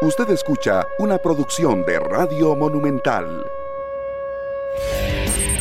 Usted 0.00 0.30
escucha 0.30 0.86
una 1.00 1.18
producción 1.18 1.84
de 1.84 1.98
Radio 1.98 2.54
Monumental. 2.54 3.44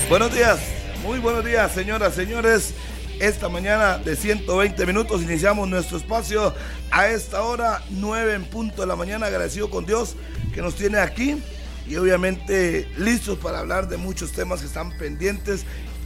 Buenos 0.10 0.32
días, 0.32 0.60
muy 1.02 1.18
buenos 1.18 1.44
días, 1.44 1.72
señoras, 1.72 2.14
señores. 2.14 2.76
Esta 3.20 3.50
mañana 3.50 3.98
de 3.98 4.16
120 4.16 4.86
minutos 4.86 5.24
iniciamos 5.24 5.68
nuestro 5.68 5.98
espacio 5.98 6.54
a 6.92 7.08
esta 7.08 7.42
hora, 7.42 7.82
9 7.90 8.36
en 8.36 8.46
punto 8.46 8.84
de 8.84 8.88
la 8.88 8.96
mañana, 8.96 9.26
agradecido 9.26 9.72
con 9.72 9.88
Dios 9.88 10.16
que 10.54 10.62
nos 10.62 10.76
tiene 10.76 11.00
aquí 11.00 11.42
y 11.88 11.96
obviamente 11.96 12.88
listos 12.96 13.40
para 13.40 13.58
hablar 13.58 13.88
de 13.88 13.98
muchos 13.98 14.34
temas 14.34 14.60
que 14.60 14.68
están 14.68 14.96
pendientes 15.00 15.66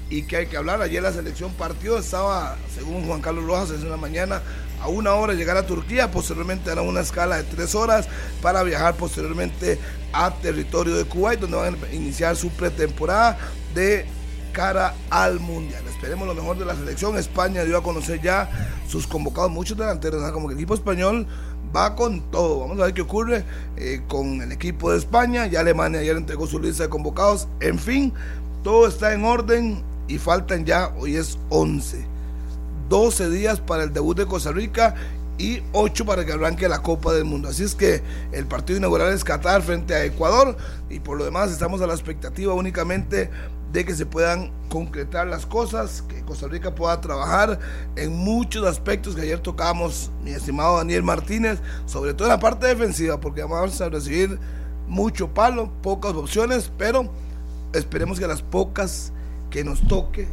y 0.09 0.23
que 0.23 0.37
hay 0.37 0.47
que 0.47 0.55
hablar. 0.55 0.81
Ayer 0.81 1.03
la 1.03 1.11
selección 1.11 1.51
partió, 1.51 1.97
estaba, 1.97 2.55
según 2.73 3.05
Juan 3.05 3.19
Carlos 3.19 3.43
Rojas, 3.43 3.71
en 3.71 3.89
la 3.89 3.97
mañana 3.97 4.41
a 4.81 4.87
una 4.87 5.13
hora 5.13 5.33
llegar 5.33 5.57
a 5.57 5.65
Turquía, 5.65 6.11
posteriormente 6.11 6.71
hará 6.71 6.81
una 6.81 7.01
escala 7.01 7.37
de 7.37 7.43
tres 7.43 7.75
horas 7.75 8.07
para 8.41 8.63
viajar 8.63 8.95
posteriormente 8.95 9.79
a 10.13 10.31
territorio 10.31 10.95
de 10.95 11.05
Kuwait, 11.05 11.39
donde 11.39 11.57
van 11.57 11.77
a 11.83 11.93
iniciar 11.93 12.35
su 12.35 12.49
pretemporada 12.49 13.37
de 13.73 14.05
cara 14.51 14.95
al 15.09 15.39
Mundial. 15.39 15.83
Esperemos 15.87 16.27
lo 16.27 16.33
mejor 16.33 16.57
de 16.57 16.65
la 16.65 16.75
selección. 16.75 17.17
España 17.17 17.63
dio 17.63 17.77
a 17.77 17.83
conocer 17.83 18.21
ya 18.21 18.49
sus 18.87 19.07
convocados, 19.07 19.51
muchos 19.51 19.77
delanteros, 19.77 20.29
como 20.31 20.47
que 20.47 20.53
el 20.53 20.59
equipo 20.59 20.73
español 20.73 21.27
va 21.75 21.95
con 21.95 22.21
todo. 22.31 22.61
Vamos 22.61 22.79
a 22.79 22.85
ver 22.85 22.93
qué 22.93 23.01
ocurre 23.01 23.45
eh, 23.77 24.01
con 24.07 24.41
el 24.41 24.51
equipo 24.51 24.91
de 24.91 24.97
España. 24.97 25.47
Ya 25.47 25.61
Alemania 25.61 26.01
ayer 26.01 26.17
entregó 26.17 26.47
su 26.47 26.59
lista 26.59 26.83
de 26.83 26.89
convocados. 26.89 27.47
En 27.59 27.79
fin, 27.79 28.13
todo 28.63 28.87
está 28.87 29.13
en 29.13 29.23
orden 29.23 29.83
y 30.07 30.17
faltan 30.17 30.65
ya, 30.65 30.93
hoy 30.99 31.15
es 31.15 31.37
11. 31.49 32.10
12 32.91 33.29
días 33.29 33.61
para 33.61 33.83
el 33.83 33.93
debut 33.93 34.17
de 34.17 34.25
Costa 34.25 34.51
Rica 34.51 34.95
y 35.37 35.63
8 35.71 36.05
para 36.05 36.25
que 36.25 36.33
arranque 36.33 36.67
la 36.67 36.81
Copa 36.81 37.13
del 37.13 37.23
Mundo. 37.23 37.47
Así 37.47 37.63
es 37.63 37.73
que 37.73 38.03
el 38.33 38.45
partido 38.47 38.79
inaugural 38.79 39.13
es 39.13 39.23
Qatar 39.23 39.61
frente 39.61 39.95
a 39.95 40.03
Ecuador 40.03 40.57
y 40.89 40.99
por 40.99 41.17
lo 41.17 41.23
demás 41.23 41.51
estamos 41.51 41.81
a 41.81 41.87
la 41.87 41.93
expectativa 41.93 42.53
únicamente 42.53 43.29
de 43.71 43.85
que 43.85 43.95
se 43.95 44.05
puedan 44.05 44.51
concretar 44.67 45.25
las 45.27 45.45
cosas, 45.45 46.01
que 46.01 46.21
Costa 46.23 46.49
Rica 46.49 46.75
pueda 46.75 46.99
trabajar 46.99 47.59
en 47.95 48.13
muchos 48.13 48.67
aspectos 48.67 49.15
que 49.15 49.21
ayer 49.21 49.39
tocamos, 49.39 50.11
mi 50.21 50.31
estimado 50.31 50.75
Daniel 50.75 51.03
Martínez, 51.03 51.59
sobre 51.85 52.13
todo 52.13 52.27
en 52.27 52.33
la 52.33 52.41
parte 52.41 52.67
defensiva, 52.67 53.21
porque 53.21 53.41
vamos 53.41 53.79
a 53.79 53.87
recibir 53.87 54.37
mucho 54.89 55.33
palo, 55.33 55.71
pocas 55.81 56.13
opciones, 56.13 56.69
pero 56.77 57.09
esperemos 57.71 58.19
que 58.19 58.27
las 58.27 58.41
pocas 58.41 59.13
que 59.49 59.63
nos 59.63 59.87
toque 59.87 60.27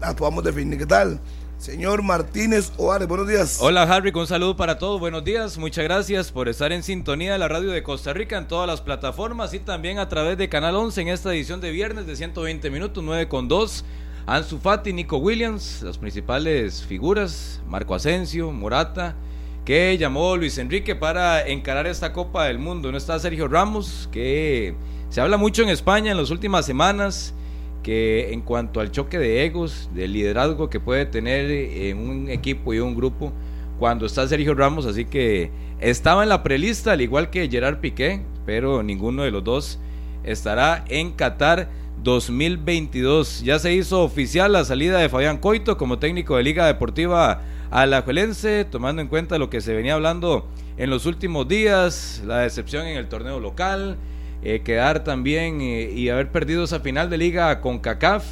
las 0.00 0.14
podamos 0.14 0.42
definir. 0.42 0.78
¿Qué 0.78 0.86
tal? 0.86 1.20
Señor 1.58 2.04
Martínez 2.04 2.72
Oares, 2.76 3.08
buenos 3.08 3.26
días. 3.26 3.58
Hola 3.60 3.82
Harry, 3.82 4.12
un 4.14 4.28
saludo 4.28 4.56
para 4.56 4.78
todos, 4.78 5.00
buenos 5.00 5.24
días, 5.24 5.58
muchas 5.58 5.82
gracias 5.82 6.30
por 6.30 6.48
estar 6.48 6.70
en 6.70 6.84
sintonía 6.84 7.32
de 7.32 7.38
la 7.38 7.48
radio 7.48 7.72
de 7.72 7.82
Costa 7.82 8.12
Rica 8.12 8.38
en 8.38 8.46
todas 8.46 8.68
las 8.68 8.80
plataformas 8.80 9.52
y 9.54 9.58
también 9.58 9.98
a 9.98 10.08
través 10.08 10.38
de 10.38 10.48
Canal 10.48 10.76
11 10.76 11.00
en 11.00 11.08
esta 11.08 11.34
edición 11.34 11.60
de 11.60 11.72
viernes 11.72 12.06
de 12.06 12.14
120 12.14 12.70
minutos, 12.70 13.02
9 13.02 13.26
con 13.26 13.48
2. 13.48 13.84
Ansu 14.26 14.58
Fati, 14.58 14.92
Nico 14.92 15.16
Williams, 15.16 15.82
las 15.82 15.98
principales 15.98 16.84
figuras, 16.84 17.60
Marco 17.66 17.96
Asensio, 17.96 18.52
Morata, 18.52 19.16
que 19.64 19.98
llamó 19.98 20.36
Luis 20.36 20.58
Enrique 20.58 20.94
para 20.94 21.44
encarar 21.44 21.88
esta 21.88 22.12
Copa 22.12 22.44
del 22.44 22.60
Mundo. 22.60 22.92
No 22.92 22.98
está 22.98 23.18
Sergio 23.18 23.48
Ramos, 23.48 24.08
que 24.12 24.76
se 25.10 25.20
habla 25.20 25.36
mucho 25.36 25.64
en 25.64 25.70
España 25.70 26.12
en 26.12 26.18
las 26.18 26.30
últimas 26.30 26.66
semanas 26.66 27.34
que 27.82 28.32
en 28.32 28.40
cuanto 28.40 28.80
al 28.80 28.90
choque 28.90 29.18
de 29.18 29.44
egos, 29.44 29.88
de 29.94 30.08
liderazgo 30.08 30.68
que 30.68 30.80
puede 30.80 31.06
tener 31.06 31.50
en 31.50 31.98
un 31.98 32.28
equipo 32.28 32.74
y 32.74 32.80
un 32.80 32.94
grupo 32.94 33.32
cuando 33.78 34.06
está 34.06 34.26
Sergio 34.26 34.54
Ramos, 34.54 34.86
así 34.86 35.04
que 35.04 35.50
estaba 35.80 36.22
en 36.22 36.28
la 36.28 36.42
prelista 36.42 36.92
al 36.92 37.00
igual 37.00 37.30
que 37.30 37.48
Gerard 37.48 37.78
Piqué, 37.78 38.22
pero 38.44 38.82
ninguno 38.82 39.22
de 39.22 39.30
los 39.30 39.44
dos 39.44 39.78
estará 40.24 40.84
en 40.88 41.12
Qatar 41.12 41.68
2022. 42.02 43.42
Ya 43.42 43.58
se 43.58 43.72
hizo 43.72 44.02
oficial 44.02 44.52
la 44.52 44.64
salida 44.64 44.98
de 44.98 45.08
Fabián 45.08 45.38
Coito 45.38 45.76
como 45.76 45.98
técnico 45.98 46.36
de 46.36 46.42
Liga 46.42 46.66
Deportiva 46.66 47.42
Alajuelense, 47.70 48.64
tomando 48.64 49.02
en 49.02 49.08
cuenta 49.08 49.38
lo 49.38 49.50
que 49.50 49.60
se 49.60 49.74
venía 49.74 49.94
hablando 49.94 50.48
en 50.76 50.90
los 50.90 51.06
últimos 51.06 51.46
días, 51.48 52.22
la 52.26 52.38
decepción 52.38 52.86
en 52.86 52.96
el 52.96 53.08
torneo 53.08 53.40
local, 53.40 53.98
eh, 54.42 54.62
quedar 54.62 55.04
también 55.04 55.60
eh, 55.60 55.90
y 55.90 56.08
haber 56.08 56.30
perdido 56.30 56.64
esa 56.64 56.80
final 56.80 57.10
de 57.10 57.18
liga 57.18 57.60
con 57.60 57.78
CACAF 57.78 58.24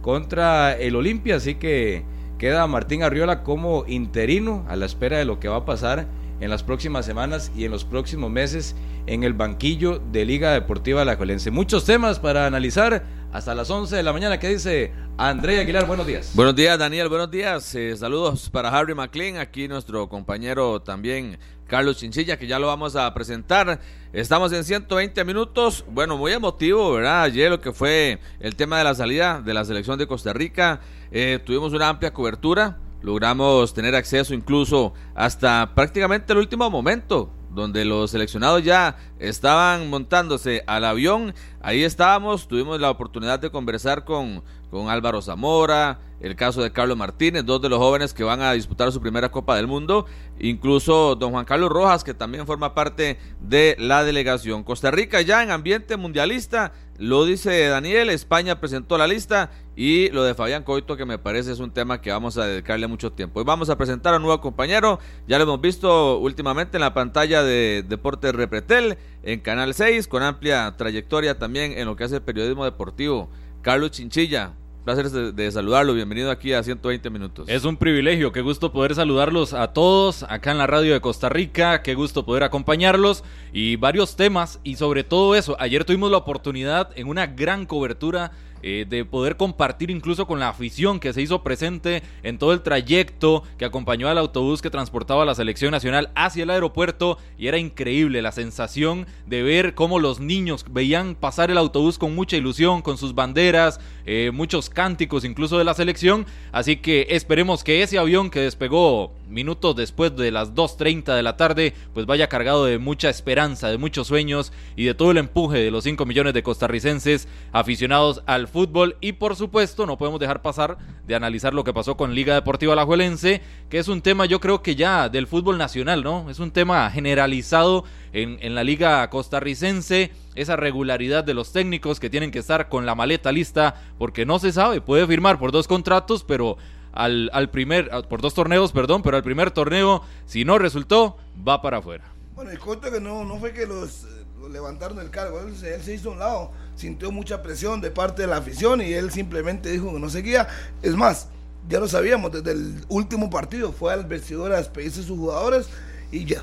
contra 0.00 0.72
el 0.72 0.96
Olimpia, 0.96 1.36
así 1.36 1.56
que 1.56 2.04
queda 2.38 2.66
Martín 2.66 3.02
Arriola 3.02 3.42
como 3.42 3.84
interino 3.86 4.64
a 4.68 4.76
la 4.76 4.86
espera 4.86 5.18
de 5.18 5.24
lo 5.24 5.38
que 5.38 5.48
va 5.48 5.56
a 5.56 5.64
pasar 5.64 6.06
en 6.40 6.48
las 6.48 6.62
próximas 6.62 7.04
semanas 7.04 7.52
y 7.54 7.64
en 7.64 7.70
los 7.70 7.84
próximos 7.84 8.30
meses 8.30 8.74
en 9.06 9.24
el 9.24 9.34
banquillo 9.34 10.00
de 10.10 10.24
Liga 10.24 10.52
Deportiva 10.52 11.04
La 11.04 11.18
Colense. 11.18 11.50
Muchos 11.50 11.84
temas 11.84 12.18
para 12.18 12.46
analizar 12.46 13.04
hasta 13.32 13.54
las 13.54 13.70
11 13.70 13.96
de 13.96 14.02
la 14.02 14.12
mañana. 14.12 14.38
¿Qué 14.38 14.48
dice 14.48 14.92
Andrea 15.18 15.60
Aguilar? 15.60 15.86
Buenos 15.86 16.06
días. 16.06 16.32
Buenos 16.34 16.56
días, 16.56 16.78
Daniel. 16.78 17.08
Buenos 17.08 17.30
días. 17.30 17.74
Eh, 17.74 17.96
saludos 17.96 18.48
para 18.50 18.70
Harry 18.70 18.94
McLean, 18.94 19.36
aquí 19.36 19.68
nuestro 19.68 20.08
compañero 20.08 20.80
también 20.80 21.38
Carlos 21.66 21.98
Chinchilla, 21.98 22.38
que 22.38 22.46
ya 22.46 22.58
lo 22.58 22.66
vamos 22.66 22.96
a 22.96 23.12
presentar. 23.14 23.80
Estamos 24.12 24.52
en 24.52 24.64
120 24.64 25.24
minutos. 25.24 25.84
Bueno, 25.88 26.16
muy 26.16 26.32
emotivo, 26.32 26.94
¿verdad? 26.94 27.22
Ayer 27.22 27.48
lo 27.48 27.60
que 27.60 27.72
fue 27.72 28.18
el 28.40 28.56
tema 28.56 28.78
de 28.78 28.82
la 28.82 28.96
salida 28.96 29.40
de 29.40 29.54
la 29.54 29.64
selección 29.64 30.00
de 30.00 30.08
Costa 30.08 30.32
Rica. 30.32 30.80
Eh, 31.12 31.38
tuvimos 31.46 31.72
una 31.74 31.88
amplia 31.88 32.12
cobertura. 32.12 32.80
Logramos 33.02 33.72
tener 33.72 33.94
acceso 33.94 34.34
incluso 34.34 34.94
hasta 35.14 35.76
prácticamente 35.76 36.32
el 36.32 36.40
último 36.40 36.68
momento, 36.70 37.30
donde 37.50 37.84
los 37.84 38.10
seleccionados 38.10 38.64
ya 38.64 38.96
estaban 39.20 39.88
montándose 39.88 40.64
al 40.66 40.86
avión. 40.86 41.32
Ahí 41.62 41.84
estábamos, 41.84 42.48
tuvimos 42.48 42.80
la 42.80 42.90
oportunidad 42.90 43.38
de 43.38 43.50
conversar 43.50 44.04
con, 44.04 44.42
con 44.70 44.88
Álvaro 44.88 45.20
Zamora, 45.20 46.00
el 46.20 46.34
caso 46.34 46.62
de 46.62 46.72
Carlos 46.72 46.96
Martínez, 46.96 47.44
dos 47.44 47.60
de 47.60 47.68
los 47.68 47.78
jóvenes 47.78 48.14
que 48.14 48.24
van 48.24 48.40
a 48.40 48.52
disputar 48.52 48.90
su 48.92 49.00
primera 49.00 49.30
Copa 49.30 49.56
del 49.56 49.66
Mundo, 49.66 50.06
incluso 50.38 51.16
don 51.16 51.32
Juan 51.32 51.44
Carlos 51.44 51.70
Rojas, 51.70 52.02
que 52.02 52.14
también 52.14 52.46
forma 52.46 52.74
parte 52.74 53.18
de 53.40 53.76
la 53.78 54.04
delegación. 54.04 54.64
Costa 54.64 54.90
Rica 54.90 55.20
ya 55.20 55.42
en 55.42 55.50
ambiente 55.50 55.98
mundialista, 55.98 56.72
lo 56.96 57.24
dice 57.24 57.68
Daniel, 57.68 58.10
España 58.10 58.60
presentó 58.60 58.98
la 58.98 59.06
lista 59.06 59.50
y 59.76 60.10
lo 60.10 60.24
de 60.24 60.34
Fabián 60.34 60.62
Coito, 60.62 60.96
que 60.96 61.06
me 61.06 61.18
parece 61.18 61.52
es 61.52 61.58
un 61.58 61.70
tema 61.70 62.02
que 62.02 62.10
vamos 62.10 62.36
a 62.36 62.44
dedicarle 62.44 62.86
mucho 62.86 63.12
tiempo. 63.12 63.40
Hoy 63.40 63.46
vamos 63.46 63.70
a 63.70 63.78
presentar 63.78 64.12
a 64.12 64.18
un 64.18 64.22
nuevo 64.22 64.40
compañero, 64.42 64.98
ya 65.26 65.38
lo 65.38 65.44
hemos 65.44 65.60
visto 65.62 66.18
últimamente 66.18 66.76
en 66.76 66.82
la 66.82 66.92
pantalla 66.92 67.42
de 67.42 67.82
Deportes 67.88 68.34
Repretel, 68.34 68.98
en 69.22 69.40
Canal 69.40 69.74
6, 69.74 70.08
con 70.08 70.22
amplia 70.22 70.74
trayectoria 70.76 71.38
también 71.38 71.72
en 71.76 71.86
lo 71.86 71.96
que 71.96 72.04
hace 72.04 72.16
el 72.16 72.22
periodismo 72.22 72.64
deportivo. 72.64 73.28
Carlos 73.62 73.90
Chinchilla, 73.90 74.54
Placer 74.84 75.10
de, 75.10 75.52
saludarlo, 75.52 75.92
bienvenido 75.92 76.30
aquí 76.30 76.54
a 76.54 76.62
120 76.62 77.10
minutos. 77.10 77.48
Es 77.50 77.64
un 77.66 77.76
privilegio, 77.76 78.32
qué 78.32 78.40
gusto 78.40 78.72
poder 78.72 78.94
saludarlos 78.94 79.52
a 79.52 79.74
todos 79.74 80.22
acá 80.22 80.52
en 80.52 80.58
la 80.58 80.66
radio 80.66 80.94
de 80.94 81.02
Costa 81.02 81.28
Rica, 81.28 81.82
qué 81.82 81.94
gusto 81.94 82.24
poder 82.24 82.44
acompañarlos 82.44 83.22
y 83.52 83.76
varios 83.76 84.16
temas 84.16 84.58
y 84.64 84.76
sobre 84.76 85.04
todo 85.04 85.34
eso, 85.34 85.54
ayer 85.60 85.84
tuvimos 85.84 86.10
la 86.10 86.16
oportunidad 86.16 86.92
en 86.96 87.08
una 87.08 87.26
gran 87.26 87.66
cobertura 87.66 88.32
eh, 88.62 88.86
de 88.88 89.04
poder 89.04 89.36
compartir 89.36 89.90
incluso 89.90 90.26
con 90.26 90.40
la 90.40 90.48
afición 90.48 91.00
que 91.00 91.12
se 91.12 91.22
hizo 91.22 91.42
presente 91.42 92.02
en 92.22 92.38
todo 92.38 92.52
el 92.52 92.62
trayecto 92.62 93.42
que 93.58 93.64
acompañó 93.64 94.08
al 94.08 94.18
autobús 94.18 94.62
que 94.62 94.70
transportaba 94.70 95.22
a 95.22 95.26
la 95.26 95.34
selección 95.34 95.70
nacional 95.70 96.10
hacia 96.14 96.42
el 96.42 96.50
aeropuerto. 96.50 97.18
Y 97.38 97.46
era 97.46 97.58
increíble 97.58 98.22
la 98.22 98.32
sensación 98.32 99.06
de 99.26 99.42
ver 99.42 99.74
cómo 99.74 99.98
los 99.98 100.20
niños 100.20 100.64
veían 100.70 101.14
pasar 101.14 101.50
el 101.50 101.58
autobús 101.58 101.98
con 101.98 102.14
mucha 102.14 102.36
ilusión, 102.36 102.82
con 102.82 102.98
sus 102.98 103.14
banderas, 103.14 103.80
eh, 104.06 104.30
muchos 104.32 104.70
cánticos 104.70 105.24
incluso 105.24 105.58
de 105.58 105.64
la 105.64 105.74
selección, 105.74 106.26
así 106.52 106.76
que 106.76 107.06
esperemos 107.10 107.64
que 107.64 107.82
ese 107.82 107.98
avión 107.98 108.30
que 108.30 108.40
despegó 108.40 109.12
minutos 109.30 109.76
después 109.76 110.14
de 110.16 110.30
las 110.30 110.54
2.30 110.54 111.14
de 111.14 111.22
la 111.22 111.36
tarde, 111.36 111.74
pues 111.94 112.06
vaya 112.06 112.28
cargado 112.28 112.64
de 112.64 112.78
mucha 112.78 113.08
esperanza, 113.08 113.68
de 113.68 113.78
muchos 113.78 114.08
sueños 114.08 114.52
y 114.76 114.84
de 114.84 114.94
todo 114.94 115.12
el 115.12 115.18
empuje 115.18 115.58
de 115.58 115.70
los 115.70 115.84
5 115.84 116.04
millones 116.04 116.34
de 116.34 116.42
costarricenses 116.42 117.28
aficionados 117.52 118.22
al 118.26 118.48
fútbol. 118.48 118.96
Y 119.00 119.12
por 119.12 119.36
supuesto, 119.36 119.86
no 119.86 119.96
podemos 119.96 120.20
dejar 120.20 120.42
pasar 120.42 120.78
de 121.06 121.14
analizar 121.14 121.54
lo 121.54 121.64
que 121.64 121.72
pasó 121.72 121.96
con 121.96 122.14
Liga 122.14 122.34
Deportiva 122.34 122.72
Alajuelense, 122.72 123.40
que 123.68 123.78
es 123.78 123.88
un 123.88 124.02
tema 124.02 124.26
yo 124.26 124.40
creo 124.40 124.62
que 124.62 124.76
ya 124.76 125.08
del 125.08 125.26
fútbol 125.26 125.58
nacional, 125.58 126.02
¿no? 126.02 126.28
Es 126.30 126.38
un 126.38 126.50
tema 126.50 126.90
generalizado 126.90 127.84
en, 128.12 128.38
en 128.42 128.54
la 128.54 128.64
Liga 128.64 129.08
costarricense 129.10 130.10
esa 130.34 130.56
regularidad 130.56 131.24
de 131.24 131.34
los 131.34 131.52
técnicos 131.52 132.00
que 132.00 132.10
tienen 132.10 132.30
que 132.30 132.38
estar 132.38 132.68
con 132.68 132.86
la 132.86 132.94
maleta 132.94 133.32
lista 133.32 133.74
porque 133.98 134.24
no 134.26 134.38
se 134.38 134.52
sabe, 134.52 134.80
puede 134.80 135.06
firmar 135.06 135.38
por 135.38 135.52
dos 135.52 135.68
contratos, 135.68 136.24
pero 136.24 136.56
al, 136.92 137.30
al 137.32 137.50
primer, 137.50 137.90
por 138.08 138.20
dos 138.20 138.34
torneos, 138.34 138.72
perdón, 138.72 139.02
pero 139.02 139.16
al 139.16 139.22
primer 139.22 139.50
torneo, 139.50 140.02
si 140.26 140.44
no 140.44 140.58
resultó, 140.58 141.16
va 141.46 141.62
para 141.62 141.78
afuera. 141.78 142.04
Bueno, 142.34 142.52
y 142.52 142.56
cuento 142.56 142.90
que 142.90 143.00
no, 143.00 143.24
no 143.24 143.38
fue 143.38 143.52
que 143.52 143.66
los, 143.66 144.06
levantaron 144.48 144.98
el 145.00 145.10
cargo, 145.10 145.40
él, 145.40 145.56
se 145.56 145.94
hizo 145.94 146.10
a 146.10 146.12
un 146.12 146.18
lado, 146.18 146.50
sintió 146.76 147.12
mucha 147.12 147.42
presión 147.42 147.80
de 147.80 147.90
parte 147.90 148.22
de 148.22 148.28
la 148.28 148.38
afición 148.38 148.80
y 148.80 148.92
él 148.92 149.10
simplemente 149.10 149.70
dijo 149.70 149.92
que 149.92 150.00
no 150.00 150.08
seguía. 150.08 150.48
Es 150.82 150.94
más, 150.94 151.28
ya 151.68 151.80
lo 151.80 151.88
sabíamos, 151.88 152.32
desde 152.32 152.52
el 152.52 152.84
último 152.88 153.30
partido 153.30 153.72
fue 153.72 153.92
al 153.92 154.06
vestidor 154.06 154.52
a 154.52 154.58
despedirse 154.58 155.02
sus 155.02 155.18
jugadores 155.18 155.68
y 156.10 156.24
ya. 156.24 156.42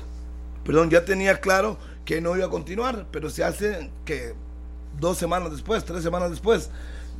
perdón, 0.64 0.90
ya 0.90 1.04
tenía 1.04 1.40
claro 1.40 1.78
que 2.04 2.20
no 2.20 2.36
iba 2.36 2.46
a 2.46 2.50
continuar, 2.50 3.06
pero 3.10 3.28
se 3.30 3.44
hace 3.44 3.90
que 4.04 4.34
dos 4.98 5.18
semanas 5.18 5.50
después, 5.50 5.84
tres 5.84 6.02
semanas 6.02 6.30
después, 6.30 6.70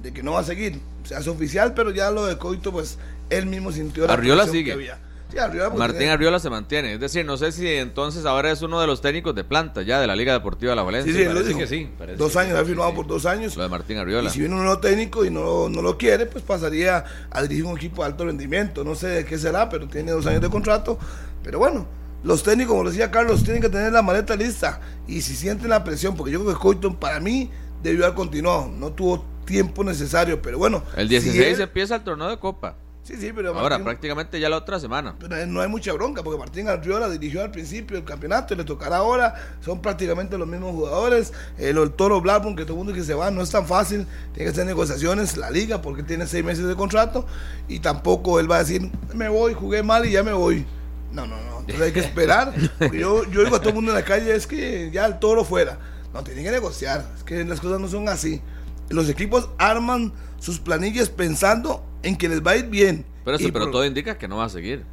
de 0.03 0.13
que 0.13 0.23
no 0.23 0.33
va 0.33 0.41
a 0.41 0.45
seguir, 0.45 0.81
se 1.05 1.15
hace 1.15 1.29
oficial, 1.29 1.75
pero 1.75 1.91
ya 1.91 2.11
lo 2.11 2.27
de 2.27 2.39
Coito, 2.39 2.73
pues 2.73 2.99
él 3.31 3.47
mismo 3.47 3.73
sintió 3.73 4.07
la 4.07 4.13
Arriola 4.15 4.47
sigue. 4.47 4.65
que 4.67 4.73
había. 4.73 4.99
Sí, 5.31 5.37
Arriola, 5.37 5.69
Martín 5.77 6.09
Arriola 6.09 6.39
se 6.39 6.49
mantiene. 6.49 6.95
Es 6.95 7.01
decir, 7.01 7.23
no 7.27 7.37
sé 7.37 7.53
si 7.53 7.67
entonces 7.69 8.25
ahora 8.25 8.51
es 8.51 8.63
uno 8.63 8.81
de 8.81 8.87
los 8.87 9.03
técnicos 9.03 9.35
de 9.35 9.45
planta 9.45 9.83
ya 9.83 10.01
de 10.01 10.07
la 10.07 10.17
Liga 10.17 10.33
Deportiva 10.33 10.71
de 10.73 10.77
la 10.77 10.83
Valencia. 10.83 11.13
Sí, 11.13 11.19
sí, 11.19 11.25
Parece 11.27 11.55
que 11.55 11.67
sí, 11.67 11.91
parece 11.99 12.17
dos 12.17 12.33
que 12.33 12.39
años, 12.39 12.59
ha 12.59 12.65
firmado 12.65 12.95
por 12.95 13.07
dos 13.07 13.27
años. 13.27 13.55
Lo 13.55 13.63
de 13.63 13.69
Martín 13.69 13.99
Y 13.99 14.01
Arriola. 14.01 14.31
si 14.31 14.39
viene 14.41 14.55
un 14.55 14.63
nuevo 14.63 14.81
técnico 14.81 15.27
y 15.27 15.31
no, 15.31 15.69
no 15.69 15.83
lo 15.83 15.99
quiere, 15.99 16.25
pues 16.25 16.43
pasaría 16.43 17.05
a 17.31 17.43
dirigir 17.43 17.67
un 17.67 17.77
equipo 17.77 18.03
de 18.03 18.09
alto 18.09 18.25
rendimiento. 18.25 18.85
No 18.85 18.95
sé 18.95 19.09
de 19.09 19.25
qué 19.27 19.37
será, 19.37 19.69
pero 19.69 19.87
tiene 19.87 20.13
dos 20.13 20.27
años 20.27 20.41
de 20.41 20.49
contrato. 20.49 20.99
Pero 21.45 21.59
bueno, 21.59 21.87
los 22.25 22.43
técnicos, 22.43 22.75
como 22.75 22.89
decía 22.89 23.11
Carlos, 23.11 23.43
tienen 23.45 23.61
que 23.61 23.69
tener 23.69 23.93
la 23.93 24.01
maleta 24.01 24.35
lista. 24.35 24.81
Y 25.07 25.21
si 25.21 25.37
sienten 25.37 25.69
la 25.69 25.85
presión, 25.85 26.17
porque 26.17 26.33
yo 26.33 26.41
creo 26.43 26.55
que 26.55 26.59
Coito 26.59 26.99
para 26.99 27.21
mí 27.21 27.51
debió 27.83 28.05
haber 28.07 28.17
continuado. 28.17 28.69
No 28.75 28.93
tuvo 28.93 29.27
tiempo 29.45 29.85
necesario, 29.85 30.41
pero 30.41 30.57
bueno. 30.57 30.83
El 30.97 31.07
si 31.09 31.17
16 31.17 31.57
él- 31.57 31.61
empieza 31.65 31.97
el 31.97 32.03
torneo 32.03 32.31
de 32.31 32.39
Copa. 32.39 32.77
Sí, 33.09 33.15
sí, 33.19 33.33
pero 33.35 33.59
Ahora, 33.59 33.79
Martín- 33.79 33.85
prácticamente 33.85 34.39
ya 34.39 34.51
la 34.51 34.59
otra 34.59 34.79
semana. 34.79 35.15
pero 35.19 35.47
no 35.47 35.63
hay 35.63 35.69
mucha 35.69 35.95
bronca 35.95 36.23
porque 36.23 36.39
Martín 36.39 36.69
Arriola 36.69 37.09
dirigió 37.09 37.43
al 37.43 37.51
principio 37.51 37.97
el 37.97 38.05
campeonato 38.05 38.53
y 38.53 38.59
le 38.59 38.65
tocará 38.65 38.99
ahora. 38.99 39.35
Son 39.65 39.81
prácticamente 39.81 40.37
los 40.37 40.47
mismos 40.47 40.73
jugadores. 40.73 41.33
El, 41.57 41.79
el 41.79 41.91
Toro 41.93 42.21
Blackburn, 42.21 42.55
que 42.55 42.65
todo 42.65 42.75
el 42.75 42.79
mundo 42.85 42.93
que 42.93 43.03
se 43.03 43.15
va, 43.15 43.31
no 43.31 43.41
es 43.41 43.49
tan 43.49 43.67
fácil. 43.67 44.07
Tiene 44.35 44.45
que 44.45 44.49
hacer 44.51 44.67
negociaciones 44.67 45.39
la 45.39 45.51
liga 45.51 45.81
porque 45.81 46.03
tiene 46.03 46.27
seis 46.27 46.45
meses 46.45 46.67
de 46.67 46.77
contrato 46.77 47.25
y 47.67 47.79
tampoco 47.81 48.41
él 48.41 48.51
va 48.51 48.57
a 48.57 48.59
decir, 48.59 48.91
me 49.15 49.31
voy, 49.31 49.55
jugué 49.55 49.83
mal 49.83 50.05
y 50.05 50.11
ya 50.11 50.23
me 50.23 50.35
voy. 50.35 50.67
No, 51.11 51.27
no, 51.27 51.37
no. 51.45 51.61
Entonces 51.61 51.81
hay 51.81 51.93
que 51.93 52.01
esperar. 52.01 52.53
Yo, 52.93 53.25
yo 53.31 53.43
digo 53.43 53.57
a 53.57 53.61
todo 53.61 53.71
el 53.71 53.75
mundo 53.77 53.91
en 53.93 53.97
la 53.97 54.05
calle, 54.05 54.35
es 54.37 54.47
que 54.47 54.91
ya 54.93 55.07
el 55.07 55.19
Toro 55.19 55.47
fuera. 55.47 55.79
No, 56.13 56.23
tienen 56.23 56.45
que 56.45 56.51
negociar. 56.51 57.07
Es 57.17 57.25
que 57.25 57.43
las 57.45 57.59
cosas 57.59 57.81
no 57.81 57.89
son 57.89 58.07
así. 58.11 58.43
Los 58.91 59.09
equipos 59.09 59.49
arman 59.57 60.13
sus 60.39 60.59
planillas 60.59 61.09
pensando 61.09 61.85
en 62.03 62.17
que 62.17 62.29
les 62.29 62.43
va 62.43 62.53
a 62.53 62.57
ir 62.57 62.67
bien. 62.67 63.05
Pero, 63.25 63.37
eso, 63.37 63.49
pero 63.53 63.65
por- 63.67 63.73
todo 63.73 63.85
indica 63.85 64.17
que 64.19 64.29
no 64.29 64.37
va 64.39 64.45
a 64.45 64.49
seguir. 64.49 64.85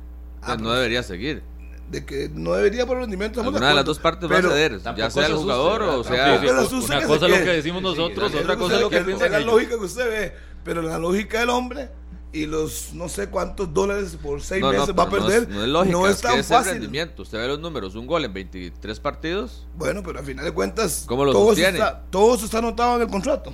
Ah, 0.42 0.52
no 0.56 0.64
pero- 0.64 0.74
debería 0.74 1.04
seguir. 1.04 1.42
de 1.90 2.04
que 2.04 2.30
no 2.34 2.54
debería 2.54 2.86
por 2.88 2.98
rendimiento. 2.98 3.40
estamos 3.42 3.54
Alguna 3.54 3.70
de 3.70 3.76
las 3.76 3.86
dos 3.86 4.00
partes 4.00 4.28
va 4.30 4.34
a 4.34 4.38
Pero 4.38 4.50
ceder, 4.50 4.80
ya 4.98 5.10
sea 5.12 5.26
se 5.28 5.32
el 5.32 5.38
jugador 5.38 5.84
o 5.84 6.04
sea... 6.04 6.40
Sí, 6.40 6.48
una 6.48 7.00
que 7.00 7.06
cosa 7.06 7.26
es 7.28 7.32
lo 7.32 7.38
que 7.46 7.52
decimos 7.52 7.82
nosotros, 7.84 8.30
Eso 8.32 8.40
otra 8.42 8.54
es 8.54 8.60
cosa 8.60 8.76
es 8.78 8.82
lo 8.82 8.90
que 8.90 8.98
es 8.98 9.04
piensan 9.04 9.32
la 9.32 9.38
ellos. 9.38 9.52
lógica 9.54 9.78
que 9.78 9.86
usted 9.86 10.10
ve, 10.10 10.34
pero 10.64 10.82
la 10.82 10.98
lógica 10.98 11.40
del 11.42 11.50
hombre 11.52 11.90
y 12.34 12.48
los 12.48 12.92
no 12.94 13.08
sé 13.08 13.30
cuántos 13.30 13.72
dólares 13.72 14.18
por 14.22 14.42
seis 14.42 14.62
No, 14.62 14.74
no, 14.74 14.80
meses 14.80 14.96
va 14.98 15.04
a 15.04 15.10
pero 15.12 15.22
no 15.22 15.28
perder. 15.28 15.44
es- 15.44 15.56
No 15.56 15.62
es, 15.64 15.70
lógica, 15.70 15.92
no 15.98 16.08
es 16.08 16.16
es 16.16 16.22
que 16.24 16.28
tan 16.28 16.40
es 16.40 16.50
el 16.52 16.58
fácil. 16.58 16.72
rendimiento. 16.74 17.22
Usted 17.22 17.38
ve 17.38 17.48
los 17.50 17.60
números, 17.60 17.94
un 17.94 18.08
gol 18.08 18.26
en 18.26 18.34
23 18.34 19.00
partidos. 19.00 19.68
Bueno, 19.78 20.02
pero 20.04 20.18
al 20.20 20.26
final 20.26 20.44
de 20.44 20.52
cuentas, 20.54 21.06
¿Cómo 21.08 21.24
lo 21.24 21.34
todo, 21.34 21.54
está, 21.54 22.02
todo 22.10 22.34
eso 22.36 22.46
está 22.46 22.58
anotado 22.58 22.96
en 22.96 23.04
el 23.04 23.08
contrato. 23.10 23.54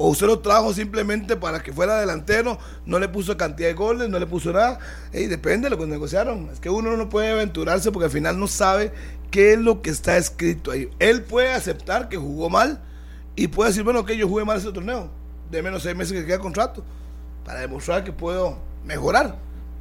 O 0.00 0.08
usted 0.10 0.26
lo 0.26 0.38
trajo 0.38 0.72
simplemente 0.72 1.36
para 1.36 1.60
que 1.60 1.72
fuera 1.72 1.98
delantero, 1.98 2.56
no 2.86 2.98
le 3.00 3.08
puso 3.08 3.36
cantidad 3.36 3.68
de 3.68 3.74
goles, 3.74 4.08
no 4.08 4.18
le 4.20 4.26
puso 4.26 4.52
nada. 4.52 4.78
Ey, 5.12 5.26
depende 5.26 5.66
de 5.66 5.70
lo 5.70 5.78
que 5.78 5.86
negociaron. 5.86 6.48
Es 6.52 6.60
que 6.60 6.70
uno 6.70 6.96
no 6.96 7.08
puede 7.08 7.30
aventurarse 7.32 7.90
porque 7.90 8.04
al 8.06 8.10
final 8.12 8.38
no 8.38 8.46
sabe 8.46 8.92
qué 9.32 9.54
es 9.54 9.58
lo 9.58 9.82
que 9.82 9.90
está 9.90 10.16
escrito 10.16 10.70
ahí. 10.70 10.88
Él 11.00 11.22
puede 11.22 11.52
aceptar 11.52 12.08
que 12.08 12.16
jugó 12.16 12.48
mal 12.48 12.80
y 13.34 13.48
puede 13.48 13.70
decir, 13.70 13.82
bueno, 13.82 14.04
que 14.04 14.16
yo 14.16 14.28
jugué 14.28 14.44
mal 14.44 14.58
ese 14.58 14.70
torneo. 14.72 15.10
De 15.50 15.62
menos 15.62 15.82
seis 15.82 15.96
meses 15.96 16.12
que 16.12 16.24
queda 16.24 16.36
el 16.36 16.40
contrato. 16.42 16.84
Para 17.44 17.60
demostrar 17.60 18.04
que 18.04 18.12
puedo 18.12 18.56
mejorar. 18.84 19.36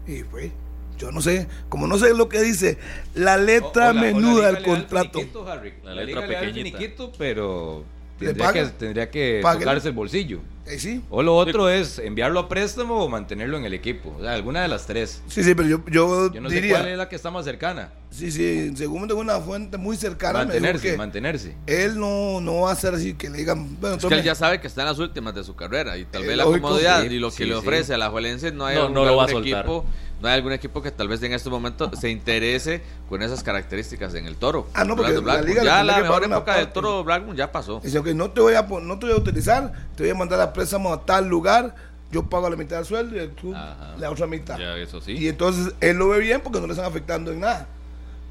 Y 0.07 0.23
pues, 0.23 0.51
yo 0.97 1.11
no 1.11 1.21
sé, 1.21 1.47
como 1.69 1.85
no 1.85 1.97
sé 1.99 2.13
lo 2.15 2.27
que 2.27 2.41
dice 2.41 2.79
la 3.13 3.37
letra 3.37 3.89
O- 3.89 3.91
o 3.91 3.93
la- 3.93 4.01
o 4.01 4.03
la 4.05 4.13
menuda 4.13 4.51
del 4.51 4.63
contrato. 4.63 5.19
finiquito, 5.19 5.47
Harry. 5.51 5.73
La 5.83 5.93
La, 5.93 6.03
letra 6.03 6.21
pequeñita. 6.25 6.53
finiquito, 6.55 7.11
pero 7.19 7.83
¿Le 7.83 7.96
tendría 8.17 8.53
que, 8.53 8.65
tendría 8.65 9.09
que 9.09 9.41
tocarse 9.41 9.87
el 9.89 9.93
bolsillo. 9.93 10.39
Eh, 10.65 10.79
sí. 10.79 11.01
O 11.09 11.23
lo 11.23 11.35
otro 11.35 11.69
es 11.69 11.99
enviarlo 11.99 12.39
a 12.39 12.49
préstamo 12.49 13.03
o 13.03 13.09
mantenerlo 13.09 13.57
en 13.57 13.65
el 13.65 13.73
equipo. 13.73 14.15
O 14.17 14.21
sea, 14.21 14.33
alguna 14.33 14.61
de 14.61 14.67
las 14.67 14.85
tres. 14.85 15.21
Sí, 15.27 15.43
sí, 15.43 15.55
pero 15.55 15.67
yo, 15.67 15.83
yo, 15.89 16.33
Yo 16.33 16.41
no 16.41 16.49
sé 16.49 16.67
cuál 16.69 16.87
es 16.87 16.97
la 16.97 17.07
que 17.07 17.15
está 17.15 17.31
más 17.31 17.45
cercana. 17.45 17.91
Sí, 18.09 18.31
sí, 18.31 18.73
según 18.75 19.07
tengo 19.07 19.21
una 19.21 19.39
fuente 19.39 19.77
muy 19.77 19.95
cercana, 19.97 20.39
me 20.39 20.45
dijo 20.45 20.53
Mantenerse, 20.55 20.91
que 20.91 20.97
mantenerse. 20.97 21.55
él 21.67 21.99
no, 21.99 22.41
no 22.41 22.61
va 22.61 22.71
a 22.71 22.75
ser 22.75 22.93
así, 22.95 23.13
que 23.13 23.29
le 23.29 23.37
digan, 23.39 23.79
bueno, 23.79 23.97
Es 23.97 24.05
que 24.05 24.13
él 24.13 24.23
ya 24.23 24.35
sabe 24.35 24.59
que 24.59 24.67
está 24.67 24.81
en 24.81 24.87
las 24.87 24.99
últimas 24.99 25.35
de 25.35 25.43
su 25.43 25.55
carrera 25.55 25.97
y 25.97 26.05
tal 26.05 26.23
Eh, 26.23 26.27
vez 26.27 26.37
la 26.37 26.43
lógico, 26.45 26.67
comodidad 26.67 27.01
sí, 27.01 27.07
y 27.07 27.19
lo 27.19 27.29
que 27.29 27.35
sí, 27.37 27.45
le 27.45 27.53
sí. 27.53 27.59
ofrece 27.59 27.93
a 27.93 27.97
la 27.97 28.09
Juelense 28.09 28.51
no 28.51 28.65
hay 28.65 28.75
No, 28.75 28.89
no 28.89 29.05
lo 29.05 29.15
va 29.17 29.23
a 29.23 29.25
algún 29.27 29.43
soltar. 29.43 29.59
equipo, 29.65 29.85
no 30.21 30.27
hay 30.27 30.33
algún 30.33 30.51
equipo 30.53 30.81
que 30.81 30.89
tal 30.91 31.07
vez 31.07 31.21
en 31.21 31.33
este 31.33 31.49
momento 31.49 31.91
se 31.99 32.09
interese 32.09 32.81
con 33.07 33.21
esas 33.21 33.43
características 33.43 34.15
en 34.15 34.25
el 34.25 34.35
Toro. 34.35 34.67
Ah, 34.73 34.83
no, 34.83 34.95
porque 34.95 35.13
la 35.21 35.41
liga 35.43 35.63
ya 35.63 35.83
la 35.83 35.97
que 35.97 36.01
mejor 36.01 36.23
época 36.23 36.55
del. 36.57 36.69
Toro 36.69 37.03
Blackburn 37.03 37.37
ya 37.37 37.51
pasó. 37.51 37.81
Dice, 37.83 37.99
ok, 37.99 38.07
no 38.09 38.31
te, 38.31 38.41
voy 38.41 38.55
a, 38.55 38.63
no 38.63 38.97
te 38.97 39.05
voy 39.05 39.13
a 39.15 39.17
utilizar, 39.19 39.71
te 39.95 40.03
voy 40.03 40.09
a 40.11 40.15
mandar 40.15 40.41
a 40.41 40.53
préstamo 40.53 40.91
a 40.91 41.05
tal 41.05 41.27
lugar, 41.27 41.75
yo 42.11 42.23
pago 42.23 42.49
la 42.49 42.55
mitad 42.55 42.77
del 42.77 42.85
sueldo 42.85 43.21
y 43.21 43.27
tú 43.27 43.53
Ajá. 43.53 43.95
la 43.99 44.09
otra 44.09 44.25
mitad. 44.25 44.57
Ya, 44.57 44.75
eso 44.77 45.01
sí. 45.01 45.11
Y 45.11 45.27
entonces 45.27 45.73
él 45.81 45.97
lo 45.97 46.09
ve 46.09 46.19
bien 46.19 46.41
porque 46.41 46.59
no 46.59 46.65
le 46.65 46.73
están 46.73 46.87
afectando 46.87 47.31
en 47.31 47.41
nada. 47.41 47.67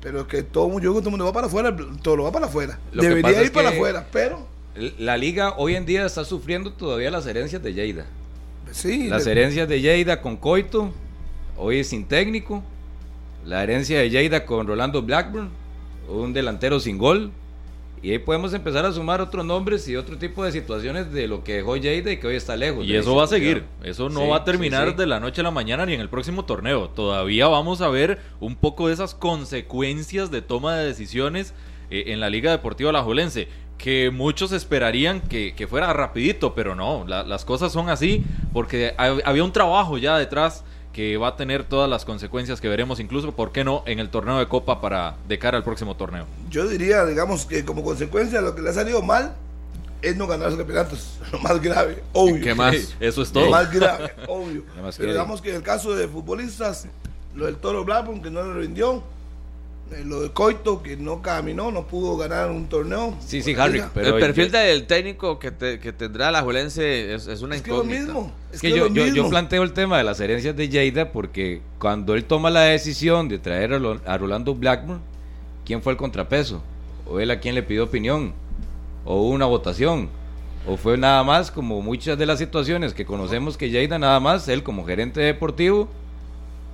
Pero 0.06 0.20
es 0.20 0.26
que 0.29 0.44
todo, 0.44 0.69
yo 0.75 0.79
digo 0.79 0.94
que 0.94 1.00
todo 1.00 1.08
el 1.08 1.11
mundo 1.11 1.25
va 1.25 1.32
para 1.32 1.49
afuera, 1.49 1.76
todo 2.00 2.14
lo 2.14 2.23
va 2.23 2.31
para 2.31 2.47
afuera. 2.47 2.79
Lo 2.93 3.03
Debería 3.03 3.43
ir 3.43 3.50
para 3.50 3.70
afuera, 3.70 4.06
pero 4.12 4.47
La 4.99 5.17
liga 5.17 5.55
hoy 5.56 5.75
en 5.75 5.85
día 5.85 6.06
está 6.06 6.25
sufriendo 6.25 6.73
todavía 6.73 7.11
las 7.11 7.26
herencias 7.26 7.61
de 7.61 7.75
Lleida. 7.75 8.06
sí. 8.70 9.08
Las 9.08 9.26
herencias 9.26 9.69
de 9.69 9.81
Lleida 9.81 10.23
con 10.23 10.37
Coito, 10.37 10.93
hoy 11.56 11.81
es 11.81 11.88
sin 11.88 12.05
técnico. 12.06 12.62
La 13.44 13.64
herencia 13.64 13.99
de 13.99 14.08
Lleida 14.08 14.47
con 14.47 14.69
Rolando 14.69 15.03
Blackburn, 15.03 15.50
un 16.09 16.32
delantero 16.32 16.79
sin 16.79 16.99
gol. 16.99 17.32
Y 18.03 18.11
ahí 18.13 18.19
podemos 18.19 18.53
empezar 18.55 18.85
a 18.85 18.93
sumar 18.93 19.21
otros 19.21 19.45
nombres 19.45 19.89
y 19.89 19.97
otro 19.97 20.17
tipo 20.19 20.45
de 20.45 20.53
situaciones 20.53 21.13
de 21.13 21.27
lo 21.27 21.43
que 21.43 21.55
dejó 21.55 21.77
Lleida 21.77 22.13
y 22.13 22.19
que 22.19 22.27
hoy 22.27 22.37
está 22.37 22.55
lejos. 22.57 22.85
Y 22.87 22.95
eso 22.95 23.17
va 23.17 23.25
a 23.25 23.27
seguir. 23.27 23.65
Eso 23.83 24.09
no 24.09 24.21
Sí, 24.21 24.27
va 24.29 24.37
a 24.37 24.45
terminar 24.45 24.85
sí, 24.87 24.91
sí. 24.93 24.97
de 24.99 25.07
la 25.07 25.19
noche 25.19 25.41
a 25.41 25.45
la 25.45 25.51
mañana 25.51 25.87
ni 25.87 25.95
en 25.95 26.01
el 26.01 26.09
próximo 26.09 26.45
torneo. 26.45 26.89
Todavía 26.91 27.49
vamos 27.49 27.81
a 27.81 27.89
ver 27.89 28.21
un 28.39 28.55
poco 28.55 28.89
de 28.89 28.95
esas 28.95 29.15
consecuencias 29.15 30.31
de 30.31 30.43
toma 30.43 30.77
de 30.77 30.87
decisiones 30.87 31.55
eh, 31.91 32.05
en 32.09 32.21
la 32.21 32.31
Liga 32.31 32.51
Deportiva 32.51 32.91
Alajuelense. 32.91 33.49
Que 33.79 34.11
muchos 34.11 34.53
esperarían 34.53 35.21
que, 35.21 35.55
que 35.55 35.67
fuera 35.67 35.93
rapidito, 35.93 36.55
pero 36.55 36.75
no. 36.75 37.05
la- 37.07 37.25
las 37.25 37.45
cosas 37.45 37.73
son 37.73 37.89
así 37.91 38.25
porque 38.53 38.95
ha- 38.97 39.17
había 39.25 39.45
un 39.45 39.53
trabajo 39.53 39.99
ya 39.99 40.17
detrás 40.17 40.65
que 40.97 41.19
va 41.19 41.29
a 41.29 41.37
tener 41.37 41.63
todas 41.65 41.91
las 41.91 42.07
consecuencias 42.07 42.59
que 42.59 42.71
veremos 42.71 43.01
incluso, 43.01 43.31
¿por 43.33 43.53
qué 43.53 43.65
no?, 43.65 43.83
en 43.85 43.99
el 43.99 44.09
torneo 44.09 44.39
de 44.39 44.49
Copa 44.49 44.81
para 44.81 45.15
de 45.29 45.39
cara 45.39 45.59
al 45.59 45.63
próximo 45.63 45.95
torneo. 45.95 46.25
Yo 46.49 46.67
diría, 46.67 47.05
digamos, 47.05 47.45
que 47.45 47.67
como 47.67 47.85
consecuencia 47.85 48.38
de 48.41 48.47
lo 48.47 48.55
que 48.55 48.62
le 48.62 48.71
ha 48.71 48.73
salido 48.73 49.03
mal 49.03 49.35
es 50.00 50.17
no 50.17 50.26
ganar 50.26 50.49
los 50.49 50.57
campeonatos. 50.57 51.19
Lo 51.33 51.38
más 51.41 51.61
grave, 51.61 52.03
obvio. 52.15 52.43
¿Qué 52.43 52.55
más? 52.55 52.95
Eso 52.99 53.21
es 53.21 53.29
Lo 53.35 53.43
todo. 53.43 53.50
más 53.50 53.71
grave, 53.71 54.11
obvio. 54.26 54.62
Más 54.83 54.97
Pero 54.97 55.09
que- 55.09 55.12
digamos 55.12 55.43
que 55.43 55.50
en 55.50 55.57
el 55.57 55.62
caso 55.62 55.95
de 55.95 56.09
futbolistas, 56.09 56.87
lo 57.35 57.45
del 57.45 57.57
Toro 57.57 57.85
Blackburn, 57.85 58.23
que 58.23 58.31
no 58.31 58.43
le 58.43 58.55
rindió, 58.61 59.03
lo 60.05 60.21
de 60.23 60.31
Coito, 60.33 60.83
que 60.83 60.97
no 60.97 61.23
caminó, 61.23 61.71
no 61.71 61.87
pudo 61.87 62.16
ganar 62.16 62.50
un 62.50 62.66
torneo. 62.69 63.16
Sí, 63.21 63.40
sí, 63.43 63.55
Harry, 63.55 63.83
pero 63.95 64.16
el 64.16 64.21
perfil 64.21 64.50
yo- 64.50 64.59
del 64.59 64.87
técnico 64.87 65.38
que, 65.38 65.52
te- 65.52 65.78
que 65.78 65.93
tendrá 65.93 66.31
la 66.33 66.43
Juelense 66.43 67.14
es, 67.14 67.26
es 67.28 67.40
una 67.43 67.55
Es 67.57 67.62
que 67.62 67.71
es 67.71 67.76
lo 67.76 67.85
incógnita. 67.85 68.05
mismo. 68.12 68.33
Es 68.52 68.61
que 68.61 68.69
que, 68.73 68.76
yo, 68.76 68.88
lo 68.88 68.95
yo, 68.95 69.07
yo 69.07 69.12
mismo. 69.12 69.31
planteo 69.31 69.62
el 69.62 69.73
tema 69.73 69.99
de 69.99 70.05
las 70.05 70.19
herencias 70.21 70.57
de 70.57 70.69
Lleida 70.69 71.12
porque 71.12 71.61
cuando 71.78 72.14
él 72.14 72.25
toma 72.25 72.50
la 72.50 72.62
decisión 72.62 73.28
de 73.28 73.38
traer 73.38 73.75
a, 73.75 73.78
Lo- 73.78 74.00
a 74.05 74.19
Rolando 74.19 74.55
Blackburn, 74.55 75.00
¿quién 75.64 75.81
fue 75.83 75.93
el 75.93 75.99
contrapeso? 75.99 76.62
¿O 77.09 77.21
él 77.21 77.31
a 77.31 77.38
quién 77.38 77.55
le 77.55 77.62
pidió 77.62 77.85
opinión? 77.85 78.33
¿O 79.05 79.21
hubo 79.23 79.31
una 79.31 79.47
votación? 79.47 80.09
¿O 80.66 80.76
fue 80.76 80.99
nada 80.99 81.23
más 81.23 81.52
como 81.52 81.81
muchas 81.81 82.19
de 82.19 82.26
las 82.26 82.40
situaciones 82.40 82.93
que 82.93 83.07
conocemos 83.07 83.57
que 83.57 83.71
Lleida 83.71 84.00
nada 84.00 84.19
más, 84.19 84.49
él 84.49 84.64
como 84.64 84.85
gerente 84.85 85.21
deportivo, 85.21 85.88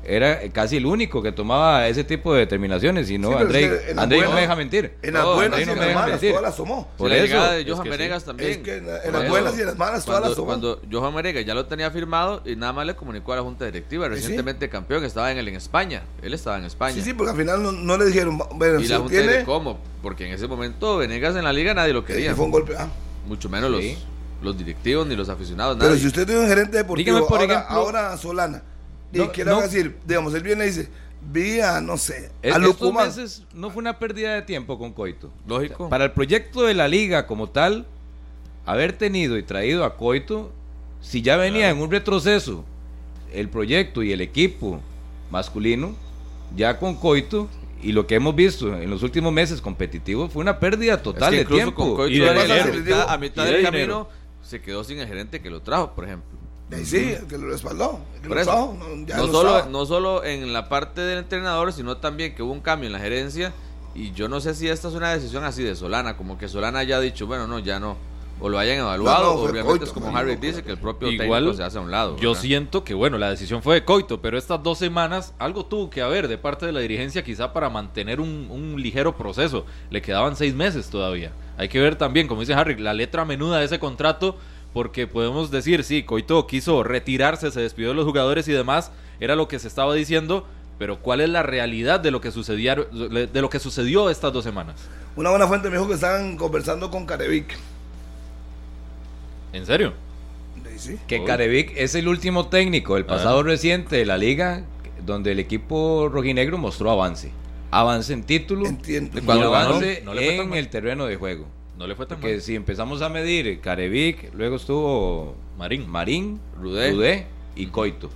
era 0.04 0.40
casi 0.52 0.76
el 0.78 0.87
único 0.87 1.23
que 1.23 1.32
tomaba 1.32 1.87
ese 1.88 2.04
tipo 2.04 2.32
de 2.35 2.40
determinaciones? 2.40 3.09
Y 3.11 3.18
no, 3.18 3.28
Sí, 3.28 3.35
pero 3.35 3.47
Andrei, 3.47 3.64
es 3.64 3.80
que 3.80 3.94
no 3.94 4.32
me 4.35 4.40
deja 4.40 4.56
mentir. 4.56 4.94
En 5.02 5.14
las 5.14 5.23
No, 5.23 5.35
buenas 5.35 5.59
Andrei 5.59 5.62
y 5.62 5.66
no 5.66 5.73
en 5.73 5.78
me 5.78 5.85
las 5.85 5.88
deja 5.88 6.00
malas, 6.00 6.11
mentir. 6.12 6.30
todas 6.30 6.42
las 6.42 6.56
tomó. 6.56 6.88
Por 6.99 7.09
la 7.11 7.16
eso, 7.16 7.25
llegada 7.26 7.52
de 7.52 7.61
es 7.62 7.68
Johan 7.71 7.82
sí. 7.85 7.88
Venegas 7.90 8.25
también. 8.25 8.50
Es 8.50 8.59
que 8.59 8.76
en, 8.76 8.87
las 8.87 9.04
eso, 9.04 9.28
buenas 9.28 9.56
y 9.56 9.61
en 9.61 9.66
las 9.66 9.78
malas, 9.78 10.04
todas 10.04 10.21
las 10.21 10.35
cuando, 10.35 10.76
tomó. 10.76 10.80
cuando 10.87 11.00
Johan 11.00 11.14
Menegas 11.14 11.44
ya 11.44 11.54
lo 11.54 11.66
tenía 11.66 11.90
firmado 11.90 12.42
y 12.44 12.56
nada 12.56 12.73
más 12.73 12.87
le 12.87 12.97
comunicó 12.97 13.32
a 13.32 13.37
la 13.37 13.42
Junta 13.42 13.64
Directiva, 13.64 14.06
Sí, 14.06 14.11
sí. 14.11 14.21
recientemente 14.21 14.68
campeón, 14.68 15.04
estaba 15.04 15.30
en 15.30 15.38
el 15.38 15.49
en 15.49 15.54
España. 15.56 16.02
Él 16.23 16.35
estaba 16.35 16.59
en 16.59 16.64
España. 16.64 16.94
Sí, 16.94 17.02
sí, 17.02 17.14
porque 17.14 17.30
al 17.30 17.37
final 17.37 17.62
no, 17.62 17.73
no 17.73 17.97
le 17.97 18.06
dijeron, 18.06 18.38
bueno, 18.54 18.80
y 18.80 18.85
si 18.85 18.88
la 18.90 18.99
Junta 18.99 19.11
tiene, 19.12 19.32
de 19.32 19.44
cómo, 19.44 19.78
porque 20.02 20.26
en 20.26 20.32
ese 20.35 20.47
momento 20.49 20.97
Venegas 20.99 21.37
en 21.37 21.44
la 21.44 21.52
liga 21.52 21.75
nadie 21.75 21.92
lo 21.92 22.04
quería. 22.04 22.35
fue 22.35 22.44
un 22.44 22.50
golpe. 22.50 22.75
ah. 22.78 22.88
Mucho 23.26 23.49
menos 23.49 23.71
Sí. 23.80 23.92
los, 23.92 24.06
los 24.42 24.59
directivos 24.59 25.06
ni 25.06 25.14
los 25.14 25.28
aficionados, 25.28 25.76
Pero 25.78 25.90
nadie. 25.90 26.00
si 26.00 26.09
usted 26.09 26.26
tiene 26.26 26.40
un 26.40 26.49
gerente 26.49 26.76
deportivo, 26.78 27.26
por 27.28 27.40
ahora, 27.40 27.54
ejemplo- 27.54 27.76
ahora 27.76 28.16
Solana, 28.16 28.62
y 29.12 29.19
No, 29.19 29.33
que 29.33 29.45
no. 29.45 29.61
decir, 29.61 29.97
digamos, 30.07 30.35
él 30.35 30.42
viene 30.42 30.64
y 30.64 30.69
dice, 30.69 30.88
vi 31.33 31.61
a, 31.61 31.81
no 31.81 31.97
sé, 31.97 32.31
Es- 32.42 32.54
a 32.54 32.59
estos 32.64 32.92
meses 32.95 33.42
no 33.54 33.71
fue 33.71 33.81
una 33.81 33.99
pérdida 33.99 34.35
de 34.35 34.42
tiempo 34.42 34.78
con 34.78 34.92
Coito. 34.92 35.31
Lógico. 35.47 35.88
Para 35.88 36.04
el 36.07 36.11
proyecto 36.12 36.62
de 36.62 36.75
la 36.75 36.88
liga 36.88 37.26
como 37.26 37.49
tal, 37.49 37.87
haber 38.66 38.92
tenido 38.92 39.37
y 39.38 39.42
traído 39.42 39.85
a 39.85 39.97
Coito, 39.97 40.50
si 41.00 41.21
ya 41.23 41.37
venía 41.37 41.69
en 41.71 41.78
un 41.78 41.90
retroceso 41.90 42.64
el 43.33 43.49
proyecto 43.49 44.02
y 44.02 44.12
el 44.12 44.21
equipo 44.21 44.81
masculino, 45.31 45.95
ya 46.57 46.78
con 46.78 46.95
Coito 46.97 47.49
y 47.83 47.92
lo 47.92 48.07
que 48.07 48.14
hemos 48.14 48.35
visto 48.37 48.76
en 48.81 48.88
los 48.90 49.02
últimos 49.02 49.33
meses 49.33 49.61
competitivos 49.61 50.33
fue 50.33 50.42
una 50.42 50.61
pérdida 50.61 51.02
total 51.02 51.35
Es 51.35 51.40
que 51.40 51.49
de 51.49 51.54
tiempo. 51.61 51.75
con 51.75 51.97
Coito 51.97 52.14
y 52.14 52.21
de 52.21 52.31
a 52.31 52.33
mitad, 52.66 53.11
a 53.11 53.19
mitad 53.19 53.42
Y 53.42 53.47
de 53.47 53.52
del 53.52 53.64
dinero. 53.66 53.73
camino 54.07 54.09
se 54.42 54.61
quedó 54.61 54.85
sin 54.85 54.99
el 55.00 55.09
gerente 55.09 55.40
que 55.40 55.50
lo 55.50 55.61
trajo, 55.62 55.92
por 55.95 56.04
ejemplo. 56.04 56.38
Y 56.81 56.85
sí, 56.85 57.14
que 57.29 57.38
lo 57.38 57.49
respaldó. 57.49 58.00
que 58.23 58.29
lo 58.29 58.35
no, 58.35 59.07
ya 59.07 59.17
no, 59.17 59.26
no 59.26 59.33
solo, 59.33 59.67
no 59.67 59.87
solo 59.87 60.25
en 60.25 60.52
la 60.52 60.69
parte 60.69 61.00
del 61.00 61.19
entrenador, 61.19 61.73
sino 61.73 61.99
también 61.99 62.35
que 62.35 62.43
hubo 62.43 62.52
un 62.52 62.61
cambio 62.61 62.87
en 62.87 62.93
la 62.93 62.99
gerencia. 62.99 63.52
Y 63.95 64.12
yo 64.12 64.29
no 64.29 64.41
sé 64.41 64.55
si 64.55 64.69
esta 64.69 64.88
es 64.88 64.95
una 64.95 65.12
decisión 65.12 65.45
así 65.45 65.62
de 65.62 65.76
Solana, 65.76 66.17
como 66.17 66.38
que 66.38 66.49
Solana 66.49 66.79
haya 66.79 66.99
dicho, 67.00 67.26
bueno, 67.26 67.47
no, 67.47 67.59
ya 67.59 67.79
no. 67.79 67.97
O 68.41 68.49
lo 68.49 68.59
hayan 68.59 68.79
evaluado, 68.79 69.23
No, 69.23 69.31
no, 69.35 69.38
fue 69.38 69.50
obviamente 69.50 69.69
Coito, 69.69 69.85
es 69.85 69.93
como 69.93 70.11
no, 70.11 70.17
Harry 70.17 70.35
no, 70.35 70.41
dice, 70.41 70.64
que 70.64 70.73
el 70.73 70.79
propio 70.79 71.12
Igual, 71.12 71.45
técnico 71.45 71.57
se 71.57 71.62
hace 71.62 71.79
a 71.79 71.81
un 71.81 71.93
lado. 71.93 72.17
Yo 72.17 72.31
¿verdad? 72.31 72.43
siento 72.43 72.83
que, 72.83 72.95
bueno, 72.95 73.17
la 73.19 73.31
decisión 73.31 73.62
fue 73.62 73.76
de 73.76 73.85
Coito, 73.85 74.21
pero 74.21 74.37
estas 74.37 74.61
dos 74.62 74.79
semanas 74.79 75.33
algo 75.38 75.67
tuvo 75.67 75.91
que 75.91 76.02
haber 76.02 76.26
de 76.26 76.38
parte 76.38 76.67
de 76.67 76.73
la 76.73 76.81
dirigencia 76.81 77.23
quizá 77.23 77.52
para 77.52 77.71
mantener 77.71 78.21
un, 78.21 78.49
un 78.50 78.83
ligero 78.83 79.17
proceso. 79.17 79.64
Le 79.91 80.02
quedaban 80.02 80.35
seis 80.35 80.55
meses 80.55 80.88
todavía. 80.88 81.31
Hay 81.57 81.69
que 81.69 81.79
ver 81.79 81.95
también, 81.95 82.26
como 82.26 82.41
dice 82.41 82.55
Harry, 82.55 82.76
la 82.79 82.95
letra 82.95 83.25
menuda 83.25 83.59
de 83.59 83.67
ese 83.67 83.79
contrato, 83.79 84.37
porque 84.73 85.07
podemos 85.07 85.50
decir, 85.50 85.85
sí, 85.85 86.02
Coito 86.02 86.47
quiso 86.47 86.83
retirarse, 86.83 87.50
se 87.50 87.61
despidió 87.61 87.91
de 87.91 87.95
los 87.95 88.05
jugadores 88.05 88.49
y 88.49 88.52
demás, 88.52 88.91
era 89.21 89.37
lo 89.37 89.49
que 89.49 89.59
se 89.59 89.69
estaba 89.69 89.95
diciendo, 89.95 90.47
pero 90.79 90.99
¿cuál 90.99 91.21
es 91.21 91.29
la 91.29 91.43
realidad 91.43 92.00
de 92.00 92.11
lo 92.11 92.21
que 92.21 92.31
sucedió, 92.31 92.85
de 92.87 93.41
lo 93.41 93.50
que 93.50 93.59
sucedió 93.59 94.11
estas 94.11 94.33
dos 94.33 94.45
semanas? 94.45 94.76
Una 95.14 95.31
buena 95.31 95.47
fuente 95.47 95.69
me 95.69 95.76
dijo 95.76 95.88
que 95.88 95.95
estaban 95.95 96.37
conversando 96.37 96.91
con 96.91 97.05
Carevic. 97.07 97.57
¿En 99.52 99.67
serio? 99.67 99.93
Sí. 100.76 100.99
Que 101.07 101.21
Uy. 101.21 101.26
Carevic 101.26 101.73
es 101.76 101.95
el 101.95 102.09
último 102.09 102.49
técnico 102.49 102.95
del 102.95 103.05
pasado 103.05 103.41
Ah. 103.41 103.43
reciente 103.43 103.97
de 103.97 104.07
la 104.07 104.17
liga 104.17 104.64
donde 105.05 105.33
el 105.33 105.38
equipo 105.38 106.09
rojinegro 106.11 106.59
mostró 106.59 106.91
avance. 106.91 107.31
Avance 107.71 108.12
en 108.12 108.23
título 108.25 108.67
Entiendo. 108.67 109.21
Cuando 109.25 109.50
ganó, 109.50 109.75
avance 109.76 110.02
no 110.05 110.12
en 110.14 110.55
el 110.55 110.69
terreno 110.69 111.07
de 111.07 111.17
juego. 111.17 111.47
No 111.79 111.87
le 111.87 111.95
fue 111.95 112.07
tan 112.07 112.19
Porque 112.19 112.35
mal. 112.35 112.43
si 112.43 112.55
empezamos 112.55 113.02
a 113.02 113.09
medir 113.09 113.61
Carevic, 113.61 114.33
luego 114.35 114.57
estuvo 114.57 115.35
Marín. 115.59 115.88
Marín, 115.88 116.41
Rudé. 116.61 116.91
Rudé, 116.93 117.26
y 117.57 117.67
Coito. 117.67 118.11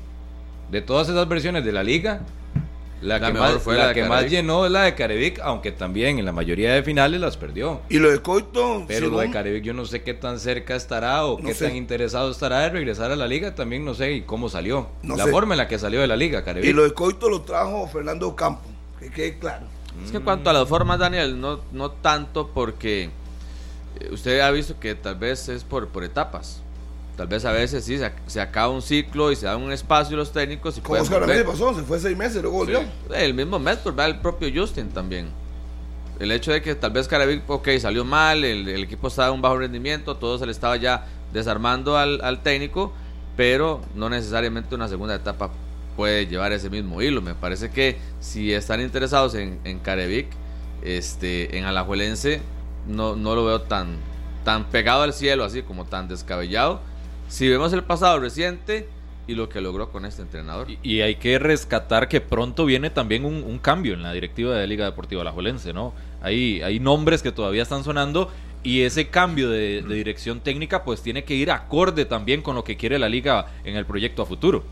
De 0.71 0.83
todas 0.83 1.09
esas 1.09 1.27
versiones 1.29 1.65
de 1.65 1.73
la 1.73 1.83
liga, 1.83 2.21
la, 3.03 3.19
La 3.19 3.27
que, 3.29 3.33
mejor 3.35 3.53
más, 3.55 3.63
fue 3.63 3.77
la 3.77 3.93
que 3.93 4.05
más 4.05 4.29
llenó 4.31 4.65
es 4.67 4.73
la 4.73 4.83
de 4.85 4.95
Carevic, 4.95 5.39
aunque 5.41 5.71
también 5.71 6.19
en 6.19 6.25
la 6.25 6.33
mayoría 6.33 6.73
de 6.75 6.83
finales 6.83 7.21
las 7.21 7.37
perdió. 7.37 7.81
Y 7.89 7.99
lo 7.99 8.11
de 8.11 8.21
Coito, 8.21 8.85
Pero 8.89 9.09
lo 9.09 9.19
de 9.19 9.31
Carevic 9.31 9.63
yo 9.65 9.75
no 9.75 9.85
sé 9.85 10.03
qué 10.03 10.15
tan 10.15 10.41
cerca 10.41 10.75
estará 10.77 11.25
o 11.27 11.39
No 11.39 11.47
qué 11.47 11.55
sé. 11.55 11.67
tan 11.69 11.77
interesado 11.77 12.31
estará 12.31 12.61
de 12.61 12.71
regresar 12.71 13.11
a 13.13 13.17
la 13.17 13.27
liga, 13.29 13.55
también 13.55 13.85
no 13.85 13.95
sé 13.95 14.13
y 14.15 14.23
cómo 14.23 14.49
salió. 14.49 14.89
No 15.03 15.17
la 15.17 15.25
sé. 15.25 15.31
forma 15.31 15.55
en 15.55 15.59
la 15.59 15.69
que 15.69 15.79
salió 15.79 16.01
de 16.01 16.07
la 16.07 16.17
liga, 16.17 16.43
Carevic. 16.43 16.69
y 16.71 16.73
lo 16.73 16.85
de 16.85 16.93
Coito 16.95 17.29
lo 17.29 17.43
trajo 17.43 17.87
Fernando 17.89 18.35
Campo. 18.35 18.63
Que 18.99 19.11
quede 19.11 19.39
claro. 19.39 19.67
Es 20.03 20.11
que 20.11 20.17
en 20.17 20.23
cuanto 20.25 20.49
a 20.51 20.53
las 20.55 20.67
formas, 20.69 20.99
Daniel, 20.99 21.39
no, 21.41 21.61
no 21.73 21.91
tanto 21.91 22.49
porque 22.53 23.05
eh, 23.05 23.11
usted 24.11 24.41
ha 24.41 24.51
visto 24.51 24.79
que 24.79 24.95
tal 24.95 25.17
vez 25.17 25.49
es 25.49 25.65
por, 25.65 25.89
por 25.89 26.05
etapas. 26.05 26.63
Tal 27.17 27.29
vez 27.29 27.47
a 27.47 27.53
veces 27.53 27.85
sí, 27.85 27.97
se, 27.97 28.05
ac- 28.05 28.21
se 28.27 28.41
acaba 28.43 28.69
un 28.69 28.83
ciclo 28.83 29.33
y 29.33 29.37
se 29.37 29.47
da 29.47 29.57
un 29.57 29.73
espacio 29.73 30.17
los 30.19 30.33
técnicos 30.33 30.77
y 30.77 30.83
Como 30.83 31.01
Oscar. 31.01 31.21
Ramírez 31.21 31.45
pasó, 31.45 31.75
se 31.75 31.83
fue 31.83 31.99
seis 31.99 32.17
meses, 32.17 32.43
luego 32.43 32.59
volvió. 32.59 32.83
El 33.15 33.33
mismo 33.33 33.59
mes, 33.59 33.79
el 33.87 34.19
propio 34.19 34.49
Justin 34.55 34.91
también. 34.91 35.29
El 36.21 36.31
hecho 36.31 36.53
de 36.53 36.61
que 36.61 36.75
tal 36.75 36.91
vez 36.93 37.09
Carabic, 37.09 37.49
ok, 37.49 37.69
salió 37.79 38.05
mal, 38.05 38.45
el, 38.45 38.69
el 38.69 38.85
equipo 38.85 39.09
estaba 39.09 39.29
en 39.29 39.35
un 39.35 39.43
bajo 39.43 39.59
rendimiento, 39.59 40.17
todo 40.17 40.39
se 40.39 40.47
le 40.47 40.53
estaba 40.53 40.77
ya 40.77 41.07
desarmando 41.33 41.97
al, 41.97 42.21
al 42.23 42.43
técnico, 42.43 42.93
pero 43.37 43.81
no 43.95 44.09
necesariamente 44.11 44.75
una 44.75 44.89
segunda 44.89 45.15
etapa 45.15 45.51
puede 45.97 46.27
llevar 46.27 46.53
ese 46.53 46.69
mismo 46.69 47.01
hilo. 47.01 47.23
Me 47.23 47.35
parece 47.35 47.71
que 47.71 47.97
si 48.21 48.53
están 48.53 48.81
interesados 48.83 49.35
en, 49.35 49.59
en 49.65 49.79
Carevic, 49.79 50.27
este, 50.83 51.57
en 51.57 51.65
Alajuelense, 51.65 52.41
no, 52.87 53.17
no 53.17 53.35
lo 53.35 53.45
veo 53.45 53.63
tan, 53.63 53.97
tan 54.45 54.65
pegado 54.65 55.03
al 55.03 55.13
cielo, 55.13 55.45
así 55.45 55.63
como 55.63 55.85
tan 55.85 56.09
descabellado. 56.09 56.81
Si 57.29 57.49
vemos 57.49 57.73
el 57.73 57.83
pasado 57.83 58.21
reciente 58.21 58.89
y 59.27 59.35
lo 59.35 59.49
que 59.49 59.61
logró 59.61 59.91
con 59.91 60.05
este 60.05 60.23
entrenador. 60.23 60.71
Y, 60.71 60.79
y 60.83 61.01
hay 61.01 61.17
que 61.17 61.39
rescatar 61.39 62.09
que 62.09 62.21
pronto 62.21 62.65
viene 62.65 62.91
también 62.91 63.25
un, 63.25 63.43
un 63.43 63.59
cambio 63.59 63.95
en 63.95 64.03
la 64.03 64.13
directiva 64.13 64.55
de 64.55 64.67
Liga 64.67 64.85
Deportiva 64.85 65.23
Alajuelense, 65.23 65.73
¿no? 65.73 65.95
Hay, 66.23 66.63
hay 66.63 66.79
nombres 66.79 67.23
que 67.23 67.33
todavía 67.33 67.63
están 67.63 67.83
sonando 67.85 68.31
y 68.63 68.83
ese 68.83 69.09
cambio 69.09 69.51
de, 69.51 69.83
de 69.83 69.95
dirección 69.95 70.41
técnica 70.41 70.85
pues 70.85 71.03
tiene 71.03 71.25
que 71.25 71.35
ir 71.35 71.51
acorde 71.51 72.05
también 72.05 72.43
con 72.43 72.55
lo 72.57 72.65
que 72.65 72.77
quiere 72.77 72.99
la 72.99 73.09
liga 73.09 73.47
en 73.65 73.77
el 73.77 73.87
proyecto 73.87 74.23
a 74.23 74.27
futuro. 74.27 74.65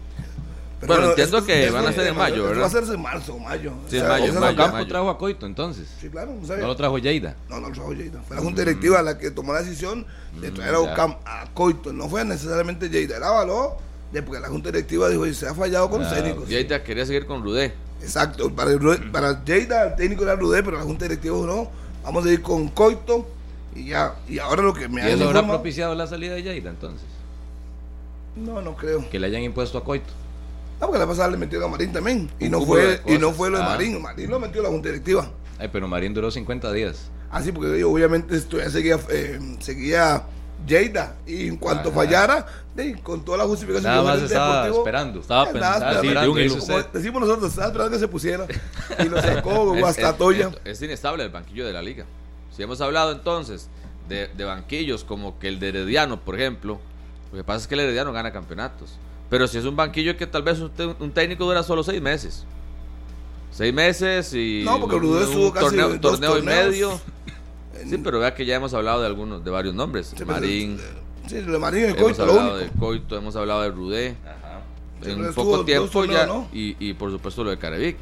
Pero 0.86 0.94
Bueno, 1.00 1.08
entiendo 1.10 1.44
que 1.44 1.70
van 1.70 1.86
a 1.86 1.92
ser 1.92 2.06
en 2.08 2.16
mayo, 2.16 2.44
¿verdad? 2.44 2.60
Va 2.60 2.64
a 2.64 2.68
hacerse 2.68 2.94
en 2.94 3.00
marzo 3.02 3.34
o 3.34 3.38
mayo. 3.38 3.72
Sí, 3.88 3.98
en 3.98 4.08
mayo, 4.08 4.24
o 4.24 4.32
sea, 4.32 4.40
mayo, 4.40 4.56
Campo- 4.56 4.72
Campo 4.76 4.88
trajo 4.88 5.10
a 5.10 5.18
Coito 5.18 5.46
entonces. 5.46 5.88
Sí, 6.00 6.08
claro, 6.08 6.32
no 6.40 6.56
No 6.56 6.66
lo 6.66 6.76
trajo 6.76 6.98
Lleida. 6.98 7.36
No, 7.48 7.60
no 7.60 7.68
lo 7.68 7.74
trajo 7.74 7.92
Lleida. 7.92 8.20
Fue 8.26 8.36
la 8.36 8.42
Junta 8.42 8.60
Directiva 8.62 9.02
la 9.02 9.16
que 9.18 9.30
tomó 9.30 9.52
la 9.52 9.62
decisión 9.62 10.06
de 10.40 10.50
traer 10.50 10.74
a, 10.74 10.82
ya. 10.84 10.94
Ocam- 10.96 11.18
a 11.24 11.46
Coito. 11.54 11.92
No 11.92 12.08
fue 12.08 12.24
necesariamente 12.24 12.88
Lleida. 12.88 13.16
Era 13.16 13.28
avaló 13.28 13.76
de 14.12 14.22
porque 14.22 14.40
la 14.40 14.48
Junta 14.48 14.70
Directiva 14.70 15.08
dijo, 15.08 15.24
se 15.32 15.48
ha 15.48 15.54
fallado 15.54 15.88
con 15.90 16.02
los 16.02 16.12
Ah, 16.12 16.16
técnicos. 16.16 16.48
Lleida 16.48 16.82
quería 16.84 17.06
seguir 17.06 17.26
con 17.26 17.42
Rudé. 17.42 17.74
Exacto. 18.02 18.50
Para, 18.54 18.70
el 18.72 19.10
para 19.10 19.42
Lleida, 19.44 19.88
el 19.88 19.96
técnico 19.96 20.22
era 20.24 20.36
Rudé, 20.36 20.62
pero 20.62 20.76
la 20.76 20.84
Junta 20.84 21.06
Directiva 21.06 21.34
dijo, 21.36 21.46
no, 21.46 21.70
vamos 22.04 22.26
a 22.26 22.30
ir 22.30 22.42
con 22.42 22.68
Coito. 22.68 23.26
Y 23.74 23.86
ya. 23.86 24.14
Y 24.28 24.38
ahora 24.38 24.62
lo 24.62 24.72
que 24.74 24.88
me 24.88 25.00
¿Y 25.00 25.04
han 25.04 25.10
eso 25.12 25.24
habrá 25.28 25.44
propiciado 25.46 25.94
la 25.94 26.06
salida 26.06 26.34
de 26.34 26.42
Lleida 26.42 26.70
entonces? 26.70 27.06
No, 28.36 28.60
no 28.62 28.76
creo. 28.76 29.08
Que 29.10 29.18
le 29.18 29.26
hayan 29.28 29.42
impuesto 29.42 29.78
a 29.78 29.84
Coito. 29.84 30.12
No, 30.84 30.88
porque 30.88 30.98
la 31.00 31.06
pasada 31.06 31.30
le 31.30 31.36
metió 31.38 31.64
a 31.64 31.68
Marín 31.68 31.92
también. 31.92 32.30
Y 32.38 32.48
no, 32.48 32.60
fue, 32.60 33.00
y 33.06 33.16
no 33.18 33.32
fue 33.32 33.48
lo 33.50 33.56
de 33.58 33.64
Ah. 33.64 33.68
Marín. 33.68 34.00
Marín 34.02 34.30
lo 34.30 34.38
metió 34.38 34.62
la 34.62 34.68
Junta 34.68 34.88
Directiva. 34.90 35.30
Ay, 35.58 35.68
pero 35.72 35.88
Marín 35.88 36.12
duró 36.12 36.30
50 36.30 36.70
días. 36.72 37.10
Así, 37.30 37.52
porque 37.52 37.78
yo, 37.80 37.90
obviamente 37.90 38.38
seguía, 38.70 38.98
eh, 39.10 39.56
seguía 39.60 40.24
Lleida. 40.66 41.16
Y 41.26 41.48
en 41.48 41.56
cuanto 41.56 41.88
Ajá. 41.88 41.96
fallara, 41.96 42.46
con 43.02 43.24
toda 43.24 43.38
la 43.38 43.44
justificación 43.44 43.90
Nada 43.90 44.02
más 44.02 44.22
estaba 44.22 44.68
esperando. 44.68 45.20
Estaba 45.20 45.50
pensando, 45.50 45.90
sí, 45.90 45.94
esperando. 46.06 46.20
de 46.20 46.28
un 46.28 46.38
hilo. 46.38 46.58
Como 46.58 46.78
decimos 46.92 47.20
nosotros, 47.22 47.50
estaba 47.50 47.66
esperando 47.68 47.92
que 47.92 47.98
se 48.00 48.08
pusiera. 48.08 48.46
Y 48.98 49.08
lo 49.08 49.20
sacó 49.22 49.74
Es- 49.74 49.80
Guastatoya. 49.80 50.48
es, 50.64 50.72
es 50.78 50.82
inestable 50.82 51.24
el 51.24 51.30
banquillo 51.30 51.66
de 51.66 51.72
la 51.72 51.82
liga. 51.82 52.04
Si 52.54 52.62
hemos 52.62 52.80
hablado 52.80 53.12
entonces 53.12 53.68
de, 54.08 54.28
de 54.28 54.44
banquillos 54.44 55.02
como 55.04 55.38
que 55.38 55.48
el 55.48 55.58
de 55.60 55.68
Herediano, 55.70 56.20
por 56.20 56.34
ejemplo, 56.36 56.78
lo 57.32 57.36
que 57.38 57.44
pasa 57.44 57.60
es 57.62 57.66
que 57.66 57.74
el 57.74 57.80
Herediano 57.80 58.12
gana 58.12 58.32
campeonatos. 58.32 58.96
Pero 59.30 59.46
si 59.48 59.58
es 59.58 59.64
un 59.64 59.74
banquillo 59.76 60.16
que 60.16 60.26
tal 60.26 60.42
vez 60.42 60.60
un, 60.60 60.70
un 61.00 61.10
técnico 61.12 61.44
dura 61.44 61.62
solo 61.62 61.82
seis 61.82 62.00
meses. 62.00 62.44
Seis 63.50 63.72
meses 63.72 64.32
y 64.34 64.62
No, 64.64 64.80
porque 64.80 64.96
un- 64.96 65.02
Rudé 65.02 65.24
un 65.24 65.30
estuvo 65.30 65.52
casi 65.52 65.66
torneo, 65.66 65.88
dos 65.98 66.00
torneo 66.20 66.38
y 66.38 66.42
medio. 66.42 67.00
Sí, 67.88 67.98
pero 68.02 68.18
vea 68.20 68.34
que 68.34 68.44
ya 68.46 68.56
hemos 68.56 68.72
hablado 68.74 69.00
de 69.00 69.06
algunos, 69.06 69.44
de 69.44 69.50
varios 69.50 69.74
nombres. 69.74 70.12
Sí, 70.16 70.24
Marín, 70.24 70.78
Sí, 71.26 71.36
de 71.36 71.58
Marín 71.58 71.80
y 71.80 71.84
el 71.84 71.90
hemos 71.90 72.02
Coito, 72.02 72.26
lo 72.26 72.32
hablado 72.32 72.56
de 72.58 72.68
Coito, 72.68 73.16
hemos 73.16 73.34
hablado 73.36 73.62
de 73.62 73.70
Rudé. 73.70 74.16
Sí, 75.02 75.10
en 75.10 75.24
un 75.24 75.34
poco 75.34 75.64
tiempo 75.64 75.88
torneos, 75.88 76.20
ya. 76.20 76.26
¿no? 76.26 76.48
Y, 76.52 76.76
y 76.78 76.94
por 76.94 77.10
supuesto 77.10 77.42
lo 77.44 77.50
de 77.50 77.58
Carevic. 77.58 77.96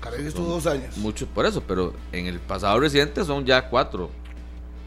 Caray, 0.00 0.26
estuvo 0.26 0.46
dos 0.48 0.66
años. 0.66 0.96
Mucho 0.98 1.26
por 1.26 1.46
eso, 1.46 1.62
pero 1.66 1.94
en 2.12 2.26
el 2.26 2.38
pasado 2.38 2.78
reciente 2.80 3.24
son 3.24 3.44
ya 3.46 3.68
cuatro, 3.68 4.10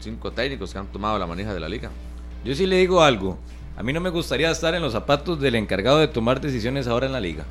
cinco 0.00 0.30
técnicos 0.32 0.72
que 0.72 0.78
han 0.78 0.86
tomado 0.86 1.18
la 1.18 1.26
manija 1.26 1.52
de 1.52 1.60
la 1.60 1.68
liga. 1.68 1.90
Yo 2.44 2.54
sí 2.54 2.66
le 2.66 2.76
digo 2.76 3.02
algo. 3.02 3.36
A 3.78 3.82
mí 3.84 3.92
no 3.92 4.00
me 4.00 4.10
gustaría 4.10 4.50
estar 4.50 4.74
en 4.74 4.82
los 4.82 4.92
zapatos 4.92 5.38
del 5.40 5.54
encargado 5.54 5.98
de 6.00 6.08
tomar 6.08 6.40
decisiones 6.40 6.88
ahora 6.88 7.06
en 7.06 7.12
la 7.12 7.20
liga. 7.20 7.44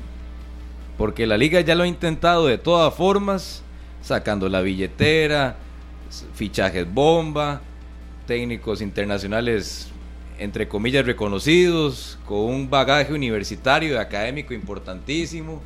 Porque 0.98 1.26
la 1.26 1.38
liga 1.38 1.62
ya 1.62 1.74
lo 1.74 1.84
ha 1.84 1.86
intentado 1.86 2.46
de 2.46 2.58
todas 2.58 2.92
formas, 2.92 3.62
sacando 4.02 4.46
la 4.50 4.60
billetera, 4.60 5.56
fichajes 6.34 6.92
bomba, 6.92 7.62
técnicos 8.26 8.82
internacionales 8.82 9.88
entre 10.38 10.68
comillas 10.68 11.06
reconocidos, 11.06 12.18
con 12.26 12.40
un 12.40 12.68
bagaje 12.70 13.12
universitario 13.14 13.94
y 13.94 13.96
académico 13.96 14.52
importantísimo, 14.54 15.62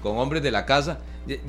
con 0.00 0.16
hombres 0.16 0.42
de 0.44 0.50
la 0.52 0.64
casa. 0.64 1.00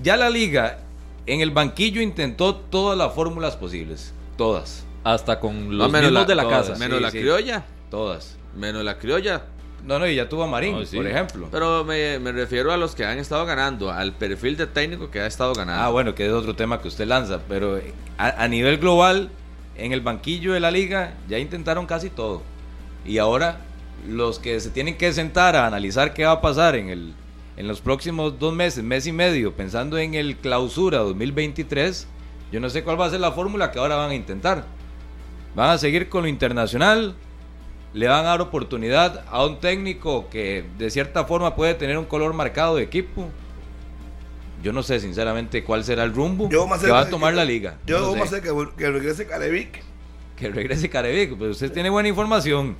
Ya- 0.01 0.17
la 0.17 0.29
liga 0.29 0.79
en 1.27 1.39
el 1.39 1.51
banquillo 1.51 2.01
intentó 2.01 2.55
todas 2.55 2.97
las 2.97 3.13
fórmulas 3.13 3.55
posibles, 3.55 4.11
todas, 4.37 4.83
Hasta 5.05 5.39
con 5.39 5.67
No, 5.69 5.73
los 5.75 5.91
menos 5.91 6.09
mismos 6.11 6.23
la- 6.23 6.27
de 6.27 6.35
la 6.35 6.43
todas, 6.43 6.67
casa. 6.67 6.79
Menos 6.79 6.97
sí, 6.97 7.03
la 7.03 7.11
sí. 7.11 7.19
criolla, 7.19 7.63
todas. 7.91 8.35
Menos 8.55 8.83
la 8.83 8.97
criolla. 8.97 9.43
No, 9.83 9.99
no, 9.99 10.07
y 10.07 10.15
ya 10.15 10.27
tuvo 10.27 10.43
a 10.43 10.47
Marín, 10.47 10.73
No, 10.79 10.85
sí. 10.85 10.95
por 10.97 11.05
ejemplo. 11.05 11.47
Pero 11.51 11.83
me, 11.83 12.17
me 12.19 12.31
refiero 12.31 12.71
a 12.71 12.77
los 12.77 12.95
que 12.95 13.05
han 13.05 13.19
estado 13.19 13.45
ganando, 13.45 13.91
al 13.91 14.13
perfil 14.13 14.57
de 14.57 14.65
técnico 14.65 15.11
que 15.11 15.19
ha 15.19 15.27
estado 15.27 15.53
ganando. 15.53 15.83
Ah, 15.83 15.89
bueno, 15.89 16.15
que 16.15 16.25
es 16.25 16.31
otro 16.31 16.55
tema 16.55 16.81
que 16.81 16.87
usted 16.87 17.05
lanza, 17.05 17.41
pero 17.47 17.77
eh, 17.77 17.93
a, 18.17 18.43
a 18.43 18.47
nivel 18.47 18.77
global, 18.79 19.29
en 19.77 19.91
el 19.91 20.01
banquillo 20.01 20.53
de 20.53 20.59
la 20.59 20.71
liga, 20.71 21.13
ya 21.27 21.37
intentaron 21.37 21.85
casi 21.85 22.09
todo. 22.09 22.41
Y 23.05 23.19
ahora, 23.19 23.59
los 24.07 24.39
que 24.39 24.59
se 24.59 24.71
tienen 24.71 24.97
que 24.97 25.13
sentar 25.13 25.55
a 25.55 25.67
analizar 25.67 26.13
qué 26.15 26.25
va 26.25 26.31
a 26.31 26.41
pasar 26.41 26.75
en, 26.75 26.89
el, 26.89 27.13
en 27.55 27.67
los 27.67 27.79
próximos 27.81 28.39
dos 28.39 28.55
meses, 28.55 28.83
mes 28.83 29.05
y 29.05 29.11
medio, 29.11 29.53
pensando 29.53 29.99
en 29.99 30.15
el 30.15 30.37
clausura 30.37 30.99
2023, 30.99 32.07
yo 32.51 32.59
no 32.59 32.69
sé 32.71 32.83
cuál 32.83 32.99
va 32.99 33.05
a 33.05 33.09
ser 33.11 33.19
la 33.19 33.33
fórmula 33.33 33.69
que 33.71 33.77
ahora 33.77 33.97
van 33.97 34.09
a 34.09 34.15
intentar. 34.15 34.65
Van 35.53 35.69
a 35.69 35.77
seguir 35.77 36.09
con 36.09 36.23
lo 36.23 36.27
internacional, 36.27 37.13
le 37.95 38.07
van 38.07 38.19
a 38.25 38.29
dar 38.29 38.41
oportunidad 38.41 39.23
a 39.31 39.43
un 39.43 39.59
técnico 39.59 40.29
que 40.29 40.63
de 40.77 40.91
cierta 40.91 41.25
forma 41.25 41.55
puede 41.55 41.73
tener 41.73 41.97
un 41.97 42.05
color 42.05 42.33
marcado 42.33 42.75
de 42.75 42.83
equipo 42.83 43.29
yo 44.61 44.73
no 44.73 44.83
sé 44.83 44.99
sinceramente 44.99 45.63
cuál 45.63 45.83
será 45.83 46.03
el 46.03 46.13
rumbo 46.13 46.49
Yo 46.49 46.67
más 46.67 46.81
que 46.81 46.89
va 46.91 47.01
a 47.01 47.09
tomar 47.09 47.33
que- 47.33 47.37
la 47.37 47.45
liga. 47.45 47.77
Yo 47.85 47.99
No 47.99 48.11
vamos 48.11 48.29
sé. 48.29 48.41
que, 48.41 48.49
que 48.77 48.89
regrese 48.91 49.27
Carevic. 49.27 49.83
Que 50.35 50.49
regrese 50.49 50.89
Carevic, 50.89 51.37
pero 51.37 51.51
usted 51.51 51.71
tiene 51.71 51.89
buena 51.89 52.09
información. 52.09 52.75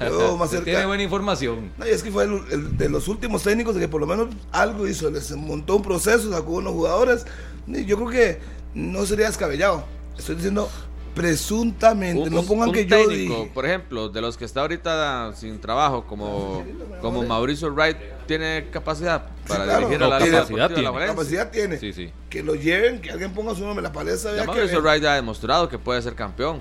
Yo 0.00 0.36
más 0.38 0.50
cerca. 0.50 0.64
tiene 0.66 0.84
buena 0.86 1.02
información. 1.02 1.70
No, 1.78 1.86
y 1.86 1.90
es 1.90 2.02
que 2.02 2.10
fue 2.10 2.24
el, 2.24 2.42
el 2.52 2.76
de 2.76 2.88
los 2.90 3.08
últimos 3.08 3.42
técnicos 3.42 3.74
de 3.74 3.80
que 3.80 3.88
por 3.88 4.00
lo 4.02 4.06
menos 4.06 4.28
algo 4.52 4.86
hizo, 4.86 5.10
les 5.10 5.30
montó 5.32 5.76
un 5.76 5.82
proceso, 5.82 6.30
sacó 6.30 6.52
unos 6.52 6.74
jugadores. 6.74 7.26
Y 7.66 7.86
yo 7.86 7.96
creo 7.96 8.08
que 8.10 8.38
no 8.74 9.06
sería 9.06 9.26
descabellado. 9.26 9.84
Estoy 10.18 10.34
diciendo 10.36 10.68
presuntamente, 11.14 12.22
Un- 12.28 12.34
no 12.34 12.42
pongan 12.42 12.68
un 12.68 12.74
que 12.74 12.86
yo 12.86 13.08
dije. 13.08 13.50
por 13.54 13.64
ejemplo, 13.66 14.08
de 14.08 14.20
los 14.20 14.36
que 14.36 14.44
está 14.44 14.60
ahorita 14.62 15.32
sin 15.34 15.60
trabajo, 15.60 16.04
como, 16.06 16.64
como 17.00 17.22
Mauricio 17.22 17.70
Wright, 17.72 17.96
tiene 18.26 18.66
capacidad 18.70 19.26
para 19.46 19.64
claro. 19.64 19.78
dirigir 19.88 20.02
a 20.02 20.08
la 20.08 20.18
capacidad 20.18 20.70
tiene. 20.74 21.06
Capacidad 21.06 21.50
tiene. 21.50 21.78
Sí, 21.78 21.92
sí. 21.92 22.10
Que 22.30 22.42
lo 22.42 22.54
lleven, 22.54 23.00
que 23.00 23.10
alguien 23.10 23.32
ponga 23.32 23.54
su 23.54 23.60
nombre 23.62 23.78
en 23.78 23.84
la 23.84 23.92
palestra. 23.92 24.32
Ya 24.34 24.42
que 24.42 24.46
Mauricio 24.46 24.82
ve. 24.82 24.88
Wright 24.88 25.02
ya 25.02 25.12
ha 25.12 25.16
demostrado 25.16 25.68
que 25.68 25.78
puede 25.78 26.00
ser 26.02 26.14
campeón. 26.14 26.60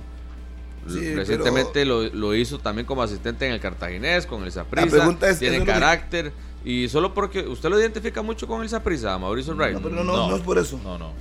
Sí, 0.88 1.14
Recientemente 1.16 1.86
lo, 1.86 2.04
lo 2.10 2.36
hizo 2.36 2.60
también 2.60 2.86
como 2.86 3.02
asistente 3.02 3.46
en 3.48 3.54
el 3.54 3.60
Cartaginés, 3.62 4.26
con 4.26 4.40
el 4.40 4.48
La 4.48 4.52
Saprissa. 4.52 4.88
pregunta 4.98 5.30
es- 5.30 5.40
Tiene 5.40 5.58
es 5.58 5.64
que- 5.64 5.68
carácter. 5.72 6.34
Y 6.66 6.88
solo 6.90 7.14
porque 7.14 7.42
usted 7.42 7.70
lo 7.70 7.80
identifica 7.80 8.22
mucho 8.22 8.48
con 8.48 8.62
el 8.64 8.70
Saprissa, 8.70 9.18
Mauricio 9.18 9.54
Wright. 9.56 9.74
No, 9.76 9.82
pero 9.82 9.96
no, 9.96 10.04
no, 10.04 10.30
no 10.30 10.36
es 10.36 10.42
por 10.42 10.58
eso. 10.58 10.80
No, 10.84 10.98
no. 10.98 11.12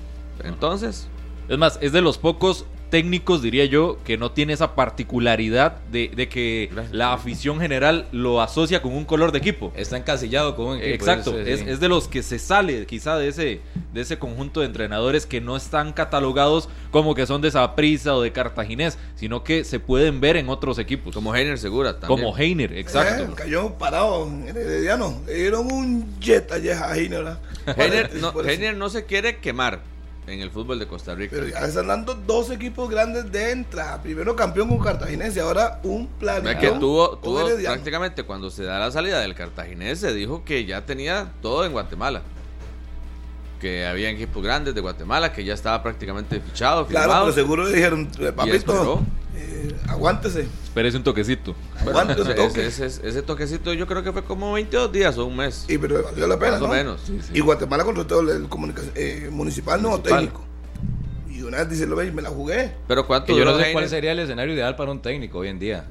Entonces, 0.45 1.07
Es 1.49 1.59
más, 1.59 1.77
es 1.83 1.91
de 1.93 2.01
los 2.01 2.19
pocos 2.19 2.65
técnicos, 2.93 3.41
diría 3.41 3.65
yo, 3.65 3.97
que 4.05 4.19
no 4.19 4.33
tiene 4.33 4.53
esa 4.53 4.75
particularidad 4.75 5.81
de, 5.91 6.11
de 6.15 6.29
que 6.29 6.69
Gracias. 6.71 6.95
la 6.95 7.15
afición 7.15 7.59
general 7.59 8.07
lo 8.13 8.43
asocia 8.43 8.83
con 8.83 8.93
un 8.93 9.07
color 9.07 9.33
de 9.33 9.39
equipo. 9.39 9.73
Está 9.75 9.97
encasillado 9.97 10.55
con 10.57 10.67
un 10.67 10.77
equipo. 10.77 10.95
Exacto, 10.95 11.41
es, 11.41 11.61
sí. 11.61 11.65
es 11.69 11.81
de 11.81 11.89
los 11.89 12.07
que 12.07 12.23
se 12.23 12.39
sale 12.39 12.85
quizá 12.85 13.17
de 13.17 13.29
ese, 13.29 13.63
de 13.95 14.01
ese 14.03 14.19
conjunto 14.19 14.61
de 14.61 14.67
entrenadores 14.67 15.25
que 15.25 15.41
no 15.41 15.57
están 15.57 15.95
catalogados 15.95 16.69
como 16.91 17.15
que 17.15 17.25
son 17.25 17.41
de 17.41 17.51
Saprissa 17.51 18.15
o 18.15 18.21
de 18.21 18.31
Cartaginés, 18.31 18.99
sino 19.15 19.43
que 19.43 19.65
se 19.65 19.81
pueden 19.81 20.21
ver 20.21 20.37
en 20.37 20.51
otros 20.51 20.79
equipos. 20.79 21.15
como 21.15 21.35
Heiner 21.35 21.59
Segura 21.59 21.99
también. 21.99 22.09
Como 22.21 22.37
Heiner, 22.37 22.75
exacto. 22.75 23.23
Eh, 23.23 23.35
cayó 23.35 23.73
parado 23.79 24.27
en 24.27 24.49
el 24.49 24.57
Herediano. 24.59 25.19
Le 25.25 25.33
dieron 25.33 25.73
un 25.73 26.21
jet 26.21 26.53
ayer 26.53 26.77
a 26.77 26.95
Heiner. 26.95 27.39
Heiner 28.45 28.77
no 28.77 28.91
se 28.91 29.07
quiere 29.07 29.39
quemar 29.39 29.81
en 30.26 30.41
el 30.41 30.50
fútbol 30.50 30.79
de 30.79 30.87
Costa 30.87 31.14
Rica. 31.14 31.35
Pero 31.35 31.49
ya 31.49 31.59
están 31.59 31.88
dando 31.88 32.14
dos 32.14 32.50
equipos 32.50 32.88
grandes 32.88 33.31
de 33.33 33.50
entrada. 33.50 34.02
Primero 34.02 34.37
campeón 34.37 34.69
con 34.69 34.79
Cartaginés 34.79 35.37
y 35.37 35.41
ahora 35.41 35.81
un 35.83 36.07
plan. 36.07 36.43
Ve 36.43 36.57
que 36.59 36.71
tuvo, 36.71 37.19
tuvo 37.19 37.45
prácticamente 37.62 38.23
cuando 38.23 38.50
se 38.50 38.64
da 38.64 38.79
la 38.79 38.91
salida 38.91 39.21
del 39.21 39.35
Cartaginés, 39.35 40.00
se 40.00 40.12
dijo 40.14 40.45
que 40.45 40.64
ya 40.64 40.85
tenía 40.85 41.33
todo 41.41 41.64
en 41.64 41.73
Guatemala. 41.73 42.23
Que 43.62 43.87
había 43.87 44.11
equipos 44.11 44.42
grandes 44.42 44.75
de 44.75 44.81
Guatemala, 44.81 45.33
que 45.33 45.45
ya 45.45 45.54
estaba 45.54 45.81
prácticamente 45.85 46.40
fichado, 46.40 46.85
Claro, 46.88 47.04
firmado. 47.04 47.25
pero 47.26 47.35
seguro 47.35 47.64
le 47.64 47.75
dijeron, 47.76 48.09
papito, 48.37 49.02
eh, 49.37 49.73
aguántese. 49.88 50.49
Espérese 50.64 50.97
un 50.97 51.04
toquecito. 51.04 51.54
Bueno, 51.85 51.90
aguante 52.00 52.23
un 52.23 52.26
ese, 52.28 52.35
toque. 52.37 52.66
ese- 52.66 52.87
ese- 52.87 53.09
ese 53.09 53.23
toquecito 53.23 53.73
yo 53.73 53.87
creo 53.87 54.02
que 54.02 54.11
fue 54.12 54.25
como 54.25 54.52
22 54.52 54.90
días 54.90 55.16
o 55.16 55.26
un 55.26 55.37
mes. 55.37 55.64
Y 55.69 55.78
pero 55.78 56.02
valió 56.02 56.26
la 56.26 56.37
pena. 56.38 56.52
Más 56.52 56.62
o 56.62 56.66
¿no? 56.66 56.73
menos. 56.75 57.00
Y 57.33 57.38
Guatemala 57.40 57.85
contrató 57.85 58.19
el, 58.21 58.49
eh, 58.97 59.28
municipal, 59.31 59.81
no 59.81 59.90
Municipal. 59.90 60.19
técnico. 60.21 60.45
Y 61.31 61.42
una 61.42 61.59
vez 61.59 61.71
dice, 61.71 61.87
lo 61.87 61.95
veis, 61.95 62.12
me 62.12 62.21
la 62.21 62.31
jugué. 62.31 62.73
Pero 62.88 63.07
¿cuánto 63.07 63.26
Que 63.33 63.38
yo 63.38 63.45
no 63.45 63.57
sé 63.59 63.73
cuál 63.73 63.88
sería 63.88 64.11
el 64.11 64.19
escenario 64.19 64.54
ideal 64.54 64.75
para 64.75 64.90
un 64.90 65.00
técnico 65.00 65.38
hoy 65.38 65.49
en 65.49 65.61
día. 65.61 65.85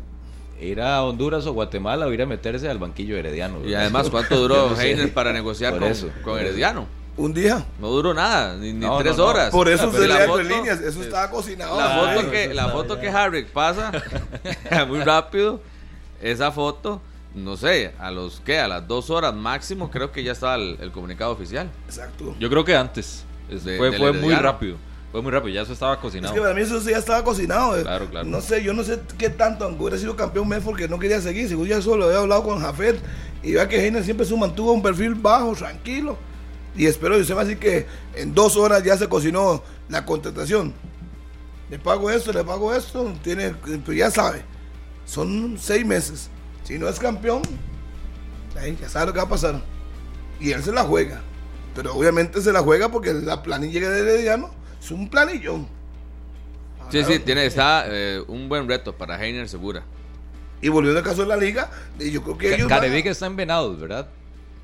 Ir 0.59 0.81
a 0.81 1.01
Honduras 1.03 1.45
o 1.45 1.53
Guatemala 1.53 2.05
o 2.05 2.11
ir 2.11 2.21
a 2.21 2.25
meterse 2.25 2.67
al 2.69 2.79
banquillo 2.79 3.15
herediano. 3.17 3.65
Y 3.65 3.73
además, 3.73 4.09
¿cuánto 4.09 4.35
duró. 4.41 4.77
Heiner 4.79 5.13
para 5.13 5.31
negociar 5.31 5.73
con, 5.79 5.85
eso. 5.85 6.09
con 6.23 6.37
Herediano? 6.37 6.85
Un 7.21 7.33
día. 7.33 7.63
No 7.79 7.89
duró 7.89 8.13
nada, 8.13 8.55
ni, 8.55 8.73
ni 8.73 8.85
No, 8.85 8.97
tres 8.97 9.15
no, 9.17 9.23
no. 9.25 9.29
horas. 9.29 9.51
Por 9.51 9.69
eso 9.69 9.91
se 9.91 10.07
le 10.07 10.25
foto- 10.27 10.39
en 10.39 10.47
líneas. 10.47 10.79
Eso 10.81 11.01
estaba 11.03 11.29
cocinado. 11.29 11.77
La 11.79 11.89
foto 12.15 12.31
que, 12.31 12.53
la 12.53 12.69
foto 12.69 12.99
que 12.99 13.09
Harry 13.09 13.43
pasa 13.45 13.91
muy 14.87 14.99
rápido, 14.99 15.61
esa 16.21 16.51
foto, 16.51 17.01
no 17.35 17.57
sé, 17.57 17.93
a 17.99 18.09
los 18.11 18.39
que 18.41 18.59
a 18.59 18.67
las 18.67 18.87
dos 18.87 19.09
horas 19.09 19.33
máximo 19.35 19.91
creo 19.91 20.11
que 20.11 20.23
ya 20.23 20.31
estaba 20.31 20.55
el, 20.55 20.77
el 20.81 20.91
comunicado 20.91 21.31
oficial. 21.31 21.69
Exacto. 21.87 22.35
Yo 22.39 22.49
creo 22.49 22.65
que 22.65 22.75
antes. 22.75 23.23
Es- 23.49 23.63
De- 23.65 23.77
fue 23.77 24.11
muy 24.13 24.33
rápido. 24.33 24.77
Fue 25.11 25.21
muy 25.21 25.31
rápido, 25.33 25.53
ya 25.53 25.61
eso 25.63 25.73
estaba 25.73 25.95
Es 25.95 25.99
cocinado. 25.99 26.33
que 26.33 26.39
para 26.39 26.53
mí 26.53 26.61
eso 26.61 26.79
ya 26.79 26.97
estaba 26.97 27.21
cocinado. 27.23 27.77
eh. 27.77 27.81
Claro, 27.81 28.05
claro. 28.09 28.25
No 28.27 28.39
sé, 28.39 28.63
yo 28.63 28.71
no 28.73 28.81
sé 28.83 28.97
qué 29.17 29.29
tanto, 29.29 29.65
aunque 29.65 29.81
hubiera 29.83 29.97
sido 29.97 30.15
campeón 30.15 30.47
Medford 30.47 30.77
que 30.77 30.87
no 30.87 30.97
quería 30.99 31.19
seguir. 31.19 31.49
Según 31.49 31.67
ya 31.67 31.81
solo 31.81 32.05
había 32.05 32.19
hablado 32.19 32.43
con 32.43 32.59
Jafet 32.61 32.97
y 33.43 33.51
vea 33.51 33.67
que 33.67 33.83
Heiner 33.85 34.05
siempre 34.05 34.25
se 34.25 34.33
mantuvo 34.37 34.71
un 34.71 34.81
perfil 34.81 35.13
bajo, 35.15 35.53
tranquilo. 35.53 36.17
Y 36.75 36.85
espero, 36.85 37.17
y 37.17 37.21
usted 37.21 37.35
va 37.35 37.41
a 37.41 37.45
decir 37.45 37.59
que 37.59 37.85
en 38.15 38.33
dos 38.33 38.55
horas 38.55 38.83
ya 38.83 38.97
se 38.97 39.07
cocinó 39.09 39.61
la 39.89 40.05
contratación. 40.05 40.73
Le 41.69 41.79
pago 41.79 42.09
esto, 42.09 42.31
le 42.33 42.43
pago 42.43 42.73
esto, 42.73 43.13
tiene, 43.23 43.49
pues 43.51 43.97
ya 43.97 44.09
sabe. 44.11 44.43
Son 45.05 45.57
seis 45.59 45.85
meses. 45.85 46.29
Si 46.63 46.77
no 46.79 46.87
es 46.87 46.99
campeón, 46.99 47.41
ahí 48.57 48.77
ya 48.79 48.87
sabe 48.89 49.07
lo 49.07 49.13
que 49.13 49.19
va 49.19 49.25
a 49.25 49.29
pasar. 49.29 49.61
Y 50.39 50.51
él 50.51 50.63
se 50.63 50.71
la 50.71 50.83
juega. 50.83 51.21
Pero 51.75 51.95
obviamente 51.95 52.41
se 52.41 52.51
la 52.51 52.61
juega 52.61 52.89
porque 52.89 53.13
la 53.13 53.41
planilla 53.43 53.89
de 53.89 53.99
Herediano 53.99 54.51
es 54.81 54.91
un 54.91 55.09
planillón. 55.09 55.67
Sí, 56.89 57.03
sí, 57.05 57.19
tiene, 57.19 57.45
está 57.45 57.85
eh, 57.87 58.21
un 58.27 58.49
buen 58.49 58.67
reto 58.67 58.93
para 58.97 59.21
Heiner 59.23 59.47
Segura. 59.47 59.83
Y 60.61 60.67
volviendo 60.69 60.99
al 60.99 61.05
caso 61.05 61.21
de 61.21 61.27
la 61.29 61.37
liga, 61.37 61.71
yo 61.97 62.21
creo 62.21 62.37
que 62.37 62.49
Ca- 62.49 62.55
ellos. 62.55 62.65
a- 62.71 62.75
Carevic 62.75 63.05
está 63.05 63.25
en 63.27 63.35
Venados, 63.37 63.79
¿verdad? 63.79 64.07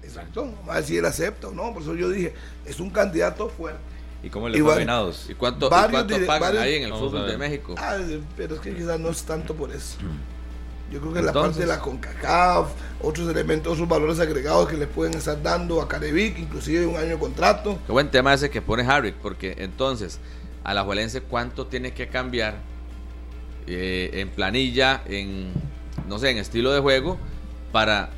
Exacto. 0.07 0.45
Vamos 0.45 0.69
a 0.69 0.75
ver 0.75 0.83
si 0.83 0.97
él 0.97 1.05
acepta 1.05 1.47
o 1.49 1.51
no. 1.51 1.73
Por 1.73 1.81
eso 1.83 1.95
yo 1.95 2.09
dije, 2.09 2.33
es 2.65 2.79
un 2.79 2.89
candidato 2.89 3.49
fuerte. 3.49 3.79
¿Y 4.23 4.29
cómo 4.29 4.49
le 4.49 4.59
fue? 4.61 4.83
¿Y 5.29 5.33
cuánto, 5.35 5.67
y 5.67 5.69
Varios 5.69 5.91
cuánto 5.91 6.15
dire- 6.15 6.25
pagan 6.25 6.41
varios- 6.41 6.63
ahí 6.63 6.75
en 6.75 6.83
el 6.85 6.93
fútbol 6.93 7.27
de 7.27 7.37
México? 7.37 7.75
Ah, 7.77 7.97
pero 8.35 8.55
es 8.55 8.61
que 8.61 8.73
quizás 8.73 8.99
no 8.99 9.09
es 9.09 9.23
tanto 9.23 9.53
por 9.53 9.71
eso. 9.71 9.97
Yo 10.91 11.01
creo 11.01 11.13
que 11.13 11.21
la 11.21 11.27
Entonces- 11.27 11.57
parte 11.57 11.59
de 11.59 11.67
la 11.67 11.79
CONCACAF, 11.81 12.69
otros 13.01 13.29
elementos, 13.29 13.73
otros 13.73 13.87
valores 13.89 14.19
agregados 14.19 14.69
que 14.69 14.77
le 14.77 14.87
pueden 14.87 15.13
estar 15.15 15.41
dando 15.43 15.81
a 15.81 15.87
Carevic, 15.87 16.39
inclusive 16.39 16.85
un 16.87 16.95
año 16.95 17.09
de 17.09 17.19
contrato. 17.19 17.77
Qué 17.85 17.91
buen 17.91 18.09
tema 18.09 18.33
ese 18.33 18.49
que 18.49 18.61
pone 18.61 18.83
Harry, 18.83 19.11
porque 19.11 19.55
entonces, 19.59 20.19
a 20.63 20.73
la 20.73 20.83
Juelense, 20.83 21.21
¿cuánto 21.21 21.67
tiene 21.67 21.93
que 21.93 22.07
cambiar 22.07 22.55
eh, 23.67 24.11
en 24.21 24.29
planilla, 24.29 25.01
en, 25.07 25.51
no 26.07 26.17
sé, 26.19 26.29
en 26.31 26.37
estilo 26.37 26.71
de 26.71 26.79
juego, 26.79 27.17
para 27.73 28.09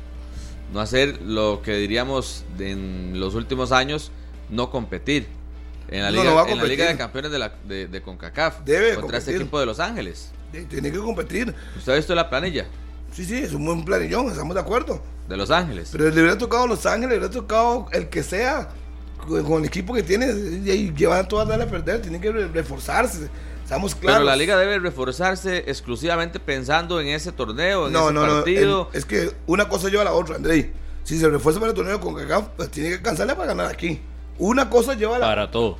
no 0.72 0.80
hacer 0.80 1.20
lo 1.22 1.62
que 1.62 1.76
diríamos 1.76 2.44
en 2.58 3.18
los 3.20 3.34
últimos 3.34 3.72
años, 3.72 4.10
no 4.48 4.70
competir? 4.70 5.26
En 5.88 6.02
la 6.02 6.10
No, 6.10 6.22
Liga, 6.22 6.30
no 6.34 6.46
en 6.48 6.58
la 6.58 6.64
Liga 6.64 6.86
de. 6.86 6.96
Campeones 6.96 7.30
de, 7.32 7.38
la, 7.38 7.52
de, 7.66 7.88
de 7.88 8.02
CONCACAF, 8.02 8.60
Debe 8.64 8.94
contra 8.94 9.18
este 9.18 9.30
competir. 9.32 9.40
equipo 9.42 9.60
de 9.60 9.66
Los 9.66 9.80
Ángeles. 9.80 10.30
Tiene 10.68 10.90
que 10.92 10.98
competir. 10.98 11.54
¿Usted 11.76 11.92
ha 11.92 11.96
visto 11.96 12.14
la 12.14 12.28
planilla 12.28 12.66
Sí, 13.12 13.24
sí, 13.24 13.38
es 13.38 13.52
un 13.52 13.64
buen 13.64 13.84
planillón, 13.84 14.28
estamos 14.30 14.54
de 14.54 14.60
acuerdo. 14.60 15.02
de 15.28 15.36
Los 15.36 15.50
Ángeles? 15.50 15.88
Pero 15.90 16.04
le 16.10 16.20
hubiera 16.20 16.38
tocado 16.38 16.66
Los 16.68 16.86
Ángeles, 16.86 17.10
le 17.10 17.18
hubiera 17.18 17.32
tocado 17.32 17.86
el 17.92 18.08
que 18.08 18.22
sea, 18.22 18.68
con, 19.26 19.60
el 19.60 19.64
equipo 19.64 19.92
que 19.94 20.02
tiene, 20.04 20.26
y 20.64 20.70
ahí 20.70 20.94
llevan 20.96 21.26
todas 21.26 21.46
a 21.46 21.50
darle 21.50 21.64
a 21.64 21.68
perder, 21.68 22.02
tienen 22.02 22.20
que 22.20 22.30
re- 22.30 22.46
reforzarse. 22.48 23.28
Estamos 23.70 23.94
claros. 23.94 24.18
Pero 24.18 24.24
la 24.28 24.34
liga 24.34 24.56
debe 24.58 24.80
reforzarse 24.80 25.58
exclusivamente 25.68 26.40
pensando 26.40 27.00
en 27.00 27.06
ese 27.06 27.30
torneo, 27.30 27.86
en 27.86 27.92
No, 27.92 28.06
ese 28.06 28.12
no, 28.14 28.26
no. 28.26 28.34
partido. 28.34 28.90
el- 28.92 28.98
es 28.98 29.04
que 29.04 29.30
una 29.46 29.68
cosa 29.68 29.88
lleva 29.88 30.02
a 30.02 30.06
la 30.06 30.12
otra, 30.12 30.34
Andrei. 30.34 30.72
Si 31.04 31.16
se 31.16 31.28
refuerza 31.28 31.60
para 31.60 31.70
el 31.70 31.76
torneo 31.76 32.00
con 32.00 32.16
CACAF, 32.16 32.48
pues 32.56 32.68
tiene 32.72 32.88
que 32.88 32.94
alcanzarle 32.96 33.36
para 33.36 33.46
ganar 33.46 33.66
aquí. 33.66 34.00
Una 34.38 34.68
cosa 34.68 34.94
lleva 34.94 35.14
a 35.14 35.18
la 35.20 35.26
Para 35.26 35.50
todo. 35.52 35.78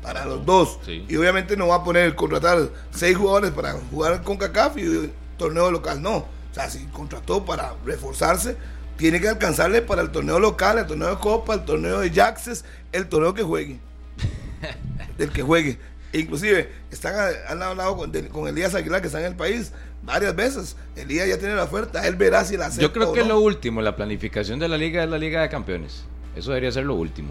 para 0.00 0.24
los 0.26 0.46
dos. 0.46 0.78
Sí. 0.86 1.04
Y 1.08 1.16
obviamente 1.16 1.56
no 1.56 1.66
va 1.66 1.74
a 1.76 1.84
poner, 1.84 2.14
contratar 2.14 2.68
seis 2.92 3.16
jugadores 3.16 3.50
para 3.50 3.72
jugar 3.90 4.22
con 4.22 4.36
CACAF 4.36 4.76
y 4.78 4.82
el 4.82 5.12
torneo 5.38 5.72
local. 5.72 6.00
No. 6.00 6.18
O 6.18 6.26
sea, 6.52 6.70
si 6.70 6.86
contrató 6.86 7.44
para 7.44 7.74
reforzarse, 7.84 8.56
tiene 8.96 9.20
que 9.20 9.28
alcanzarle 9.28 9.82
para 9.82 10.02
el 10.02 10.10
torneo 10.10 10.38
local, 10.38 10.78
el 10.78 10.86
torneo 10.86 11.08
de 11.10 11.18
Copa, 11.18 11.54
el 11.54 11.64
torneo 11.64 11.98
de 11.98 12.10
Jaxes, 12.12 12.64
el 12.92 13.08
torneo 13.08 13.34
que 13.34 13.42
juegue. 13.42 13.80
Del 15.18 15.30
que 15.30 15.42
juegue. 15.42 15.80
Inclusive, 16.12 16.70
están, 16.90 17.14
han 17.48 17.62
hablado 17.62 17.96
con, 17.96 18.10
de- 18.12 18.28
con 18.28 18.48
Elías 18.48 18.74
Aguilar, 18.74 19.00
que 19.00 19.08
está 19.08 19.20
en 19.20 19.26
el 19.26 19.36
país, 19.36 19.72
varias 20.02 20.34
veces. 20.34 20.76
Elías 20.96 21.28
ya 21.28 21.38
tiene 21.38 21.54
la 21.54 21.64
oferta, 21.64 22.06
él 22.06 22.16
verá 22.16 22.44
si 22.44 22.56
la 22.56 22.66
acepta 22.66 22.82
Yo 22.82 22.92
creo 22.92 23.10
o 23.10 23.12
que 23.12 23.20
no. 23.20 23.28
lo 23.28 23.40
último, 23.40 23.82
la 23.82 23.94
planificación 23.96 24.58
de 24.58 24.68
la 24.68 24.78
liga 24.78 25.04
es 25.04 25.10
la 25.10 25.18
liga 25.18 25.42
de 25.42 25.48
campeones. 25.48 26.04
Eso 26.34 26.50
debería 26.50 26.72
ser 26.72 26.84
lo 26.86 26.94
último. 26.94 27.30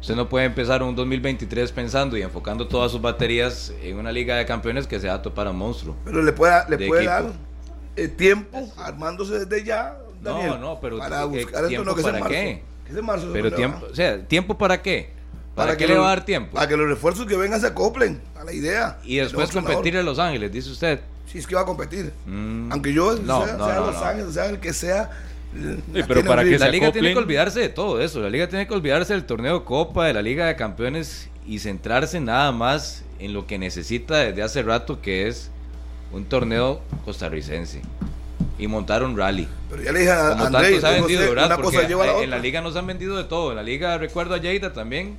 Usted 0.00 0.16
no 0.16 0.28
puede 0.28 0.44
empezar 0.46 0.82
un 0.82 0.94
2023 0.96 1.72
pensando 1.72 2.16
y 2.16 2.22
enfocando 2.22 2.66
todas 2.68 2.90
sus 2.92 3.00
baterías 3.00 3.72
en 3.82 3.96
una 3.98 4.12
liga 4.12 4.36
de 4.36 4.44
campeones 4.44 4.86
que 4.86 5.00
se 5.00 5.08
va 5.08 5.14
a 5.14 5.22
topar 5.22 5.46
a 5.46 5.50
un 5.50 5.56
monstruo. 5.58 5.96
Pero 6.04 6.22
le 6.22 6.32
puede, 6.32 6.52
le 6.68 6.76
de 6.76 6.86
puede 6.86 7.04
dar 7.06 7.24
eh, 7.96 8.08
tiempo 8.08 8.70
armándose 8.76 9.38
desde 9.46 9.64
ya. 9.64 9.96
Daniel, 10.20 10.48
No, 10.50 10.58
no, 10.58 10.80
pero 10.80 10.98
para 10.98 11.20
¿qué- 11.20 11.26
buscar 11.44 11.68
tiempo 11.68 11.94
torneo 11.94 11.94
que 12.12 12.18
para 12.18 12.26
qué? 12.28 12.62
Es 12.90 13.02
marzo, 13.02 13.30
Pero 13.32 13.48
¿no? 13.50 13.56
tiempo, 13.56 13.86
o 13.90 13.94
sea, 13.94 14.22
¿tiempo 14.26 14.58
para 14.58 14.82
qué? 14.82 15.10
¿Para, 15.54 15.68
Para 15.68 15.76
qué 15.76 15.86
que 15.86 15.92
le 15.92 15.98
va 15.98 16.06
a 16.06 16.08
dar 16.10 16.24
tiempo? 16.24 16.52
Para 16.54 16.66
que 16.68 16.76
los 16.76 16.88
refuerzos 16.88 17.26
que 17.26 17.36
vengan 17.36 17.60
se 17.60 17.68
acoplen 17.68 18.20
a 18.38 18.44
la 18.44 18.52
idea. 18.52 18.98
Y 19.04 19.16
después 19.16 19.50
competir 19.50 19.96
en 19.96 20.04
Los 20.04 20.18
Ángeles, 20.18 20.52
dice 20.52 20.70
usted. 20.70 21.00
Si 21.30 21.38
es 21.38 21.46
que 21.46 21.54
va 21.54 21.62
a 21.62 21.64
competir. 21.64 22.12
Mm, 22.26 22.70
Aunque 22.72 22.92
yo 22.92 23.14
no, 23.14 23.44
sea, 23.44 23.56
no, 23.56 23.66
sea 23.66 23.74
no, 23.76 23.86
Los 23.86 23.94
no. 23.96 24.04
Ángeles, 24.04 24.34
sea 24.34 24.46
el 24.46 24.58
que 24.60 24.72
sea, 24.72 25.10
la 25.92 26.06
pero 26.06 26.24
para 26.24 26.42
que. 26.44 26.58
La 26.58 26.68
liga 26.68 26.90
tiene 26.92 27.12
que 27.12 27.18
olvidarse 27.18 27.60
de 27.60 27.68
todo 27.68 28.00
eso. 28.00 28.20
La 28.20 28.30
liga 28.30 28.48
tiene 28.48 28.66
que 28.66 28.74
olvidarse 28.74 29.12
del 29.12 29.24
torneo 29.24 29.60
de 29.60 29.64
Copa, 29.64 30.06
de 30.06 30.12
la 30.12 30.22
Liga 30.22 30.46
de 30.46 30.56
Campeones 30.56 31.28
y 31.46 31.58
centrarse 31.60 32.18
nada 32.20 32.50
más 32.52 33.02
en 33.20 33.32
lo 33.32 33.46
que 33.46 33.58
necesita 33.58 34.16
desde 34.18 34.42
hace 34.42 34.62
rato, 34.62 35.00
que 35.00 35.28
es 35.28 35.50
un 36.12 36.24
torneo 36.24 36.80
costarricense. 37.04 37.82
Y 38.58 38.66
montar 38.68 39.02
un 39.02 39.16
rally. 39.16 39.48
Pero 39.70 39.82
ya 39.82 39.90
le 39.92 40.00
dije 40.00 40.12
a 40.12 40.30
Como 40.30 40.44
André, 40.44 40.62
tanto 40.78 40.80
se 40.80 40.86
ha 40.86 40.90
yo 40.90 40.96
no 41.00 41.02
vendido, 41.06 41.22
sé, 41.22 41.28
¿verdad? 41.28 41.46
una 41.46 41.56
Porque 41.56 41.76
cosa 41.76 41.88
lleva 41.88 42.04
a 42.04 42.06
la 42.06 42.12
en 42.12 42.18
otra. 42.18 42.30
la 42.30 42.38
liga 42.38 42.60
nos 42.60 42.76
han 42.76 42.86
vendido 42.86 43.16
de 43.16 43.24
todo. 43.24 43.50
En 43.50 43.56
la 43.56 43.62
liga 43.64 43.98
recuerdo 43.98 44.34
a 44.34 44.38
Lleida 44.38 44.72
también, 44.72 45.16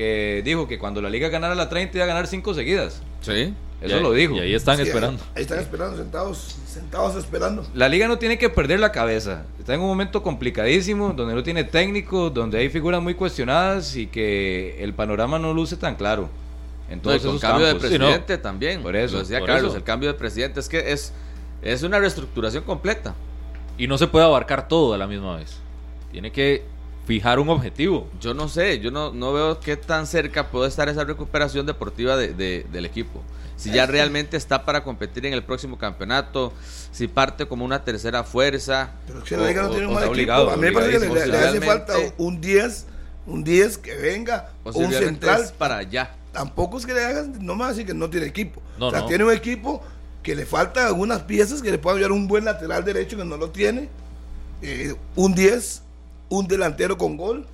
que 0.00 0.40
dijo 0.44 0.66
que 0.66 0.78
cuando 0.78 1.02
la 1.02 1.10
liga 1.10 1.28
ganara 1.28 1.54
la 1.54 1.68
30 1.68 1.96
iba 1.98 2.04
a 2.04 2.08
ganar 2.08 2.26
5 2.26 2.54
seguidas. 2.54 3.02
Sí. 3.20 3.52
Eso 3.82 4.00
lo 4.00 4.12
dijo. 4.12 4.34
Y 4.34 4.40
ahí 4.40 4.54
están 4.54 4.76
Sí, 4.76 4.82
esperando. 4.82 5.22
Ahí, 5.34 5.42
están 5.42 5.58
esperando, 5.58 5.96
sentados, 5.96 6.56
sentados 6.66 7.16
esperando. 7.16 7.66
La 7.74 7.88
liga 7.88 8.08
no 8.08 8.18
tiene 8.18 8.36
que 8.38 8.48
perder 8.50 8.78
la 8.80 8.92
cabeza. 8.92 9.44
Está 9.58 9.74
en 9.74 9.80
un 9.80 9.86
momento 9.88 10.22
complicadísimo, 10.22 11.12
donde 11.14 11.34
no 11.34 11.42
tiene 11.42 11.64
técnico, 11.64 12.28
donde 12.30 12.58
hay 12.58 12.68
figuras 12.68 13.00
muy 13.02 13.14
cuestionadas 13.14 13.96
y 13.96 14.06
que 14.06 14.76
el 14.82 14.92
panorama 14.94 15.38
no 15.38 15.52
luce 15.54 15.76
tan 15.76 15.96
claro. 15.96 16.28
En 16.90 16.96
No, 16.98 17.14
y 17.14 17.18
todos 17.18 17.22
con 17.22 17.30
esos 17.36 17.40
cambio 17.40 17.66
campos. 17.68 17.82
de 17.82 17.88
Sí, 17.88 17.94
no. 17.98 18.04
presidente 18.06 18.38
también. 18.38 18.82
Por 18.82 18.96
eso, 18.96 19.14
Lo 19.14 19.20
decía 19.20 19.38
por 19.38 19.48
Carlos, 19.48 19.70
eso. 19.70 19.78
el 19.78 19.84
cambio 19.84 20.12
de 20.12 20.18
presidente 20.18 20.60
es 20.60 20.68
que 20.68 20.92
es, 20.92 21.12
es 21.62 21.82
una 21.82 21.98
reestructuración 21.98 22.64
completa. 22.64 23.14
Y 23.78 23.86
no 23.86 23.96
se 23.96 24.06
puede 24.08 24.26
abarcar 24.26 24.68
todo 24.68 24.92
a 24.92 24.98
la 24.98 25.06
misma 25.06 25.36
vez. 25.36 25.56
Tiene 26.12 26.30
que 26.32 26.64
fijar 27.10 27.40
un 27.40 27.48
objetivo. 27.48 28.06
Yo 28.20 28.34
no 28.34 28.46
sé, 28.48 28.78
yo 28.78 28.92
no, 28.92 29.12
no 29.12 29.32
veo 29.32 29.58
qué 29.58 29.76
tan 29.76 30.06
cerca 30.06 30.46
puede 30.46 30.68
estar 30.68 30.88
esa 30.88 31.02
recuperación 31.02 31.66
deportiva 31.66 32.16
de- 32.16 32.34
de- 32.34 32.64
del 32.70 32.84
equipo. 32.84 33.20
Si 33.56 33.72
ya 33.72 33.84
realmente 33.84 34.36
está 34.36 34.64
para 34.64 34.84
competir 34.84 35.26
en 35.26 35.32
el 35.34 35.42
próximo 35.42 35.76
campeonato, 35.76 36.52
si 36.92 37.08
parte 37.08 37.46
como 37.46 37.64
una 37.64 37.82
tercera 37.82 38.22
fuerza. 38.22 38.92
Pero 39.08 39.18
es 39.18 39.24
que 39.24 39.36
la 39.36 39.48
liga 39.48 39.62
no 39.62 39.70
tiene 39.70 39.86
un 39.88 39.94
mal 39.94 40.04
está 40.04 40.06
equipo. 40.06 40.12
obligado, 40.12 40.50
a 40.52 40.56
mí 40.56 40.62
me 40.62 40.72
parece 40.72 41.00
que 41.08 41.12
le, 41.26 41.36
hace 41.36 41.60
falta 41.60 41.94
un 42.16 42.40
10, 42.40 42.86
un 43.26 43.42
10 43.42 43.76
que 43.78 43.96
venga, 43.96 44.50
O 44.62 44.70
un 44.78 44.92
si 44.92 44.98
central. 44.98 45.40
es 45.42 45.50
para 45.50 45.78
allá. 45.78 46.14
Tampoco 46.30 46.78
es 46.78 46.86
que 46.86 46.94
le 46.94 47.04
hagan, 47.04 47.44
no 47.44 47.56
me 47.56 47.62
va 47.62 47.66
a 47.66 47.70
decir 47.70 47.86
que 47.86 47.92
no 47.92 48.08
tiene 48.08 48.26
equipo. 48.26 48.62
No, 48.78 48.86
o 48.86 48.90
sea, 48.92 49.00
no. 49.00 49.06
tiene 49.06 49.24
un 49.24 49.32
equipo 49.32 49.82
que 50.22 50.36
le 50.36 50.46
falta 50.46 50.86
algunas 50.86 51.22
piezas 51.22 51.60
que 51.60 51.72
le 51.72 51.78
puedan 51.78 51.96
ayudar 51.96 52.12
un 52.12 52.28
buen 52.28 52.44
lateral 52.44 52.84
derecho 52.84 53.16
que 53.16 53.24
no 53.24 53.36
lo 53.36 53.50
tiene, 53.50 53.88
eh, 54.62 54.94
un 55.16 55.34
10, 55.34 55.82
un 56.30 56.48
delantero 56.48 56.96
con 56.96 57.16
gol 57.18 57.46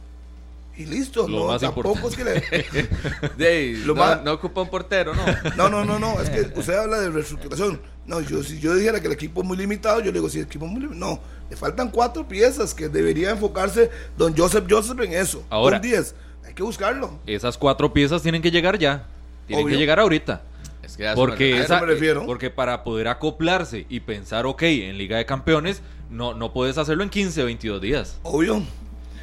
y 0.77 0.85
listo. 0.87 1.27
Lo 1.27 1.39
no, 1.41 1.47
más 1.49 1.61
tampoco 1.61 2.09
es 2.09 2.15
que 2.17 2.25
le. 2.25 3.77
Lo 3.85 3.95
no, 3.95 4.01
más- 4.01 4.23
no 4.23 4.33
ocupa 4.35 4.63
un 4.63 4.69
portero, 4.71 5.13
¿no? 5.15 5.25
No, 5.57 5.69
no, 5.69 5.85
no, 5.85 5.99
no, 5.99 6.21
es 6.21 6.31
que 6.31 6.43
usted 6.59 6.75
habla 6.75 7.01
de 7.01 7.11
reestructuración. 7.11 7.81
No, 8.07 8.21
yo 8.21 8.43
si 8.45 8.61
yo 8.61 8.75
dijera 8.75 9.01
que 9.01 9.07
el 9.09 9.13
equipo 9.15 9.41
es 9.43 9.47
muy 9.49 9.57
limitado, 9.57 9.99
yo 10.01 10.07
le 10.07 10.13
digo, 10.13 10.29
si 10.29 10.39
el 10.39 10.45
equipo 10.47 10.67
es 10.67 10.71
muy 10.71 10.81
limitado, 10.83 11.01
no, 11.17 11.21
le 11.51 11.57
faltan 11.57 11.91
cuatro 11.91 12.29
piezas 12.29 12.73
que 12.75 12.89
debería 12.89 13.31
enfocarse 13.31 13.91
don 14.17 14.37
Joseph 14.37 14.65
Joseph 14.71 15.01
en 15.01 15.13
eso. 15.15 15.43
Ahora. 15.51 15.77
un 15.77 15.83
10, 15.83 16.15
hay 16.47 16.55
que 16.55 16.63
buscarlo. 16.63 17.19
Esas 17.27 17.59
cuatro 17.59 17.93
piezas 17.93 18.23
tienen 18.23 18.43
que 18.43 18.51
llegar 18.51 18.79
ya. 18.79 19.07
Tienen 19.47 19.65
Obvio. 19.65 19.75
que 19.77 19.81
llegar 19.81 19.99
ahorita. 19.99 20.43
Es 20.83 20.97
que 20.97 21.03
me 21.05 21.15
Porque, 21.17 21.55
eso 21.55 21.65
esa- 21.65 21.81
me 21.81 21.87
refiero. 21.87 22.27
porque 22.27 22.51
para 22.51 22.85
poder 22.85 23.09
acoplarse 23.09 23.87
y 23.89 24.01
pensar, 24.01 24.47
ok, 24.47 24.63
en 24.63 24.99
Liga 24.99 25.17
de 25.17 25.27
Campeones, 25.27 25.81
no, 26.11 26.35
no 26.35 26.53
puedes 26.53 26.79
hacerlo 26.79 27.03
en 27.03 27.11
15, 27.11 27.45
22 27.45 27.81
días. 27.81 28.19
Obvio. 28.23 28.63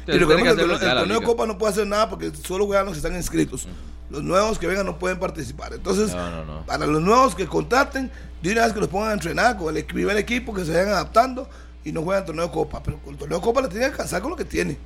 Tiene 0.04 0.16
Y 0.16 0.20
lo 0.20 0.28
que 0.28 0.34
el, 0.34 0.56
torneo 0.56 1.20
de. 1.20 1.26
Copa 1.26 1.46
no 1.46 1.56
puede 1.56 1.72
hacer 1.72 1.86
nada 1.86 2.10
porque 2.10 2.30
solo 2.34 2.66
juegan 2.66 2.84
los 2.86 2.94
que 2.94 2.98
están 2.98 3.14
inscritos. 3.14 3.66
Los 4.10 4.22
nuevos 4.22 4.58
que 4.58 4.66
vengan 4.66 4.84
no 4.84 4.98
pueden 4.98 5.18
participar. 5.18 5.72
Entonces, 5.72 6.14
No, 6.14 6.30
no, 6.30 6.44
no. 6.44 6.66
para 6.66 6.86
los 6.86 7.00
nuevos 7.00 7.34
que 7.34 7.46
contraten, 7.46 8.10
de 8.42 8.52
una 8.52 8.64
vez 8.64 8.72
que 8.74 8.80
los 8.80 8.88
pongan 8.88 9.10
a 9.10 9.12
entrenar 9.14 9.56
con 9.56 9.74
el 9.74 9.84
primer 9.84 10.16
equipo, 10.18 10.52
que 10.52 10.64
se 10.64 10.72
vayan 10.72 10.88
adaptando 10.88 11.48
y 11.84 11.92
no 11.92 12.02
juegan 12.02 12.24
torneo 12.26 12.46
de 12.46 12.52
Copa. 12.52 12.82
Pero 12.82 12.98
con 12.98 13.14
el 13.14 13.18
torneo 13.18 13.38
de 13.38 13.44
Copa 13.44 13.62
le 13.62 13.68
tiene 13.68 13.86
que 13.86 13.92
alcanzar 13.92 14.20
con 14.20 14.30
lo 14.30 14.36
que 14.36 14.44
tiene. 14.44 14.76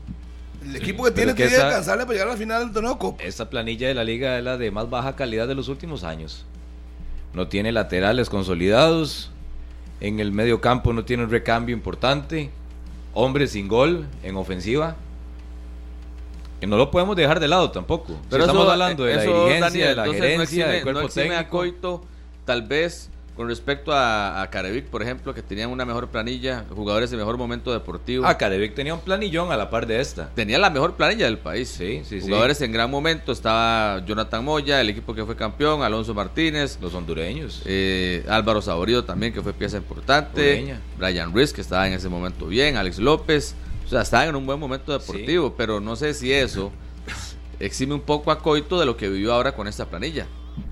El 0.65 0.77
equipo 0.77 1.05
que 1.05 1.11
tiene 1.11 1.35
que 1.35 1.45
tiene 1.45 1.57
que 1.57 1.63
alcanzarle 1.63 2.05
para 2.05 2.13
llegar 2.15 2.29
a 2.29 2.33
la 2.33 2.37
final 2.37 2.65
del 2.65 2.73
torneo 2.73 2.93
de 2.93 2.99
Copa. 2.99 3.23
Esta 3.23 3.51
planilla 3.51 3.89
de 3.89 3.95
la 3.95 4.05
liga 4.05 4.39
es 4.39 4.45
la 4.45 4.57
de 4.57 4.71
más 4.71 4.89
baja 4.89 5.17
calidad 5.17 5.49
de 5.49 5.55
los 5.57 5.69
últimos 5.69 6.05
años. 6.05 6.45
No 7.33 7.49
tiene 7.49 7.73
laterales 7.73 8.31
consolidados. 8.31 9.31
En 10.01 10.21
el 10.21 10.33
medio 10.33 10.61
campo 10.61 10.93
no 10.93 11.05
tiene 11.05 11.25
un 11.25 11.31
recambio 11.31 11.75
importante. 11.75 12.51
Hombres 13.15 13.53
sin 13.53 13.67
gol 13.69 14.07
en 14.23 14.37
ofensiva. 14.37 14.97
Que 16.61 16.67
no 16.67 16.77
lo 16.77 16.91
podemos 16.91 17.17
dejar 17.17 17.41
de 17.41 17.49
lado 17.49 17.71
tampoco. 17.71 18.15
Si 18.15 18.19
Pero 18.31 18.45
estamos 18.45 18.69
hablando 18.69 19.05
de 19.05 19.15
la 19.17 19.23
dirigencia, 19.23 19.61
Daniel, 19.61 19.89
de 19.89 19.95
la 19.95 20.03
entonces 20.05 20.21
no 20.21 20.27
gerencia, 20.29 20.65
exime- 20.67 20.73
del 20.75 20.83
cuerpo 20.83 21.01
no 21.01 21.07
a 21.07 21.11
técnico. 21.11 21.51
Coito, 21.51 22.05
tal 22.45 22.63
vez 22.63 23.11
con 23.39 23.47
respecto 23.47 23.93
a, 23.93 24.43
a 24.43 24.51
Carevic, 24.51 24.87
por 24.87 25.01
ejemplo, 25.01 25.33
que 25.33 25.43
tenían 25.45 25.71
una 25.71 25.85
mejor 25.85 26.09
planilla, 26.09 26.65
jugadores 26.75 27.09
de 27.13 27.17
mejor 27.17 27.39
momento 27.39 27.73
deportivo. 27.73 28.27
Ah, 28.27 28.37
Carevic 28.37 28.75
tenía 28.75 28.93
un 28.93 29.01
planillón 29.01 29.53
a 29.53 29.57
la 29.57 29.71
par 29.71 29.87
de 29.87 30.01
esta. 30.01 30.31
Tenía 30.35 30.59
la 30.59 30.71
mejor 30.71 30.97
planilla 30.97 31.27
del 31.27 31.39
país. 31.39 31.69
Sí, 31.69 32.03
sí, 32.05 32.21
sí. 32.21 32.27
Jugadores 32.27 32.61
en 32.63 32.73
gran 32.73 32.91
momento. 32.91 33.31
Estaba 33.31 34.05
Jonathan 34.05 34.45
Moya, 34.45 34.81
el 34.81 34.89
equipo 34.89 35.15
que 35.15 35.25
fue 35.25 35.37
campeón, 35.37 35.85
Alonso 35.85 36.15
Martínez, 36.15 36.81
Los 36.83 36.93
hondureños. 36.95 37.63
eh, 37.65 38.27
Álvaro 38.29 38.61
Saborido 38.61 39.05
también, 39.05 39.33
que 39.33 39.41
fue 39.41 39.53
pieza 39.53 39.77
importante. 39.77 40.55
Ureña. 40.55 40.81
Brian 40.99 41.33
Ruiz, 41.33 41.53
que 41.53 41.61
estaba 41.61 41.87
en 41.87 41.93
ese 41.95 42.09
momento 42.09 42.49
bien. 42.49 42.77
Alex 42.77 42.99
López. 42.99 43.55
O 43.87 43.89
sea, 43.89 44.03
estaban 44.03 44.31
en 44.31 44.35
un 44.35 44.47
buen 44.47 44.59
momento 44.59 44.91
deportivo, 44.91 45.55
pero 45.57 45.79
no 45.79 45.95
sé 45.95 46.13
si 46.13 46.33
eso 46.33 46.73
exime 47.61 47.95
un 47.95 48.01
poco 48.01 48.33
a 48.33 48.41
Coito 48.41 48.81
de 48.81 48.85
lo 48.85 48.97
que 48.97 49.09
vivió 49.09 49.33
ahora 49.33 49.53
con 49.55 49.69
esta 49.69 49.87
planilla. 49.87 50.27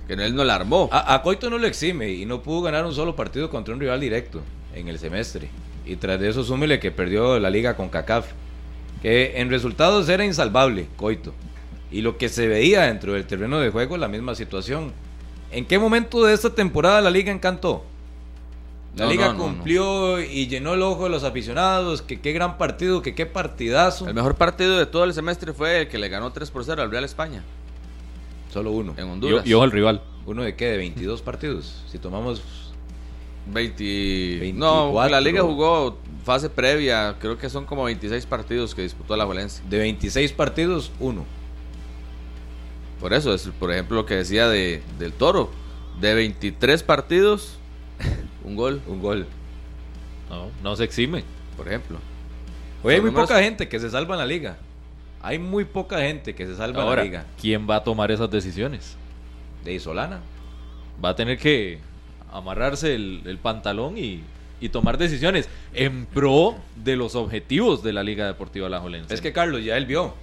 Que 0.06 0.14
él 0.14 0.34
no 0.34 0.44
la 0.44 0.54
armó. 0.54 0.88
A, 0.92 1.14
a 1.14 1.22
Coito 1.22 1.50
no 1.50 1.58
lo 1.58 1.66
exime 1.66 2.10
y 2.10 2.26
no 2.26 2.42
pudo 2.42 2.62
ganar 2.62 2.84
un 2.84 2.94
solo 2.94 3.16
partido 3.16 3.50
contra 3.50 3.74
un 3.74 3.80
rival 3.80 4.00
directo 4.00 4.42
en 4.74 4.88
el 4.88 4.98
semestre. 4.98 5.48
Y 5.84 5.96
tras 5.96 6.20
de 6.20 6.28
eso 6.28 6.42
súmele 6.44 6.80
que 6.80 6.90
perdió 6.90 7.38
la 7.38 7.50
liga 7.50 7.76
con 7.76 7.88
CACAF. 7.88 8.26
Que 9.02 9.40
en 9.40 9.50
resultados 9.50 10.08
era 10.08 10.24
insalvable, 10.24 10.86
Coito. 10.96 11.32
Y 11.90 12.00
lo 12.00 12.18
que 12.18 12.28
se 12.28 12.48
veía 12.48 12.82
dentro 12.82 13.12
del 13.12 13.26
terreno 13.26 13.60
de 13.60 13.70
juego, 13.70 13.96
la 13.96 14.08
misma 14.08 14.34
situación. 14.34 14.92
¿En 15.52 15.64
qué 15.64 15.78
momento 15.78 16.24
de 16.24 16.34
esta 16.34 16.50
temporada 16.50 17.00
la 17.00 17.10
liga 17.10 17.32
encantó? 17.32 17.84
La 18.96 19.04
No, 19.04 19.10
liga 19.10 19.26
no, 19.26 19.34
no, 19.34 19.38
cumplió 19.44 20.20
y 20.20 20.48
llenó 20.48 20.74
el 20.74 20.82
ojo 20.82 21.04
de 21.04 21.10
los 21.10 21.22
aficionados, 21.22 22.02
que 22.02 22.20
qué 22.20 22.32
gran 22.32 22.58
partido, 22.58 23.02
que 23.02 23.14
qué 23.14 23.26
partidazo. 23.26 24.08
El 24.08 24.14
mejor 24.14 24.34
partido 24.36 24.78
de 24.78 24.86
todo 24.86 25.04
el 25.04 25.12
semestre 25.12 25.52
fue 25.52 25.80
el 25.82 25.88
que 25.88 25.98
le 25.98 26.08
ganó 26.08 26.32
3 26.32 26.50
por 26.50 26.64
0 26.64 26.82
al 26.82 26.90
Real 26.90 27.04
España 27.04 27.44
Solo 28.52 28.70
uno. 28.72 28.94
en 28.96 29.08
Honduras. 29.08 29.46
y 29.46 29.52
ojo 29.54 29.64
al 29.64 29.70
rival. 29.72 30.02
¿Uno 30.24 30.42
de 30.42 30.54
qué? 30.56 30.66
De 30.66 30.76
22 30.78 31.22
partidos. 31.22 31.82
Si 31.90 31.98
tomamos 31.98 32.42
20... 33.52 34.52
No, 34.54 34.92
24. 34.92 35.10
la 35.10 35.20
liga 35.20 35.42
jugó 35.42 35.98
fase 36.24 36.50
previa, 36.50 37.16
creo 37.20 37.38
que 37.38 37.48
son 37.48 37.64
como 37.66 37.84
26 37.84 38.26
partidos 38.26 38.74
que 38.74 38.82
disputó 38.82 39.16
la 39.16 39.24
Valencia. 39.24 39.62
de 39.68 39.78
26 39.78 40.32
partidos, 40.32 40.90
uno. 40.98 41.24
Por 43.00 43.12
eso, 43.12 43.32
es 43.34 43.48
por 43.60 43.70
ejemplo 43.70 43.96
lo 43.96 44.06
que 44.06 44.14
decía 44.16 44.48
de, 44.48 44.82
del 44.98 45.12
Toro, 45.12 45.50
de 46.00 46.14
23 46.14 46.82
partidos, 46.82 47.58
un 48.42 48.56
gol, 48.56 48.80
Un 48.88 49.00
gol. 49.00 49.26
No, 50.28 50.48
no 50.62 50.74
se 50.76 50.82
exime. 50.84 51.22
por 51.56 51.68
ejemplo. 51.68 51.98
Hoy 52.82 52.94
hay 52.94 53.00
muy 53.00 53.10
números- 53.10 53.28
poca 53.28 53.40
gente 53.42 53.68
que 53.68 53.78
se 53.78 53.90
salva 53.90 54.14
en 54.16 54.18
la 54.20 54.26
liga. 54.26 54.56
Hay 55.26 55.38
muy 55.40 55.64
poca 55.64 55.98
gente 56.00 56.34
que 56.34 56.46
se 56.46 56.54
salva 56.56 56.82
Ahora, 56.82 56.96
la 57.02 57.04
liga. 57.04 57.24
¿quién 57.40 57.68
va 57.68 57.76
a 57.76 57.84
tomar 57.84 58.10
esas 58.12 58.30
decisiones? 58.30 58.96
De 59.64 59.74
Isolana. 59.74 60.20
Va 61.04 61.08
a 61.10 61.16
tener 61.16 61.36
que 61.38 61.80
amarrarse 62.32 62.94
el, 62.94 63.22
el 63.26 63.38
pantalón 63.38 63.98
y, 63.98 64.22
y 64.60 64.68
tomar 64.68 64.98
decisiones 64.98 65.48
en 65.74 66.06
pro 66.06 66.54
de 66.76 66.94
los 66.96 67.14
objetivos 67.16 67.82
de 67.82 67.92
la 67.92 68.02
Liga 68.04 68.26
Deportiva 68.26 68.66
Alajuelense. 68.68 69.12
Es 69.12 69.20
que 69.20 69.32
Carlos, 69.32 69.64
ya 69.64 69.76
él 69.76 69.86
vio. 69.86 70.14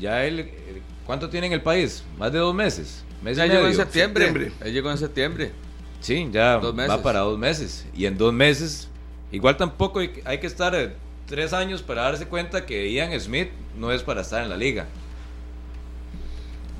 Ya 0.00 0.24
él. 0.24 0.40
eh, 0.40 0.82
¿Cuánto 1.06 1.28
tiene 1.30 1.48
en 1.48 1.52
el 1.54 1.62
país? 1.62 2.04
Más 2.18 2.32
de 2.32 2.38
dos 2.38 2.54
meses. 2.54 3.04
Mes 3.22 3.36
Ya 3.36 3.46
llegó 3.46 3.66
en 3.66 3.74
septiembre. 3.74 4.26
septiembre. 4.26 4.56
Él 4.66 4.72
llegó 4.72 4.90
en 4.90 4.98
septiembre. 4.98 5.50
Sí, 6.00 6.28
ya 6.30 6.58
Dos 6.58 6.74
meses. 6.74 6.90
va 6.92 7.02
para 7.02 7.20
dos 7.20 7.38
meses. 7.38 7.86
Y 7.96 8.06
en 8.06 8.16
dos 8.18 8.32
meses, 8.32 8.88
igual 9.32 9.56
tampoco 9.56 9.98
hay, 9.98 10.12
hay 10.24 10.38
que 10.38 10.46
estar 10.46 10.74
eh, 10.74 10.92
tres 11.26 11.52
años 11.52 11.82
para 11.82 12.02
darse 12.02 12.26
cuenta 12.26 12.66
que 12.66 12.92
Ian 12.92 13.18
Smith 13.18 13.50
no 13.76 13.92
es 13.92 14.02
para 14.02 14.20
estar 14.20 14.42
en 14.42 14.50
la 14.50 14.56
liga. 14.56 14.86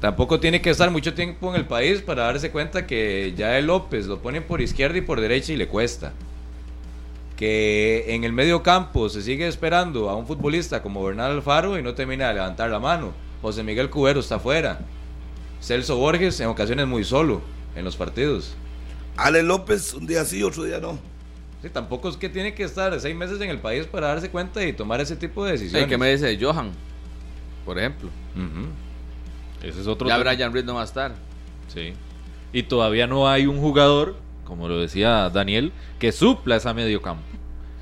Tampoco 0.01 0.39
tiene 0.39 0.61
que 0.61 0.71
estar 0.71 0.91
mucho 0.91 1.15
tiempo 1.15 1.49
en 1.51 1.57
el 1.57 1.67
país 1.67 2.03
para 2.03 2.25
darse 2.25 2.51
cuenta 2.51 2.87
que 2.87 3.33
ya 3.37 3.57
el 3.57 3.67
López 3.67 4.07
lo 4.07 4.21
ponen 4.21 4.43
por 4.43 4.61
izquierda 4.61 4.99
y 4.99 5.01
por 5.01 5.21
derecha 5.21 5.53
y 5.53 5.57
le 5.57 5.67
cuesta. 5.67 6.13
Que 7.37 8.05
en 8.15 8.25
el 8.25 8.33
medio 8.33 8.63
campo 8.63 9.09
se 9.09 9.23
sigue 9.23 9.49
esperando 9.49 10.11
a 10.11 10.15
un 10.15 10.27
futbolista 10.27 10.83
como 10.83 11.03
Bernal 11.03 11.33
Alfaro 11.33 11.79
y 11.79 11.83
no 11.83 11.95
termina 11.95 12.29
de 12.29 12.35
levantar 12.35 12.71
la 12.71 12.79
mano. 12.79 13.13
José 13.41 13.63
Miguel 13.63 13.89
Cubero 13.89 14.21
está 14.21 14.37
afuera. 14.37 14.81
Celso 15.61 15.97
Borges 15.97 16.39
en 16.41 16.49
ocasiones 16.49 16.87
muy 16.87 17.03
solo 17.03 17.41
en 17.75 17.85
los 17.85 17.97
partidos. 17.97 18.55
Ale 19.17 19.43
López, 19.43 19.95
un 19.95 20.07
día 20.07 20.25
sí, 20.25 20.43
otro 20.43 20.65
día 20.65 20.81
no. 20.81 20.99
Sí, 21.65 21.71
tampoco 21.71 22.11
es 22.11 22.19
que 22.19 22.29
tiene 22.29 22.53
que 22.53 22.63
estar 22.63 23.01
seis 23.01 23.17
meses 23.17 23.41
en 23.41 23.49
el 23.49 23.59
país 23.59 23.87
para 23.87 24.09
darse 24.09 24.29
cuenta 24.29 24.63
y 24.63 24.75
tomar 24.75 25.01
ese 25.01 25.17
tipo 25.17 25.47
de 25.47 25.53
decisiones. 25.53 25.87
¿Y 25.87 25.89
qué 25.89 25.97
me 25.97 26.11
dice 26.11 26.27
de 26.27 26.45
Johan? 26.45 26.73
Por 27.65 27.79
ejemplo. 27.79 28.11
Ese 29.63 29.81
es 29.81 29.87
otro 29.87 30.07
Ya. 30.07 30.19
Brian 30.19 30.53
Reed 30.53 30.67
no 30.67 30.75
va 30.75 30.83
a 30.83 30.85
estar. 30.85 31.15
Sí. 31.69 31.95
Y 32.53 32.65
todavía 32.65 33.07
no 33.07 33.31
hay 33.31 33.47
un 33.47 33.61
jugador, 33.61 34.17
como 34.45 34.69
lo 34.69 34.79
decía 34.79 35.31
Daniel, 35.31 35.73
que 35.99 36.13
supla 36.13 36.57
esa 36.57 36.75
medio 36.75 37.01
campo. 37.01 37.23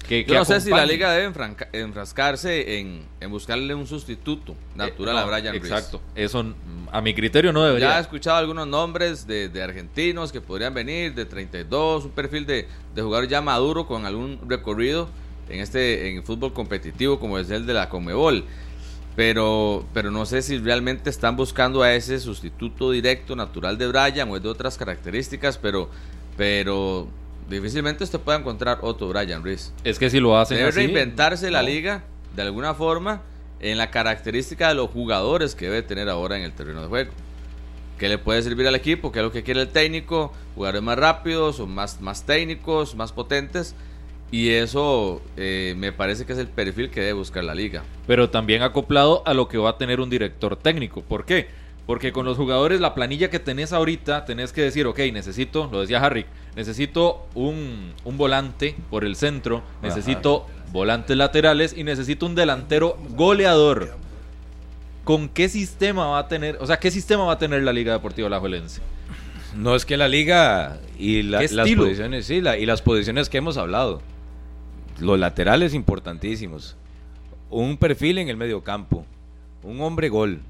Que, 0.08 0.24
Yo 0.24 0.34
no 0.34 0.44
sé 0.44 0.60
si 0.60 0.70
la 0.70 0.84
liga 0.86 1.10
debe 1.12 1.26
enfranca- 1.32 1.68
enfrascarse 1.72 2.78
en, 2.78 3.02
en 3.20 3.30
buscarle 3.30 3.74
un 3.74 3.86
sustituto 3.86 4.54
natural 4.74 5.16
Eh, 5.16 5.18
a 5.18 5.22
no, 5.22 5.28
Brian 5.30 5.52
Ruiz. 5.58 5.64
Exacto. 5.70 6.00
Eso, 6.14 6.44
a 6.90 7.00
mi 7.00 7.14
criterio, 7.14 7.52
no 7.52 7.60
Ya 7.60 7.64
he 7.64 7.68
debería. 7.68 7.98
escuchado 7.98 8.36
algunos 8.36 8.66
nombres 8.66 9.26
de, 9.26 9.48
de 9.48 9.62
argentinos 9.62 10.32
que 10.32 10.40
podrían 10.40 10.74
venir, 10.74 11.14
de 11.14 11.24
32, 11.24 12.04
un 12.06 12.10
perfil 12.10 12.44
de, 12.46 12.66
de 12.94 13.02
jugador 13.02 13.28
ya 13.28 13.40
maduro 13.40 13.86
con 13.86 14.04
algún 14.06 14.38
recorrido 14.48 15.08
en 15.48 15.60
este 15.60 16.10
en 16.14 16.22
fútbol 16.24 16.52
competitivo 16.52 17.18
como 17.20 17.38
es 17.38 17.50
el 17.50 17.66
de 17.66 17.74
la 17.74 17.88
Conmebol. 17.88 18.44
Pero, 19.14 19.84
pero 19.92 20.10
no 20.10 20.24
sé 20.24 20.40
si 20.40 20.56
realmente 20.58 21.10
están 21.10 21.36
buscando 21.36 21.82
a 21.82 21.92
ese 21.94 22.18
sustituto 22.18 22.90
directo 22.90 23.36
natural 23.36 23.76
de 23.76 23.86
Brian 23.88 24.30
o 24.30 24.36
es 24.36 24.42
de 24.42 24.48
otras 24.48 24.78
características, 24.78 25.58
pero, 25.58 25.90
pero 26.36 27.08
difícilmente 27.48 28.04
usted 28.04 28.20
pueda 28.20 28.38
encontrar 28.38 28.78
otro 28.82 29.08
Brian 29.08 29.42
Ruiz. 29.42 29.72
Es 29.84 29.98
que 29.98 30.10
si 30.10 30.20
lo 30.20 30.38
hacen 30.38 30.56
Debe 30.56 30.68
así, 30.68 30.78
reinventarse 30.78 31.50
la 31.50 31.62
liga 31.62 32.04
de 32.34 32.42
alguna 32.42 32.74
forma 32.74 33.22
en 33.60 33.78
la 33.78 33.90
característica 33.90 34.68
de 34.68 34.74
los 34.74 34.90
jugadores 34.90 35.54
que 35.54 35.66
debe 35.66 35.82
tener 35.82 36.08
ahora 36.08 36.36
en 36.36 36.42
el 36.42 36.52
terreno 36.52 36.82
de 36.82 36.88
juego. 36.88 37.12
¿Qué 37.98 38.08
le 38.08 38.18
puede 38.18 38.42
servir 38.42 38.66
al 38.66 38.74
equipo? 38.74 39.12
¿Qué 39.12 39.20
es 39.20 39.24
lo 39.24 39.30
que 39.30 39.44
quiere 39.44 39.60
el 39.60 39.68
técnico? 39.68 40.32
Jugadores 40.56 40.82
más 40.82 40.98
rápidos 40.98 41.60
o 41.60 41.66
más, 41.66 42.00
más 42.00 42.26
técnicos, 42.26 42.96
más 42.96 43.12
potentes. 43.12 43.76
Y 44.32 44.50
eso 44.50 45.22
eh, 45.36 45.74
me 45.76 45.92
parece 45.92 46.24
que 46.24 46.32
es 46.32 46.38
el 46.38 46.48
perfil 46.48 46.90
que 46.90 47.00
debe 47.00 47.12
buscar 47.12 47.44
la 47.44 47.54
liga. 47.54 47.84
pero 48.06 48.30
también 48.30 48.62
acoplado 48.62 49.22
a 49.26 49.34
lo 49.34 49.46
que 49.46 49.58
va 49.58 49.70
a 49.70 49.78
tener 49.78 50.00
un 50.00 50.10
director 50.10 50.56
técnico. 50.56 51.02
¿Por 51.02 51.24
qué? 51.24 51.48
Porque 51.86 52.12
con 52.12 52.24
los 52.24 52.36
jugadores, 52.36 52.80
la 52.80 52.94
planilla 52.94 53.28
que 53.28 53.40
tenés 53.40 53.72
ahorita, 53.72 54.24
tenés 54.24 54.52
que 54.52 54.62
decir, 54.62 54.86
ok, 54.86 54.98
necesito, 55.12 55.68
lo 55.72 55.80
decía 55.80 55.98
Harry, 56.04 56.26
necesito 56.54 57.26
un, 57.34 57.92
un 58.04 58.16
volante 58.16 58.76
por 58.88 59.04
el 59.04 59.16
centro, 59.16 59.62
necesito 59.82 60.46
volantes 60.70 61.16
laterales 61.16 61.74
y 61.76 61.82
necesito 61.84 62.24
un 62.26 62.34
delantero 62.36 62.96
goleador. 63.10 63.96
¿Con 65.04 65.28
qué 65.28 65.48
sistema 65.48 66.06
va 66.06 66.18
a 66.20 66.28
tener, 66.28 66.56
o 66.60 66.66
sea, 66.66 66.78
qué 66.78 66.90
sistema 66.92 67.24
va 67.24 67.32
a 67.32 67.38
tener 67.38 67.64
la 67.64 67.72
Liga 67.72 67.92
Deportiva 67.92 68.28
Alajuelense? 68.28 68.80
No 69.56 69.74
es 69.74 69.84
que 69.84 69.96
la 69.96 70.06
liga 70.08 70.78
y 70.98 71.22
la- 71.22 71.40
¿Qué 71.40 71.48
las 71.52 71.66
posiciones, 71.84 72.24
sí, 72.26 72.40
la- 72.40 72.56
y 72.56 72.64
las 72.64 72.80
posiciones 72.80 73.28
que 73.28 73.38
hemos 73.38 73.56
hablado. 73.56 74.00
Los 75.00 75.18
laterales 75.18 75.74
importantísimos. 75.74 76.76
Un 77.50 77.76
perfil 77.76 78.18
en 78.18 78.28
el 78.28 78.36
medio 78.36 78.62
campo. 78.62 79.04
Un 79.64 79.80
hombre 79.80 80.08
gol. 80.08 80.40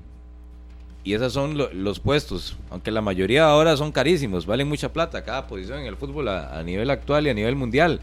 Y 1.04 1.14
esos 1.14 1.32
son 1.32 1.58
lo- 1.58 1.72
los 1.72 1.98
puestos. 2.00 2.56
Aunque 2.70 2.90
la 2.92 3.00
mayoría 3.00 3.46
ahora 3.46 3.76
son 3.76 3.90
carísimos. 3.92 4.46
Valen 4.46 4.68
mucha 4.68 4.92
plata 4.92 5.24
cada 5.24 5.46
posición 5.48 5.80
en 5.80 5.86
el 5.86 5.96
fútbol 5.96 6.28
a, 6.28 6.56
a 6.58 6.62
nivel 6.62 6.90
actual 6.90 7.26
y 7.26 7.30
a 7.30 7.34
nivel 7.34 7.56
mundial. 7.56 8.00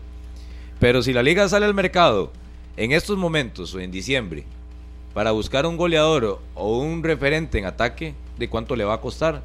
Pero 0.79 1.01
si 1.01 1.13
la 1.13 1.23
liga 1.23 1.47
sale 1.47 1.65
al 1.65 1.73
mercado 1.73 2.31
en 2.77 2.91
estos 2.91 3.17
momentos 3.17 3.73
o 3.73 3.79
en 3.79 3.91
diciembre 3.91 4.43
para 5.13 5.31
buscar 5.31 5.65
un 5.65 5.77
goleador 5.77 6.23
o- 6.25 6.41
o 6.55 6.77
un 6.79 7.03
referente 7.03 7.57
en 7.57 7.65
ataque, 7.65 8.15
¿de 8.37 8.49
cuánto 8.49 8.75
le 8.75 8.83
va 8.83 8.95
a 8.95 9.01
costar? 9.01 9.43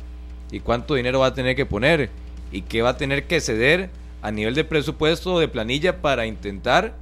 ¿Y 0.50 0.60
cuánto 0.60 0.94
dinero 0.94 1.20
va 1.20 1.26
a 1.28 1.34
tener 1.34 1.54
que 1.56 1.66
poner? 1.66 2.10
¿Y 2.52 2.62
qué 2.62 2.82
va 2.82 2.90
a 2.90 2.96
tener 2.96 3.26
que 3.26 3.40
ceder 3.40 3.90
a 4.22 4.30
nivel 4.30 4.54
de 4.54 4.64
presupuesto 4.64 5.34
o 5.34 5.40
de 5.40 5.48
planilla 5.48 6.00
para 6.00 6.26
intentar 6.26 6.94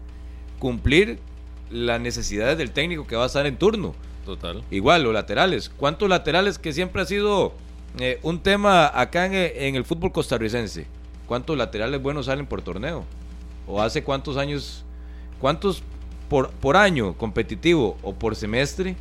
cumplir 0.58 1.18
las 1.70 2.00
necesidades 2.00 2.56
del 2.58 2.70
técnico 2.72 3.06
que 3.06 3.16
va 3.16 3.24
a 3.24 3.26
estar 3.26 3.46
en 3.46 3.56
turno? 3.56 3.94
Total. 4.24 4.62
Igual, 4.70 5.02
los 5.02 5.12
laterales. 5.12 5.68
¿Cuántos 5.68 6.08
laterales 6.08 6.58
que 6.58 6.72
siempre 6.72 7.02
ha 7.02 7.04
sido 7.06 7.52
eh, 7.98 8.18
un 8.22 8.40
tema 8.40 8.86
acá 8.98 9.26
en, 9.26 9.34
en 9.34 9.74
el 9.76 9.84
fútbol 9.84 10.12
costarricense? 10.12 10.86
¿Cuántos 11.26 11.56
laterales 11.56 12.00
buenos 12.02 12.26
salen 12.26 12.46
por 12.46 12.62
torneo? 12.62 13.04
¿O 13.66 13.80
hace 13.82 14.02
cuántos 14.02 14.36
años, 14.36 14.84
cuántos 15.40 15.82
por, 16.28 16.50
por 16.50 16.76
año 16.76 17.14
competitivo 17.14 17.96
o 18.02 18.14
por 18.14 18.36
semestre 18.36 18.96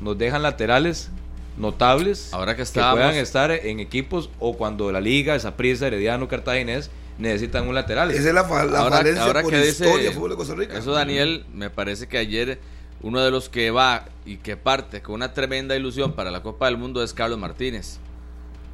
nos 0.00 0.18
dejan 0.18 0.42
laterales 0.42 1.10
notables 1.56 2.32
Ahora 2.32 2.52
que 2.52 2.56
que 2.58 2.62
estábamos- 2.62 2.98
puedan 2.98 3.14
estar 3.16 3.50
en 3.50 3.80
equipos 3.80 4.28
o 4.40 4.56
cuando 4.56 4.90
la 4.92 5.00
liga, 5.00 5.38
Saprissa, 5.38 5.86
Herediano, 5.86 6.26
Cartaginés 6.28 6.90
necesitan 7.18 7.68
un 7.68 7.74
lateral? 7.74 8.10
Esa 8.10 8.28
es 8.28 8.34
la, 8.34 8.42
la 8.42 8.78
ahora, 8.80 8.96
falencia 8.98 9.22
ahora 9.24 9.42
por 9.42 9.52
que 9.52 9.68
historia 9.68 9.92
dice 9.94 10.04
del 10.04 10.12
fútbol 10.14 10.30
de 10.30 10.36
Costa 10.36 10.54
Rica. 10.56 10.76
eso 10.78 10.92
Daniel, 10.92 11.44
me 11.54 11.70
parece 11.70 12.08
que 12.08 12.18
ayer 12.18 12.58
uno 13.04 13.20
de 13.20 13.30
los 13.30 13.48
que 13.50 13.70
va 13.70 14.06
y 14.24 14.38
que 14.38 14.56
parte 14.56 15.02
con 15.02 15.16
una 15.16 15.34
tremenda 15.34 15.76
ilusión 15.76 16.12
para 16.14 16.30
la 16.30 16.42
Copa 16.42 16.66
del 16.66 16.78
Mundo 16.78 17.02
es 17.02 17.12
Carlos 17.12 17.38
Martínez. 17.38 17.98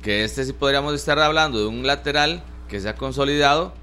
Que 0.03 0.23
este 0.25 0.45
sí 0.45 0.53
podríamos 0.53 0.95
estar 0.95 1.19
hablando 1.19 1.59
de 1.59 1.67
un 1.67 1.85
lateral 1.87 2.43
que 2.69 2.81
se 2.81 2.89
ha 2.89 2.95
consolidado, 2.95 3.75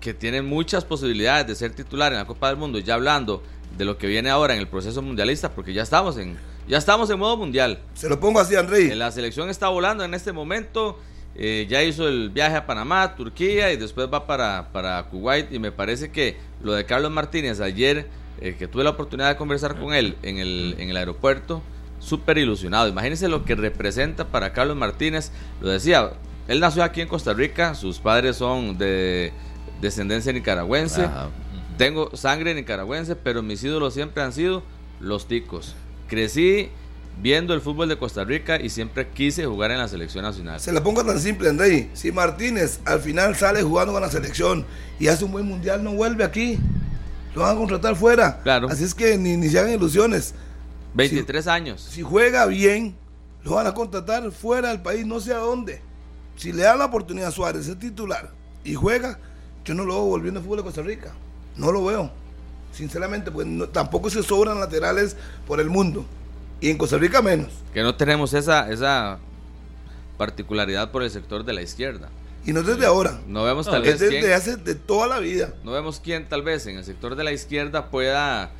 que 0.00 0.12
tiene 0.12 0.42
muchas 0.42 0.84
posibilidades 0.84 1.46
de 1.46 1.54
ser 1.54 1.72
titular 1.72 2.12
en 2.12 2.18
la 2.18 2.26
Copa 2.26 2.48
del 2.48 2.58
Mundo, 2.58 2.78
ya 2.78 2.94
hablando 2.94 3.42
de 3.78 3.86
lo 3.86 3.96
que 3.96 4.06
viene 4.06 4.28
ahora 4.28 4.52
en 4.54 4.60
el 4.60 4.68
proceso 4.68 5.00
mundialista, 5.00 5.52
porque 5.52 5.72
ya 5.72 5.82
estamos 5.82 6.18
en, 6.18 6.36
ya 6.68 6.76
estamos 6.76 7.08
en 7.08 7.18
modo 7.18 7.38
mundial. 7.38 7.80
Se 7.94 8.08
lo 8.10 8.20
pongo 8.20 8.38
así, 8.40 8.54
Andrei. 8.54 8.90
Eh, 8.90 8.94
La 8.94 9.10
selección 9.10 9.48
está 9.48 9.68
volando 9.68 10.04
en 10.04 10.12
este 10.12 10.32
momento. 10.32 11.00
eh, 11.36 11.66
ya 11.68 11.82
hizo 11.82 12.06
el 12.06 12.28
viaje 12.30 12.56
a 12.56 12.66
Panamá, 12.66 13.16
Turquía 13.16 13.72
y 13.72 13.76
después 13.78 14.06
va 14.12 14.26
para, 14.26 14.68
para 14.70 15.02
Kuwait. 15.04 15.50
Y 15.50 15.58
me 15.58 15.72
parece 15.72 16.12
que 16.12 16.36
lo 16.62 16.74
de 16.74 16.84
Carlos 16.84 17.10
Martínez 17.10 17.60
ayer, 17.60 18.06
eh, 18.40 18.56
que 18.58 18.68
tuve 18.68 18.84
la 18.84 18.90
oportunidad 18.90 19.28
de 19.28 19.36
conversar 19.36 19.78
con 19.78 19.94
él 19.94 20.16
en 20.22 20.38
el, 20.38 20.76
en 20.78 20.90
el 20.90 20.96
aeropuerto, 20.96 21.62
súper 21.98 22.38
ilusionado. 22.38 22.88
Imagínense 22.88 23.28
lo 23.28 23.44
que 23.44 23.54
representa 23.54 24.28
para 24.28 24.52
Carlos 24.52 24.76
Martínez. 24.76 25.32
Lo 25.60 25.68
decía, 25.68 26.12
él 26.48 26.60
nació 26.60 26.82
aquí 26.84 27.00
en 27.00 27.08
Costa 27.08 27.32
Rica, 27.32 27.74
sus 27.74 27.98
padres 27.98 28.36
son 28.36 28.76
de 28.78 29.32
descendencia 29.80 30.32
nicaragüense. 30.32 31.04
Ajá. 31.04 31.30
Tengo 31.76 32.14
sangre 32.16 32.54
nicaragüense, 32.54 33.16
pero 33.16 33.42
mis 33.42 33.62
ídolos 33.64 33.94
siempre 33.94 34.22
han 34.22 34.32
sido 34.32 34.62
los 35.00 35.26
ticos. 35.26 35.74
Crecí 36.08 36.70
viendo 37.20 37.54
el 37.54 37.60
fútbol 37.60 37.88
de 37.88 37.96
Costa 37.96 38.24
Rica 38.24 38.60
y 38.60 38.70
siempre 38.70 39.08
quise 39.08 39.44
jugar 39.46 39.70
en 39.70 39.78
la 39.78 39.88
selección 39.88 40.24
nacional. 40.24 40.60
Se 40.60 40.72
la 40.72 40.82
pongo 40.82 41.04
tan 41.04 41.18
simple, 41.18 41.48
Andrei. 41.48 41.90
Si 41.92 42.12
Martínez 42.12 42.80
al 42.84 43.00
final 43.00 43.34
sale 43.36 43.62
jugando 43.62 43.92
con 43.92 44.02
la 44.02 44.10
selección 44.10 44.64
y 44.98 45.08
hace 45.08 45.24
un 45.24 45.32
buen 45.32 45.46
mundial, 45.46 45.82
no 45.82 45.92
vuelve 45.92 46.24
aquí. 46.24 46.58
Lo 47.34 47.42
van 47.42 47.56
a 47.56 47.58
contratar 47.58 47.96
fuera. 47.96 48.40
Claro. 48.42 48.68
Así 48.68 48.84
es 48.84 48.94
que 48.94 49.16
ni, 49.18 49.36
ni 49.36 49.48
se 49.48 49.58
hagan 49.58 49.72
ilusiones. 49.72 50.34
23 50.94 51.46
años. 51.48 51.80
Si 51.90 52.02
juega 52.02 52.46
bien, 52.46 52.94
lo 53.42 53.52
van 53.56 53.66
a 53.66 53.74
contratar 53.74 54.30
fuera 54.30 54.68
del 54.68 54.80
país, 54.82 55.04
no 55.04 55.18
sé 55.20 55.34
a 55.34 55.38
dónde. 55.38 55.80
Si 56.36 56.52
le 56.52 56.62
da 56.62 56.76
la 56.76 56.84
oportunidad 56.86 57.28
a 57.28 57.32
Suárez 57.32 57.66
ser 57.66 57.78
titular 57.78 58.30
y 58.64 58.74
juega, 58.74 59.18
yo 59.64 59.74
no 59.74 59.84
lo 59.84 59.94
veo 59.94 60.04
volviendo 60.04 60.38
al 60.40 60.44
fútbol 60.44 60.58
de 60.58 60.64
Costa 60.64 60.82
Rica. 60.82 61.12
No 61.56 61.72
lo 61.72 61.84
veo. 61.84 62.10
Sinceramente, 62.72 63.30
pues 63.30 63.46
no- 63.46 63.68
tampoco 63.68 64.10
se 64.10 64.22
sobran 64.22 64.58
laterales 64.60 65.16
por 65.46 65.60
el 65.60 65.70
mundo. 65.70 66.04
Y 66.60 66.70
en 66.70 66.78
Costa 66.78 66.96
Rica 66.98 67.20
menos. 67.22 67.48
Que 67.72 67.82
no 67.82 67.94
tenemos 67.96 68.32
esa, 68.34 68.70
esa 68.70 69.18
particularidad 70.16 70.90
por 70.90 71.02
el 71.02 71.10
sector 71.10 71.44
de 71.44 71.52
la 71.52 71.62
izquierda. 71.62 72.08
Y 72.46 72.52
no 72.52 72.62
desde 72.62 72.84
ahora. 72.86 73.20
No 73.26 73.42
vemos 73.44 73.66
tal 73.66 73.84
Es 73.86 74.00
vez 74.00 74.10
quién, 74.10 74.22
desde 74.22 74.34
hace 74.34 74.56
de 74.56 74.74
toda 74.74 75.06
la 75.06 75.18
vida. 75.18 75.54
no 75.64 75.72
vemos 75.72 76.00
quién 76.00 76.28
tal 76.28 76.42
vez 76.42 76.66
en 76.66 76.76
el 76.76 76.84
sector 76.84 77.16
de 77.16 77.24
la 77.24 77.32
izquierda 77.32 77.90
pueda 77.90 78.52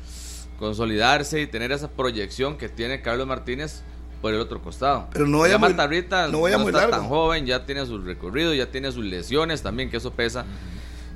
consolidarse 0.59 1.41
y 1.41 1.47
tener 1.47 1.71
esa 1.71 1.89
proyección 1.91 2.57
que 2.57 2.69
tiene 2.69 3.01
Carlos 3.01 3.27
Martínez 3.27 3.81
por 4.21 4.33
el 4.33 4.39
otro 4.39 4.61
costado. 4.61 5.07
Pero 5.11 5.27
no 5.27 5.39
vaya 5.39 5.53
ya 5.53 5.57
muy- 5.59 5.73
Marta 5.73 6.27
no 6.29 6.41
vaya 6.41 6.57
muy 6.57 6.67
está 6.67 6.79
largo. 6.81 6.95
tan 6.97 7.07
joven, 7.07 7.45
ya 7.45 7.65
tiene 7.65 7.85
su 7.85 7.99
recorrido, 7.99 8.53
ya 8.53 8.71
tiene 8.71 8.91
sus 8.91 9.03
lesiones 9.05 9.61
también, 9.61 9.89
que 9.89 9.97
eso 9.97 10.11
pesa. 10.11 10.45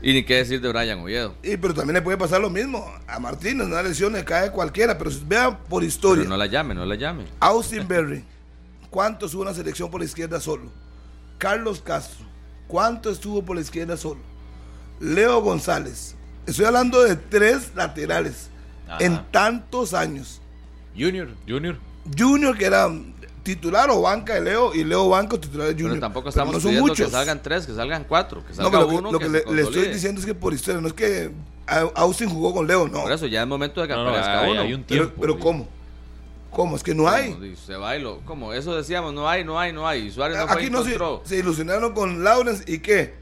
Y 0.01 0.13
ni 0.13 0.23
qué 0.23 0.35
decir 0.35 0.61
de 0.61 0.69
Brian 0.69 0.99
Oviedo. 0.99 1.35
Y, 1.43 1.57
pero 1.57 1.73
también 1.73 1.95
le 1.95 2.01
puede 2.01 2.17
pasar 2.17 2.39
lo 2.39 2.49
mismo. 2.49 2.85
A 3.07 3.19
Martínez, 3.19 3.67
una 3.67 3.81
lesión 3.83 4.13
le 4.13 4.23
cae 4.23 4.49
cualquiera. 4.51 4.97
Pero 4.97 5.11
si- 5.11 5.23
vea 5.27 5.57
por 5.57 5.83
historia. 5.83 6.21
Pero 6.21 6.29
no 6.29 6.37
la 6.37 6.45
llame, 6.45 6.73
no 6.73 6.85
la 6.85 6.95
llame. 6.95 7.25
Austin 7.41 7.85
Berry, 7.85 8.23
¿cuánto 8.89 9.25
estuvo 9.25 9.41
en 9.43 9.49
la 9.49 9.53
selección 9.53 9.89
por 9.91 9.99
la 9.99 10.05
izquierda 10.05 10.39
solo? 10.39 10.71
Carlos 11.37 11.81
Castro, 11.81 12.25
¿cuánto 12.69 13.09
estuvo 13.09 13.43
por 13.43 13.57
la 13.57 13.61
izquierda 13.61 13.97
solo? 13.97 14.21
Leo 15.01 15.41
González, 15.41 16.15
estoy 16.45 16.63
hablando 16.65 17.03
de 17.03 17.17
tres 17.17 17.71
laterales 17.75 18.49
Ajá. 18.87 19.03
en 19.03 19.21
tantos 19.31 19.93
años. 19.93 20.39
Junior. 20.97 21.27
Junior. 21.47 21.77
Junior, 22.17 22.57
que 22.57 22.65
era 22.65 22.87
titular 23.43 23.89
o 23.89 24.01
banca 24.01 24.35
de 24.35 24.41
Leo, 24.41 24.73
y 24.75 24.83
Leo 24.83 25.09
Banco 25.09 25.39
titular 25.39 25.67
de 25.67 25.73
Junior. 25.73 25.91
Pero 25.91 26.01
tampoco 26.01 26.29
estamos 26.29 26.53
no 26.53 26.59
son 26.59 26.69
pidiendo 26.69 26.87
muchos. 26.91 27.05
que 27.07 27.11
salgan 27.11 27.41
tres, 27.41 27.65
que 27.65 27.73
salgan 27.73 28.03
cuatro, 28.07 28.43
que 28.43 28.49
No, 28.49 28.55
salga 28.55 28.71
pero 28.71 28.81
lo 28.83 28.89
que, 28.89 28.95
uno 28.95 29.11
lo 29.11 29.19
que, 29.19 29.29
le, 29.29 29.43
le 29.51 29.61
estoy 29.63 29.87
diciendo 29.87 30.19
es 30.19 30.25
que 30.25 30.35
por 30.35 30.53
historia, 30.53 30.79
no 30.81 30.87
es 30.87 30.93
que 30.93 31.31
Austin 31.95 32.29
jugó 32.29 32.53
con 32.53 32.67
Leo, 32.67 32.87
no. 32.87 33.01
Por 33.03 33.11
eso 33.11 33.27
ya 33.27 33.41
es 33.41 33.47
momento 33.47 33.81
de 33.81 33.87
que 33.87 33.93
No, 33.93 34.03
no, 34.03 34.09
aparezca 34.09 34.41
hay, 34.41 34.51
uno. 34.51 34.61
hay 34.61 34.73
un 34.73 34.83
Pero, 34.83 35.03
tiempo. 35.05 35.21
pero 35.21 35.33
sí. 35.35 35.39
¿cómo? 35.39 35.67
¿Cómo? 36.51 36.75
Es 36.75 36.83
que 36.83 36.95
no 36.95 37.07
hay. 37.07 37.55
Se 37.65 37.75
va 37.75 37.95
y 37.95 38.01
lo- 38.01 38.19
como 38.25 38.53
eso 38.53 38.75
decíamos, 38.75 39.13
no 39.13 39.29
hay, 39.29 39.43
no 39.43 39.59
hay, 39.59 39.71
no 39.71 39.87
hay. 39.87 40.11
Suárez 40.11 40.37
no 40.37 40.47
fue 40.47 40.63
y 40.63 40.65
Aquí 40.65 40.71
no 40.73 40.83
se, 41.25 41.37
ilusionaron 41.37 41.93
con 41.93 42.23
Lawrence 42.23 42.63
y 42.71 42.79
qué? 42.79 43.13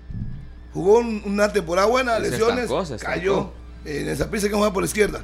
Jugó 0.74 1.00
un- 1.00 1.22
una 1.26 1.52
temporada 1.52 1.88
buena, 1.88 2.16
se 2.16 2.22
lesiones, 2.32 2.64
estancó, 2.66 2.86
se 2.86 2.96
estancó. 2.96 3.14
cayó. 3.16 3.52
En 3.86 4.10
esa 4.10 4.30
pista 4.30 4.48
que 4.50 4.54
juega 4.56 4.72
por 4.74 4.84
la 4.84 4.88
izquierda. 4.88 5.22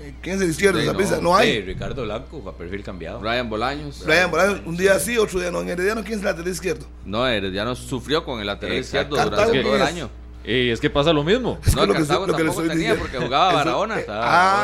Eh, 0.00 0.14
¿Quién 0.20 0.36
es 0.36 0.42
el 0.42 0.50
izquierdo? 0.50 0.78
Sí, 0.78 0.84
esa 0.84 0.92
no. 0.92 0.98
pista 0.98 1.18
no 1.20 1.36
hay. 1.36 1.52
Sí, 1.52 1.60
Ricardo 1.62 2.02
Blanco, 2.02 2.42
a 2.48 2.56
perfil 2.56 2.82
cambiado. 2.82 3.20
Brian 3.20 3.48
Bolaños. 3.48 4.04
Brian 4.04 4.30
Bolaños, 4.30 4.60
un 4.66 4.76
día 4.76 4.98
sí, 4.98 5.16
otro 5.18 5.38
día 5.40 5.50
no. 5.50 5.60
En 5.60 5.68
Herediano, 5.68 6.02
¿quién 6.02 6.14
es 6.14 6.18
el 6.20 6.24
lateral 6.24 6.50
izquierdo? 6.52 6.86
No, 7.04 7.26
Herediano 7.26 7.74
sufrió 7.76 8.24
con 8.24 8.40
el 8.40 8.46
lateral 8.46 8.76
Exacto. 8.76 9.14
izquierdo 9.16 9.36
durante 9.36 9.62
todo 9.62 9.76
el 9.76 9.82
año. 9.82 10.10
Y 10.44 10.70
es 10.70 10.80
que 10.80 10.90
pasa 10.90 11.12
lo 11.12 11.22
mismo. 11.24 11.58
Es 11.64 11.74
No, 11.74 11.82
que 11.82 11.86
lo 11.88 11.92
que 11.94 12.00
lo 12.00 12.36
le 12.44 12.50
estoy 12.50 12.68
tenía 12.68 12.74
diciendo- 12.94 12.98
porque 13.00 13.18
jugaba 13.18 13.48
Eso- 13.50 13.56
Barahona. 13.58 14.00
eh, 14.00 14.06
ah, 14.08 14.12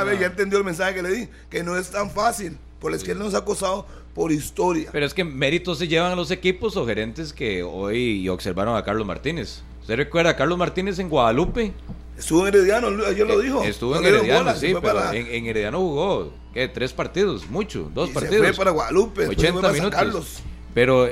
Barahona. 0.00 0.04
ve, 0.12 0.18
ya 0.18 0.26
entendió 0.26 0.58
el 0.58 0.64
mensaje 0.64 0.94
que 0.94 1.02
le 1.02 1.10
di, 1.10 1.28
que 1.50 1.62
no 1.62 1.76
es 1.76 1.90
tan 1.90 2.10
fácil, 2.10 2.58
por 2.80 2.92
es 2.94 3.04
que 3.04 3.12
él 3.12 3.18
nos 3.18 3.34
ha 3.34 3.38
acosado 3.38 3.86
por 4.14 4.32
historia. 4.32 4.88
Pero 4.92 5.06
es 5.06 5.14
que 5.14 5.22
méritos 5.24 5.78
se 5.78 5.86
llevan 5.86 6.10
a 6.12 6.16
los 6.16 6.30
equipos 6.32 6.76
o 6.76 6.84
gerentes 6.86 7.32
que 7.32 7.62
hoy 7.62 8.28
observaron 8.28 8.76
a 8.76 8.82
Carlos 8.84 9.06
Martínez. 9.06 9.62
¿Usted 9.80 9.96
recuerda 9.96 10.30
a 10.30 10.36
Carlos 10.36 10.58
Martínez 10.58 10.98
en 10.98 11.08
Guadalupe? 11.08 11.72
Estuvo 12.18 12.46
en 12.48 12.54
Herediano, 12.54 12.88
ayer 13.06 13.24
lo 13.26 13.38
dijo. 13.38 13.62
Estuvo 13.62 13.94
No 13.94 14.00
en 14.00 14.06
Herediano, 14.06 14.40
bola, 14.40 14.56
sí, 14.56 14.74
pero 14.82 15.12
en, 15.12 15.26
en 15.28 15.46
Herediano 15.46 15.78
jugó, 15.78 16.32
¿qué? 16.52 16.66
Tres 16.66 16.92
partidos, 16.92 17.48
mucho, 17.48 17.88
dos 17.94 18.10
y 18.10 18.12
partidos. 18.12 18.44
Se 18.44 18.52
fue 18.54 18.56
para 18.64 18.72
Guadalupe, 18.72 19.20
después 19.20 19.40
se 19.40 19.52
fue 19.52 19.60
80 19.60 19.60
para 19.60 19.72
San 19.74 19.80
minutos. 19.84 19.98
Carlos. 20.00 20.42
Pero 20.74 21.08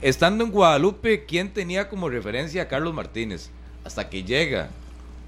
estando 0.00 0.44
en 0.44 0.52
Guadalupe, 0.52 1.24
¿quién 1.24 1.52
tenía 1.52 1.88
como 1.88 2.08
referencia 2.08 2.62
a 2.62 2.68
Carlos 2.68 2.94
Martínez? 2.94 3.50
Hasta 3.84 4.08
que 4.08 4.24
llega 4.24 4.70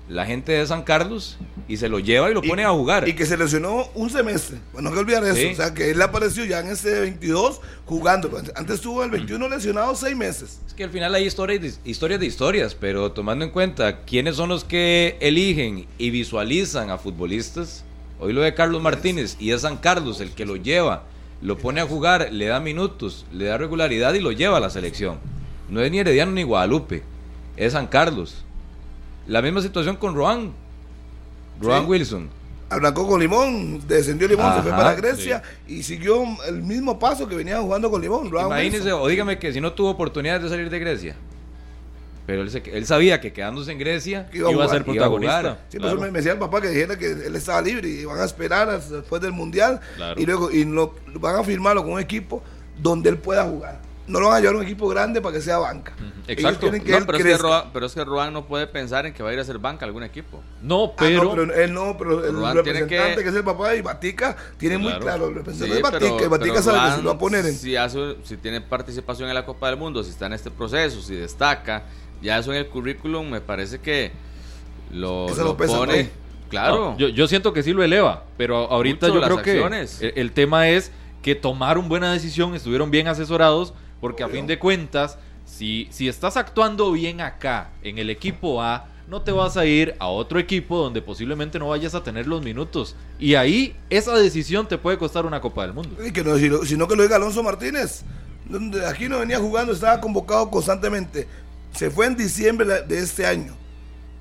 la 0.08 0.24
gente 0.24 0.52
de 0.52 0.66
San 0.66 0.82
Carlos 0.82 1.36
y 1.68 1.78
se 1.78 1.88
lo 1.88 1.98
lleva 1.98 2.30
y 2.30 2.34
lo 2.34 2.42
pone 2.42 2.64
a 2.64 2.70
jugar. 2.70 3.08
Y 3.08 3.14
que 3.14 3.26
se 3.26 3.36
lesionó 3.36 3.88
un 3.94 4.08
semestre. 4.08 4.58
Bueno, 4.72 4.90
no 4.90 4.90
hay 4.90 4.94
que 4.94 5.00
olvidar 5.00 5.24
eso. 5.24 5.34
Sí. 5.34 5.52
O 5.52 5.56
sea, 5.56 5.74
que 5.74 5.90
él 5.90 6.00
apareció 6.00 6.44
ya 6.44 6.60
en 6.60 6.68
ese 6.68 7.00
22 7.00 7.60
jugando. 7.86 8.30
Antes 8.54 8.76
estuvo 8.76 9.02
el 9.02 9.10
21 9.10 9.48
lesionado 9.48 9.94
seis 9.96 10.16
meses. 10.16 10.60
Es 10.66 10.74
que 10.74 10.84
al 10.84 10.90
final 10.90 11.14
hay 11.14 11.24
historias 11.24 11.60
de, 11.60 11.90
historias 11.90 12.20
de 12.20 12.26
historias, 12.26 12.74
pero 12.74 13.10
tomando 13.12 13.44
en 13.44 13.50
cuenta 13.50 14.04
quiénes 14.04 14.36
son 14.36 14.48
los 14.48 14.64
que 14.64 15.16
eligen 15.20 15.86
y 15.98 16.10
visualizan 16.10 16.90
a 16.90 16.98
futbolistas, 16.98 17.84
hoy 18.20 18.32
lo 18.32 18.42
de 18.42 18.54
Carlos 18.54 18.80
Martínez 18.80 19.36
y 19.40 19.50
es 19.50 19.62
San 19.62 19.76
Carlos 19.76 20.20
el 20.20 20.30
que 20.30 20.46
lo 20.46 20.56
lleva, 20.56 21.02
lo 21.42 21.58
pone 21.58 21.80
a 21.80 21.86
jugar, 21.86 22.32
le 22.32 22.46
da 22.46 22.60
minutos, 22.60 23.26
le 23.32 23.46
da 23.46 23.58
regularidad 23.58 24.14
y 24.14 24.20
lo 24.20 24.30
lleva 24.30 24.58
a 24.58 24.60
la 24.60 24.70
selección. 24.70 25.18
No 25.68 25.82
es 25.82 25.90
ni 25.90 25.98
Herediano 25.98 26.30
ni 26.30 26.44
Guadalupe, 26.44 27.02
es 27.56 27.72
San 27.72 27.88
Carlos. 27.88 28.45
La 29.26 29.42
misma 29.42 29.60
situación 29.62 29.96
con 29.96 30.14
Roan, 30.14 30.52
Roan 31.60 31.82
Sí. 31.82 31.88
Wilson. 31.88 32.28
Arrancó 32.68 33.06
con 33.06 33.20
Limón, 33.20 33.80
descendió 33.86 34.26
Limón, 34.26 34.52
se 34.56 34.62
fue 34.62 34.70
para 34.72 34.94
Grecia 34.94 35.40
y 35.68 35.84
siguió 35.84 36.24
el 36.48 36.62
mismo 36.62 36.98
paso 36.98 37.28
que 37.28 37.36
venía 37.36 37.60
jugando 37.60 37.88
con 37.90 38.02
Limón. 38.02 38.26
Imagínese, 38.26 38.82
Wilson. 38.86 39.00
o 39.02 39.06
dígame 39.08 39.38
que 39.38 39.52
si 39.52 39.60
no 39.60 39.72
tuvo 39.72 39.90
oportunidad 39.90 40.40
de 40.40 40.48
salir 40.48 40.68
de 40.68 40.78
Grecia. 40.80 41.14
Pero 42.26 42.42
él, 42.42 42.50
se- 42.50 42.62
él 42.76 42.84
sabía 42.86 43.20
que 43.20 43.32
quedándose 43.32 43.70
en 43.70 43.78
Grecia 43.78 44.28
iba 44.32 44.48
a 44.48 44.52
Iba 44.52 44.64
a 44.64 44.68
ser 44.68 44.78
iba 44.82 44.82
a 44.82 44.94
protagonista. 44.94 45.58
Sí, 45.68 45.76
eso 45.76 45.86
Claro. 45.86 46.00
me, 46.00 46.10
me 46.10 46.18
decía 46.18 46.32
el 46.32 46.38
papá 46.40 46.60
que 46.60 46.68
dijera 46.70 46.98
que 46.98 47.12
él 47.12 47.36
estaba 47.36 47.62
libre 47.62 47.88
y 47.88 48.04
van 48.04 48.18
a 48.18 48.24
esperar 48.24 48.68
hasta 48.68 48.96
después 48.96 49.22
del 49.22 49.30
mundial 49.30 49.80
Claro. 49.94 50.20
y 50.20 50.26
luego 50.26 50.50
y 50.50 50.64
lo, 50.64 50.92
van 51.20 51.36
a 51.36 51.44
firmarlo 51.44 51.84
con 51.84 51.92
un 51.92 52.00
equipo 52.00 52.42
donde 52.82 53.10
él 53.10 53.18
pueda 53.18 53.44
jugar. 53.44 53.80
No 54.06 54.20
lo 54.20 54.28
van 54.28 54.36
a 54.36 54.40
llevar 54.40 54.54
a 54.54 54.58
un 54.58 54.64
equipo 54.64 54.88
grande 54.88 55.20
para 55.20 55.34
que 55.34 55.40
sea 55.42 55.58
banca. 55.58 55.92
Exacto. 56.28 56.70
que 56.70 56.78
No, 56.78 57.06
pero, 57.06 57.18
es 57.18 57.24
que. 57.24 57.36
Roa- 57.38 57.70
pero 57.72 57.86
es 57.86 57.94
que 57.94 58.04
Roan 58.04 58.32
no 58.32 58.46
puede 58.46 58.66
pensar 58.68 59.04
en 59.06 59.12
que 59.12 59.22
va 59.22 59.30
a 59.30 59.32
ir 59.32 59.38
a 59.38 59.42
hacer 59.42 59.58
banca 59.58 59.84
a 59.84 59.88
algún 59.88 60.02
equipo. 60.04 60.42
No, 60.62 60.84
Ah, 60.86 60.92
pero, 60.96 61.24
no, 61.24 61.30
pero 61.30 61.54
él 61.54 61.72
no, 61.74 61.96
pero 61.98 62.24
el 62.24 62.32
Roan 62.34 62.62
tiene 62.62 62.80
representante 62.80 63.16
que- 63.16 63.22
que... 63.24 63.28
es 63.30 63.34
el 63.34 63.44
papá 63.44 63.74
y 63.74 63.82
Batica 63.82 64.36
tiene 64.58 64.78
muy 64.78 64.92
Claro. 64.98 65.26
el 65.26 65.32
Sí, 65.32 65.38
representante 65.38 65.74
de 65.76 65.82
Batica, 65.82 66.24
y 66.24 66.28
Batica 66.28 66.52
pero 66.52 66.62
sabe 66.62 66.90
que 66.90 66.96
se 66.96 67.02
lo 67.02 67.08
va 67.10 67.14
a 67.16 67.18
poner 67.18 67.46
en 67.46 67.54
si, 67.54 67.74
hace- 67.76 68.16
si 68.22 68.36
tiene 68.36 68.60
participación 68.60 69.28
en 69.28 69.34
la 69.34 69.44
Copa 69.44 69.68
del 69.68 69.76
Mundo, 69.76 70.02
si 70.04 70.10
está 70.10 70.26
en 70.26 70.34
este 70.34 70.50
proceso, 70.50 71.00
si 71.02 71.14
destaca, 71.14 71.84
ya 72.22 72.38
eso 72.38 72.52
en 72.52 72.58
el 72.58 72.68
currículum 72.68 73.28
me 73.28 73.40
parece 73.40 73.80
que 73.80 74.12
lo, 74.92 75.28
lo 75.28 75.34
lo 75.44 75.56
pesa, 75.56 75.76
pone. 75.78 76.02
¿no? 76.04 76.08
Claro. 76.48 76.76
No, 76.92 76.98
yo, 76.98 77.08
yo 77.08 77.26
siento 77.26 77.52
que 77.52 77.62
sí 77.64 77.72
lo 77.72 77.82
eleva, 77.82 78.22
pero 78.36 78.70
ahorita 78.70 79.08
Mucho 79.08 79.18
yo 79.18 79.24
creo 79.24 79.36
las 79.36 79.44
que 79.44 79.50
acciones. 79.52 80.00
el, 80.00 80.12
el 80.16 80.32
tema 80.32 80.68
es 80.68 80.92
que 81.22 81.34
tomaron 81.34 81.88
buena 81.88 82.12
decisión, 82.12 82.54
estuvieron 82.54 82.90
bien 82.92 83.08
asesorados, 83.08 83.74
porque 84.06 84.22
a 84.22 84.28
fin 84.28 84.46
de 84.46 84.56
cuentas, 84.56 85.18
si, 85.44 85.88
si 85.90 86.06
estás 86.06 86.36
actuando 86.36 86.92
bien 86.92 87.20
acá, 87.20 87.72
en 87.82 87.98
el 87.98 88.08
equipo 88.08 88.62
A, 88.62 88.86
no 89.08 89.22
te 89.22 89.32
vas 89.32 89.56
a 89.56 89.66
ir 89.66 89.96
a 89.98 90.06
otro 90.06 90.38
equipo 90.38 90.78
donde 90.78 91.02
posiblemente 91.02 91.58
no 91.58 91.70
vayas 91.70 91.96
a 91.96 92.04
tener 92.04 92.28
los 92.28 92.40
minutos. 92.40 92.94
Y 93.18 93.34
ahí 93.34 93.74
esa 93.90 94.14
decisión 94.14 94.68
te 94.68 94.78
puede 94.78 94.96
costar 94.96 95.26
una 95.26 95.40
Copa 95.40 95.62
del 95.62 95.72
Mundo. 95.72 95.96
Y 96.06 96.12
que 96.12 96.22
no, 96.22 96.36
sino, 96.64 96.86
que 96.86 96.94
lo 96.94 97.02
diga 97.02 97.16
Alonso 97.16 97.42
Martínez. 97.42 98.04
Aquí 98.88 99.08
no 99.08 99.18
venía 99.18 99.40
jugando, 99.40 99.72
estaba 99.72 100.00
convocado 100.00 100.48
constantemente. 100.52 101.26
Se 101.72 101.90
fue 101.90 102.06
en 102.06 102.16
diciembre 102.16 102.82
de 102.82 102.98
este 103.00 103.26
año. 103.26 103.56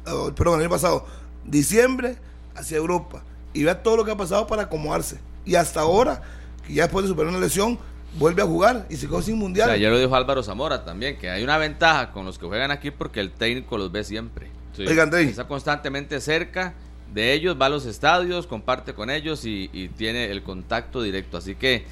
Oh, 0.08 0.32
perdón, 0.34 0.56
el 0.56 0.62
año 0.62 0.72
pasado. 0.72 1.06
Diciembre 1.44 2.18
hacia 2.56 2.78
Europa. 2.78 3.24
Y 3.54 3.64
vea 3.64 3.84
todo 3.84 3.98
lo 3.98 4.04
que 4.04 4.10
ha 4.10 4.18
pasado 4.18 4.48
para 4.48 4.64
acomodarse. 4.64 5.20
Y 5.46 5.54
hasta 5.54 5.82
ahora, 5.82 6.24
que 6.66 6.74
ya 6.74 6.86
después 6.86 7.04
de 7.04 7.10
superar 7.10 7.30
una 7.30 7.40
lesión, 7.40 7.78
vuelve 8.18 8.42
a 8.42 8.46
jugar 8.46 8.86
y 8.90 8.96
se 8.98 9.08
quedó 9.08 9.22
sin 9.22 9.36
O 9.36 9.38
mundial. 9.38 9.68
sea, 9.70 9.78
ya 9.78 9.90
lo 9.90 10.00
dijo 10.00 10.16
Álvaro 10.16 10.44
Zamora 10.44 10.84
también, 10.84 11.18
que 11.18 11.30
hay 11.30 11.44
una 11.44 11.58
ventaja 11.58 12.12
con 12.12 12.26
los 12.26 12.38
que 12.38 12.46
juegan 12.46 12.72
aquí 12.72 12.92
porque 12.92 13.20
el 13.20 13.32
técnico 13.32 13.78
los 13.78 13.92
ve 13.92 14.04
siempre. 14.04 14.48
Sí. 14.76 14.86
Oiga, 14.86 15.04
Andrei, 15.04 15.28
Está 15.28 15.48
constantemente 15.48 16.20
cerca 16.20 16.74
de 17.14 17.34
ellos, 17.34 17.58
va 17.60 17.68
a 17.68 17.70
los 17.70 17.86
estadios, 17.86 18.48
comparte 18.48 18.94
con 18.94 19.10
ellos 19.10 19.46
y, 19.46 19.70
y 19.72 19.88
tiene 19.90 20.32
el 20.32 20.44
contacto 20.44 21.02
directo. 21.02 21.38
Así 21.38 21.56
que 21.56 21.86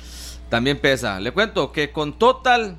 también 0.50 0.80
pesa. 0.80 1.20
Le 1.20 1.32
cuento 1.32 1.72
que 1.72 1.92
con 1.92 2.18
Total, 2.20 2.76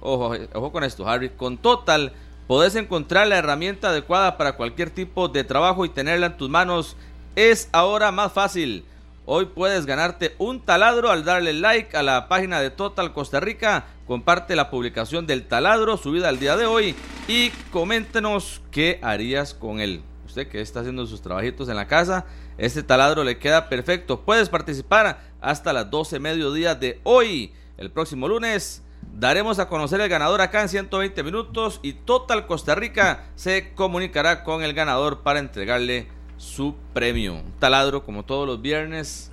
ojo, 0.00 0.34
ojo 0.54 0.72
con 0.72 0.84
esto, 0.84 1.08
Harry, 1.08 1.30
con 1.30 1.58
Total 1.58 2.12
podés 2.46 2.74
encontrar 2.76 3.26
la 3.28 3.38
herramienta 3.38 3.88
adecuada 3.88 4.36
para 4.36 4.56
cualquier 4.56 4.90
tipo 4.90 5.28
de 5.28 5.44
trabajo 5.44 5.84
y 5.84 5.88
tenerla 5.88 6.26
en 6.26 6.36
tus 6.36 6.50
manos. 6.50 6.96
Es 7.34 7.68
ahora 7.72 8.12
más 8.12 8.32
fácil. 8.32 8.84
Hoy 9.24 9.46
puedes 9.46 9.86
ganarte 9.86 10.34
un 10.38 10.60
taladro 10.60 11.08
al 11.12 11.24
darle 11.24 11.52
like 11.52 11.96
a 11.96 12.02
la 12.02 12.26
página 12.26 12.60
de 12.60 12.70
Total 12.70 13.12
Costa 13.12 13.38
Rica. 13.38 13.84
Comparte 14.04 14.56
la 14.56 14.68
publicación 14.68 15.28
del 15.28 15.46
taladro 15.46 15.96
subida 15.96 16.28
al 16.28 16.40
día 16.40 16.56
de 16.56 16.66
hoy 16.66 16.96
y 17.28 17.50
coméntenos 17.70 18.62
qué 18.72 18.98
harías 19.00 19.54
con 19.54 19.78
él. 19.78 20.02
Usted 20.26 20.48
que 20.48 20.60
está 20.60 20.80
haciendo 20.80 21.06
sus 21.06 21.22
trabajitos 21.22 21.68
en 21.68 21.76
la 21.76 21.86
casa, 21.86 22.26
este 22.58 22.82
taladro 22.82 23.22
le 23.22 23.38
queda 23.38 23.68
perfecto. 23.68 24.22
Puedes 24.22 24.48
participar 24.48 25.20
hasta 25.40 25.72
las 25.72 25.88
12 25.88 26.18
mediodía 26.18 26.74
de 26.74 27.00
hoy. 27.04 27.52
El 27.76 27.92
próximo 27.92 28.26
lunes 28.26 28.82
daremos 29.12 29.60
a 29.60 29.68
conocer 29.68 30.00
el 30.00 30.08
ganador 30.08 30.40
acá 30.40 30.62
en 30.62 30.68
120 30.68 31.22
minutos 31.22 31.78
y 31.84 31.92
Total 31.92 32.48
Costa 32.48 32.74
Rica 32.74 33.26
se 33.36 33.72
comunicará 33.74 34.42
con 34.42 34.64
el 34.64 34.74
ganador 34.74 35.22
para 35.22 35.38
entregarle 35.38 36.08
su 36.42 36.74
premio. 36.92 37.34
Un 37.34 37.52
taladro 37.60 38.04
como 38.04 38.24
todos 38.24 38.46
los 38.46 38.60
viernes 38.60 39.30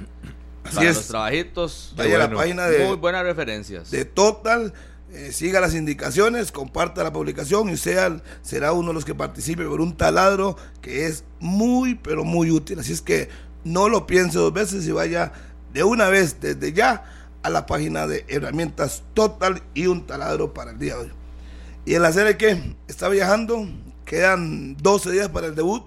Así 0.63 0.75
para 0.75 0.89
es. 0.89 0.95
los 0.97 1.07
trabajitos. 1.07 1.93
vaya 1.97 2.15
a 2.15 2.19
la 2.19 2.25
bueno. 2.25 2.39
página 2.39 2.67
de, 2.67 2.85
Muy 2.85 2.97
buenas 2.97 3.23
referencias. 3.23 3.89
de 3.89 4.05
Total, 4.05 4.73
eh, 5.11 5.31
siga 5.31 5.59
las 5.59 5.73
indicaciones, 5.73 6.51
comparta 6.51 7.03
la 7.03 7.11
publicación 7.11 7.69
y 7.69 7.77
sea, 7.77 8.21
será 8.43 8.73
uno 8.73 8.89
de 8.89 8.93
los 8.93 9.05
que 9.05 9.15
participe 9.15 9.65
por 9.65 9.81
un 9.81 9.97
taladro 9.97 10.55
que 10.81 11.07
es 11.07 11.23
muy, 11.39 11.95
pero 11.95 12.23
muy 12.23 12.51
útil. 12.51 12.77
Así 12.79 12.93
es 12.93 13.01
que 13.01 13.27
no 13.63 13.89
lo 13.89 14.05
piense 14.05 14.37
dos 14.37 14.53
veces 14.53 14.87
y 14.87 14.91
vaya 14.91 15.33
de 15.73 15.83
una 15.83 16.09
vez, 16.09 16.39
desde 16.39 16.73
ya, 16.73 17.03
a 17.41 17.49
la 17.49 17.65
página 17.65 18.05
de 18.05 18.23
herramientas 18.27 19.01
Total 19.15 19.63
y 19.73 19.87
un 19.87 20.05
taladro 20.05 20.53
para 20.53 20.71
el 20.71 20.77
día 20.77 20.95
de 20.95 21.01
hoy. 21.05 21.11
Y 21.85 21.95
en 21.95 22.03
la 22.03 22.13
serie 22.13 22.37
que 22.37 22.75
está 22.87 23.09
viajando, 23.09 23.67
quedan 24.05 24.77
12 24.77 25.11
días 25.11 25.29
para 25.29 25.47
el 25.47 25.55
debut. 25.55 25.83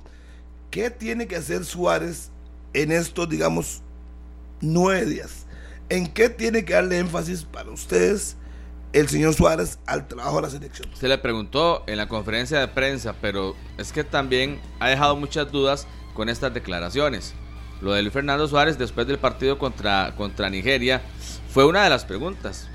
¿Qué 0.73 0.89
tiene 0.89 1.27
que 1.27 1.37
hacer 1.37 1.67
Suárez 1.67 2.31
en 2.73 2.93
estos, 2.93 3.29
digamos, 3.29 3.83
nueve 4.63 5.05
días? 5.05 5.45
¿En 5.91 6.07
qué 6.07 6.31
tiene 6.31 6.65
que 6.65 6.73
darle 6.73 6.97
énfasis 6.97 7.45
para 7.45 7.71
ustedes 7.71 8.39
el 8.95 9.07
señor 9.11 9.35
Suárez 9.35 9.79
al 9.85 10.09
trabajo 10.09 10.37
de 10.37 10.43
la 10.43 10.49
selección? 10.49 10.89
Se 10.95 11.09
le 11.09 11.19
preguntó 11.19 11.85
en 11.87 11.99
la 11.99 12.09
conferencia 12.09 12.59
de 12.59 12.69
prensa, 12.69 13.15
pero 13.21 13.55
es 13.77 13.93
que 13.93 14.03
también 14.03 14.63
ha 14.81 14.89
dejado 14.89 15.15
muchas 15.15 15.53
dudas 15.53 15.87
con 16.15 16.31
estas 16.31 16.55
declaraciones. 16.55 17.35
Lo 17.83 17.93
de 17.93 18.01
Luis 18.01 18.15
Fernando 18.15 18.49
Suárez 18.49 18.79
después 18.79 19.07
del 19.07 19.19
partido 19.19 19.59
contra, 19.59 20.15
contra 20.17 20.49
Nigeria 20.49 21.03
fue 21.51 21.67
una 21.67 21.85
de 21.85 21.91
las 21.91 22.07
preguntas. 22.07 22.67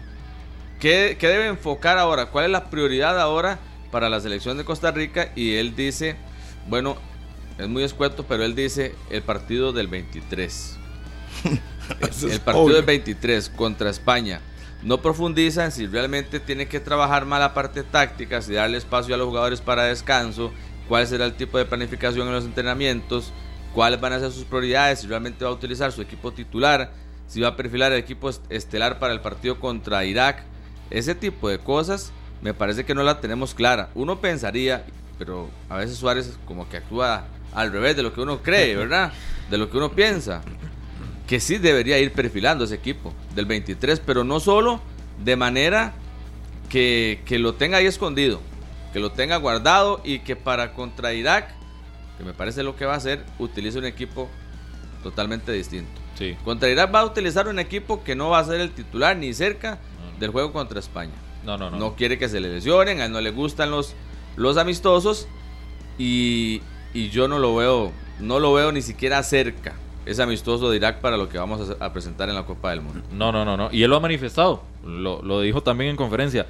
¿Qué, 0.79 1.17
¿Qué 1.19 1.29
debe 1.29 1.47
enfocar 1.47 1.97
ahora? 1.97 2.27
¿Cuál 2.27 2.45
es 2.45 2.51
la 2.51 2.69
prioridad 2.69 3.19
ahora 3.19 3.57
para 3.89 4.07
la 4.07 4.21
selección 4.21 4.55
de 4.55 4.65
Costa 4.65 4.91
Rica? 4.91 5.31
Y 5.35 5.55
él 5.55 5.75
dice, 5.75 6.15
bueno, 6.69 6.97
es 7.57 7.67
muy 7.67 7.83
escueto, 7.83 8.23
pero 8.27 8.43
él 8.43 8.55
dice 8.55 8.95
el 9.09 9.21
partido 9.21 9.71
del 9.73 9.87
23. 9.87 10.77
Eso 12.01 12.27
es 12.27 12.33
el 12.33 12.41
partido 12.41 12.65
obvio. 12.65 12.75
del 12.75 12.85
23 12.85 13.49
contra 13.49 13.89
España. 13.89 14.41
No 14.83 15.01
profundiza 15.01 15.65
en 15.65 15.71
si 15.71 15.87
realmente 15.87 16.39
tiene 16.39 16.67
que 16.67 16.79
trabajar 16.79 17.25
más 17.25 17.39
la 17.39 17.53
parte 17.53 17.83
táctica, 17.83 18.41
si 18.41 18.53
darle 18.53 18.77
espacio 18.77 19.15
a 19.15 19.17
los 19.17 19.27
jugadores 19.27 19.59
para 19.61 19.83
descanso, 19.85 20.51
cuál 20.87 21.07
será 21.07 21.25
el 21.25 21.33
tipo 21.33 21.57
de 21.57 21.65
planificación 21.65 22.27
en 22.27 22.33
los 22.33 22.45
entrenamientos, 22.45 23.33
cuáles 23.73 23.99
van 23.99 24.13
a 24.13 24.19
ser 24.19 24.31
sus 24.31 24.45
prioridades, 24.45 24.99
si 24.99 25.07
realmente 25.07 25.43
va 25.43 25.51
a 25.51 25.53
utilizar 25.53 25.91
su 25.91 26.01
equipo 26.01 26.31
titular, 26.31 26.91
si 27.27 27.41
va 27.41 27.49
a 27.49 27.55
perfilar 27.55 27.91
el 27.91 27.99
equipo 27.99 28.29
est- 28.29 28.43
estelar 28.49 28.99
para 28.99 29.13
el 29.13 29.19
partido 29.21 29.59
contra 29.59 30.05
Irak. 30.05 30.43
Ese 30.91 31.15
tipo 31.15 31.49
de 31.49 31.57
cosas 31.59 32.11
me 32.41 32.53
parece 32.53 32.85
que 32.85 32.93
no 32.93 33.03
la 33.03 33.19
tenemos 33.19 33.53
clara. 33.55 33.89
Uno 33.95 34.21
pensaría, 34.21 34.85
pero 35.17 35.49
a 35.69 35.77
veces 35.77 35.97
Suárez 35.97 36.37
como 36.45 36.69
que 36.69 36.77
actúa 36.77 37.25
al 37.57 37.71
revés 37.71 37.95
de 37.95 38.03
lo 38.03 38.13
que 38.13 38.21
uno 38.21 38.41
cree, 38.41 38.75
¿verdad? 38.83 39.11
De 39.49 39.57
lo 39.57 39.69
que 39.69 39.77
uno 39.77 39.91
piensa 39.91 40.41
que 41.25 41.41
sí 41.41 41.57
debería 41.57 41.99
ir 41.99 42.13
perfilando 42.13 42.63
ese 42.63 42.75
equipo 42.75 43.13
del 43.35 43.45
23, 43.45 43.99
pero 43.99 44.23
no 44.23 44.39
solo 44.39 44.79
de 45.23 45.35
manera 45.35 45.93
que, 46.69 47.21
que 47.25 47.37
lo 47.37 47.55
tenga 47.55 47.79
ahí 47.79 47.85
escondido, 47.85 48.39
que 48.93 48.99
lo 48.99 49.11
tenga 49.11 49.35
guardado 49.35 49.99
y 50.05 50.19
que 50.19 50.37
para 50.37 50.73
contra 50.73 51.13
Irak, 51.13 51.53
que 52.17 52.23
me 52.23 52.33
parece 52.33 52.63
lo 52.63 52.77
que 52.77 52.85
va 52.85 52.93
a 52.93 52.97
hacer, 52.97 53.25
utilice 53.39 53.77
un 53.77 53.85
equipo 53.85 54.29
totalmente 55.03 55.51
distinto. 55.51 55.91
Sí. 56.15 56.37
Contra 56.45 56.69
Irak 56.69 56.93
va 56.95 57.01
a 57.01 57.05
utilizar 57.05 57.47
un 57.47 57.59
equipo 57.59 58.03
que 58.03 58.15
no 58.15 58.29
va 58.29 58.39
a 58.39 58.45
ser 58.45 58.61
el 58.61 58.71
titular 58.71 59.17
ni 59.17 59.33
cerca 59.33 59.79
del 60.19 60.31
juego 60.31 60.53
contra 60.53 60.79
España. 60.79 61.13
No, 61.43 61.57
no, 61.57 61.69
no. 61.69 61.77
No 61.77 61.95
quiere 61.95 62.17
que 62.17 62.29
se 62.29 62.39
le 62.39 62.49
lesionen, 62.49 63.01
a 63.01 63.05
él 63.05 63.11
no 63.11 63.21
le 63.21 63.31
gustan 63.31 63.69
los, 63.69 63.95
los 64.37 64.57
amistosos 64.57 65.27
y, 65.97 66.61
y 66.97 67.11
yo 67.11 67.27
no 67.27 67.37
lo 67.37 67.55
veo, 67.55 67.91
no 68.19 68.39
lo 68.39 68.53
veo 68.53 68.71
ni 68.71 68.81
siquiera 68.81 69.21
cerca. 69.21 69.75
Es 70.07 70.19
amistoso 70.19 70.71
de 70.71 70.77
Irak 70.77 70.99
para 70.99 71.15
lo 71.15 71.29
que 71.29 71.37
vamos 71.37 71.75
a, 71.79 71.93
presentar 71.93 72.27
en 72.27 72.33
la 72.33 72.43
Copa 72.43 72.71
del 72.71 72.81
Mundo. 72.81 73.03
No, 73.11 73.31
no, 73.31 73.45
no, 73.45 73.55
no. 73.55 73.69
Y 73.71 73.83
él 73.83 73.91
lo 73.91 73.97
ha 73.97 73.99
manifestado. 73.99 74.63
Lo, 74.83 75.21
lo 75.21 75.41
dijo 75.41 75.61
también 75.61 75.91
en 75.91 75.95
conferencia. 75.95 76.47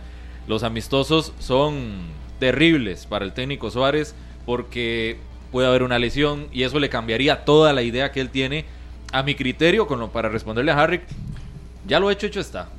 Los 0.47 0.63
amistosos 0.63 1.33
son 1.39 1.97
terribles 2.39 3.07
para 3.07 3.25
el 3.25 3.33
técnico 3.33 3.69
Suárez 3.71 4.15
porque 4.45 5.17
puede 5.51 5.67
haber 5.67 5.83
una 5.83 5.99
lesión 5.99 6.47
y 6.53 6.63
eso 6.63 6.79
le 6.79 6.87
cambiaría 6.87 7.43
toda 7.43 7.73
la 7.73 7.81
idea 7.81 8.13
que 8.13 8.21
él 8.21 8.29
tiene. 8.29 8.63
A 9.11 9.23
mi 9.23 9.35
criterio, 9.35 9.85
con 9.85 9.99
lo, 9.99 10.13
para 10.13 10.29
responderle 10.29 10.71
a 10.71 10.81
Harry, 10.81 11.01
ya 11.85 11.99
lo 11.99 12.09
hecho, 12.09 12.25
hecho 12.25 12.39
está. 12.39 12.69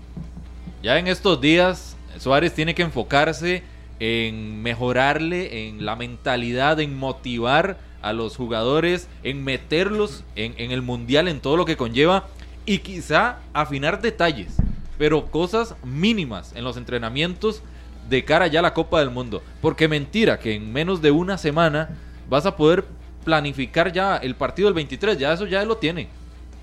Ya 0.83 0.99
en 0.99 1.07
estos 1.07 1.39
días, 1.39 1.99
Suárez 2.19 2.55
tiene 2.55 2.75
que 2.75 2.83
enfocarse 2.83 3.63
en 4.01 4.63
mejorarle, 4.63 5.69
en 5.69 5.85
la 5.85 5.97
mentalidad, 5.97 6.81
en 6.81 6.97
motivar 6.97 7.79
a 8.03 8.13
los 8.13 8.37
jugadores, 8.37 9.09
en 9.23 9.45
meterlos 9.45 10.25
en, 10.37 10.55
en 10.57 10.71
el 10.71 10.83
mundial, 10.83 11.29
en 11.29 11.41
todo 11.41 11.57
lo 11.57 11.65
que 11.65 11.77
conlleva 11.77 12.27
y 12.65 12.79
quizá 12.79 13.39
afinar 13.55 14.03
detalles, 14.03 14.57
pero 14.99 15.27
cosas 15.27 15.75
mínimas 15.83 16.53
en 16.55 16.65
los 16.65 16.77
entrenamientos 16.77 17.63
de 18.09 18.25
cara 18.25 18.47
ya 18.47 18.61
a 18.61 18.63
la 18.63 18.75
Copa 18.75 19.01
del 19.01 19.11
Mundo. 19.11 19.43
Porque 19.61 19.89
mentira 19.89 20.39
que 20.39 20.55
en 20.55 20.73
menos 20.73 21.03
de 21.03 21.11
una 21.11 21.39
semana 21.39 21.91
vas 22.29 22.47
a 22.47 22.57
poder 22.57 22.85
planificar 23.25 23.93
ya 23.93 24.17
el 24.17 24.35
partido 24.35 24.67
del 24.69 24.75
23, 24.75 25.19
ya 25.19 25.33
eso 25.33 25.47
ya 25.47 25.65
lo 25.65 25.79
tiene. 25.79 26.09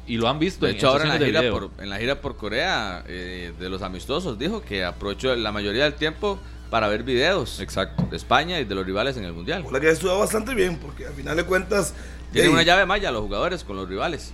Y 0.07 0.17
lo 0.17 0.27
han 0.27 0.37
visto 0.37 0.67
De 0.67 0.73
en 0.73 0.77
hecho, 0.77 0.89
ahora 0.89 1.05
en 1.05 1.09
la, 1.09 1.25
gira 1.25 1.51
por, 1.51 1.71
en 1.79 1.89
la 1.89 1.97
gira 1.97 2.21
por 2.21 2.37
Corea 2.37 3.03
eh, 3.07 3.53
de 3.59 3.69
los 3.69 3.81
amistosos 3.81 4.37
dijo 4.37 4.61
que 4.61 4.83
aprovechó 4.83 5.35
la 5.35 5.51
mayoría 5.51 5.85
del 5.85 5.95
tiempo 5.95 6.37
para 6.69 6.87
ver 6.87 7.03
videos 7.03 7.59
Exacto. 7.59 8.07
de 8.09 8.17
España 8.17 8.59
y 8.59 8.65
de 8.65 8.75
los 8.75 8.85
rivales 8.85 9.17
en 9.17 9.23
el 9.25 9.33
Mundial. 9.33 9.65
La 9.71 9.79
que 9.79 9.89
estuvo 9.89 10.17
bastante 10.19 10.53
bien, 10.53 10.77
porque 10.77 11.05
al 11.07 11.13
final 11.13 11.35
de 11.37 11.43
cuentas. 11.43 11.93
Tienen 12.33 12.51
una 12.51 12.63
llave 12.63 12.85
malla 12.85 13.11
los 13.11 13.21
jugadores 13.21 13.63
con 13.63 13.75
los 13.77 13.87
rivales. 13.87 14.33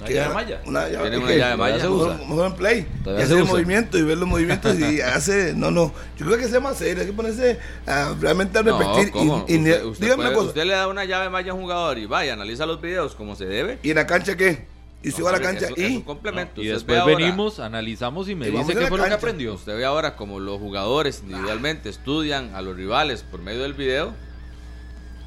¿Una 0.00 0.08
llave 0.10 0.34
malla? 0.34 0.60
Una 0.64 0.88
llave, 0.88 1.10
Tienen 1.10 1.20
¿y 1.20 1.24
una 1.24 1.34
llave 1.34 1.56
malla. 1.56 1.76
se 1.80 1.88
Mejor, 1.88 2.06
usa. 2.08 2.18
mejor 2.28 2.46
en 2.46 2.52
play. 2.54 2.86
Y 3.04 3.22
hacer 3.22 3.38
el 3.38 3.44
movimiento 3.46 3.98
y 3.98 4.02
ver 4.02 4.16
los 4.18 4.28
movimientos 4.28 4.78
y 4.78 5.00
hace. 5.16 5.54
No, 5.56 5.70
no. 5.72 5.92
Yo 6.16 6.26
creo 6.26 6.38
que 6.38 6.46
sea 6.46 6.60
más 6.60 6.76
serio. 6.78 7.00
Hay 7.00 7.06
que 7.08 7.12
ponerse 7.12 7.58
a 7.86 8.14
realmente 8.20 8.58
a 8.58 8.62
repetir. 8.62 9.10
¿cómo? 9.10 9.44
Y, 9.48 9.54
y- 9.54 9.58
usted, 9.58 9.84
usted 9.86 10.04
dígame 10.06 10.22
una 10.26 10.32
cosa. 10.34 10.48
usted 10.48 10.64
le 10.66 10.74
da 10.74 10.86
una 10.86 11.04
llave 11.04 11.30
malla 11.30 11.50
a 11.50 11.54
un 11.54 11.62
jugador 11.62 11.98
y 11.98 12.06
vaya, 12.06 12.34
analiza 12.34 12.64
los 12.66 12.80
videos 12.80 13.14
como 13.16 13.34
se 13.34 13.46
debe. 13.46 13.78
¿Y 13.82 13.90
en 13.90 13.96
la 13.96 14.06
cancha 14.06 14.36
qué? 14.36 14.66
Y 15.02 15.12
se 15.12 15.22
va 15.22 15.30
a 15.30 15.32
la 15.34 15.38
No, 15.38 15.44
cancha 15.44 15.66
es 15.66 15.70
un- 15.72 15.80
es 15.84 15.90
y. 15.90 15.96
un 15.96 16.02
complemento. 16.02 16.60
Y 16.60 16.64
Usted 16.66 16.74
después 16.74 16.98
ahora- 16.98 17.16
venimos, 17.16 17.60
analizamos 17.60 18.28
y 18.28 18.34
me 18.34 18.48
Y 18.48 18.50
dice 18.50 18.74
qué 18.74 18.86
fue 18.88 18.98
lo 18.98 19.04
que 19.04 19.12
aprendió. 19.14 19.54
Usted 19.54 19.76
ve 19.76 19.84
ahora 19.84 20.16
como 20.16 20.40
los 20.40 20.58
jugadores 20.58 21.20
individualmente 21.22 21.88
estudian 21.88 22.54
a 22.54 22.62
los 22.62 22.76
rivales 22.76 23.22
por 23.22 23.40
medio 23.40 23.62
del 23.62 23.74
video. 23.74 24.12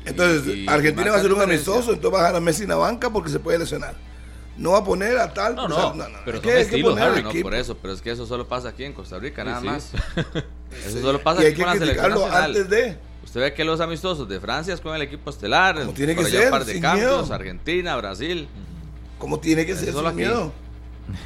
Entonces, 0.05 0.47
y- 0.55 0.61
y 0.63 0.67
Argentina 0.67 1.11
va 1.11 1.17
a 1.17 1.21
ser 1.21 1.31
un 1.31 1.41
amistoso, 1.41 1.93
entonces 1.93 2.11
va 2.13 2.17
a 2.19 2.21
dejar 2.23 2.35
a 2.35 2.39
Messi 2.41 2.63
en 2.63 2.69
la 2.69 2.75
banca 2.75 3.09
porque 3.11 3.29
se 3.29 3.39
puede 3.39 3.59
lesionar. 3.59 3.95
No 4.57 4.71
va 4.71 4.79
a 4.79 4.83
poner 4.83 5.17
a 5.17 5.33
tal. 5.33 5.55
No, 5.55 5.65
o 5.65 5.69
sea, 5.69 5.93
no, 5.93 6.05
pero 6.25 6.37
hay 6.37 6.41
son 6.41 6.41
que- 6.41 6.49
hay 6.49 6.55
que 6.55 6.61
estilos, 6.61 6.89
poner 6.93 7.23
no, 7.23 7.31
por 7.41 7.55
eso, 7.55 7.77
pero 7.77 7.93
es 7.93 8.01
que 8.01 8.11
eso 8.11 8.25
solo 8.25 8.47
pasa 8.47 8.69
aquí 8.69 8.83
en 8.83 8.93
Costa 8.93 9.17
Rica, 9.19 9.43
nada 9.43 9.61
sí. 9.61 9.65
más. 9.67 9.91
Eso 10.85 11.01
solo 11.01 11.21
pasa 11.21 11.41
Y 11.41 11.45
hay 11.47 11.51
aquí 11.51 11.57
que 11.57 11.63
con 11.65 11.73
la 11.73 11.79
selección 11.85 12.33
antes 12.33 12.69
de. 12.69 12.97
Usted 13.25 13.41
ve 13.41 13.53
que 13.53 13.63
los 13.65 13.81
amistosos 13.81 14.27
de 14.29 14.39
Francia 14.39 14.73
es 14.73 14.79
con 14.81 14.95
el 14.95 15.01
equipo 15.01 15.29
estelar, 15.29 15.77
Como 15.77 15.91
tiene 15.93 16.15
que 16.15 16.23
ser, 16.25 16.45
un 16.45 16.51
par 16.51 16.63
de 16.65 16.73
sin 16.73 16.81
cambios, 16.81 17.21
miedo. 17.23 17.33
Argentina, 17.33 17.95
Brasil. 17.97 18.47
Como 19.21 19.39
tiene 19.39 19.67
que 19.67 19.73
Eso 19.73 19.85
ser 19.85 19.93
sin 19.93 20.05
aquí. 20.07 20.15
miedo. 20.15 20.51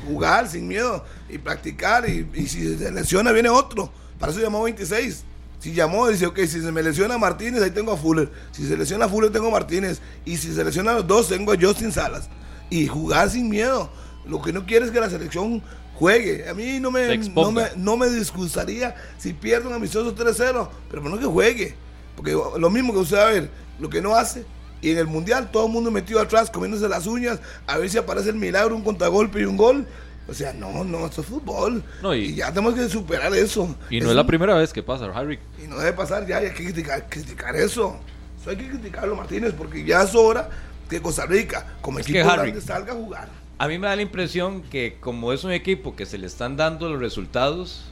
Jugar 0.06 0.50
sin 0.50 0.68
miedo 0.68 1.06
y 1.30 1.38
practicar. 1.38 2.10
Y, 2.10 2.30
y 2.34 2.48
si 2.48 2.78
se 2.78 2.92
lesiona, 2.92 3.32
viene 3.32 3.48
otro. 3.48 3.90
Para 4.20 4.34
eso 4.34 4.42
llamó 4.42 4.64
26. 4.64 5.24
Si 5.60 5.74
llamó, 5.74 6.10
dice, 6.10 6.26
ok, 6.26 6.40
si 6.40 6.62
se 6.62 6.72
me 6.74 6.84
lesiona 6.84 7.18
Martínez, 7.18 7.64
ahí 7.64 7.72
tengo 7.72 7.94
a 7.94 7.98
Fuller. 7.98 8.30
Si 8.52 8.68
se 8.68 8.76
lesiona 8.76 9.08
Fuller, 9.08 9.32
tengo 9.32 9.48
a 9.48 9.52
Martínez. 9.52 10.02
Y 10.26 10.36
si 10.36 10.54
se 10.54 10.62
lesionan 10.66 10.96
los 10.96 11.08
dos, 11.08 11.30
tengo 11.30 11.54
a 11.54 11.56
Justin 11.60 11.94
Salas. 11.94 12.28
Y 12.70 12.86
jugar 12.88 13.30
sin 13.30 13.48
miedo. 13.50 13.90
Lo 14.26 14.42
que 14.42 14.52
no 14.52 14.66
quiere 14.66 14.86
es 14.86 14.92
que 14.92 15.00
la 15.00 15.10
selección 15.10 15.64
juegue. 15.94 16.50
A 16.50 16.54
mí 16.54 16.82
no 16.82 16.92
me, 16.92 17.18
no 17.18 17.52
me, 17.54 17.64
no 17.78 17.96
me 17.96 18.10
disgustaría 18.10 18.94
si 19.18 19.32
pierde 19.32 19.68
un 19.70 19.74
amistoso 19.74 20.14
3-0, 20.14 20.68
pero 20.90 21.02
no 21.02 21.18
que 21.18 21.26
juegue. 21.26 21.76
Porque 22.18 22.34
lo 22.34 22.70
mismo 22.70 22.92
que 22.92 23.00
usted 23.00 23.18
va 23.18 23.28
a 23.30 23.32
ver, 23.32 23.50
lo 23.80 23.90
que 23.90 24.02
no 24.02 24.16
hace. 24.16 24.46
Y 24.86 24.92
en 24.92 25.00
el 25.00 25.08
mundial 25.08 25.50
todo 25.52 25.66
el 25.66 25.72
mundo 25.72 25.90
metido 25.90 26.20
atrás, 26.20 26.50
comiéndose 26.52 26.88
las 26.88 27.08
uñas, 27.08 27.40
a 27.66 27.78
ver 27.78 27.90
si 27.90 27.98
aparece 27.98 28.30
el 28.30 28.36
milagro, 28.36 28.76
un 28.76 28.84
contragolpe 28.84 29.42
y 29.42 29.46
un 29.46 29.58
gol. 29.58 29.86
O 30.28 30.34
sea, 30.34 30.54
no, 30.54 30.84
no, 30.84 31.06
esto 31.08 31.22
es 31.22 31.28
fútbol. 31.28 31.84
No, 32.02 32.14
y- 32.14 32.26
y, 32.26 32.36
ya 32.36 32.50
tenemos 32.50 32.76
que 32.76 32.88
superar 32.90 33.34
eso. 33.36 33.76
Y 33.90 34.00
no 34.00 34.10
es 34.10 34.16
la 34.16 34.26
primera 34.28 34.54
vez 34.56 34.72
que 34.74 34.84
pasa, 34.84 35.06
Harry. 35.14 35.40
Y 35.64 35.68
no 35.68 35.78
debe 35.78 35.94
pasar 35.94 36.26
ya, 36.28 36.38
hay 36.38 36.50
que 36.52 36.64
criticar, 36.66 37.08
criticar 37.10 37.56
eso. 37.56 37.98
Eso 38.40 38.50
hay 38.52 38.58
que 38.58 38.68
criticarlo, 38.70 39.16
Martínez, 39.16 39.54
porque 39.58 39.84
ya 39.84 40.04
es 40.04 40.14
hora 40.14 40.50
que 40.90 41.02
Costa 41.02 41.26
Rica, 41.26 41.66
como 41.82 41.98
Es 42.00 42.06
equipo 42.08 42.24
que, 42.24 42.30
Harry, 42.32 42.52
grande, 42.52 42.62
salga 42.62 42.94
a 42.94 42.96
jugar. 42.96 43.28
A 43.58 43.68
mí 43.68 43.80
me 43.80 43.88
da 43.88 43.96
la 43.96 44.02
impresión 44.04 44.62
que 44.64 44.98
como 45.00 45.34
es 45.34 45.44
un 45.44 45.52
equipo 45.52 45.96
que 45.96 46.06
se 46.06 46.18
le 46.20 46.28
están 46.28 46.58
dando 46.58 46.90
los 46.90 47.00
resultados, 47.00 47.86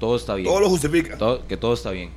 todo 0.00 0.16
está 0.16 0.34
bien. 0.36 0.48
Todo 0.48 0.60
lo 0.60 0.68
justifica. 0.70 1.16
Todo- 1.18 1.46
que 1.46 1.56
todo 1.56 1.74
está 1.74 1.90
bien. 1.90 2.10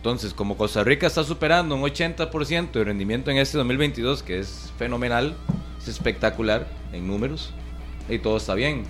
Entonces, 0.00 0.32
como 0.32 0.56
Costa 0.56 0.82
Rica 0.82 1.06
está 1.06 1.22
superando 1.24 1.74
un 1.74 1.82
80% 1.82 2.72
de 2.72 2.84
rendimiento 2.84 3.30
en 3.30 3.36
este 3.36 3.58
2022, 3.58 4.22
que 4.22 4.38
es 4.38 4.72
fenomenal, 4.78 5.36
es 5.78 5.88
espectacular 5.88 6.66
en 6.94 7.06
números, 7.06 7.52
y 8.08 8.18
todo 8.18 8.38
está 8.38 8.54
bien. 8.54 8.84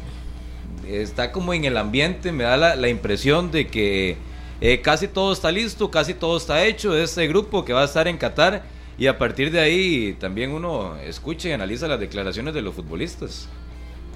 Está 0.86 1.32
como 1.32 1.52
en 1.52 1.64
el 1.64 1.78
ambiente, 1.78 2.30
me 2.30 2.44
da 2.44 2.76
la, 2.76 2.88
impresión 2.88 3.50
de 3.50 3.66
que 3.66 4.18
eh, 4.60 4.80
casi 4.82 5.08
todo 5.08 5.32
está 5.32 5.50
listo, 5.50 5.90
casi 5.90 6.14
todo 6.14 6.36
está 6.36 6.64
hecho 6.64 6.96
este 6.96 7.26
grupo 7.26 7.64
que 7.64 7.72
va 7.72 7.82
a 7.82 7.86
estar 7.86 8.06
en 8.06 8.16
Qatar, 8.16 8.62
y 8.96 9.08
a 9.08 9.18
partir 9.18 9.50
de 9.50 9.58
ahí 9.58 10.16
también 10.20 10.52
uno 10.52 10.96
escucha 10.98 11.48
y 11.48 11.52
analiza 11.52 11.88
las 11.88 11.98
declaraciones 11.98 12.54
de 12.54 12.62
los 12.62 12.72
futbolistas. 12.72 13.48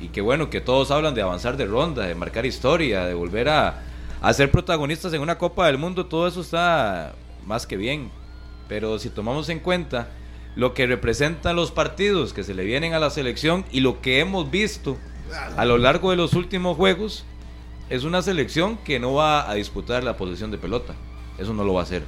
Y 0.01 0.11
qué 0.11 0.21
bueno 0.21 0.49
que 0.49 0.61
todos 0.61 0.93
hablan 0.93 1.15
de 1.17 1.23
avanzar 1.23 1.57
de 1.57 1.67
ronda, 1.67 2.07
de 2.07 2.15
marcar 2.15 2.47
historia, 2.47 3.05
de 3.05 3.15
volver 3.15 3.49
a, 3.49 3.83
a 4.25 4.33
ser 4.33 4.51
protagonistas 4.51 5.13
en 5.13 5.21
una 5.21 5.37
Copa 5.37 5.67
del 5.67 5.77
Mundo, 5.77 6.07
todo 6.07 6.27
eso 6.27 6.41
está 6.41 7.15
más 7.47 7.67
que 7.67 7.77
bien. 7.77 8.11
Pero 8.69 8.99
si 8.99 9.11
tomamos 9.11 9.51
en 9.51 9.61
cuenta 9.61 10.09
lo 10.57 10.73
que 10.73 10.87
representan 10.87 11.57
los 11.57 11.71
partidos 11.71 12.33
que 12.33 12.43
se 12.43 12.55
le 12.55 12.65
vienen 12.65 12.95
a 12.95 12.99
la 12.99 13.11
selección 13.11 13.65
y 13.71 13.81
lo 13.81 14.01
que 14.01 14.21
hemos 14.21 14.51
visto 14.51 14.97
a 15.57 15.65
lo 15.65 15.77
largo 15.77 16.11
de 16.11 16.17
los 16.17 16.33
últimos 16.33 16.77
juegos, 16.77 17.25
es 17.91 18.05
una 18.05 18.23
selección 18.23 18.79
que 18.79 18.99
no 18.99 19.13
va 19.13 19.51
a 19.51 19.55
disputar 19.55 20.03
la 20.03 20.17
posición 20.17 20.51
de 20.51 20.59
pelota. 20.59 20.95
Eso 21.39 21.53
no 21.53 21.65
lo 21.65 21.75
va 21.75 21.81
a 21.81 21.85
hacer. 21.85 22.03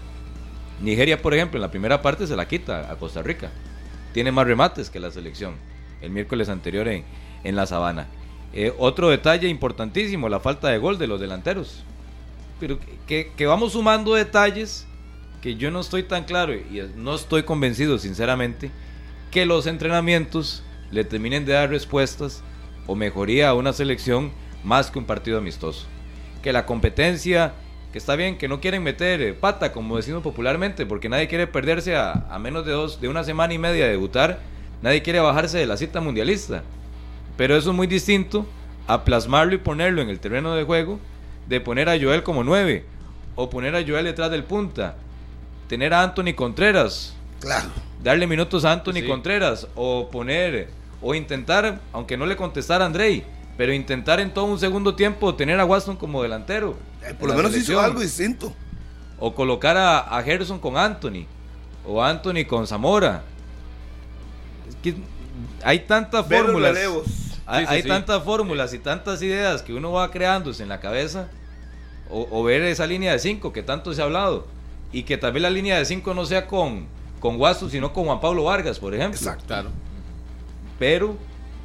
Nigeria, 0.81 1.21
por 1.21 1.35
ejemplo, 1.35 1.59
en 1.59 1.63
la 1.63 1.71
primera 1.71 2.01
parte 2.01 2.27
se 2.27 2.37
la 2.37 2.49
quita 2.49 2.91
a 2.91 2.97
Costa 2.97 3.23
Rica. 3.23 3.51
Tiene 4.15 4.33
más 4.33 4.47
remates 4.47 4.89
que 4.89 5.01
la 5.01 5.11
selección. 5.11 5.55
El 6.01 6.11
miércoles 6.11 6.49
anterior 6.49 6.89
en, 6.89 7.05
en 7.45 7.57
la 7.57 7.67
sabana. 7.67 8.07
Eh, 8.55 8.73
otro 8.79 9.11
detalle 9.11 9.49
importantísimo, 9.49 10.31
la 10.31 10.41
falta 10.41 10.69
de 10.69 10.79
gol 10.79 10.97
de 10.97 11.07
los 11.07 11.21
delanteros. 11.21 11.85
Pero 12.61 12.79
que, 13.07 13.33
que- 13.37 13.47
vamos 13.47 13.73
sumando 13.73 14.15
detalles 14.15 14.87
que 15.43 15.57
yo 15.57 15.71
no 15.71 15.81
estoy 15.81 16.03
tan 16.03 16.25
claro 16.25 16.55
y 16.55 16.83
no 16.97 17.15
estoy 17.15 17.43
convencido, 17.43 17.99
sinceramente, 17.99 18.71
que 19.31 19.45
los 19.47 19.67
entrenamientos 19.67 20.63
le 20.91 21.05
terminen 21.05 21.45
de 21.45 21.53
dar 21.53 21.69
respuestas 21.71 22.43
o 22.87 22.95
mejoría 22.95 23.51
a 23.51 23.55
una 23.55 23.73
selección 23.73 24.33
más 24.65 24.91
que 24.91 24.99
un 24.99 25.05
partido 25.05 25.39
amistoso. 25.39 25.87
Que 26.43 26.53
la 26.53 26.65
competencia, 26.65 27.53
que 27.93 27.99
está 27.99 28.17
bien, 28.17 28.39
que 28.39 28.49
no 28.49 28.61
quieren 28.61 28.83
meter 28.83 29.21
eh, 29.21 29.33
pata, 29.35 29.73
como 29.73 29.97
decimos 29.97 30.23
popularmente, 30.23 30.87
porque 30.87 31.09
nadie 31.09 31.29
quiere 31.29 31.47
perderse 31.47 31.97
a, 31.97 32.27
a 32.31 32.39
menos 32.39 32.65
de, 32.65 32.73
dos, 32.73 33.01
de 33.01 33.09
una 33.09 33.25
semana 33.25 33.53
y 33.53 33.59
media 33.59 33.85
de 33.85 33.91
debutar, 33.91 34.41
nadie 34.83 35.03
quiere 35.03 35.21
bajarse 35.21 35.59
de 35.59 35.67
la 35.67 35.77
cita 35.77 36.01
mundialista. 36.01 36.63
Pero 37.37 37.57
eso 37.57 37.71
es 37.71 37.77
muy 37.77 37.87
distinto 37.87 38.47
a 38.87 39.05
plasmarlo 39.05 39.55
y 39.55 39.59
ponerlo 39.59 40.01
en 40.01 40.09
el 40.09 40.21
terreno 40.21 40.55
de 40.55 40.63
juego, 40.65 40.99
de 41.47 41.61
poner 41.61 41.89
a 41.89 41.99
Joel 42.01 42.23
como 42.23 42.43
9, 42.45 42.85
o 43.35 43.51
poner 43.51 43.75
a 43.77 43.83
Joel 43.87 44.05
detrás 44.05 44.31
del 44.31 44.45
punta, 44.45 44.97
tener 45.69 45.93
a 45.95 46.03
Anthony 46.03 46.35
Contreras, 46.35 47.15
Claro. 47.41 47.69
darle 48.03 48.27
minutos 48.27 48.65
a 48.65 48.73
Anthony 48.73 48.95
Sí. 49.01 49.07
Contreras 49.07 49.69
o 49.75 50.09
poner 50.11 50.69
o 51.03 51.15
intentar, 51.15 51.81
aunque 51.93 52.17
no 52.17 52.25
le 52.27 52.37
contestara 52.37 52.85
a 52.85 52.87
Andrei, 52.87 53.25
pero 53.57 53.73
intentar 53.73 54.21
en 54.21 54.33
todo 54.33 54.47
un 54.47 54.59
segundo 54.59 54.95
tiempo 54.95 55.35
tener 55.35 55.61
a 55.61 55.65
Watson 55.65 55.97
como 55.97 56.23
delantero. 56.23 56.77
Eh, 57.03 57.15
por 57.19 57.29
lo 57.29 57.35
menos 57.35 57.53
hizo 57.53 57.67
selección. 57.67 57.85
algo 57.85 58.01
distinto. 58.01 58.53
O 59.19 59.35
colocar 59.35 59.77
a, 59.77 59.99
a 60.01 60.23
Gerson 60.23 60.59
con 60.59 60.77
Anthony 60.77 61.25
o 61.87 62.03
Anthony 62.03 62.45
con 62.47 62.67
Zamora. 62.67 63.23
Es 64.69 64.75
que 64.83 64.95
hay 65.63 65.81
tantas 65.81 66.27
Ver 66.29 66.41
los 66.41 66.47
fórmulas. 66.49 66.75
relevos. 66.75 67.05
Hay, 67.47 67.65
Sí, 67.65 67.69
sí, 67.69 67.75
hay 67.77 67.83
sí. 67.83 67.89
tantas 67.89 68.23
fórmulas 68.25 68.75
y 68.75 68.79
tantas 68.79 69.23
ideas 69.23 69.63
que 69.63 69.73
uno 69.73 69.93
va 69.93 70.11
creándose 70.11 70.63
en 70.63 70.69
la 70.69 70.81
cabeza 70.81 71.29
O, 72.11 72.27
o 72.31 72.43
ver 72.45 72.63
esa 72.63 72.87
línea 72.87 73.13
de 73.13 73.19
5 73.19 73.53
que 73.53 73.63
tanto 73.63 73.93
se 73.95 74.01
ha 74.01 74.05
hablado. 74.05 74.47
Y 74.93 75.03
que 75.03 75.17
tal 75.19 75.33
vez 75.33 75.43
la 75.43 75.51
línea 75.51 75.77
de 75.79 75.85
5 75.85 76.15
no 76.15 76.25
sea 76.25 76.47
con, 76.47 76.87
con 77.21 77.37
Guasto, 77.37 77.69
sino 77.69 77.93
con 77.93 78.05
Juan 78.05 78.21
Pablo 78.21 78.45
Vargas, 78.45 78.79
por 78.79 78.95
ejemplo. 78.95 79.19
Exacto. 79.19 79.71
Pero 80.79 81.17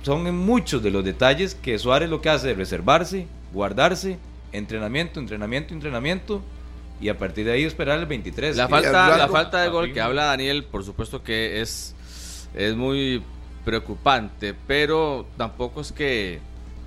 son 0.04 0.26
en 0.28 0.36
muchos 0.36 0.82
de 0.82 0.90
los 0.92 1.04
detalles 1.04 1.54
que 1.56 1.78
Suárez 1.78 2.10
lo 2.10 2.22
que 2.22 2.30
hace 2.30 2.52
es 2.52 2.58
reservarse, 2.58 3.28
guardarse, 3.54 4.18
entrenamiento, 4.52 5.20
entrenamiento, 5.20 5.74
entrenamiento. 5.74 6.42
Y 7.00 7.10
a 7.10 7.18
partir 7.18 7.46
de 7.46 7.54
ahí 7.54 7.64
esperar 7.64 8.00
el 8.00 8.06
23. 8.06 8.56
La 8.58 8.68
falta, 8.68 9.18
la 9.18 9.28
falta 9.28 9.62
de 9.62 9.70
gol 9.70 9.94
que 9.94 10.02
habla 10.02 10.26
Daniel, 10.26 10.64
por 10.64 10.84
supuesto 10.84 11.24
que 11.24 11.62
es, 11.62 11.96
es 12.56 12.76
muy 12.76 13.24
preocupante, 13.66 14.53
pero 14.68 15.26
tampoco 15.38 15.82
es 15.82 15.91
que 15.91 16.39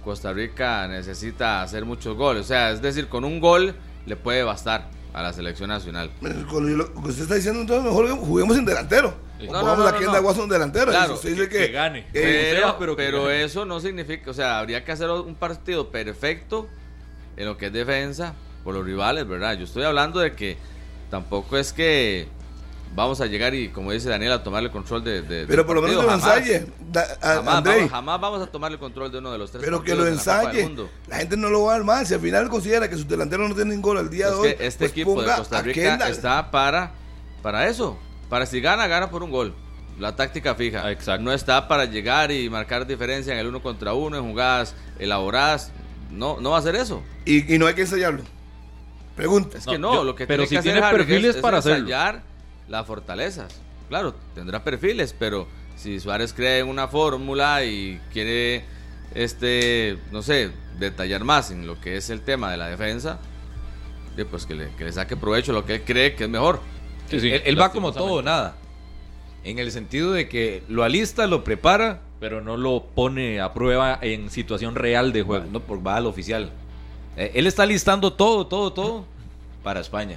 Costa 0.05 0.33
Rica 0.33 0.87
necesita 0.89 1.63
hacer 1.63 1.85
muchos 1.85 2.17
goles. 2.17 2.43
O 2.45 2.49
sea, 2.49 2.71
es 2.71 2.83
decir, 2.83 3.09
con 3.09 3.25
un 3.25 3.41
gol 3.41 3.75
le 4.07 4.17
puede 4.17 4.43
bastar 4.43 4.89
a 5.13 5.23
la 5.23 5.33
selección 5.33 5.69
nacional. 5.69 6.11
Con 6.51 6.77
lo 6.77 6.93
que 6.93 7.09
usted 7.09 7.23
está 7.23 7.35
diciendo, 7.37 7.61
entonces 7.61 7.85
mejor 7.85 8.09
juguemos 8.19 8.57
en 8.59 8.65
delantero. 8.65 9.15
No, 9.41 9.47
pongamos 9.47 9.79
no, 9.79 9.83
no, 9.85 9.89
aquí 9.89 9.99
en 10.01 10.07
no. 10.07 10.13
la 10.13 10.19
Guasón 10.21 10.49
delantero. 10.49 10.87
Claro, 10.91 11.15
dice 11.23 11.49
que 11.49 11.59
que, 11.59 11.69
gane. 11.69 12.01
eh, 12.13 12.51
Pero, 12.53 12.61
sea, 12.69 12.79
pero 12.79 12.97
pero, 12.97 13.19
que 13.25 13.25
gane. 13.33 13.45
eso 13.45 13.65
no 13.65 13.81
significa, 13.81 14.31
o 14.31 14.35
sea, 14.35 14.59
habría 14.59 14.85
que 14.85 14.93
hacer 14.93 15.11
un 15.11 15.35
partido 15.35 15.91
perfecto 15.91 16.69
en 17.37 17.47
lo 17.47 17.57
que 17.57 17.67
es 17.67 17.73
defensa 17.73 18.35
por 18.63 18.75
los 18.75 18.85
rivales, 18.85 19.27
¿verdad? 19.27 19.55
Yo 19.59 19.65
estoy 19.65 19.85
hablando 19.85 20.21
de 20.21 20.33
que 20.35 20.57
tampoco 21.11 21.57
es 21.59 21.73
que 21.73 22.29
vamos 22.95 23.21
a 23.21 23.27
llegar 23.27 23.55
y, 23.55 23.69
como 23.71 23.91
dice 23.93 24.09
Daniel, 24.09 24.33
a 24.33 24.43
tomar 24.45 24.63
el 24.63 24.71
control 24.71 25.03
de, 25.03 25.23
de- 25.23 25.47
pero 25.47 25.67
por 25.67 25.77
lo 25.77 25.83
menos 25.83 26.01
que 26.01 26.07
lo 26.07 26.15
ensaye. 26.15 26.67
Da- 26.93 27.07
a- 27.21 27.35
Jamás, 27.37 27.55
Andrei, 27.57 27.77
vamos, 27.79 27.91
jamás 27.91 28.21
vamos 28.21 28.43
a 28.43 28.47
tomar 28.47 28.71
el 28.73 28.79
control 28.79 29.11
de 29.11 29.19
uno 29.19 29.33
de 29.33 29.39
los 29.39 29.51
tres 29.51 29.65
pero 29.65 29.83
que 29.83 29.95
lo 29.95 30.05
la 30.05 30.11
ensaye. 30.11 30.71
La 31.09 31.17
gente 31.17 31.37
no 31.37 31.51
lo 31.51 31.65
va 31.65 31.73
a 31.73 31.77
dar 31.77 31.85
mal. 31.85 32.07
Si 32.07 32.15
al 32.15 32.21
final 32.21 32.49
considera 32.49 32.89
que 32.89 32.97
sus 32.97 33.09
delanteros 33.09 33.49
no 33.49 33.55
tienen 33.55 33.83
gol 33.83 33.99
al 33.99 34.11
día 34.11 34.27
Es 34.27 34.33
de 34.33 34.39
hoy, 34.39 34.55
que 34.55 34.67
este 34.67 34.79
pues 34.85 34.91
equipo 34.93 35.21
de 35.23 35.35
Costa 35.37 35.63
Rica 35.63 36.09
está 36.09 36.51
para, 36.51 36.93
para 37.43 37.69
eso. 37.69 37.99
Para 38.29 38.47
si 38.47 38.61
gana, 38.61 38.87
gana 38.87 39.11
por 39.11 39.23
un 39.23 39.31
gol. 39.31 39.55
La 39.99 40.17
táctica 40.17 40.55
fija. 40.55 40.91
Exacto. 40.91 41.23
No 41.23 41.33
está 41.33 41.69
para 41.69 41.85
llegar 41.85 42.33
y 42.33 42.49
marcar 42.51 42.87
diferencia 42.87 43.33
en 43.33 43.39
el 43.39 43.47
uno 43.47 43.63
contra 43.63 43.95
uno, 43.95 44.17
en 44.17 44.25
jugadas 44.25 44.75
elaboradas. 44.99 45.71
No, 46.11 46.39
no 46.41 46.51
va 46.51 46.57
a 46.57 46.61
hacer 46.61 46.75
eso. 46.77 47.03
Y, 47.25 47.53
y 47.55 47.59
no 47.59 47.67
hay 47.67 47.75
que 47.75 47.83
ensayarlo. 47.83 48.23
Pregunta. 49.17 49.59
Es 49.59 49.67
que 49.67 49.79
no, 49.79 49.95
yo- 49.95 50.05
lo 50.05 50.15
que 50.17 50.27
pero 50.27 50.45
tiene 50.47 50.49
si 50.49 50.55
que 50.69 50.71
hacer 50.71 50.83
tiene 50.83 50.97
perfiles 50.97 51.31
es, 51.31 51.37
es 51.37 51.43
para 51.43 51.59
hacerlo. 51.59 51.87
Las 52.69 52.87
fortalezas. 52.87 53.61
Claro, 53.89 54.15
tendrá 54.35 54.65
perfiles, 54.65 55.15
pero 55.19 55.47
si 55.77 56.01
Suárez 56.01 56.33
cree 56.33 56.61
en 56.61 56.69
una 56.69 56.89
fórmula 56.89 57.65
y 57.65 58.01
quiere, 58.13 58.65
este, 59.15 59.99
no 60.11 60.23
sé, 60.23 60.51
detallar 60.79 61.25
más 61.25 61.51
en 61.51 61.67
lo 61.67 61.81
que 61.81 61.97
es 61.97 62.11
el 62.11 62.21
tema 62.21 62.51
de 62.51 62.57
la 62.57 62.69
defensa, 62.69 63.19
pues 64.31 64.47
que 64.47 64.55
le, 64.55 64.71
que 64.77 64.85
le 64.85 64.93
saque 64.93 65.17
provecho 65.17 65.51
a 65.53 65.55
lo 65.55 65.65
que 65.65 65.77
él 65.77 65.83
cree 65.85 66.15
que 66.15 66.25
es 66.25 66.31
mejor. 66.31 66.61
Sí, 67.11 67.21
sí, 67.21 67.31
él, 67.31 67.43
él 67.45 67.61
va 67.61 67.73
como 67.73 67.93
todo 67.93 68.23
nada. 68.23 68.57
En 69.43 69.59
el 69.59 69.71
sentido 69.73 70.13
de 70.13 70.29
que 70.29 70.63
lo 70.69 70.85
alista, 70.85 71.27
lo 71.27 71.45
prepara, 71.45 72.01
Pero 72.19 72.41
no 72.41 72.57
lo 72.57 72.85
pone 72.95 73.41
a 73.41 73.53
prueba 73.53 73.99
en 74.01 74.31
situación 74.31 74.75
real 74.75 75.13
de 75.13 75.23
juego. 75.23 75.45
no 75.51 75.61
por 75.61 75.87
va 75.87 75.97
al 75.97 76.07
oficial. 76.07 76.51
Eh, 77.17 77.33
él 77.35 77.47
está 77.47 77.67
listando 77.67 78.13
todo, 78.15 78.47
todo, 78.47 78.73
todo 78.73 79.05
para 79.63 79.81
España. 79.81 80.17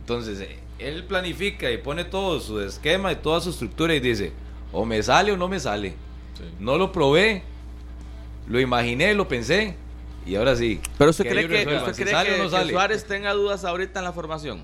Entonces, 0.00 0.40
eh, 0.40 0.58
él 0.78 1.04
planifica 1.04 1.70
y 1.70 1.78
pone 1.78 2.04
todo 2.04 2.40
su 2.40 2.60
esquema 2.60 3.12
y 3.12 3.16
toda 3.16 3.40
su 3.40 3.50
estructura 3.50 3.94
y 3.94 4.00
dice, 4.00 4.32
o 4.72 4.84
me 4.84 5.02
sale 5.02 5.32
o 5.32 5.36
no 5.36 5.48
me 5.48 5.60
sale. 5.60 5.90
Sí. 6.36 6.44
No 6.58 6.78
lo 6.78 6.92
probé, 6.92 7.42
lo 8.48 8.58
imaginé, 8.60 9.14
lo 9.14 9.28
pensé 9.28 9.76
y 10.26 10.34
ahora 10.34 10.56
sí. 10.56 10.80
Pero 10.98 11.10
usted 11.10 11.24
cree 11.28 11.48
que, 11.48 11.76
usted 11.76 11.94
si 11.94 12.02
cree 12.02 12.14
sale 12.14 12.28
que- 12.30 12.34
o 12.34 12.38
no 12.44 12.50
que 12.50 12.56
sale. 12.56 12.72
Suárez 12.72 13.04
tenga 13.06 13.32
dudas 13.32 13.64
ahorita 13.64 14.00
en 14.00 14.04
la 14.04 14.12
formación. 14.12 14.62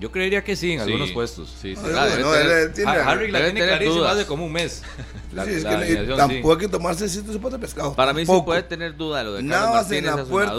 Yo 0.00 0.12
creería 0.12 0.44
que 0.44 0.54
sí, 0.54 0.70
en 0.74 0.78
Sí, 0.78 0.84
algunos 0.84 1.10
puestos. 1.10 1.52
Sí, 1.60 1.74
sí. 1.74 1.82
No, 1.82 1.98
Ah, 1.98 2.06
no, 2.20 2.30
tener- 2.32 2.72
tiene- 2.72 2.88
Ha- 2.92 3.10
Harry 3.10 3.32
la 3.32 3.40
tiene 3.42 3.60
clarísima 3.66 3.96
dudas. 3.96 4.14
hace 4.14 4.26
como 4.26 4.46
un 4.46 4.52
mes. 4.52 4.84
La, 5.32 5.44
Sí, 5.44 5.50
es 5.54 5.64
la 5.64 5.80
que 5.84 5.86
sí. 5.88 6.06
tampoco 6.16 6.52
hay 6.52 6.58
que 6.58 6.68
tomarse 6.68 7.04
ese 7.06 7.24
sopa 7.32 7.50
de 7.50 7.58
pescado. 7.58 7.94
Para 7.94 8.12
mí 8.12 8.24
sí 8.24 8.32
puede 8.44 8.62
tener 8.62 8.96
duda 8.96 9.24
lo 9.24 9.32
de 9.32 9.38
Carlos 9.42 9.50
Nada 9.60 9.72
más 9.72 9.90
en 9.90 10.06
la 10.06 10.24
puerta. 10.24 10.52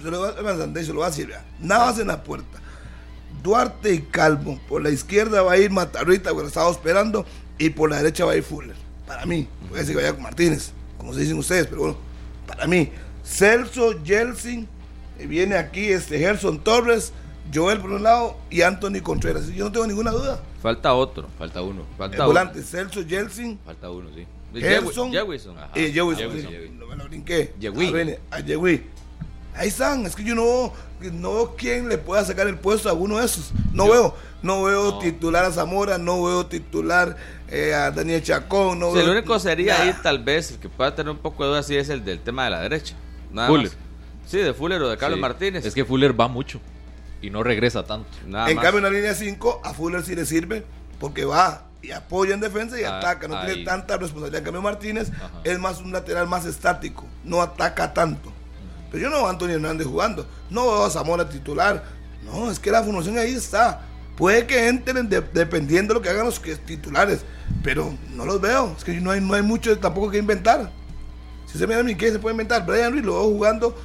Se 0.00 0.10
lo, 0.12 0.20
va, 0.20 0.32
se 0.32 0.92
lo 0.92 1.00
va 1.00 1.06
a 1.06 1.10
decir. 1.10 1.34
Nada 1.58 1.86
más 1.86 1.98
en 1.98 2.06
la 2.06 2.22
puerta. 2.22 2.60
Duarte 3.44 3.94
y 3.94 4.00
Calvo. 4.00 4.58
Por 4.68 4.82
la 4.82 4.90
izquierda 4.90 5.42
va 5.42 5.52
a 5.52 5.58
ir 5.58 5.70
Matarrita, 5.70 6.30
que 6.30 6.36
lo 6.36 6.46
estaba 6.48 6.70
esperando. 6.70 7.24
Y 7.58 7.70
por 7.70 7.90
la 7.90 7.98
derecha 7.98 8.24
va 8.24 8.32
a 8.32 8.36
ir 8.36 8.42
Fuller. 8.42 8.74
Para 9.06 9.24
mí. 9.26 9.46
Puede 9.68 9.84
ser 9.84 9.94
que 9.94 10.00
vaya 10.02 10.14
con 10.14 10.22
Martínez. 10.24 10.72
Como 10.98 11.12
se 11.14 11.20
dicen 11.20 11.38
ustedes, 11.38 11.66
pero 11.66 11.82
bueno. 11.82 11.96
Para 12.46 12.66
mí. 12.66 12.90
Celso, 13.22 14.02
Jelsin. 14.04 14.66
eh, 15.18 15.26
Viene 15.26 15.56
aquí 15.56 15.88
este 15.92 16.18
Gerson 16.18 16.58
Torres. 16.64 17.12
Joel 17.54 17.78
por 17.80 17.90
un 17.92 18.02
lado. 18.02 18.36
Y 18.50 18.62
Anthony 18.62 19.00
Contreras. 19.02 19.46
Yo 19.48 19.66
no 19.66 19.72
tengo 19.72 19.86
ninguna 19.86 20.10
duda. 20.10 20.40
Falta 20.62 20.94
otro. 20.94 21.28
Falta 21.38 21.60
uno. 21.60 21.82
Falta 21.98 22.16
El 22.16 22.22
volante. 22.24 22.62
Celso, 22.62 23.04
Jelsin. 23.06 23.60
Falta 23.64 23.90
uno, 23.90 24.08
sí. 24.14 24.26
Gerson. 24.58 25.12
Jewison. 25.12 25.56
Y 25.74 25.92
Jewison, 25.92 26.16
Jewison, 26.30 26.50
sí, 26.50 26.70
no 26.78 26.86
me 26.86 26.96
lo 26.96 27.04
brinqué. 27.04 27.52
Viene, 27.58 28.20
a 28.30 28.40
Yehui. 28.40 28.82
Ahí 29.56 29.68
están, 29.68 30.04
es 30.06 30.16
que 30.16 30.24
yo 30.24 30.34
no, 30.34 30.72
no 31.12 31.34
veo 31.34 31.54
quién 31.56 31.88
le 31.88 31.96
pueda 31.98 32.24
sacar 32.24 32.46
el 32.48 32.56
puesto 32.58 32.88
a 32.88 32.92
uno 32.92 33.18
de 33.18 33.26
esos. 33.26 33.52
No 33.72 33.88
veo, 33.88 34.16
no 34.42 34.64
veo 34.64 34.92
No. 34.92 34.98
titular 34.98 35.44
a 35.44 35.52
Zamora, 35.52 35.96
no 35.98 36.22
veo 36.24 36.46
titular 36.46 37.16
eh, 37.48 37.72
a 37.72 37.90
Daniel 37.92 38.22
Chacón, 38.22 38.80
no 38.80 38.88
Sí, 38.90 38.96
veo. 38.96 39.04
el 39.04 39.10
único 39.10 39.38
sería 39.38 39.74
nada. 39.74 39.84
ahí 39.84 39.94
tal 40.02 40.24
vez 40.24 40.50
el 40.52 40.58
que 40.58 40.68
pueda 40.68 40.94
tener 40.94 41.10
un 41.10 41.18
poco 41.18 41.44
de 41.44 41.50
duda 41.50 41.62
sí 41.62 41.76
es 41.76 41.88
el 41.88 42.04
del 42.04 42.20
tema 42.20 42.44
de 42.44 42.50
la 42.50 42.60
derecha. 42.60 42.96
Nada 43.32 43.48
Fuller. 43.48 43.68
más. 43.68 43.76
Sí, 44.26 44.38
de 44.38 44.54
Fuller 44.54 44.82
o 44.82 44.88
de 44.88 44.96
Carlos 44.96 45.18
Sí. 45.18 45.20
Martínez. 45.22 45.64
Es 45.64 45.74
que 45.74 45.84
Fuller 45.84 46.18
va 46.18 46.26
mucho 46.28 46.60
y 47.22 47.30
no 47.30 47.42
regresa 47.42 47.84
tanto. 47.84 48.08
Nada 48.26 48.48
En 48.50 48.56
más. 48.56 48.64
cambio, 48.64 48.78
en 48.78 48.84
la 48.92 48.98
línea 48.98 49.14
5, 49.14 49.60
a 49.62 49.72
Fuller 49.74 50.02
sí 50.02 50.16
le 50.16 50.26
sirve 50.26 50.64
porque 50.98 51.24
va 51.24 51.64
y 51.82 51.90
apoya 51.92 52.34
en 52.34 52.40
defensa 52.40 52.80
y 52.80 52.84
Ah, 52.84 52.98
ataca. 52.98 53.28
No 53.28 53.36
ahí. 53.36 53.46
tiene 53.52 53.64
tanta 53.64 53.98
responsabilidad. 53.98 54.38
En 54.38 54.44
cambio, 54.44 54.62
Martínez 54.62 55.12
Ajá. 55.14 55.30
es 55.44 55.58
más 55.60 55.78
un 55.80 55.92
lateral 55.92 56.26
más 56.26 56.44
estático, 56.46 57.04
no 57.22 57.40
ataca 57.42 57.92
tanto. 57.94 58.32
Pero 58.94 59.02
yo 59.06 59.10
no 59.10 59.16
veo 59.16 59.26
a 59.26 59.30
Antonio 59.30 59.56
Hernández 59.56 59.88
jugando, 59.88 60.24
no 60.50 60.62
veo 60.66 60.84
a 60.84 60.88
Zamora 60.90 61.28
titular. 61.28 61.82
No, 62.24 62.48
es 62.48 62.60
que 62.60 62.70
la 62.70 62.80
formación 62.80 63.18
ahí 63.18 63.34
está. 63.34 63.80
Puede 64.16 64.46
que 64.46 64.68
entren 64.68 65.08
de- 65.08 65.20
dependiendo 65.20 65.92
de 65.92 65.98
lo 65.98 66.00
que 66.02 66.10
hagan 66.10 66.26
los 66.26 66.38
que- 66.38 66.54
titulares, 66.54 67.24
pero 67.64 67.92
no 68.14 68.24
los 68.24 68.40
veo. 68.40 68.72
Es 68.78 68.84
que 68.84 68.92
no 69.00 69.10
hay, 69.10 69.20
no 69.20 69.34
hay 69.34 69.42
mucho 69.42 69.76
tampoco 69.80 70.12
que 70.12 70.18
inventar. 70.18 70.70
Si 71.50 71.58
se 71.58 71.66
mira 71.66 71.80
a 71.80 71.82
mí, 71.82 71.96
¿qué 71.96 72.12
se 72.12 72.20
puede 72.20 72.34
inventar? 72.34 72.64
Brian 72.64 72.92
Ruiz 72.92 73.04
lo 73.04 73.14
veo 73.14 73.24
jugando 73.24 73.76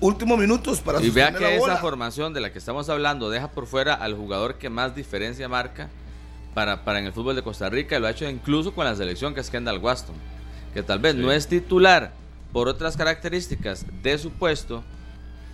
últimos 0.00 0.36
minutos 0.36 0.80
para 0.80 1.00
Y 1.00 1.10
vea 1.10 1.32
que 1.32 1.44
la 1.44 1.50
esa 1.50 1.60
bola. 1.60 1.76
formación 1.76 2.34
de 2.34 2.40
la 2.40 2.52
que 2.52 2.58
estamos 2.58 2.88
hablando 2.88 3.30
deja 3.30 3.52
por 3.52 3.68
fuera 3.68 3.94
al 3.94 4.16
jugador 4.16 4.56
que 4.56 4.68
más 4.68 4.96
diferencia 4.96 5.48
marca 5.48 5.90
para, 6.54 6.84
para 6.84 6.98
en 6.98 7.06
el 7.06 7.12
fútbol 7.12 7.36
de 7.36 7.42
Costa 7.44 7.70
Rica. 7.70 7.96
y 7.96 8.00
Lo 8.00 8.08
ha 8.08 8.10
hecho 8.10 8.28
incluso 8.28 8.74
con 8.74 8.84
la 8.84 8.96
selección 8.96 9.32
que 9.32 9.40
es 9.42 9.48
Kendall 9.48 9.78
Waston. 9.78 10.16
Que 10.74 10.82
tal 10.82 10.98
vez 10.98 11.14
Sí. 11.14 11.20
no 11.20 11.30
es 11.30 11.46
titular 11.46 12.12
por 12.56 12.68
otras 12.68 12.96
características 12.96 13.84
de 14.02 14.16
su 14.16 14.30
puesto. 14.30 14.82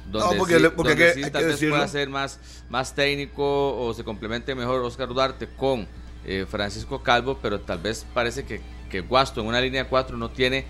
Donde 0.09 0.35
No, 0.37 0.39
porque 0.39 0.55
sí, 0.55 0.63
le- 0.63 0.71
porque 0.71 0.91
donde 0.91 1.05
hay 1.05 1.11
que- 1.11 1.19
sí 1.19 1.25
hay 1.25 1.31
tal 1.33 1.45
vez 1.47 1.59
pueda 1.59 1.71
decirlo. 1.73 1.89
ser 1.89 2.09
más, 2.09 2.39
más 2.71 2.95
técnico 2.95 3.77
o 3.77 3.93
se 3.93 4.05
complemente 4.05 4.55
mejor 4.55 4.85
Oscar 4.85 5.09
Duarte 5.09 5.49
con 5.49 5.89
eh, 6.25 6.47
Francisco 6.49 7.03
Calvo, 7.03 7.41
pero 7.43 7.59
tal 7.61 7.79
vez 7.79 8.07
parece 8.15 8.45
que, 8.45 8.61
que 8.89 9.01
Waston 9.01 9.43
en 9.43 9.49
una 9.49 9.61
línea 9.61 9.89
4 9.89 10.17
no 10.17 10.31
tiene 10.31 10.65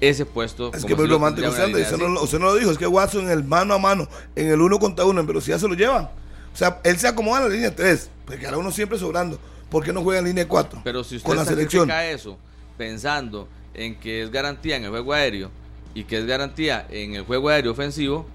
ese 0.00 0.24
puesto. 0.24 0.70
Es 0.72 0.84
que 0.84 0.94
muy 0.94 1.08
romántico 1.08 1.48
usted 1.48 1.74
usted 1.74 1.98
no, 1.98 2.22
usted 2.22 2.38
no 2.38 2.44
lo 2.46 2.54
dijo, 2.54 2.70
es 2.70 2.78
que 2.78 2.86
Watson 2.86 3.24
en 3.24 3.30
el 3.32 3.42
mano 3.42 3.74
a 3.74 3.78
mano, 3.80 4.06
en 4.36 4.52
el 4.52 4.60
uno 4.60 4.78
contra 4.78 5.04
uno, 5.04 5.18
en 5.20 5.26
velocidad 5.26 5.58
se 5.58 5.66
lo 5.66 5.74
llevan. 5.74 6.04
O 6.04 6.56
sea, 6.56 6.78
él 6.84 6.96
se 6.96 7.08
acomoda 7.08 7.38
en 7.38 7.48
la 7.48 7.54
línea 7.56 7.74
3, 7.74 8.08
porque 8.24 8.46
ahora 8.46 8.58
uno 8.58 8.70
siempre 8.70 9.00
sobrando. 9.00 9.36
¿Por 9.68 9.82
qué 9.82 9.92
no 9.92 10.04
juega 10.04 10.20
en 10.20 10.26
línea 10.26 10.46
4? 10.46 10.82
Pero 10.84 11.02
si 11.02 11.16
usted 11.16 11.26
con 11.26 11.36
la 11.36 11.44
selección. 11.44 11.90
eso 11.90 12.38
pensando 12.78 13.48
en 13.74 13.98
que 13.98 14.22
es 14.22 14.30
garantía 14.30 14.76
en 14.76 14.84
el 14.84 14.90
juego 14.90 15.12
aéreo 15.12 15.50
y 15.94 16.04
que 16.04 16.18
es 16.18 16.26
garantía 16.26 16.86
en 16.90 17.14
el 17.14 17.22
juego 17.22 17.48
aéreo 17.50 17.72
ofensivo 17.72 18.26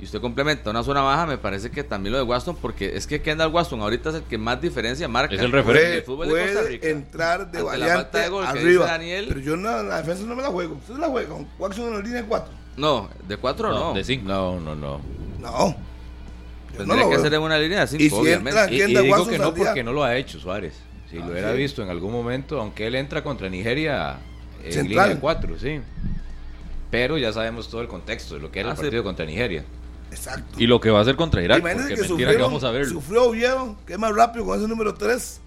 y 0.00 0.04
usted 0.04 0.20
complementa 0.20 0.70
una 0.70 0.84
zona 0.84 1.00
baja, 1.02 1.26
me 1.26 1.38
parece 1.38 1.70
que 1.72 1.82
también 1.82 2.12
lo 2.12 2.18
de 2.18 2.24
Waston, 2.24 2.54
porque 2.56 2.96
es 2.96 3.06
que 3.08 3.20
Kendall 3.20 3.52
Waston 3.52 3.80
ahorita 3.80 4.10
es 4.10 4.14
el 4.16 4.22
que 4.22 4.38
más 4.38 4.60
diferencia 4.60 5.08
marca. 5.08 5.34
Es 5.34 5.40
el 5.40 5.46
en 5.46 5.52
referente. 5.52 6.02
fútbol 6.02 6.28
de 6.28 6.34
Costa 6.34 6.52
puede 6.60 6.68
Rica. 6.68 6.88
entrar 6.88 7.38
de 7.38 7.44
Ante 7.44 7.58
la 7.58 7.64
variante 7.64 7.94
falta 8.02 8.18
de 8.20 8.28
gol 8.28 8.46
arriba. 8.46 8.86
Daniel. 8.86 9.24
Pero 9.26 9.40
yo 9.40 9.56
no, 9.56 9.82
la 9.82 9.96
defensa 9.98 10.22
no 10.24 10.36
me 10.36 10.42
la 10.42 10.48
juego. 10.50 10.74
Usted 10.76 10.94
la 10.98 11.08
juega 11.08 11.28
con 11.30 11.48
Watson 11.58 11.86
en 11.88 11.94
la 11.94 12.00
línea 12.00 12.24
4. 12.28 12.52
No, 12.76 13.08
de 13.26 13.36
4 13.36 13.72
no. 13.72 13.92
de 13.94 14.04
5. 14.04 14.24
No, 14.28 14.60
no, 14.60 14.76
no. 14.76 15.00
No. 15.40 15.50
No 15.68 15.76
Tendría 16.76 17.02
lo 17.04 17.10
que 17.10 17.18
ser 17.18 17.34
en 17.34 17.40
una 17.42 17.58
línea 17.58 17.84
de 17.86 17.96
Y 17.96 18.08
5, 18.08 18.16
si 18.16 18.22
obviamente. 18.22 18.60
entra- 18.60 18.70
Y, 18.72 18.82
y 18.82 18.86
digo 18.86 19.02
Watson 19.16 19.30
que 19.30 19.38
no 19.38 19.44
saldría. 19.46 19.64
porque 19.66 19.82
no 19.82 19.92
lo 19.92 20.04
ha 20.04 20.14
hecho 20.16 20.38
Suárez. 20.38 20.74
Si 21.10 21.16
Ah, 21.16 21.24
lo 21.26 21.32
hubiera 21.32 21.50
sí. 21.50 21.58
visto 21.58 21.82
en 21.82 21.88
algún 21.90 22.12
momento, 22.12 22.60
aunque 22.60 22.86
él 22.86 22.94
entra 22.94 23.24
contra 23.24 23.48
Nigeria 23.48 24.18
en 24.62 24.72
Central. 24.72 25.08
línea 25.08 25.20
4, 25.20 25.58
sí. 25.58 25.80
Pero 26.90 27.18
ya 27.18 27.32
sabemos 27.32 27.68
todo 27.68 27.80
el 27.82 27.88
contexto 27.88 28.34
de 28.34 28.40
lo 28.40 28.50
que 28.50 28.60
era 28.60 28.70
Ah, 28.70 28.72
el 28.72 28.76
sí. 28.78 28.82
partido 28.84 29.02
contra 29.04 29.24
Nigeria. 29.26 29.64
Exacto. 30.10 30.54
Y 30.56 30.66
lo 30.66 30.80
que 30.80 30.90
va 30.90 31.00
a 31.00 31.02
hacer 31.02 31.16
contra 31.16 31.42
Irak. 31.42 31.58
Imagínense 31.58 31.88
que 31.94 32.00
mentira 32.00 32.02
que 32.02 32.08
sufrieron, 32.24 32.42
vamos 32.48 32.64
a 32.64 32.70
verlo. 32.70 32.88
sufrió 32.90 33.24
Oviedo, 33.24 33.76
que 33.86 33.92
es 33.94 33.98
más 33.98 34.14
rápido 34.14 34.46
con 34.46 34.58
ese 34.58 34.66
número 34.66 34.94
3 34.94 35.40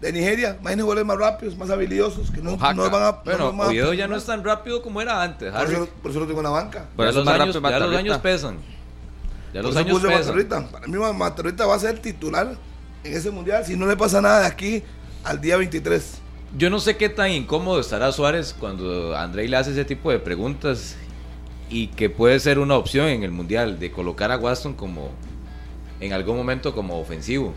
de 0.00 0.12
Nigeria. 0.12 0.56
Imagínense 0.60 0.82
goles 0.82 1.04
más 1.04 1.16
rápidos, 1.18 1.56
más 1.56 1.70
habilidosos, 1.70 2.30
que 2.32 2.40
no, 2.42 2.52
no 2.56 2.90
van 2.90 3.02
a. 3.02 3.10
Bueno, 3.24 3.52
no 3.52 3.62
Oviedo 3.62 3.94
ya 3.94 4.08
no 4.08 4.16
es 4.16 4.24
tan 4.24 4.42
rápido 4.42 4.82
como 4.82 5.00
era 5.00 5.22
antes. 5.22 5.52
Por 5.52 5.70
eso, 5.72 5.88
por 6.02 6.10
eso 6.10 6.20
lo 6.20 6.26
tengo 6.26 6.40
en 6.40 6.44
la 6.44 6.50
banca. 6.50 6.86
Por 6.96 7.04
ya 7.06 7.10
eso 7.10 7.18
los, 7.20 7.28
es 7.28 7.32
más 7.32 7.40
años, 7.40 7.54
rápido 7.54 7.70
ya 7.70 7.86
los 7.86 7.96
años 7.96 8.18
pesan. 8.18 8.56
Ya 9.54 9.62
los 9.62 9.76
años 9.76 10.00
pesan. 10.02 10.66
Para 10.68 10.86
mí 10.88 10.98
Matarrita 11.14 11.66
va 11.66 11.76
a 11.76 11.78
ser 11.78 12.00
titular 12.00 12.56
en 13.04 13.12
ese 13.16 13.30
mundial 13.30 13.64
si 13.64 13.76
no 13.76 13.86
le 13.86 13.96
pasa 13.96 14.20
nada 14.20 14.40
de 14.40 14.46
aquí 14.46 14.82
al 15.22 15.40
día 15.40 15.56
23. 15.58 16.14
Yo 16.56 16.68
no 16.68 16.78
sé 16.80 16.96
qué 16.96 17.08
tan 17.08 17.30
incómodo 17.30 17.80
estará 17.80 18.12
Suárez 18.12 18.54
cuando 18.58 19.16
Andrei 19.16 19.48
le 19.48 19.56
hace 19.56 19.70
ese 19.72 19.84
tipo 19.84 20.10
de 20.10 20.18
preguntas 20.18 20.96
y 21.70 21.86
que 21.88 22.10
puede 22.10 22.38
ser 22.40 22.58
una 22.58 22.76
opción 22.76 23.06
en 23.08 23.22
el 23.22 23.30
Mundial 23.30 23.78
de 23.78 23.90
colocar 23.90 24.30
a 24.30 24.36
Waston 24.36 24.74
como 24.74 25.10
en 26.00 26.12
algún 26.12 26.36
momento 26.36 26.74
como 26.74 27.00
ofensivo. 27.00 27.54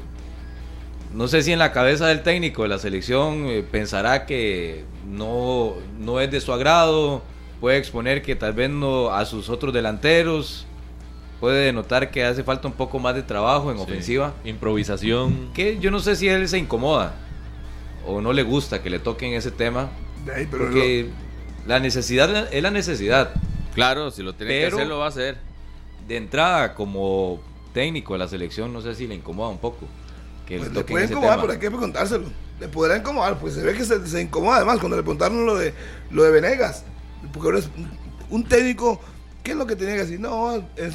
No 1.13 1.27
sé 1.27 1.43
si 1.43 1.51
en 1.51 1.59
la 1.59 1.71
cabeza 1.73 2.07
del 2.07 2.23
técnico 2.23 2.63
de 2.63 2.69
la 2.69 2.77
selección 2.79 3.45
eh, 3.47 3.65
pensará 3.69 4.25
que 4.25 4.85
no, 5.09 5.73
no 5.99 6.19
es 6.21 6.31
de 6.31 6.39
su 6.39 6.53
agrado, 6.53 7.21
puede 7.59 7.77
exponer 7.77 8.21
que 8.21 8.35
tal 8.35 8.53
vez 8.53 8.69
no 8.69 9.09
a 9.11 9.25
sus 9.25 9.49
otros 9.49 9.73
delanteros, 9.73 10.65
puede 11.41 11.65
denotar 11.65 12.11
que 12.11 12.23
hace 12.23 12.43
falta 12.43 12.67
un 12.67 12.73
poco 12.73 12.97
más 12.99 13.13
de 13.15 13.23
trabajo 13.23 13.71
en 13.71 13.77
Sí. 13.77 13.83
ofensiva. 13.83 14.33
Improvisación. 14.45 15.49
Que 15.53 15.77
yo 15.79 15.91
no 15.91 15.99
sé 15.99 16.15
si 16.15 16.29
él 16.29 16.47
se 16.47 16.57
incomoda 16.57 17.13
o 18.05 18.21
no 18.21 18.33
le 18.33 18.43
gusta 18.43 18.81
que 18.81 18.89
le 18.89 18.99
toquen 18.99 19.33
ese 19.33 19.51
tema, 19.51 19.89
De 20.25 20.33
ahí, 20.33 20.47
pero 20.49 20.65
porque 20.65 21.09
la 21.67 21.79
necesidad 21.79 22.53
es 22.53 22.61
la 22.63 22.71
necesidad. 22.71 23.33
Claro, 23.73 24.11
si 24.11 24.23
lo 24.23 24.33
tiene 24.35 24.53
Pero- 24.53 24.77
que 24.77 24.81
hacer, 24.83 24.87
lo 24.87 24.99
va 24.99 25.05
a 25.05 25.09
hacer. 25.09 25.37
De 26.07 26.17
entrada, 26.17 26.75
como 26.75 27.41
técnico 27.73 28.13
de 28.13 28.19
la 28.19 28.27
selección, 28.27 28.71
no 28.71 28.81
sé 28.81 28.95
si 28.95 29.07
le 29.07 29.15
incomoda 29.15 29.49
un 29.49 29.57
poco 29.57 29.87
que 30.47 30.57
Pues 30.57 30.69
le 30.69 30.75
le 30.75 30.83
puede 30.83 31.05
ese 31.05 31.13
incomodar, 31.13 31.35
tema. 31.37 31.41
pero 31.43 31.53
hay 31.53 31.59
que 31.59 31.69
preguntárselo. 31.71 32.25
Le 32.59 32.67
podrá 32.69 32.97
incomodar, 32.97 33.37
pues 33.39 33.55
se 33.55 33.63
ve 33.63 33.73
que 33.73 33.83
se, 33.83 34.05
se 34.07 34.21
incomoda 34.21 34.57
además 34.57 34.77
cuando 34.79 34.95
le 34.95 35.03
preguntaron 35.03 35.45
lo 35.45 35.55
de, 35.55 35.73
lo 36.11 36.23
de 36.23 36.31
Venegas. 36.31 36.83
Porque 37.33 37.47
ahora 37.47 37.59
es 37.59 37.69
un- 38.29 38.43
técnico, 38.45 39.01
¿qué 39.43 39.51
es 39.51 39.57
lo 39.57 39.65
que 39.65 39.75
tenía 39.75 39.95
que 39.95 40.01
decir? 40.01 40.19
No, 40.19 40.55
es 40.77 40.93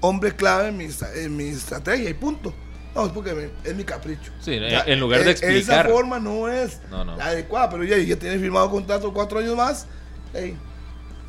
hombre 0.00 0.34
clave 0.34 0.68
en 0.68 0.76
mi, 0.78 0.88
en 1.16 1.36
mi 1.36 1.44
estrategia 1.48 2.08
y 2.10 2.14
punto. 2.14 2.52
No, 2.94 3.06
es 3.06 3.12
porque 3.12 3.50
es 3.64 3.74
mi 3.74 3.84
capricho. 3.84 4.32
Sí, 4.40 4.54
en- 4.54 4.98
lugar 5.00 5.20
de 5.22 5.28
e- 5.28 5.30
explicar. 5.32 5.86
Esa 5.86 5.92
forma 5.94 6.18
no 6.18 6.48
es 6.48 6.80
No, 6.90 7.04
no. 7.04 7.16
la 7.16 7.26
adecuada, 7.26 7.70
pero 7.70 7.84
ya, 7.84 7.96
ya 7.98 8.16
tiene 8.16 8.38
firmado 8.38 8.70
contrato 8.70 9.12
cuatro 9.12 9.38
años 9.38 9.56
más. 9.56 9.86
Ey, 10.34 10.56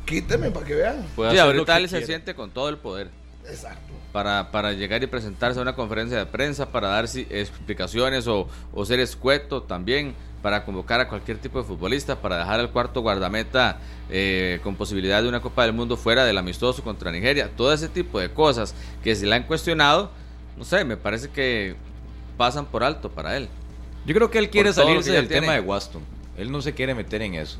quíteme 0.06 0.50
para 0.50 0.66
que 0.66 0.74
vean. 0.74 1.06
Puede 1.14 1.32
Sí, 1.32 1.38
ahorita 1.38 1.76
él 1.78 1.88
se 1.88 2.04
siente 2.06 2.34
con 2.34 2.50
todo 2.50 2.68
el 2.68 2.78
poder. 2.78 3.10
Exacto. 3.48 3.94
para, 4.12 4.50
para 4.50 4.72
llegar 4.72 5.02
y 5.02 5.06
presentarse 5.06 5.58
a 5.58 5.62
una 5.62 5.74
conferencia 5.74 6.18
de 6.18 6.26
prensa, 6.26 6.70
para 6.72 6.88
dar 6.88 7.06
si- 7.08 7.26
explicaciones 7.30 8.26
o, 8.26 8.48
o 8.72 8.84
ser 8.84 8.98
escueto 9.00 9.62
también, 9.62 10.14
para 10.42 10.64
convocar 10.64 11.00
a 11.00 11.08
cualquier 11.08 11.38
tipo 11.38 11.58
de 11.60 11.64
futbolista, 11.64 12.16
para 12.20 12.38
dejar 12.38 12.58
al 12.60 12.70
cuarto 12.70 13.02
guardameta 13.02 13.78
eh, 14.10 14.58
con 14.64 14.74
posibilidad 14.76 15.22
de 15.22 15.28
una 15.28 15.40
Copa 15.40 15.62
del 15.62 15.72
Mundo 15.74 15.96
fuera 15.96 16.24
del 16.24 16.38
amistoso 16.38 16.82
contra 16.82 17.10
Nigeria. 17.12 17.50
Todo 17.56 17.72
ese 17.72 17.88
tipo 17.88 18.18
de 18.20 18.30
cosas 18.30 18.74
que 19.02 19.14
se 19.14 19.26
le 19.26 19.34
han 19.34 19.44
cuestionado, 19.44 20.10
no 20.56 20.64
sé, 20.64 20.84
me 20.84 20.96
parece 20.96 21.28
que 21.30 21.74
pasan 22.36 22.66
por 22.66 22.82
alto 22.84 23.10
para 23.10 23.36
él. 23.36 23.48
Yo 24.06 24.14
creo 24.14 24.30
que 24.30 24.38
él 24.38 24.50
quiere 24.50 24.72
salirse 24.72 25.12
del 25.12 25.28
tiene. 25.28 25.42
tema 25.42 25.54
de 25.54 25.60
Waston. 25.60 26.02
Él 26.36 26.50
no 26.50 26.62
se 26.62 26.72
quiere 26.74 26.94
meter 26.94 27.20
en 27.22 27.34
eso. 27.34 27.58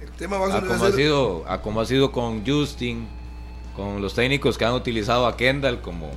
El 0.00 0.10
tema 0.12 0.38
va 0.38 0.46
a 0.46 0.48
A 0.56 0.60
ser- 0.60 0.68
como, 0.68 0.84
ha 0.84 0.92
sido, 0.92 1.44
a 1.46 1.60
como 1.60 1.80
ha 1.80 1.86
sido 1.86 2.12
con 2.12 2.46
Justin, 2.46 3.06
con 3.76 4.00
los 4.00 4.14
técnicos 4.14 4.56
que 4.56 4.64
han 4.64 4.72
utilizado 4.74 5.26
a 5.26 5.36
Kendall 5.36 5.80
como, 5.82 6.10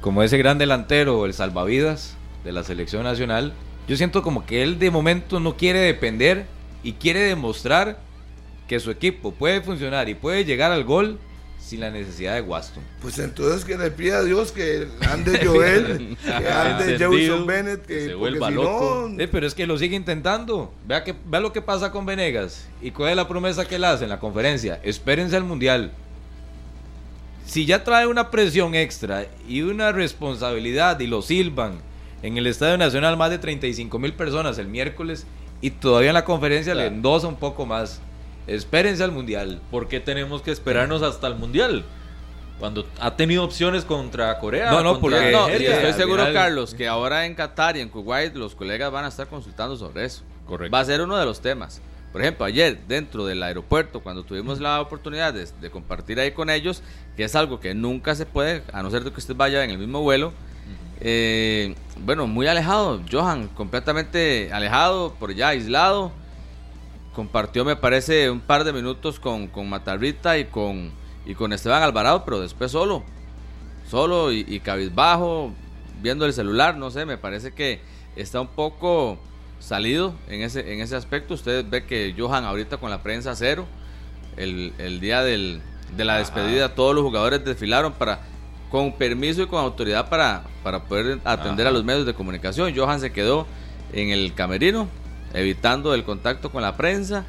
como 0.00 0.22
ese 0.22 0.38
gran 0.38 0.58
delantero, 0.58 1.26
el 1.26 1.34
salvavidas 1.34 2.16
de 2.44 2.52
la 2.52 2.62
selección 2.62 3.02
nacional. 3.02 3.52
Yo 3.88 3.96
siento 3.96 4.22
como 4.22 4.46
que 4.46 4.62
él 4.62 4.78
de 4.78 4.90
momento 4.90 5.40
no 5.40 5.56
quiere 5.56 5.80
depender 5.80 6.46
y 6.84 6.92
quiere 6.92 7.20
demostrar 7.20 7.98
que 8.68 8.78
su 8.78 8.92
equipo 8.92 9.32
puede 9.32 9.60
funcionar 9.62 10.08
y 10.08 10.14
puede 10.14 10.44
llegar 10.44 10.70
al 10.70 10.84
gol 10.84 11.18
sin 11.60 11.80
la 11.80 11.90
necesidad 11.90 12.34
de 12.34 12.40
Waston. 12.40 12.82
Pues 13.00 13.18
entonces 13.18 13.64
que 13.64 13.76
le 13.78 13.90
pida 13.90 14.18
a 14.18 14.22
Dios 14.24 14.50
que 14.50 14.88
ande 15.08 15.40
Joel, 15.46 16.16
que 16.24 16.30
ande 16.48 16.98
Jefferson 16.98 17.46
Bennett, 17.46 17.86
que 17.86 17.94
que, 17.94 18.06
se 18.06 18.14
vuelva 18.14 18.48
si 18.48 18.54
loco. 18.54 19.08
no, 19.10 19.20
Eh, 19.22 19.28
pero 19.28 19.46
es 19.46 19.54
que 19.54 19.66
lo 19.66 19.78
sigue 19.78 19.94
intentando. 19.94 20.72
Vea, 20.86 21.04
que, 21.04 21.14
vea 21.26 21.40
lo 21.40 21.52
que 21.52 21.62
pasa 21.62 21.92
con 21.92 22.06
Venegas. 22.06 22.66
¿Y 22.82 22.90
cuál 22.90 23.10
es 23.10 23.16
la 23.16 23.28
promesa 23.28 23.66
que 23.68 23.76
él 23.76 23.84
hace 23.84 24.04
en 24.04 24.10
la 24.10 24.18
conferencia? 24.18 24.80
Espérense 24.82 25.36
al 25.36 25.44
Mundial. 25.44 25.92
Si 27.46 27.66
ya 27.66 27.82
trae 27.84 28.06
una 28.06 28.30
presión 28.30 28.74
extra 28.74 29.26
y 29.48 29.62
una 29.62 29.92
responsabilidad 29.92 30.98
y 31.00 31.06
lo 31.06 31.20
silban 31.22 31.74
en 32.22 32.36
el 32.36 32.46
Estadio 32.46 32.78
Nacional 32.78 33.16
más 33.16 33.30
de 33.30 33.38
35 33.38 33.98
mil 33.98 34.12
personas 34.12 34.58
el 34.58 34.68
miércoles 34.68 35.26
y 35.60 35.70
todavía 35.70 36.10
en 36.10 36.14
la 36.14 36.24
conferencia 36.24 36.74
le 36.74 36.82
Claro. 36.82 36.94
endosa 36.96 37.26
un 37.28 37.36
poco 37.36 37.66
más. 37.66 38.00
Espérense 38.50 39.02
al 39.04 39.12
Mundial. 39.12 39.60
¿Por 39.70 39.88
qué 39.88 40.00
tenemos 40.00 40.42
que 40.42 40.50
esperarnos 40.50 41.02
hasta 41.02 41.26
el 41.26 41.36
Mundial? 41.36 41.84
Cuando 42.58 42.86
ha 43.00 43.16
tenido 43.16 43.42
opciones 43.44 43.84
contra 43.84 44.38
Corea. 44.38 44.70
No, 44.70 44.82
no, 44.82 45.00
porque- 45.00 45.30
No, 45.32 45.48
y 45.48 45.64
estoy 45.64 45.92
seguro, 45.94 46.26
final- 46.26 46.34
Carlos, 46.34 46.74
que 46.74 46.86
ahora 46.88 47.24
en 47.26 47.34
Qatar 47.34 47.76
y 47.76 47.80
en 47.80 47.88
Kuwait 47.88 48.34
los 48.34 48.54
colegas 48.54 48.90
van 48.92 49.04
a 49.04 49.08
estar 49.08 49.28
consultando 49.28 49.76
sobre 49.76 50.04
eso. 50.04 50.22
Correcto. 50.46 50.72
Va 50.74 50.80
a 50.80 50.84
ser 50.84 51.00
uno 51.00 51.16
de 51.16 51.24
los 51.24 51.40
temas. 51.40 51.80
Por 52.12 52.20
ejemplo, 52.22 52.44
ayer 52.44 52.80
dentro 52.88 53.24
del 53.24 53.40
aeropuerto, 53.42 54.00
cuando 54.00 54.24
tuvimos 54.24 54.58
la 54.60 54.80
oportunidad 54.80 55.32
de, 55.32 55.46
de 55.60 55.70
compartir 55.70 56.18
ahí 56.18 56.32
con 56.32 56.50
ellos, 56.50 56.82
que 57.16 57.22
es 57.24 57.36
algo 57.36 57.60
que 57.60 57.72
nunca 57.72 58.16
se 58.16 58.26
puede, 58.26 58.62
a 58.72 58.82
no 58.82 58.90
ser 58.90 59.04
de 59.04 59.12
que 59.12 59.20
usted 59.20 59.36
vaya 59.36 59.62
en 59.62 59.70
el 59.70 59.78
mismo 59.78 60.02
vuelo, 60.02 60.32
eh, 61.00 61.74
bueno, 62.00 62.26
muy 62.26 62.46
alejado, 62.46 63.00
Johan, 63.10 63.48
completamente 63.48 64.50
alejado, 64.52 65.14
por 65.20 65.30
allá 65.30 65.48
aislado. 65.48 66.12
Compartió, 67.14 67.64
me 67.64 67.76
parece, 67.76 68.30
un 68.30 68.40
par 68.40 68.64
de 68.64 68.72
minutos 68.72 69.18
con, 69.18 69.48
con 69.48 69.68
Matarrita 69.68 70.38
y 70.38 70.44
con, 70.46 70.92
y 71.26 71.34
con 71.34 71.52
Esteban 71.52 71.82
Alvarado, 71.82 72.24
pero 72.24 72.40
después 72.40 72.70
solo 72.70 73.02
solo 73.90 74.30
y, 74.30 74.44
y 74.46 74.60
cabizbajo, 74.60 75.52
viendo 76.00 76.24
el 76.24 76.32
celular, 76.32 76.76
no 76.76 76.90
sé, 76.90 77.04
me 77.06 77.18
parece 77.18 77.52
que 77.52 77.80
está 78.14 78.40
un 78.40 78.46
poco 78.46 79.18
salido 79.58 80.14
en 80.28 80.42
ese, 80.42 80.72
en 80.72 80.80
ese 80.80 80.94
aspecto. 80.94 81.34
Usted 81.34 81.64
ve 81.68 81.84
que 81.84 82.14
Johan 82.16 82.44
ahorita 82.44 82.76
con 82.76 82.90
la 82.90 83.02
prensa 83.02 83.34
cero, 83.34 83.66
el, 84.36 84.72
el 84.78 85.00
día 85.00 85.22
del, 85.22 85.60
de 85.96 86.04
la 86.04 86.18
despedida, 86.18 86.74
todos 86.74 86.94
los 86.94 87.02
jugadores 87.02 87.44
desfilaron 87.44 87.92
para 87.92 88.20
con 88.70 88.92
permiso 88.92 89.42
y 89.42 89.46
con 89.48 89.58
autoridad 89.58 90.08
para, 90.08 90.44
para 90.62 90.84
poder 90.84 91.18
atender 91.24 91.66
a 91.66 91.72
los 91.72 91.82
medios 91.82 92.06
de 92.06 92.14
comunicación. 92.14 92.72
Johan 92.74 93.00
se 93.00 93.10
quedó 93.10 93.48
en 93.92 94.10
el 94.10 94.32
camerino, 94.34 94.88
evitando 95.34 95.94
el 95.94 96.04
contacto 96.04 96.50
con 96.50 96.62
la 96.62 96.76
prensa, 96.76 97.24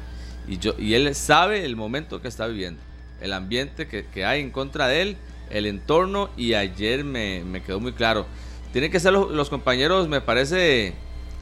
y, 0.48 0.58
yo, 0.58 0.74
y 0.78 0.94
él 0.94 1.14
sabe 1.14 1.64
el 1.64 1.76
momento 1.76 2.20
que 2.20 2.28
está 2.28 2.46
viviendo, 2.46 2.80
el 3.20 3.32
ambiente 3.32 3.86
que, 3.86 4.04
que 4.06 4.24
hay 4.24 4.40
en 4.40 4.50
contra 4.50 4.88
de 4.88 5.02
él, 5.02 5.16
el 5.50 5.66
entorno, 5.66 6.30
y 6.36 6.54
ayer 6.54 7.04
me, 7.04 7.44
me 7.44 7.62
quedó 7.62 7.78
muy 7.78 7.92
claro. 7.92 8.26
Tienen 8.72 8.90
que 8.90 9.00
ser 9.00 9.12
los, 9.12 9.30
los 9.30 9.50
compañeros, 9.50 10.08
me 10.08 10.20
parece, 10.20 10.94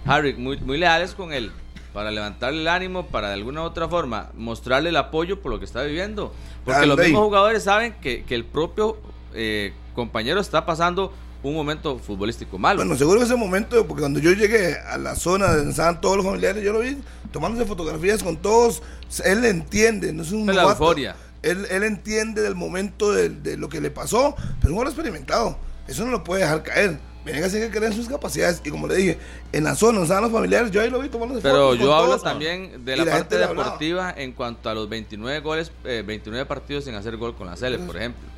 Harry, 0.04 0.34
muy, 0.34 0.58
muy 0.58 0.78
leales 0.78 1.14
con 1.14 1.32
él, 1.32 1.52
para 1.92 2.10
levantarle 2.10 2.60
el 2.60 2.68
ánimo, 2.68 3.06
para 3.06 3.28
de 3.28 3.34
alguna 3.34 3.62
u 3.62 3.64
otra 3.64 3.88
forma 3.88 4.30
mostrarle 4.34 4.90
el 4.90 4.96
apoyo 4.96 5.40
por 5.40 5.52
lo 5.52 5.58
que 5.58 5.64
está 5.64 5.82
viviendo. 5.82 6.32
Porque 6.64 6.86
los 6.86 6.98
mismos 6.98 7.24
jugadores 7.24 7.64
saben 7.64 7.94
que, 8.00 8.24
que 8.24 8.34
el 8.34 8.44
propio 8.44 8.98
eh, 9.34 9.72
compañero 9.94 10.40
está 10.40 10.66
pasando 10.66 11.12
un 11.42 11.54
momento 11.54 11.98
futbolístico 11.98 12.58
malo. 12.58 12.78
Bueno, 12.78 12.96
seguro 12.96 13.18
que 13.18 13.24
ese 13.24 13.36
momento, 13.36 13.86
porque 13.86 14.00
cuando 14.02 14.20
yo 14.20 14.32
llegué 14.32 14.78
a 14.78 14.98
la 14.98 15.14
zona 15.16 15.54
donde 15.54 15.70
estaban 15.70 16.00
todos 16.00 16.16
los 16.16 16.26
familiares, 16.26 16.62
yo 16.62 16.72
lo 16.72 16.80
vi 16.80 16.98
tomándose 17.32 17.64
fotografías 17.66 18.22
con 18.22 18.36
todos. 18.36 18.82
Él 19.24 19.44
entiende, 19.44 20.12
no 20.12 20.22
es 20.22 20.32
un 20.32 20.46
la 20.46 20.52
novato. 20.54 20.70
euforia. 20.82 21.16
Él, 21.42 21.66
él 21.70 21.84
entiende 21.84 22.42
del 22.42 22.54
momento 22.54 23.12
de, 23.12 23.30
de 23.30 23.56
lo 23.56 23.68
que 23.68 23.80
le 23.80 23.90
pasó, 23.90 24.34
pero 24.60 24.74
es 24.74 24.80
un 24.80 24.86
experimentado. 24.86 25.56
Eso 25.88 26.04
no 26.04 26.10
lo 26.10 26.22
puede 26.22 26.42
dejar 26.42 26.62
caer. 26.62 26.98
Venegas 27.24 27.50
tiene 27.50 27.66
que 27.66 27.72
creer 27.76 27.92
en 27.92 27.96
sus 27.98 28.08
capacidades. 28.08 28.62
Y 28.64 28.70
como 28.70 28.86
le 28.86 28.94
dije, 28.96 29.18
en 29.52 29.64
la 29.64 29.74
zona 29.74 30.02
estaban 30.02 30.22
los 30.24 30.32
familiares, 30.32 30.70
yo 30.70 30.80
ahí 30.80 30.88
lo 30.90 31.00
vi 31.00 31.08
tomándose 31.08 31.42
Pero 31.42 31.74
yo 31.74 31.94
hablo 31.94 32.10
todos. 32.10 32.22
también 32.22 32.84
de 32.84 32.96
la, 32.96 33.04
la 33.04 33.12
parte 33.12 33.36
deportiva 33.36 34.14
en 34.16 34.32
cuanto 34.32 34.70
a 34.70 34.74
los 34.74 34.88
29 34.88 35.40
goles, 35.40 35.70
eh, 35.84 36.02
29 36.06 36.46
partidos 36.46 36.84
sin 36.84 36.94
hacer 36.94 37.16
gol 37.16 37.34
con 37.34 37.46
la 37.46 37.56
Sele, 37.56 37.78
por 37.78 37.96
ejemplo. 37.96 38.28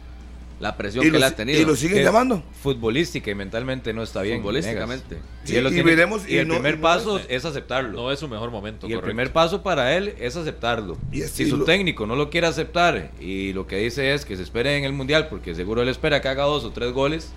La 0.63 0.77
presión 0.77 1.03
Y 1.05 1.09
que 1.09 1.11
lo, 1.13 1.17
él 1.19 1.25
ha 1.25 1.35
tenido. 1.35 1.61
y 1.61 1.65
lo 1.65 1.75
siguen 1.75 1.99
Que 1.99 2.05
llamando. 2.05 2.41
Futbolística 2.63 3.31
y 3.31 3.35
mentalmente 3.35 3.93
no 3.93 4.03
está 4.05 4.23
bien. 4.23 4.39
Futbolísticamente. 4.39 5.19
Sí, 5.43 5.57
él 5.57 5.65
lo 5.65 5.71
y 5.71 5.75
tiene- 5.75 5.91
veremos- 5.91 6.23
y 6.29 6.35
y 6.35 6.39
el 6.39 6.47
no- 6.47 6.55
primer 6.55 6.75
y 6.75 6.77
no 6.77 6.83
paso 6.83 7.19
es- 7.19 7.27
es 7.29 7.45
aceptarlo. 7.45 7.91
No 8.01 8.13
es 8.13 8.21
su 8.21 8.29
mejor 8.29 8.51
momento. 8.53 8.87
Y 8.87 8.91
el 8.93 8.97
correcto. 8.99 9.07
primer 9.09 9.33
paso 9.33 9.63
para 9.65 9.97
él 9.97 10.15
es 10.21 10.37
aceptarlo. 10.37 10.97
Y 11.11 11.23
si 11.23 11.51
su 11.51 11.65
técnico 11.65 12.07
no 12.07 12.15
lo 12.15 12.31
quiere 12.31 12.47
aceptar 12.47 13.11
y 13.21 13.53
lo 13.53 13.67
que 13.67 13.79
dice 13.79 14.15
es 14.15 14.25
que 14.25 14.37
se 14.37 14.45
espere 14.45 14.77
en 14.79 14.85
el 14.85 14.93
mundial, 14.93 15.27
porque 15.29 15.55
seguro 15.57 15.83
él 15.83 15.89
espera 15.89 16.21
que 16.21 16.29
haga 16.29 16.45
dos 16.45 16.63
o 16.65 16.71
tres 16.71 16.93
goles, 16.93 17.33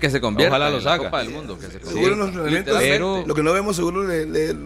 que 0.00 0.08
se 0.10 0.20
convierta 0.22 0.56
Ojalá 0.56 0.68
en 0.68 0.72
los 0.76 0.84
la 0.84 0.94
haga. 0.94 1.04
Copa 1.04 1.18
del 1.22 1.30
Mundo. 1.30 1.56
Que 1.58 1.66
se 1.66 1.72
Seguro 1.72 1.84
convierta. 1.92 2.12
en 2.14 2.18
los 2.18 2.28
entrenamientos, 2.28 2.74
Literalmente. 2.74 2.94
Pero- 3.20 3.24
lo 3.26 3.34
que 3.34 3.42
no 3.42 3.52
vemos 3.52 3.76
seguro 3.76 4.02
le, 4.04 4.24
le- 4.26 4.56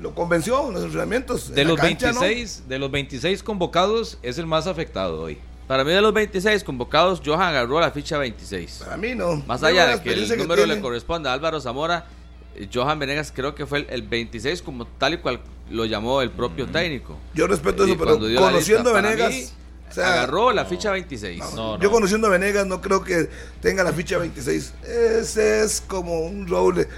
lo 0.00 0.14
convenció 0.16 0.66
en 0.66 0.74
los 0.74 0.82
entrenamientos. 0.82 1.54
de 1.54 1.62
En 1.62 1.68
los, 1.68 1.78
cancha, 1.78 2.12
¿no? 2.12 2.20
26, 2.22 2.64
de 2.68 2.78
los 2.80 2.90
26 2.90 3.42
convocados 3.44 4.18
es 4.22 4.36
el 4.38 4.46
más 4.46 4.66
afectado 4.66 5.22
hoy. 5.22 5.38
Para 5.66 5.82
mí 5.82 5.90
de 5.92 6.00
los 6.00 6.12
26 6.14 6.62
convocados, 6.62 7.20
Johan 7.24 7.42
agarró 7.42 7.80
la 7.80 7.90
ficha 7.90 8.18
26. 8.18 8.82
Para 8.84 8.96
mí 8.96 9.14
no. 9.14 9.36
Más 9.46 9.62
allá 9.62 9.86
de 9.88 10.02
que 10.02 10.12
el 10.12 10.28
número 10.38 10.62
le 10.62 10.74
tiene. 10.74 10.80
corresponde 10.80 11.28
a 11.28 11.32
Álvaro 11.32 11.60
Zamora, 11.60 12.06
eh, 12.54 12.68
Johan 12.72 12.98
Venegas 12.98 13.32
creo 13.34 13.54
que 13.54 13.66
fue 13.66 13.78
el, 13.80 13.86
el 13.90 14.02
26 14.02 14.62
como 14.62 14.86
tal 14.86 15.14
y 15.14 15.18
cual 15.18 15.40
lo 15.70 15.84
llamó 15.84 16.22
el 16.22 16.30
propio 16.30 16.66
técnico. 16.68 17.16
Yo 17.34 17.46
respeto 17.48 17.86
Y 17.86 17.92
eso, 17.92 17.98
pero 17.98 18.18
conociendo 18.18 18.90
lista, 18.92 18.98
a 18.98 19.02
Venegas, 19.02 19.30
mí, 19.30 19.44
O 19.90 19.92
sea, 19.92 20.12
Agarró 20.12 20.52
la 20.52 20.64
ficha 20.64 20.92
26. 20.92 21.38
No, 21.40 21.54
no. 21.76 21.80
Yo 21.80 21.90
conociendo 21.90 22.28
a 22.28 22.30
Venegas 22.30 22.66
no 22.66 22.80
creo 22.80 23.02
que 23.02 23.28
tenga 23.60 23.82
la 23.82 23.92
ficha 23.92 24.18
26. 24.18 24.74
Ese 24.84 25.64
es 25.64 25.80
como 25.80 26.20
un 26.20 26.46
roble. 26.46 26.88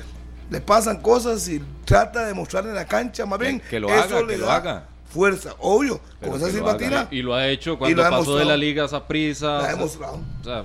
Le 0.51 0.61
pasan 0.61 1.01
cosas 1.01 1.49
y 1.49 1.63
trata 1.85 2.27
de 2.27 2.35
mostrar 2.35 2.67
en 2.67 2.75
la 2.75 2.87
cancha, 2.87 3.25
más 3.25 3.39
bien. 3.39 3.61
que 3.61 3.81
lo 3.81 3.89
eso 3.89 4.17
haga, 4.17 4.21
le 4.21 4.27
que 4.35 4.39
lo 4.39 4.47
da 4.47 4.57
haga. 4.57 4.89
Fuerza, 5.11 5.55
obvio. 5.61 6.01
Pero 6.21 6.33
Con 6.33 6.41
esa 6.43 6.51
silbatina 6.51 7.09
Y 7.11 7.23
lo 7.23 7.35
ha 7.35 7.49
hecho 7.49 7.79
cuando 7.79 7.97
lo 8.03 8.05
ha 8.07 8.11
pasó 8.11 8.37
de 8.37 8.45
la 8.45 8.57
liga 8.57 8.85
a 8.91 9.07
prisa. 9.09 9.47
la 9.47 9.53
ha 9.57 9.59
O 9.59 9.63
sea, 9.63 9.73
demostrado. 9.75 10.21
o 10.41 10.45
sea, 10.45 10.65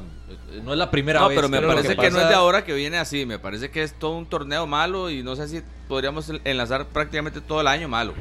no 0.64 0.72
es 0.74 0.78
la 0.78 0.92
primera 0.92 1.22
No, 1.22 1.30
vez. 1.30 1.36
pero 1.38 1.50
me 1.50 1.62
parece 1.62 1.96
que, 1.96 2.12
no 2.12 2.20
es 2.20 2.28
de 2.28 2.34
ahora 2.34 2.64
que 2.66 2.74
viene 2.74 2.98
así. 2.98 3.26
Me 3.26 3.40
parece 3.40 3.72
que 3.72 3.84
es 3.84 3.94
todo 3.94 4.18
un 4.18 4.26
torneo 4.26 4.68
malo 4.68 5.10
y 5.10 5.24
no 5.24 5.36
sé 5.36 5.48
si 5.48 5.62
podríamos 5.88 6.30
enlazar 6.44 6.88
prácticamente 6.88 7.40
todo 7.42 7.62
el 7.62 7.68
año 7.68 7.88
malo. 7.88 8.14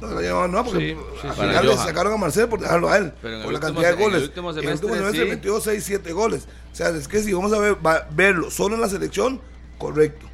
No, 0.00 0.08
no, 0.08 0.48
no, 0.48 0.64
porque 0.64 0.96
Sí, 0.96 0.96
sí, 1.20 1.26
al 1.28 1.34
sí. 1.34 1.40
final 1.42 1.66
le 1.66 1.76
sacaron 1.76 2.12
a 2.14 2.16
Marcel 2.16 2.48
por 2.48 2.58
dejarlo 2.60 2.88
a 2.88 2.96
él. 2.96 3.12
Pero 3.20 3.36
en 3.36 3.42
por 3.42 3.52
el 3.54 3.60
la 3.60 3.66
último 3.68 3.82
cantidad 3.82 3.90
de 3.90 3.96
se- 3.96 4.02
en 4.02 4.06
el 4.06 4.10
goles. 4.12 4.28
último 4.28 4.50
En 4.50 4.56
el 4.56 4.62
semestre, 4.62 4.86
último 4.86 4.96
semestre 5.04 5.24
sí. 5.24 5.30
metió 5.30 5.60
6, 5.60 5.84
7 5.84 6.12
goles. 6.14 6.48
O 6.72 6.74
sea, 6.74 6.88
es 6.88 7.06
que 7.06 7.20
si 7.22 7.34
vamos 7.34 7.52
a 7.52 7.58
ver, 7.58 7.76
va- 7.86 8.08
verlo 8.12 8.50
solo 8.50 8.76
en 8.76 8.80
la 8.80 8.88
selección, 8.88 9.42
correcto. 9.76 10.26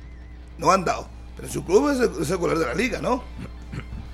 No 0.59 0.71
han 0.71 0.85
dado. 0.85 1.09
Pero 1.35 1.49
su 1.49 1.65
club 1.65 1.91
es 1.91 1.99
el, 1.99 2.23
es 2.23 2.31
el 2.31 2.37
goleador 2.37 2.65
de 2.65 2.71
la 2.73 2.75
liga, 2.81 3.01
¿no? 3.01 3.25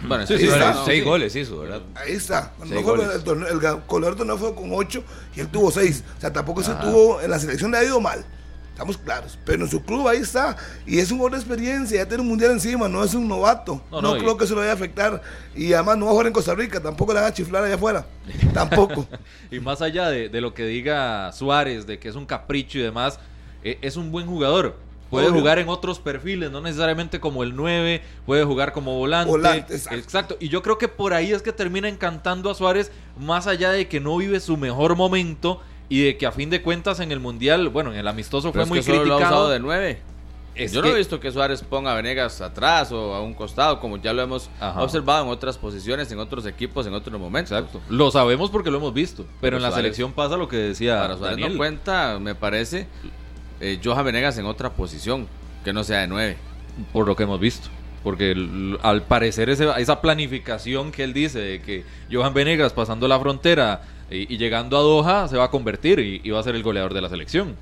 Bueno, 0.06 0.26
Sí, 0.26 0.36
sí, 0.38 0.44
está, 0.46 0.84
seis 0.84 1.02
sí. 1.02 1.08
goles 1.08 1.36
hizo, 1.36 1.58
¿verdad? 1.60 1.82
Ahí 1.94 2.12
está. 2.12 2.52
Seis 2.60 2.72
no 2.72 2.82
fue 2.82 3.04
el, 3.14 3.22
torneo, 3.24 3.48
el 3.48 3.60
del 3.60 4.16
torneo 4.16 4.38
fue 4.38 4.54
con 4.54 4.70
8 4.72 5.04
y 5.36 5.40
él 5.40 5.48
tuvo 5.48 5.70
6. 5.70 6.04
O 6.18 6.20
sea, 6.20 6.32
tampoco 6.32 6.62
se 6.62 6.72
tuvo, 6.74 7.20
en 7.20 7.30
la 7.30 7.38
selección 7.38 7.70
le 7.70 7.78
ha 7.78 7.84
ido 7.84 8.00
mal. 8.00 8.24
Estamos 8.72 8.96
claros. 8.96 9.38
Pero 9.44 9.64
en 9.64 9.70
su 9.70 9.82
club 9.84 10.08
ahí 10.08 10.18
está. 10.18 10.56
Y 10.86 10.98
es 10.98 11.10
un 11.12 11.18
gol 11.18 11.30
de 11.32 11.36
experiencia. 11.36 11.98
Ya 11.98 12.08
tiene 12.08 12.22
un 12.22 12.28
mundial 12.30 12.52
encima. 12.52 12.88
No 12.88 13.04
es 13.04 13.12
un 13.14 13.28
novato. 13.28 13.82
No, 13.90 14.00
No, 14.00 14.10
no, 14.12 14.16
y- 14.16 14.20
creo 14.20 14.36
que 14.38 14.46
se 14.46 14.54
lo 14.54 14.60
vaya 14.60 14.70
a 14.72 14.74
afectar. 14.74 15.20
Y 15.54 15.74
además 15.74 15.98
no 15.98 16.06
va 16.06 16.10
a 16.10 16.12
jugar 16.12 16.26
en 16.28 16.32
Costa 16.32 16.54
Rica. 16.54 16.80
Tampoco 16.80 17.12
le 17.12 17.20
van 17.20 17.28
a 17.30 17.34
chiflar 17.34 17.62
allá 17.64 17.74
afuera. 17.74 18.06
Tampoco. 18.54 19.06
Y 19.50 19.60
más 19.60 19.82
allá 19.82 20.08
de, 20.08 20.30
de 20.30 20.40
lo 20.40 20.54
que 20.54 20.64
diga 20.64 21.30
Suárez, 21.32 21.86
de 21.86 21.98
que 21.98 22.08
es 22.08 22.16
un 22.16 22.24
capricho 22.24 22.78
y 22.78 22.82
demás, 22.82 23.20
eh, 23.62 23.78
es 23.82 23.96
un 23.96 24.10
buen 24.10 24.26
jugador. 24.26 24.74
Puede 25.12 25.28
Obvio. 25.28 25.40
jugar 25.40 25.58
en 25.58 25.68
otros 25.68 25.98
perfiles, 26.00 26.50
no 26.50 26.60
necesariamente 26.62 27.20
como 27.20 27.42
el 27.42 27.54
9, 27.54 28.02
puede 28.26 28.44
jugar 28.44 28.72
como 28.72 28.96
volante. 28.96 29.30
Volante, 29.30 29.76
exacto. 29.76 30.36
Y 30.40 30.48
yo 30.48 30.62
creo 30.62 30.78
que 30.78 30.88
por 30.88 31.12
ahí 31.12 31.32
es 31.32 31.42
que 31.42 31.52
termina 31.52 31.86
encantando 31.88 32.50
a 32.50 32.54
Suárez, 32.54 32.90
más 33.18 33.46
allá 33.46 33.70
de 33.70 33.86
que 33.88 34.00
no 34.00 34.16
vive 34.16 34.40
su 34.40 34.56
mejor 34.56 34.96
momento 34.96 35.60
y 35.90 36.02
de 36.02 36.16
que 36.16 36.24
a 36.26 36.32
fin 36.32 36.48
de 36.48 36.62
cuentas 36.62 36.98
en 37.00 37.12
el 37.12 37.20
Mundial, 37.20 37.68
bueno, 37.68 37.92
en 37.92 37.98
el 37.98 38.08
amistoso 38.08 38.50
Pero 38.52 38.64
fue 38.64 38.64
es 38.64 38.68
muy 38.70 38.78
que 38.78 38.84
solo 38.84 39.04
lo 39.04 39.14
ha 39.14 39.16
criticado. 39.18 39.40
usado 39.42 39.50
de 39.50 39.60
9. 39.60 40.02
Es 40.54 40.72
Yo 40.72 40.80
no 40.82 40.88
he 40.88 40.94
visto 40.94 41.18
que 41.20 41.30
Suárez 41.30 41.62
ponga 41.62 41.92
a 41.92 41.94
Venegas 41.94 42.40
atrás 42.42 42.90
o 42.92 43.14
a 43.14 43.20
un 43.22 43.32
costado, 43.34 43.80
como 43.80 43.96
ya 43.98 44.12
lo 44.14 44.20
hemos 44.22 44.50
Ajá. 44.60 44.82
observado 44.82 45.24
en 45.24 45.30
otras 45.30 45.56
posiciones, 45.58 46.10
en 46.12 46.18
otros 46.18 46.44
equipos, 46.46 46.86
en 46.86 46.94
otros 46.94 47.18
momentos. 47.20 47.52
Exacto. 47.52 47.80
Lo 47.90 48.10
sabemos 48.10 48.50
porque 48.50 48.70
lo 48.70 48.78
hemos 48.78 48.92
visto, 48.94 49.22
pero, 49.24 49.38
Pero 49.40 49.56
en 49.58 49.62
la 49.62 49.72
selección 49.72 50.12
pasa 50.12 50.36
lo 50.38 50.48
que 50.48 50.56
decía 50.56 50.98
Para 51.00 51.16
Suárez 51.16 51.36
Daniel. 51.36 51.52
no 51.52 51.58
cuenta, 51.58 52.18
me 52.20 52.34
parece, 52.34 52.86
eh, 53.62 53.80
Johan 53.82 54.04
Venegas 54.04 54.36
en 54.36 54.44
otra 54.44 54.70
posición, 54.70 55.26
que 55.64 55.72
no 55.72 55.84
sea 55.84 56.00
de 56.00 56.08
9. 56.08 56.36
por 56.92 57.06
lo 57.06 57.16
que 57.16 57.22
hemos 57.22 57.40
visto. 57.40 57.68
Porque 58.02 58.34
al 58.82 59.02
parecer 59.02 59.48
esa 59.48 60.00
planificación 60.00 60.90
que 60.90 61.04
él 61.04 61.12
dice 61.12 61.38
de 61.38 61.62
que 61.62 61.84
Johan 62.10 62.34
Venegas 62.34 62.72
pasando 62.72 63.06
la 63.06 63.18
frontera 63.20 63.82
y, 64.10 64.34
y 64.34 64.38
llegando 64.38 64.76
a 64.76 64.80
Doha 64.80 65.28
se 65.28 65.36
va 65.36 65.44
a 65.44 65.50
convertir 65.50 66.00
y, 66.00 66.20
y 66.24 66.30
va 66.30 66.40
a 66.40 66.42
ser 66.42 66.56
el 66.56 66.64
goleador 66.64 66.94
de 66.94 67.00
la 67.00 67.08
selección. 67.08 67.54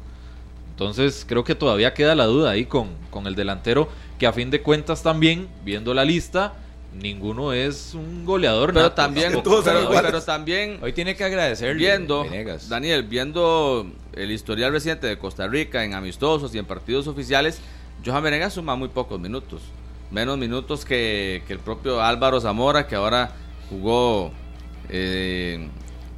Entonces 0.71 1.27
creo 1.29 1.45
que 1.45 1.55
todavía 1.55 1.93
queda 1.93 2.15
la 2.15 2.25
duda 2.25 2.53
ahí 2.53 2.65
con, 2.65 2.89
con 3.11 3.27
el 3.27 3.35
delantero 3.35 3.91
que 4.19 4.27
a 4.27 4.33
fin 4.33 4.51
de 4.51 4.63
cuentas 4.63 5.03
también, 5.03 5.49
viendo 5.65 5.93
la 5.93 6.05
lista, 6.05 6.55
ninguno 6.93 7.53
es 7.53 7.95
un 7.95 8.25
goleador. 8.25 8.73
Pero 8.73 8.83
nato. 8.87 8.95
también, 8.95 9.33
pero, 9.43 10.23
también 10.23 10.79
Hoy 10.83 10.93
tiene 10.93 11.17
que 11.17 11.25
agradecerle. 11.25 11.75
viendo, 11.75 12.25
Venegas. 12.25 12.69
Daniel, 12.69 13.05
viendo 13.05 13.91
el 14.13 14.31
historial 14.31 14.73
reciente 14.73 15.07
de 15.07 15.19
Costa 15.19 15.47
Rica 15.47 15.85
en 15.85 15.95
amistosos 15.95 16.55
y 16.55 16.59
en 16.59 16.65
partidos 16.65 17.07
oficiales, 17.07 17.61
Johan 18.05 18.23
Venegas 18.23 18.55
suma 18.55 18.77
muy 18.77 18.89
pocos 18.89 19.21
minutos. 19.21 19.63
Menos 20.11 20.39
minutos 20.39 20.85
que, 20.85 21.43
que 21.47 21.53
el 21.53 21.61
propio 21.61 22.03
Álvaro 22.03 22.41
Zamora, 22.41 22.87
que 22.87 22.97
ahora 22.97 23.33
jugó 23.69 24.33
eh, 24.89 25.69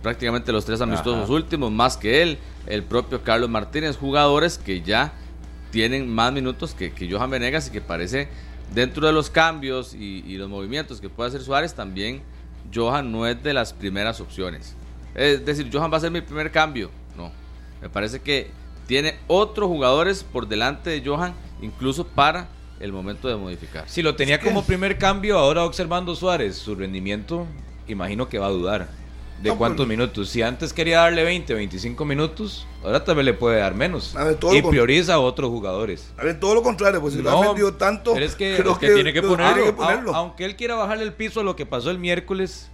prácticamente 0.02 0.52
los 0.52 0.64
tres 0.64 0.80
amistosos 0.80 1.24
Ajá. 1.24 1.32
últimos, 1.32 1.70
más 1.70 1.96
que 1.96 2.22
él. 2.22 2.38
El 2.66 2.84
propio 2.84 3.22
Carlos 3.22 3.50
Martínez, 3.50 3.96
jugadores 3.96 4.56
que 4.56 4.82
ya 4.82 5.12
tienen 5.70 6.08
más 6.08 6.32
minutos 6.32 6.74
que, 6.74 6.92
que 6.92 7.10
Johan 7.10 7.30
Venegas 7.30 7.68
y 7.68 7.70
que 7.70 7.80
parece 7.80 8.28
dentro 8.74 9.06
de 9.06 9.12
los 9.12 9.30
cambios 9.30 9.94
y, 9.94 10.24
y 10.26 10.36
los 10.36 10.48
movimientos 10.48 11.00
que 11.00 11.08
puede 11.08 11.28
hacer 11.28 11.42
Suárez, 11.42 11.74
también 11.74 12.22
Johan 12.72 13.12
no 13.12 13.26
es 13.26 13.42
de 13.42 13.54
las 13.54 13.72
primeras 13.72 14.20
opciones. 14.20 14.74
Es 15.14 15.44
decir, 15.44 15.68
Johan 15.72 15.92
va 15.92 15.98
a 15.98 16.00
ser 16.00 16.10
mi 16.10 16.20
primer 16.20 16.50
cambio. 16.50 16.90
No, 17.16 17.30
me 17.80 17.88
parece 17.88 18.20
que 18.20 18.50
tiene 18.86 19.16
otros 19.26 19.68
jugadores 19.68 20.24
por 20.24 20.48
delante 20.48 20.90
de 20.90 21.02
Johan, 21.04 21.34
incluso 21.60 22.06
para 22.06 22.48
el 22.80 22.92
momento 22.92 23.28
de 23.28 23.36
modificar. 23.36 23.88
Si 23.88 24.02
lo 24.02 24.16
tenía 24.16 24.40
como 24.40 24.64
primer 24.64 24.98
cambio, 24.98 25.38
ahora 25.38 25.64
observando 25.64 26.14
Suárez, 26.16 26.56
su 26.56 26.74
rendimiento, 26.74 27.46
imagino 27.86 28.28
que 28.28 28.38
va 28.38 28.46
a 28.46 28.50
dudar. 28.50 28.88
¿De 29.42 29.48
No, 29.50 29.58
cuántos 29.58 29.86
pero- 29.86 29.98
minutos? 29.98 30.28
Si 30.28 30.40
antes 30.40 30.72
quería 30.72 31.00
darle 31.00 31.24
20, 31.24 31.52
25 31.54 32.04
minutos, 32.04 32.64
ahora 32.84 33.02
también 33.02 33.26
le 33.26 33.34
puede 33.34 33.58
dar 33.58 33.74
menos. 33.74 34.14
A 34.14 34.22
ver, 34.24 34.36
todo 34.36 34.54
y 34.54 34.62
prioriza 34.62 35.14
a 35.14 35.18
otros 35.18 35.50
jugadores. 35.50 36.12
A 36.16 36.22
ver, 36.24 36.38
todo 36.38 36.54
lo 36.54 36.62
contrario, 36.62 37.00
pues 37.00 37.14
si 37.14 37.22
lo 37.22 37.30
ha 37.30 37.46
vendido 37.48 37.74
tanto, 37.74 38.14
pero 38.14 38.24
es 38.24 38.36
que, 38.36 38.54
creo 38.56 38.72
es 38.72 38.78
que 38.78 38.90
tiene 38.94 39.12
que 39.12 39.20
lo- 39.20 39.28
ponerlo. 39.30 39.54
tiene 39.54 39.66
que 39.70 39.72
ponerlo. 39.76 40.14
A- 40.14 40.18
aunque 40.18 40.44
él 40.44 40.54
quiera 40.54 40.76
bajarle 40.76 41.02
el 41.04 41.12
piso 41.12 41.40
a 41.40 41.42
lo 41.42 41.56
que 41.56 41.66
pasó 41.66 41.90
el 41.90 41.98
miércoles, 41.98 42.70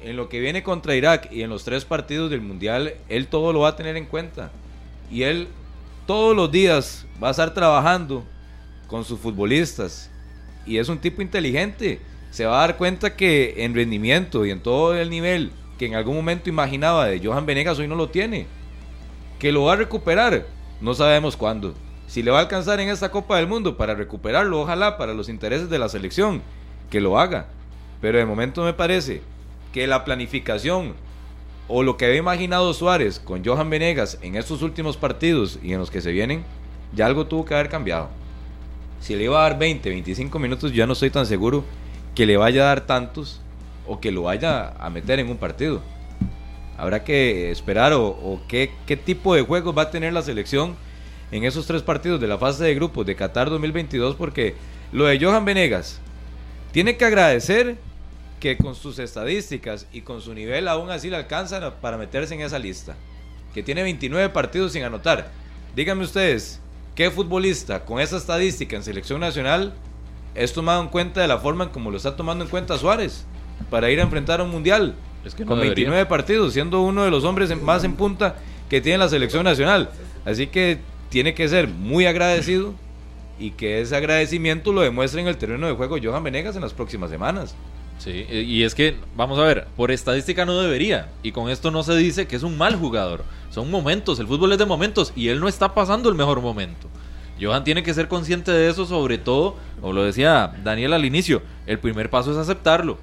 en 0.00 0.16
lo 0.16 0.28
que 0.30 0.40
viene 0.40 0.62
contra 0.62 0.94
Irak 0.94 1.28
y 1.30 1.42
en 1.42 1.50
los 1.50 1.64
tres 1.64 1.84
partidos 1.84 2.30
del 2.30 2.40
Mundial, 2.40 2.94
él 3.10 3.26
todo 3.26 3.52
lo 3.52 3.60
va 3.60 3.68
a 3.70 3.76
tener 3.76 3.96
en 3.96 4.06
cuenta. 4.06 4.50
Y 5.10 5.22
él 5.24 5.48
todos 6.06 6.34
los 6.34 6.50
días 6.50 7.04
va 7.22 7.28
a 7.28 7.30
estar 7.32 7.52
trabajando 7.52 8.24
con 8.86 9.04
sus 9.04 9.18
futbolistas. 9.20 10.10
Y 10.64 10.78
es 10.78 10.88
un 10.88 10.98
tipo 10.98 11.20
inteligente. 11.20 12.00
Se 12.30 12.44
va 12.46 12.58
a 12.58 12.66
dar 12.68 12.76
cuenta 12.78 13.16
que 13.16 13.54
en 13.64 13.74
rendimiento 13.74 14.46
y 14.46 14.50
en 14.50 14.60
todo 14.60 14.94
el 14.96 15.10
nivel 15.10 15.50
que 15.78 15.86
en 15.86 15.94
algún 15.94 16.16
momento 16.16 16.48
imaginaba 16.48 17.06
de 17.06 17.24
Johan 17.24 17.46
Venegas 17.46 17.78
hoy 17.78 17.88
no 17.88 17.94
lo 17.94 18.08
tiene. 18.08 18.46
Que 19.38 19.52
lo 19.52 19.64
va 19.64 19.74
a 19.74 19.76
recuperar, 19.76 20.46
no 20.80 20.94
sabemos 20.94 21.36
cuándo. 21.36 21.74
Si 22.06 22.22
le 22.22 22.30
va 22.30 22.38
a 22.38 22.42
alcanzar 22.42 22.80
en 22.80 22.88
esta 22.88 23.10
Copa 23.10 23.36
del 23.36 23.46
Mundo 23.46 23.76
para 23.76 23.94
recuperarlo, 23.94 24.60
ojalá 24.60 24.96
para 24.96 25.14
los 25.14 25.28
intereses 25.28 25.68
de 25.68 25.78
la 25.78 25.88
selección, 25.88 26.42
que 26.90 27.00
lo 27.00 27.18
haga. 27.18 27.46
Pero 28.00 28.18
de 28.18 28.26
momento 28.26 28.64
me 28.64 28.72
parece 28.72 29.22
que 29.72 29.86
la 29.86 30.04
planificación 30.04 30.94
o 31.68 31.82
lo 31.82 31.96
que 31.96 32.06
había 32.06 32.18
imaginado 32.18 32.72
Suárez 32.72 33.18
con 33.18 33.44
Johan 33.44 33.68
Venegas 33.68 34.18
en 34.22 34.36
estos 34.36 34.62
últimos 34.62 34.96
partidos 34.96 35.58
y 35.62 35.72
en 35.72 35.80
los 35.80 35.90
que 35.90 36.00
se 36.00 36.12
vienen, 36.12 36.44
ya 36.94 37.06
algo 37.06 37.26
tuvo 37.26 37.44
que 37.44 37.54
haber 37.54 37.68
cambiado. 37.68 38.08
Si 39.00 39.14
le 39.14 39.24
iba 39.24 39.38
a 39.40 39.48
dar 39.48 39.58
20, 39.58 39.88
25 39.88 40.38
minutos, 40.38 40.70
yo 40.70 40.78
ya 40.78 40.86
no 40.86 40.92
estoy 40.92 41.10
tan 41.10 41.26
seguro 41.26 41.64
que 42.14 42.24
le 42.24 42.36
vaya 42.36 42.62
a 42.62 42.66
dar 42.66 42.86
tantos 42.86 43.40
o 43.86 44.00
que 44.00 44.12
lo 44.12 44.22
vaya 44.22 44.74
a 44.78 44.90
meter 44.90 45.18
en 45.20 45.28
un 45.28 45.36
partido. 45.36 45.82
Habrá 46.76 47.04
que 47.04 47.50
esperar 47.50 47.92
o, 47.94 48.40
qué, 48.48 48.70
tipo 49.04 49.34
de 49.34 49.42
juegos 49.42 49.76
va 49.76 49.82
a 49.82 49.90
tener 49.90 50.12
la 50.12 50.22
selección 50.22 50.76
en 51.30 51.44
esos 51.44 51.66
tres 51.66 51.82
partidos 51.82 52.20
de 52.20 52.26
la 52.26 52.38
fase 52.38 52.64
de 52.64 52.74
grupos 52.74 53.06
de 53.06 53.16
Qatar 53.16 53.48
2022 53.50 54.14
porque 54.16 54.54
lo 54.92 55.06
de 55.06 55.18
Johan 55.18 55.44
Venegas 55.44 56.00
tiene 56.72 56.96
que 56.96 57.04
agradecer 57.04 57.76
que 58.40 58.58
con 58.58 58.74
sus 58.74 58.98
estadísticas 58.98 59.86
y 59.92 60.02
con 60.02 60.20
su 60.20 60.34
nivel 60.34 60.68
aún 60.68 60.90
así 60.90 61.08
le 61.08 61.16
alcanzan 61.16 61.72
para 61.80 61.96
meterse 61.96 62.34
en 62.34 62.42
esa 62.42 62.58
lista. 62.58 62.94
Que 63.54 63.62
tiene 63.62 63.82
29 63.82 64.28
partidos 64.28 64.72
sin 64.72 64.84
anotar. 64.84 65.30
Díganme 65.74 66.04
ustedes, 66.04 66.60
¿qué 66.94 67.10
futbolista 67.10 67.86
con 67.86 68.00
esa 68.00 68.18
estadística 68.18 68.76
en 68.76 68.82
selección 68.82 69.20
nacional 69.20 69.72
es 70.34 70.52
tomado 70.52 70.82
en 70.82 70.88
cuenta 70.88 71.22
de 71.22 71.28
la 71.28 71.38
forma 71.38 71.64
en 71.64 71.70
como 71.70 71.90
lo 71.90 71.96
está 71.96 72.14
tomando 72.14 72.44
en 72.44 72.50
cuenta 72.50 72.76
Suárez 72.76 73.24
para 73.70 73.90
ir 73.90 74.00
a 74.00 74.02
enfrentar 74.02 74.40
a 74.40 74.44
un 74.44 74.50
mundial? 74.50 74.94
Es 75.24 75.34
que 75.34 75.44
no 75.44 75.50
con 75.50 75.58
debería. 75.60 75.84
29 75.86 76.06
partidos, 76.06 76.52
siendo 76.52 76.82
uno 76.82 77.04
de 77.04 77.10
los 77.10 77.24
hombres 77.24 77.50
en- 77.50 77.64
más 77.64 77.82
en 77.84 77.94
punta 77.94 78.36
que 78.68 78.80
tiene 78.80 78.98
la 78.98 79.08
selección 79.08 79.44
nacional. 79.44 79.90
Así 80.24 80.46
que 80.48 80.78
tiene 81.08 81.34
que 81.34 81.48
ser 81.48 81.68
muy 81.68 82.06
agradecido 82.06 82.74
y 83.38 83.50
que 83.50 83.80
ese 83.80 83.94
agradecimiento 83.96 84.72
lo 84.72 84.80
demuestre 84.80 85.20
en 85.20 85.28
el 85.28 85.36
terreno 85.36 85.66
de 85.66 85.74
juego 85.74 85.96
Johan 86.02 86.22
Venegas 86.24 86.56
en 86.56 86.62
las 86.62 86.72
próximas 86.72 87.10
semanas. 87.10 87.54
Sí, 87.98 88.26
eh, 88.28 88.44
y 88.46 88.62
es 88.62 88.74
que, 88.74 88.96
vamos 89.16 89.38
a 89.38 89.42
ver, 89.42 89.66
por 89.76 89.90
estadística 89.90 90.44
no 90.44 90.60
debería. 90.60 91.08
Y 91.22 91.32
con 91.32 91.48
esto 91.48 91.70
no 91.70 91.82
se 91.82 91.96
dice 91.96 92.26
que 92.26 92.36
es 92.36 92.42
un 92.42 92.56
mal 92.58 92.76
jugador. 92.76 93.24
Son 93.50 93.70
momentos, 93.70 94.18
el 94.20 94.26
fútbol 94.26 94.52
es 94.52 94.58
de 94.58 94.66
momentos 94.66 95.12
y 95.16 95.28
él 95.28 95.40
no 95.40 95.48
está 95.48 95.72
pasando 95.74 96.08
el 96.10 96.14
mejor 96.14 96.40
momento. 96.42 96.88
Johan 97.40 97.64
tiene 97.64 97.82
que 97.82 97.94
ser 97.94 98.08
consciente 98.08 98.50
de 98.50 98.68
eso, 98.68 98.86
sobre 98.86 99.18
todo, 99.18 99.56
como 99.80 99.92
lo 99.92 100.04
decía 100.04 100.52
Daniel 100.64 100.92
al 100.94 101.04
inicio, 101.04 101.42
el 101.66 101.78
primer 101.78 102.08
paso 102.10 102.32
es 102.32 102.36
aceptarlo. 102.38 102.98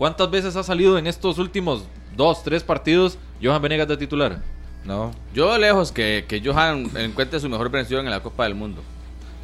¿Cuántas 0.00 0.30
veces 0.30 0.56
ha 0.56 0.62
salido 0.62 0.96
en 0.96 1.06
estos 1.06 1.36
últimos 1.36 1.84
dos, 2.16 2.42
tres 2.42 2.62
partidos 2.64 3.18
Johan 3.42 3.60
Venegas 3.60 3.86
de 3.86 3.98
titular? 3.98 4.42
No, 4.82 5.10
Yo 5.34 5.58
lejos 5.58 5.92
que, 5.92 6.24
que 6.26 6.40
Johan 6.42 6.90
encuentre 6.96 7.38
su 7.38 7.50
mejor 7.50 7.68
versión 7.70 8.06
en 8.06 8.10
la 8.10 8.22
Copa 8.22 8.44
del 8.44 8.54
Mundo. 8.54 8.80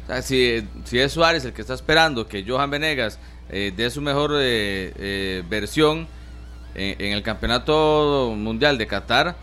O 0.03 0.07
sea, 0.07 0.23
si, 0.23 0.67
si 0.83 0.97
es 0.97 1.11
Suárez 1.11 1.45
el 1.45 1.53
que 1.53 1.61
está 1.61 1.75
esperando 1.75 2.27
que 2.27 2.43
Johan 2.43 2.71
Venegas 2.71 3.19
eh, 3.51 3.71
dé 3.77 3.91
su 3.91 4.01
mejor 4.01 4.31
eh, 4.33 4.93
eh, 4.97 5.43
versión 5.47 6.07
En, 6.73 6.99
en 7.05 7.13
el 7.13 7.21
campeonato 7.21 8.33
mundial 8.35 8.79
de 8.79 8.87
Qatar, 8.87 9.35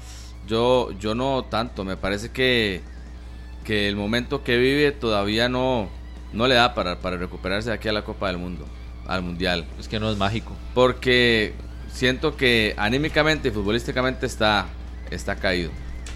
yo, 0.48 0.90
yo 0.98 1.14
no 1.14 1.44
tanto. 1.44 1.84
Me 1.84 1.96
parece 1.96 2.32
que, 2.32 2.80
que 3.62 3.86
el 3.88 3.94
momento 3.94 4.42
que 4.42 4.56
vive 4.56 4.90
todavía 4.90 5.48
no, 5.48 5.88
no 6.32 6.48
le 6.48 6.56
da 6.56 6.74
para, 6.74 6.98
para 6.98 7.18
recuperarse 7.18 7.68
de 7.68 7.76
aquí 7.76 7.88
a 7.88 7.92
la 7.92 8.02
Copa 8.02 8.26
del 8.26 8.38
Mundo, 8.38 8.66
al 9.06 9.22
Mundial. 9.22 9.66
Es 9.78 9.88
que 9.88 10.00
no 10.00 10.10
es 10.10 10.16
mágico. 10.16 10.56
Porque 10.74 11.54
siento 11.92 12.36
que 12.36 12.74
anímicamente 12.76 13.48
y 13.48 13.50
futbolísticamente 13.50 14.26
está, 14.26 14.66
está 15.10 15.36
caído. 15.36 15.70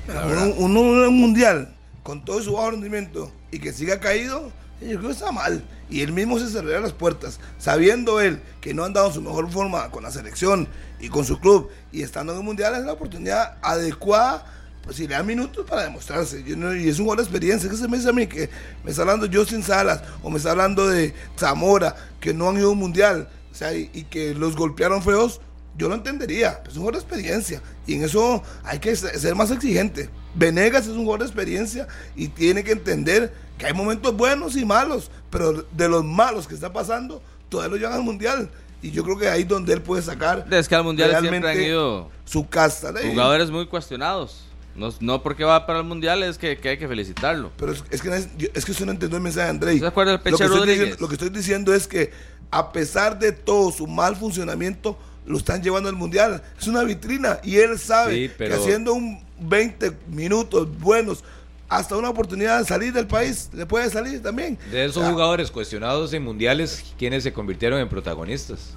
En 0.09 0.77
un 0.77 1.21
mundial 1.21 1.75
con 2.03 2.25
todo 2.25 2.43
su 2.43 2.55
bajo 2.55 2.71
rendimiento 2.71 3.31
y 3.51 3.59
que 3.59 3.73
siga 3.73 4.01
caído, 4.01 4.51
yo 4.81 4.97
creo 4.97 5.03
que 5.03 5.13
está 5.13 5.33
mal. 5.33 5.63
Y 5.91 6.03
él 6.03 6.13
mismo 6.13 6.39
se 6.39 6.49
cerraría 6.49 6.81
las 6.81 6.93
puertas, 6.93 7.41
sabiendo 7.59 8.21
él 8.21 8.41
que 8.61 8.75
no 8.75 8.85
han 8.85 8.93
dado 8.93 9.13
su 9.13 9.21
mejor 9.21 9.51
forma 9.51 9.91
con 9.91 10.03
la 10.03 10.11
selección 10.11 10.69
y 11.01 11.09
con 11.09 11.25
su 11.25 11.39
club, 11.39 11.71
y 11.93 12.03
estando 12.03 12.33
en 12.33 12.41
un 12.41 12.45
mundial 12.45 12.75
es 12.75 12.85
la 12.85 12.93
oportunidad 12.93 13.59
adecuada, 13.63 14.45
si 14.93 15.07
le 15.07 15.15
dan 15.15 15.27
minutos 15.27 15.65
para 15.69 15.83
demostrarse. 15.85 16.43
Yo 16.45 16.57
no- 16.57 16.75
y 16.75 16.89
es 16.89 16.99
un 16.99 17.07
gol 17.07 17.17
de 17.17 17.23
experiencia. 17.23 17.69
que 17.69 17.77
se 17.77 17.89
me 17.89 17.97
dice 17.97 18.09
a 18.09 18.13
mí? 18.13 18.27
Que 18.27 18.49
me 18.85 18.91
está 18.91 19.03
hablando 19.03 19.27
Justin 19.33 19.63
Salas 19.63 20.03
o 20.23 20.31
me 20.31 20.39
está 20.39 20.51
hablando 20.53 20.87
de 20.89 21.15
Zamora, 21.39 21.95
que 22.21 22.33
no 22.35 22.49
han 22.49 22.57
ido 22.59 22.69
a 22.69 22.73
un 22.73 22.79
mundial, 22.79 23.29
o 23.51 23.55
sea, 23.55 23.75
y, 23.75 23.91
y 23.93 24.05
que 24.05 24.35
los 24.35 24.57
golpearon 24.57 25.03
feos. 25.03 25.41
Yo 25.77 25.89
lo 25.89 25.95
entendería, 25.95 26.61
es 26.67 26.71
un 26.75 26.81
jugador 26.83 26.95
de 26.95 27.01
experiencia 27.07 27.63
y 27.87 27.95
en 27.95 28.03
eso 28.05 28.43
hay 28.65 28.81
que 28.81 28.97
se- 28.97 29.17
ser 29.21 29.37
más 29.37 29.51
exigente. 29.53 30.11
Venegas 30.35 30.83
es 30.85 30.89
un 30.93 31.05
jugador 31.05 31.21
de 31.21 31.27
experiencia 31.27 31.87
y 32.17 32.29
tiene 32.29 32.65
que 32.65 32.73
entender 32.73 33.33
que 33.57 33.67
hay 33.67 33.73
momentos 33.75 34.17
buenos 34.17 34.57
y 34.57 34.65
malos, 34.65 35.09
pero 35.31 35.53
de 35.71 35.89
los 35.89 36.05
malos 36.05 36.49
que 36.49 36.55
está 36.55 36.73
pasando, 36.73 37.23
todavía 37.49 37.71
lo 37.71 37.77
llevan 37.77 37.93
al 37.95 38.03
mundial. 38.03 38.51
Y 38.83 38.91
yo 38.91 39.03
creo 39.05 39.19
que 39.19 39.29
ahí 39.29 39.43
es 39.43 39.49
donde 39.49 39.73
él 39.73 39.83
puede 39.83 40.03
sacar 40.03 40.47
Es 40.51 40.69
que 40.69 40.75
al 40.75 40.85
Mundial 40.85 41.11
siempre 41.21 41.51
han 41.51 41.61
ido 41.63 42.11
su 42.25 42.49
casta. 42.49 42.93
jugadores 43.11 43.51
muy 43.51 43.67
cuestionados. 43.67 44.45
No, 44.79 44.95
no 45.01 45.23
porque 45.23 45.45
va 45.45 45.67
para 45.67 45.81
el 45.81 45.85
Mundial 45.85 46.23
es 46.23 46.39
que, 46.39 46.57
que 46.57 46.69
hay 46.71 46.79
que 46.79 46.87
felicitarlo. 46.89 47.51
Pero 47.57 47.73
es, 47.73 47.83
es 47.91 48.01
que, 48.01 48.09
no 48.09 48.15
es, 48.15 48.29
que 48.65 48.71
usted 48.71 48.87
no 48.87 48.93
entendió 48.93 49.17
el 49.17 49.23
mensaje 49.23 49.45
de 49.47 49.51
Andrei. 49.51 49.79
¿Se 49.79 49.87
acuerda 49.87 50.13
del 50.13 50.19
lo, 50.21 50.25
que 50.25 50.31
Peche 50.31 50.45
estoy 50.45 50.59
Rodríguez? 50.59 50.79
diciendo, 50.81 51.01
lo 51.03 51.09
que 51.09 51.15
estoy 51.15 51.29
diciendo 51.31 51.75
es 51.75 51.89
que 51.89 52.13
a 52.51 52.73
pesar 52.73 53.19
de 53.19 53.33
todo 53.33 53.71
su 53.73 53.87
mal 53.87 54.17
funcionamiento, 54.17 54.97
lo 55.27 55.37
están 55.37 55.63
llevando 55.63 55.89
al 55.89 55.97
mundial. 55.97 56.43
Es 56.59 56.67
una 56.69 56.83
vitrina 56.85 57.39
y 57.43 57.57
él 57.57 57.79
sabe 57.79 58.15
Sí, 58.15 58.31
pero- 58.39 58.55
que 58.55 58.61
haciendo 58.63 58.95
un 58.95 59.21
20 59.41 59.93
minutos 60.11 60.69
buenos, 60.79 61.23
hasta 61.69 61.97
una 61.97 62.09
oportunidad 62.09 62.61
de 62.61 62.65
salir 62.65 62.93
del 62.95 63.07
país, 63.07 63.51
le 63.53 63.67
puede 63.67 63.91
salir 63.91 64.23
también. 64.23 64.59
De 64.71 64.87
esos 64.87 65.07
jugadores 65.07 65.51
cuestionados 65.51 66.13
en 66.15 66.23
mundiales, 66.23 66.83
¿quiénes 66.99 67.23
se 67.25 67.33
convirtieron 67.33 67.79
en 67.81 67.89
protagonistas? 67.89 68.75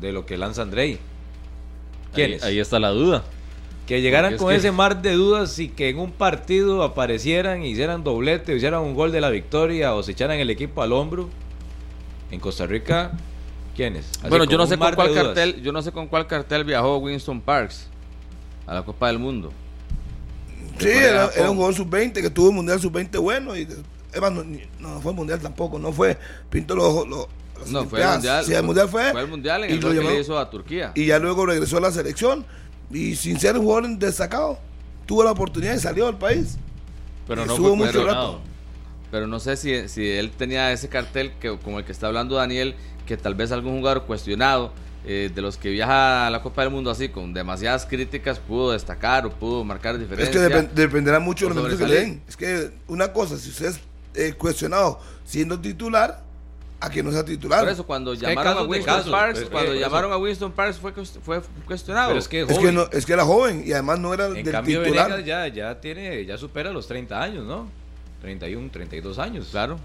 De 0.00 0.12
lo 0.12 0.26
que 0.26 0.36
lanza 0.36 0.60
Andrei. 0.62 0.92
Ahí, 0.92 0.98
¿Quiénes? 2.14 2.42
ahí 2.42 2.58
está 2.58 2.78
la 2.78 2.90
duda. 2.90 3.24
Que 3.86 4.00
llegaran 4.02 4.34
es 4.34 4.38
con 4.40 4.48
que- 4.50 4.56
ese 4.56 4.72
mar 4.72 5.00
de 5.00 5.12
dudas 5.12 5.58
y 5.60 5.68
que 5.68 5.88
en 5.90 5.98
un 5.98 6.10
partido 6.10 6.82
aparecieran, 6.82 7.62
hicieran 7.64 8.02
doblete, 8.02 8.52
o 8.52 8.56
hicieran 8.56 8.82
un 8.82 8.94
gol 8.94 9.12
de 9.12 9.20
la 9.20 9.30
victoria 9.30 9.94
o 9.94 10.02
se 10.02 10.12
echaran 10.12 10.38
el 10.40 10.50
equipo 10.50 10.82
al 10.82 10.92
hombro. 10.92 11.28
En 12.32 12.40
Costa 12.40 12.66
Rica, 12.66 13.12
¿quiénes? 13.76 14.06
Así 14.20 14.28
bueno, 14.28 14.44
yo 14.44 14.58
no 14.58 14.66
sé 14.66 14.76
con 14.76 14.92
cuál 14.94 15.14
cartel, 15.14 15.62
yo 15.62 15.70
no 15.72 15.82
sé 15.82 15.92
con 15.92 16.08
cuál 16.08 16.26
cartel 16.26 16.64
viajó 16.64 16.98
Winston 16.98 17.40
Parks 17.40 17.86
a 18.66 18.74
la 18.74 18.82
Copa 18.84 19.06
del 19.06 19.20
Mundo. 19.20 19.52
Sí, 20.78 20.88
era, 20.88 21.30
era 21.34 21.48
un 21.50 21.56
jugador 21.56 21.74
sub-20 21.74 22.12
que 22.20 22.28
tuvo 22.30 22.48
un 22.50 22.56
mundial 22.56 22.80
sub-20 22.80 23.18
bueno. 23.20 23.56
Y, 23.56 23.66
además, 24.10 24.32
no, 24.32 24.44
ni- 24.44 24.62
no 24.80 25.00
fue 25.00 25.12
mundial 25.12 25.38
tampoco, 25.40 25.78
no 25.78 25.92
fue. 25.92 26.18
Pinto 26.50 26.74
los. 26.74 27.06
los- 27.08 27.28
las 27.60 27.70
No, 27.70 27.84
fue 27.86 28.02
el 28.02 28.08
mundial. 28.08 28.44
Sí, 28.44 28.52
el 28.52 28.62
mundial 28.62 28.88
fue. 28.88 29.12
Fue 29.12 29.20
el 29.22 29.28
mundial 29.28 29.64
en 29.64 29.70
y 29.70 29.72
el 29.74 29.80
lo 29.80 29.88
gol 29.88 29.98
que 29.98 30.04
le 30.04 30.20
hizo 30.20 30.38
a 30.38 30.50
Turquía. 30.50 30.92
y 30.94 31.06
ya 31.06 31.18
luego 31.18 31.46
regresó 31.46 31.78
a 31.78 31.80
la 31.80 31.90
selección 31.90 32.44
y 32.90 33.16
sin 33.16 33.38
ser 33.40 33.56
un 33.56 33.64
jugador 33.64 33.96
destacado 33.98 34.58
tuvo 35.06 35.24
la 35.24 35.32
oportunidad 35.32 35.74
y 35.74 35.78
salió 35.80 36.06
del 36.06 36.16
país 36.16 36.56
Pero 37.26 37.44
Y 37.44 37.46
no 37.46 37.56
fue 37.56 37.76
mucho 37.76 38.04
rato. 38.04 38.40
Pero 39.10 39.26
no 39.26 39.38
sé 39.40 39.56
si, 39.56 39.88
si 39.88 40.08
él 40.10 40.30
tenía 40.32 40.72
ese 40.72 40.88
cartel 40.88 41.32
que, 41.40 41.56
como 41.58 41.78
el 41.78 41.84
que 41.84 41.92
está 41.92 42.08
hablando 42.08 42.34
Daniel, 42.36 42.74
que 43.06 43.16
tal 43.16 43.34
vez 43.36 43.52
algún 43.52 43.78
jugador 43.78 44.02
cuestionado 44.04 44.72
eh, 45.04 45.30
de 45.32 45.40
los 45.42 45.56
que 45.56 45.70
viaja 45.70 46.26
a 46.26 46.30
la 46.30 46.42
Copa 46.42 46.62
del 46.62 46.72
Mundo 46.72 46.90
así, 46.90 47.08
con 47.08 47.32
demasiadas 47.32 47.86
críticas, 47.86 48.40
pudo 48.40 48.72
destacar 48.72 49.24
o 49.24 49.30
pudo 49.30 49.62
marcar 49.62 49.94
es 49.94 50.00
diferencia. 50.00 50.32
que 50.32 50.38
depen- 50.54 50.70
dependerá 50.72 51.20
mucho 51.20 51.48
de 51.48 51.54
los 51.54 51.74
que 51.78 51.86
le 51.86 51.94
den 51.94 52.22
es 52.28 52.36
que 52.36 52.72
una 52.88 53.12
cosa 53.12 53.38
si 53.38 53.50
usted 53.50 53.66
es 53.66 53.80
eh, 54.14 54.32
cuestionado 54.36 54.98
siendo 55.24 55.60
titular 55.60 56.24
a 56.78 56.90
que 56.90 57.02
no 57.02 57.10
sea 57.10 57.24
titular 57.24 57.60
Por 57.60 57.68
eso 57.70 57.86
cuando 57.86 58.12
llamaron 58.14 58.58
a 58.58 58.62
Winston 58.62 58.96
casos, 58.96 59.10
Parks, 59.10 59.38
pero- 59.38 59.50
cuando 59.50 59.72
eso. 59.72 59.80
llamaron 59.80 60.12
a 60.12 60.18
Winston 60.18 60.52
Parks 60.52 60.78
fue, 60.78 60.92
fue 60.92 61.40
cuestionado. 61.66 62.08
Pero 62.08 62.18
es 62.18 62.28
que, 62.28 62.40
es 62.42 62.46
que 62.48 62.54
joven. 62.54 62.74
no 62.74 62.88
es 62.92 63.06
que 63.06 63.12
era 63.14 63.24
joven 63.24 63.62
y 63.66 63.72
además 63.72 63.98
no 63.98 64.12
era 64.12 64.26
en 64.26 64.34
del 64.34 64.50
cambio 64.52 64.82
titular 64.82 65.10
Venegas 65.10 65.26
ya, 65.26 65.48
ya 65.48 65.80
tiene, 65.80 66.24
ya 66.26 66.36
supera 66.36 66.70
los 66.72 66.86
30 66.86 67.22
años, 67.22 67.44
¿no? 67.46 67.68
31, 68.20 68.68
32 68.70 69.18
años. 69.18 69.48
Claro. 69.50 69.78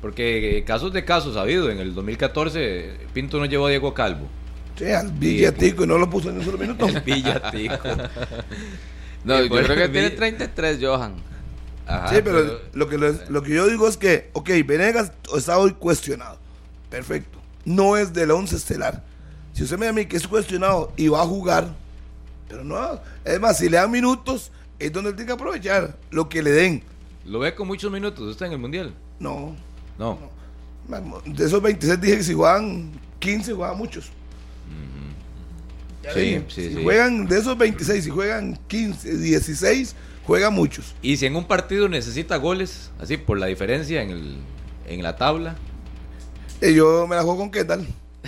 Porque 0.00 0.58
eh, 0.58 0.64
casos 0.64 0.92
de 0.92 1.04
casos 1.04 1.36
ha 1.36 1.40
habido. 1.40 1.70
En 1.70 1.78
el 1.80 1.94
2014 1.94 2.92
Pinto 3.12 3.38
no 3.38 3.46
llevó 3.46 3.66
a 3.66 3.70
Diego 3.70 3.92
Calvo. 3.94 4.28
sí, 4.78 4.84
al 4.92 5.10
billetico 5.10 5.84
y 5.84 5.86
no 5.86 5.98
lo 5.98 6.08
puso 6.08 6.30
en 6.30 6.38
un 6.38 6.44
solo 6.44 6.58
minuto 6.58 6.86
El. 7.04 7.96
No, 9.24 9.40
yo 9.42 9.48
creo 9.48 9.76
que 9.76 9.88
tiene 9.88 10.10
vi- 10.10 10.16
33, 10.16 10.78
Johan. 10.82 11.14
Ajá, 11.86 12.08
sí, 12.08 12.16
pero, 12.24 12.60
lo, 12.72 12.88
que 12.88 12.98
les- 12.98 13.30
lo 13.30 13.42
que 13.42 13.54
yo 13.54 13.66
digo 13.68 13.86
es 13.88 13.96
que, 13.96 14.30
ok, 14.32 14.50
Venegas 14.66 15.12
está 15.36 15.56
hoy 15.58 15.72
cuestionado. 15.72 16.38
Perfecto. 16.90 17.38
No 17.64 17.96
es 17.96 18.12
del 18.12 18.30
11 18.30 18.56
estelar. 18.56 19.04
Si 19.52 19.62
usted 19.62 19.78
me 19.78 19.86
dice 19.86 19.90
a 19.90 19.92
mí 19.94 20.06
que 20.06 20.16
es 20.16 20.26
cuestionado 20.26 20.92
y 20.96 21.08
va 21.08 21.22
a 21.22 21.26
jugar, 21.26 21.74
pero 22.48 22.62
no. 22.64 23.00
Es 23.24 23.40
más, 23.40 23.58
si 23.58 23.68
le 23.68 23.76
dan 23.76 23.90
minutos, 23.90 24.50
es 24.78 24.92
donde 24.92 25.10
él 25.10 25.16
tiene 25.16 25.26
que 25.28 25.32
aprovechar 25.32 25.96
lo 26.10 26.28
que 26.28 26.42
le 26.42 26.50
den. 26.50 26.82
Lo 27.24 27.38
ve 27.40 27.54
con 27.54 27.66
muchos 27.66 27.90
minutos 27.90 28.20
usted 28.28 28.46
en 28.46 28.52
el 28.52 28.58
Mundial. 28.58 28.92
No. 29.18 29.56
No. 29.98 30.18
De 31.24 31.44
esos 31.46 31.60
26 31.62 32.00
dije 32.00 32.16
que 32.18 32.22
si 32.24 32.34
juegan 32.34 32.90
15, 33.18 33.52
juegan 33.54 33.76
muchos. 33.78 34.10
Ya 36.02 36.12
Sí, 36.12 36.40
sí, 36.48 36.68
si 36.68 36.74
sí. 36.76 36.82
juegan 36.84 37.26
de 37.26 37.38
esos 37.38 37.58
26, 37.58 38.04
si 38.04 38.10
juegan 38.10 38.56
15, 38.68 39.16
16, 39.18 39.94
juegan 40.26 40.54
muchos. 40.54 40.94
Y 41.02 41.16
si 41.16 41.26
en 41.26 41.36
un 41.36 41.44
partido 41.44 41.88
necesita 41.88 42.36
goles, 42.36 42.90
así 43.00 43.16
por 43.16 43.38
la 43.38 43.46
diferencia 43.46 44.02
en, 44.02 44.10
el, 44.10 44.36
en 44.86 45.02
la 45.02 45.16
tabla. 45.16 45.56
Y 46.60 46.74
yo 46.74 47.06
me 47.06 47.16
la 47.16 47.22
juego 47.22 47.38
con 47.38 47.50
Kendall. 47.50 47.86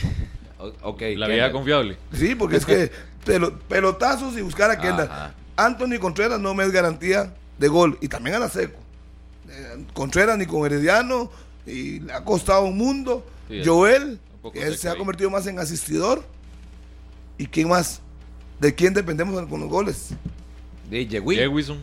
o- 0.59 0.72
Ok. 0.82 1.03
La 1.16 1.26
¿qué? 1.26 1.32
vieja 1.34 1.53
confiable. 1.53 1.96
Sí, 2.12 2.34
porque 2.34 2.57
es 2.57 2.66
que 2.66 2.90
pelo- 3.26 3.59
pelotazos 3.68 4.36
y 4.36 4.42
buscar 4.42 4.70
a 4.70 4.78
Kendall. 4.78 5.09
Ajá. 5.11 5.34
Anthony 5.57 5.99
Contreras 6.01 6.38
no 6.40 6.55
me 6.55 6.64
es 6.64 6.70
garantía 6.70 7.34
de 7.59 7.68
gol. 7.68 7.99
Y 8.01 8.09
también 8.09 8.36
a 8.36 8.38
la 8.38 8.49
seco. 8.49 8.78
Eh, 9.49 9.84
Contreras 9.92 10.38
ni 10.38 10.46
con 10.46 10.64
Herediano. 10.64 11.30
Y 11.66 12.01
le 12.01 12.12
ha 12.12 12.24
costado 12.24 12.62
un 12.64 12.78
mundo. 12.78 13.26
Sí, 13.49 13.62
Joel, 13.64 14.20
que 14.53 14.62
él 14.62 14.76
se 14.78 14.88
ha 14.88 14.94
convertido 14.96 15.30
más 15.30 15.46
en 15.46 15.59
asistidor. 15.59 16.24
¿Y 17.36 17.46
quién 17.46 17.68
más? 17.68 18.01
¿De 18.61 18.74
quién 18.74 18.94
dependemos 18.94 19.46
con 19.49 19.61
los 19.61 19.68
goles? 19.68 20.11
De. 20.91 21.07
Jewison. 21.07 21.78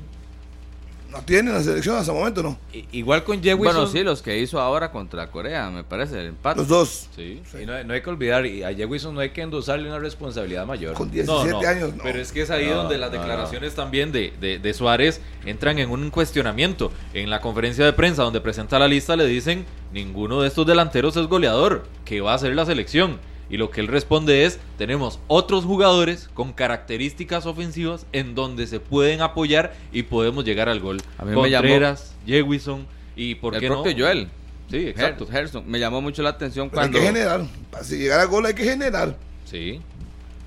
No 1.12 1.22
tiene 1.22 1.54
la 1.54 1.64
selección 1.64 1.96
hasta 1.96 2.12
el 2.12 2.18
momento, 2.18 2.44
no. 2.44 2.58
I- 2.74 2.88
Igual 2.92 3.24
con 3.24 3.42
Yegui. 3.42 3.58
Bueno, 3.58 3.88
sí, 3.88 4.04
los 4.04 4.22
que 4.22 4.38
hizo 4.38 4.60
ahora 4.60 4.92
contra 4.92 5.32
Corea, 5.32 5.70
me 5.70 5.86
parece, 5.86 6.20
el 6.20 6.26
empate. 6.28 6.58
Los 6.60 6.68
dos. 6.68 7.08
Sí. 7.16 7.42
Y 7.62 7.66
no, 7.66 7.82
no 7.86 7.94
hay 7.94 8.02
que 8.02 8.10
olvidar, 8.10 8.46
y 8.46 8.64
a 8.64 8.74
Jewison 8.74 9.16
no 9.16 9.22
hay 9.22 9.30
que 9.30 9.42
endosarle 9.42 9.88
una 9.88 10.00
responsabilidad 10.00 10.66
mayor. 10.66 10.94
Con 10.94 11.08
No, 11.08 11.14
17 11.14 11.50
no, 11.52 11.60
años. 11.60 11.96
No. 11.96 12.04
Pero 12.04 12.20
es 12.20 12.34
que 12.34 12.42
es 12.42 12.50
ahí 12.50 12.66
No, 12.68 12.76
donde 12.76 12.98
las 12.98 13.14
no, 13.14 13.18
declaraciones 13.20 13.76
también 13.76 14.12
de, 14.12 14.34
de, 14.42 14.60
de 14.60 14.74
Suárez 14.74 15.22
entran 15.46 15.80
en 15.80 15.90
un 15.90 16.10
cuestionamiento. 16.10 16.92
En 17.14 17.30
la 17.30 17.40
conferencia 17.40 17.86
de 17.86 17.94
prensa 17.94 18.24
donde 18.24 18.42
presenta 18.42 18.78
la 18.78 18.90
lista 18.90 19.16
le 19.16 19.26
dicen, 19.26 19.64
ninguno 19.94 20.42
de 20.42 20.50
estos 20.50 20.68
delanteros 20.68 21.16
es 21.16 21.28
goleador, 21.28 21.86
que 22.04 22.20
va 22.20 22.34
a 22.34 22.40
ser 22.40 22.54
la 22.56 22.66
selección. 22.66 23.20
Y 23.50 23.58
lo 23.58 23.70
que 23.70 23.80
él 23.82 23.88
responde 23.88 24.46
es, 24.46 24.60
tenemos 24.78 25.20
otros 25.28 25.66
jugadores 25.66 26.30
con 26.34 26.52
características 26.54 27.46
ofensivas 27.46 28.06
en 28.12 28.34
donde 28.34 28.66
se 28.66 28.80
pueden 28.80 29.22
apoyar 29.22 29.76
y 29.92 30.04
podemos 30.04 30.46
llegar 30.46 30.68
al 30.68 30.80
gol. 30.80 31.02
A 31.18 31.26
mí 31.26 31.30
me 31.40 31.50
llamó- 31.50 31.62
Contreras, 31.64 32.16
Jewison 32.26 32.88
y 33.16 33.36
por 33.36 33.54
el 33.56 33.62
qué 33.62 33.68
propio 33.68 33.92
no? 33.94 34.00
Joel. 34.04 34.30
Sí, 34.72 34.88
exacto. 34.88 35.28
Gerson. 35.28 35.64
Me 35.70 35.80
llamó 35.80 36.02
mucho 36.02 36.24
la 36.24 36.30
atención 36.30 36.70
Pero 36.72 36.82
hay 36.82 36.90
cuando... 36.90 37.00
que 37.00 37.06
generar. 37.06 37.46
Para 37.70 37.84
si 37.84 37.98
llegar 37.98 38.20
a 38.20 38.26
gol 38.26 38.48
hay 38.48 38.56
que 38.56 38.64
generar. 38.64 39.16
Sí. 39.46 39.80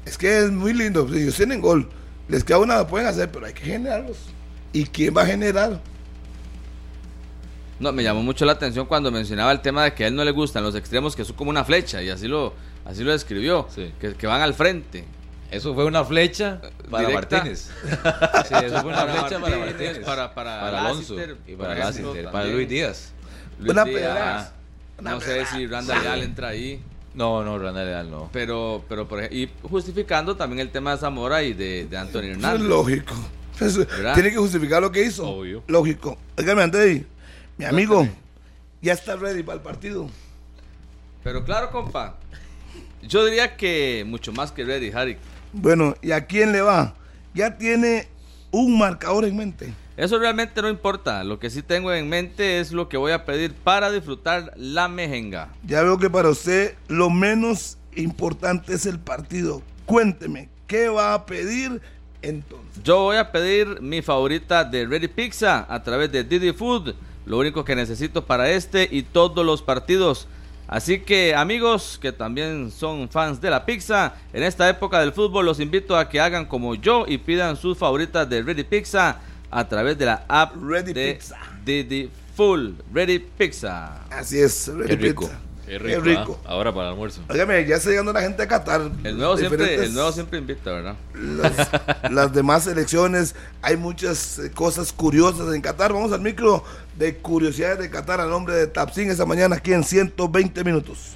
Es 0.04 0.18
que 0.18 0.38
es 0.38 0.50
muy 0.50 0.72
lindo. 0.72 1.08
Si 1.08 1.18
ellos 1.22 1.36
tienen 1.36 1.60
gol, 1.60 1.88
les 2.26 2.42
queda 2.42 2.58
una, 2.58 2.78
lo 2.78 2.88
pueden 2.88 3.06
hacer, 3.06 3.30
pero 3.30 3.46
hay 3.46 3.52
que 3.52 3.62
generarlos. 3.64 4.16
¿Y 4.72 4.84
quién 4.86 5.16
va 5.16 5.22
a 5.22 5.26
generar? 5.26 5.80
No, 7.78 7.92
me 7.92 8.02
llamó 8.02 8.22
mucho 8.24 8.44
la 8.44 8.52
atención 8.52 8.86
cuando 8.86 9.12
mencionaba 9.12 9.52
el 9.52 9.60
tema 9.60 9.84
de 9.84 9.94
que 9.94 10.02
a 10.04 10.08
él 10.08 10.16
no 10.16 10.24
le 10.24 10.32
gustan 10.32 10.64
los 10.64 10.74
extremos 10.74 11.14
que 11.14 11.24
son 11.24 11.36
como 11.36 11.50
una 11.50 11.64
flecha 11.64 12.02
y 12.02 12.08
así 12.08 12.26
lo, 12.26 12.52
así 12.88 13.04
lo 13.04 13.12
describió, 13.12 13.68
Sí. 13.74 13.92
que, 14.00 14.14
que 14.14 14.26
van 14.26 14.40
al 14.40 14.54
frente. 14.54 15.04
Eso 15.50 15.74
fue 15.74 15.84
una 15.86 16.04
flecha 16.04 16.60
para 16.90 17.08
Directa. 17.08 17.36
Martínez. 17.38 17.70
Sí, 18.48 18.54
eso 18.64 18.80
fue 18.82 18.90
una 18.90 18.96
Para 19.06 19.12
flecha 19.12 19.40
para 19.40 19.56
Martínez, 19.58 19.60
Martínez. 19.60 19.98
para- 20.06 20.34
para 20.34 20.80
Alonso 20.80 21.14
y 21.46 21.54
para 21.56 21.78
ejemplo, 21.78 22.08
Lassiter, 22.14 22.30
para. 22.32 22.44
Luis 22.46 22.68
Díaz. 22.68 23.12
Luis 23.58 23.72
Una 23.72 23.84
Díaz. 23.84 24.52
Una 24.98 25.10
No 25.12 25.20
sé 25.20 25.46
si 25.46 25.66
Randall 25.66 26.02
Leal 26.02 26.22
entra 26.22 26.48
ahí. 26.48 26.82
No, 27.14 27.42
no, 27.44 27.58
Randall 27.58 27.86
Leal 27.86 28.10
no. 28.10 28.28
Pero, 28.32 28.84
pero 28.88 29.08
por 29.08 29.20
ej- 29.22 29.32
y 29.32 29.48
justificando 29.68 30.36
también 30.36 30.60
el 30.60 30.70
tema 30.70 30.92
de 30.92 30.98
Zamora 30.98 31.42
y 31.42 31.52
de, 31.54 31.86
de 31.86 31.96
Anthony 31.96 32.18
Eso 32.20 32.30
es 32.30 32.36
Hernández. 32.36 32.60
lógico. 32.68 33.14
Tiene 34.14 34.30
que 34.30 34.36
justificar 34.36 34.80
lo 34.82 34.92
que 34.92 35.02
hizo. 35.04 35.26
Obvio. 35.28 35.64
Lógico. 35.66 36.16
Óigame, 36.36 36.62
Andrei, 36.62 37.06
mi 37.56 37.64
amigo, 37.64 38.06
ya 38.82 38.92
está 38.92 39.16
ready 39.16 39.42
para 39.42 39.56
el 39.56 39.62
partido. 39.62 40.08
Pero 41.24 41.42
claro, 41.44 41.70
compa. 41.70 42.16
Yo 43.02 43.24
diría 43.24 43.56
que 43.56 44.04
mucho 44.06 44.32
más 44.32 44.52
que 44.52 44.64
ready, 44.64 44.90
Harry. 44.92 45.16
Bueno, 45.52 45.94
¿y 46.02 46.12
a 46.12 46.26
quién 46.26 46.52
le 46.52 46.60
va? 46.60 46.94
Ya 47.34 47.56
tiene 47.56 48.08
un 48.50 48.78
marcador 48.78 49.24
en 49.24 49.36
mente. 49.36 49.72
Eso 49.96 50.18
realmente 50.18 50.62
no 50.62 50.68
importa. 50.68 51.24
Lo 51.24 51.38
que 51.38 51.50
sí 51.50 51.62
tengo 51.62 51.92
en 51.92 52.08
mente 52.08 52.60
es 52.60 52.70
lo 52.72 52.88
que 52.88 52.96
voy 52.96 53.12
a 53.12 53.24
pedir 53.24 53.52
para 53.52 53.90
disfrutar 53.90 54.52
la 54.56 54.88
mejenga. 54.88 55.48
Ya 55.64 55.82
veo 55.82 55.98
que 55.98 56.08
para 56.08 56.28
usted 56.28 56.74
lo 56.86 57.10
menos 57.10 57.78
importante 57.96 58.74
es 58.74 58.86
el 58.86 58.98
partido. 59.00 59.62
Cuénteme, 59.86 60.48
¿qué 60.66 60.88
va 60.88 61.14
a 61.14 61.26
pedir 61.26 61.80
entonces? 62.22 62.82
Yo 62.84 63.02
voy 63.02 63.16
a 63.16 63.32
pedir 63.32 63.80
mi 63.80 64.02
favorita 64.02 64.64
de 64.64 64.86
Ready 64.86 65.08
Pizza 65.08 65.66
a 65.68 65.82
través 65.82 66.12
de 66.12 66.22
Didi 66.22 66.52
Food. 66.52 66.94
Lo 67.26 67.38
único 67.38 67.64
que 67.64 67.74
necesito 67.74 68.24
para 68.24 68.50
este 68.50 68.88
y 68.90 69.02
todos 69.02 69.44
los 69.44 69.62
partidos. 69.62 70.28
Así 70.68 71.00
que 71.00 71.34
amigos 71.34 71.98
que 72.00 72.12
también 72.12 72.70
son 72.70 73.08
fans 73.08 73.40
de 73.40 73.48
la 73.48 73.64
pizza, 73.64 74.14
en 74.34 74.42
esta 74.42 74.68
época 74.68 75.00
del 75.00 75.12
fútbol 75.14 75.46
los 75.46 75.60
invito 75.60 75.96
a 75.96 76.10
que 76.10 76.20
hagan 76.20 76.44
como 76.44 76.74
yo 76.74 77.06
y 77.08 77.16
pidan 77.16 77.56
sus 77.56 77.78
favoritas 77.78 78.28
de 78.28 78.42
Ready 78.42 78.64
Pizza 78.64 79.18
a 79.50 79.66
través 79.66 79.96
de 79.96 80.04
la 80.04 80.26
app 80.28 80.54
Ready 80.62 80.92
de 80.92 81.14
Pizza. 81.14 81.38
Didi 81.64 82.10
Full 82.36 82.72
Ready 82.92 83.18
Pizza. 83.18 84.04
Así 84.10 84.38
es, 84.38 84.68
ready 84.68 84.88
Qué 84.88 84.96
rico. 84.96 85.24
pizza. 85.24 85.40
Qué 85.68 85.78
Qué 85.78 86.00
rico. 86.00 86.40
¿ah? 86.44 86.52
Ahora 86.52 86.72
para 86.72 86.86
el 86.86 86.92
almuerzo. 86.92 87.20
Óigame, 87.28 87.66
ya 87.66 87.76
está 87.76 87.90
llegando 87.90 88.12
la 88.12 88.22
gente 88.22 88.42
a 88.42 88.48
Qatar. 88.48 88.90
El 89.04 89.18
nuevo 89.18 89.36
siempre, 89.36 89.74
el 89.74 89.92
nuevo 89.92 90.10
siempre 90.12 90.38
invita, 90.38 90.72
¿verdad? 90.72 90.96
las, 91.14 91.68
las 92.10 92.32
demás 92.32 92.66
elecciones. 92.66 93.34
Hay 93.60 93.76
muchas 93.76 94.38
eh, 94.38 94.50
cosas 94.50 94.92
curiosas 94.92 95.54
en 95.54 95.60
Qatar. 95.60 95.92
Vamos 95.92 96.12
al 96.12 96.20
micro 96.20 96.64
de 96.96 97.18
curiosidades 97.18 97.78
de 97.80 97.90
Qatar 97.90 98.20
a 98.20 98.26
nombre 98.26 98.54
de 98.54 98.66
Tapsin 98.66 99.10
esta 99.10 99.26
mañana 99.26 99.56
aquí 99.56 99.74
en 99.74 99.84
120 99.84 100.64
minutos. 100.64 101.14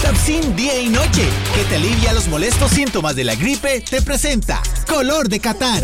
Tapsin 0.00 0.54
día 0.54 0.78
y 0.78 0.88
noche, 0.88 1.28
que 1.56 1.64
te 1.68 1.74
alivia 1.74 2.12
los 2.12 2.28
molestos 2.28 2.70
síntomas 2.70 3.16
de 3.16 3.24
la 3.24 3.34
gripe, 3.34 3.80
te 3.80 4.00
presenta 4.00 4.62
Color 4.86 5.28
de 5.28 5.40
Qatar. 5.40 5.82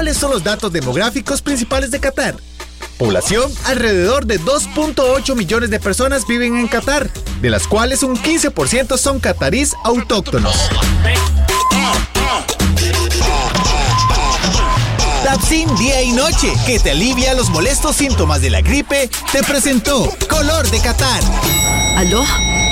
¿Cuáles 0.00 0.16
son 0.16 0.30
los 0.30 0.42
datos 0.42 0.72
demográficos 0.72 1.42
principales 1.42 1.90
de 1.90 2.00
Qatar? 2.00 2.34
Población, 2.96 3.52
alrededor 3.66 4.24
de 4.24 4.40
2.8 4.40 5.36
millones 5.36 5.68
de 5.68 5.78
personas 5.78 6.26
viven 6.26 6.56
en 6.56 6.68
Qatar, 6.68 7.10
de 7.42 7.50
las 7.50 7.68
cuales 7.68 8.02
un 8.02 8.16
15% 8.16 8.96
son 8.96 9.20
catarís 9.20 9.74
autóctonos. 9.84 10.56
Tapsin 15.30 15.72
día 15.76 16.02
y 16.02 16.10
noche, 16.10 16.52
que 16.66 16.80
te 16.80 16.90
alivia 16.90 17.34
los 17.34 17.50
molestos 17.50 17.94
síntomas 17.94 18.40
de 18.40 18.50
la 18.50 18.62
gripe, 18.62 19.08
te 19.30 19.44
presentó 19.44 20.12
Color 20.28 20.68
de 20.68 20.80
Qatar. 20.80 21.22
¿Aló? 21.96 22.24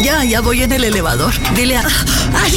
Ya, 0.03 0.25
ya 0.25 0.41
voy 0.41 0.65
en 0.65 0.73
el 0.73 0.83
elevador. 0.83 1.33
Dile 1.55 1.77
a... 1.77 1.87
¡Ay, 2.35 2.53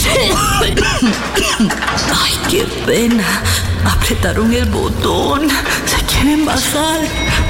qué 2.49 2.63
pena! 2.87 3.43
Apretaron 3.85 4.51
el 4.51 4.65
botón. 4.65 5.47
Se 5.85 6.03
quieren 6.05 6.45
bajar. 6.45 7.01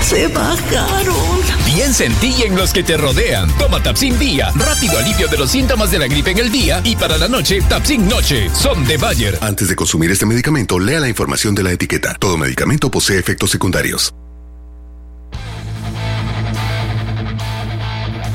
Se 0.01 0.27
bajaron. 0.27 1.15
Piensa 1.65 2.05
en 2.05 2.13
ti 2.15 2.35
y 2.39 2.41
en 2.43 2.55
los 2.55 2.73
que 2.73 2.83
te 2.83 2.97
rodean. 2.97 3.49
Toma 3.57 3.81
Tapsin 3.81 4.17
Día. 4.19 4.51
Rápido 4.55 4.97
alivio 4.97 5.27
de 5.27 5.37
los 5.37 5.51
síntomas 5.51 5.91
de 5.91 5.99
la 5.99 6.07
gripe 6.07 6.31
en 6.31 6.39
el 6.39 6.51
día. 6.51 6.81
Y 6.83 6.95
para 6.95 7.17
la 7.17 7.27
noche, 7.27 7.61
Tapsin 7.69 8.07
Noche. 8.07 8.49
Son 8.49 8.85
de 8.85 8.97
Bayer. 8.97 9.37
Antes 9.41 9.69
de 9.69 9.75
consumir 9.75 10.11
este 10.11 10.25
medicamento, 10.25 10.79
lea 10.79 10.99
la 10.99 11.07
información 11.07 11.55
de 11.55 11.63
la 11.63 11.71
etiqueta. 11.71 12.15
Todo 12.19 12.37
medicamento 12.37 12.91
posee 12.91 13.19
efectos 13.19 13.51
secundarios. 13.51 14.13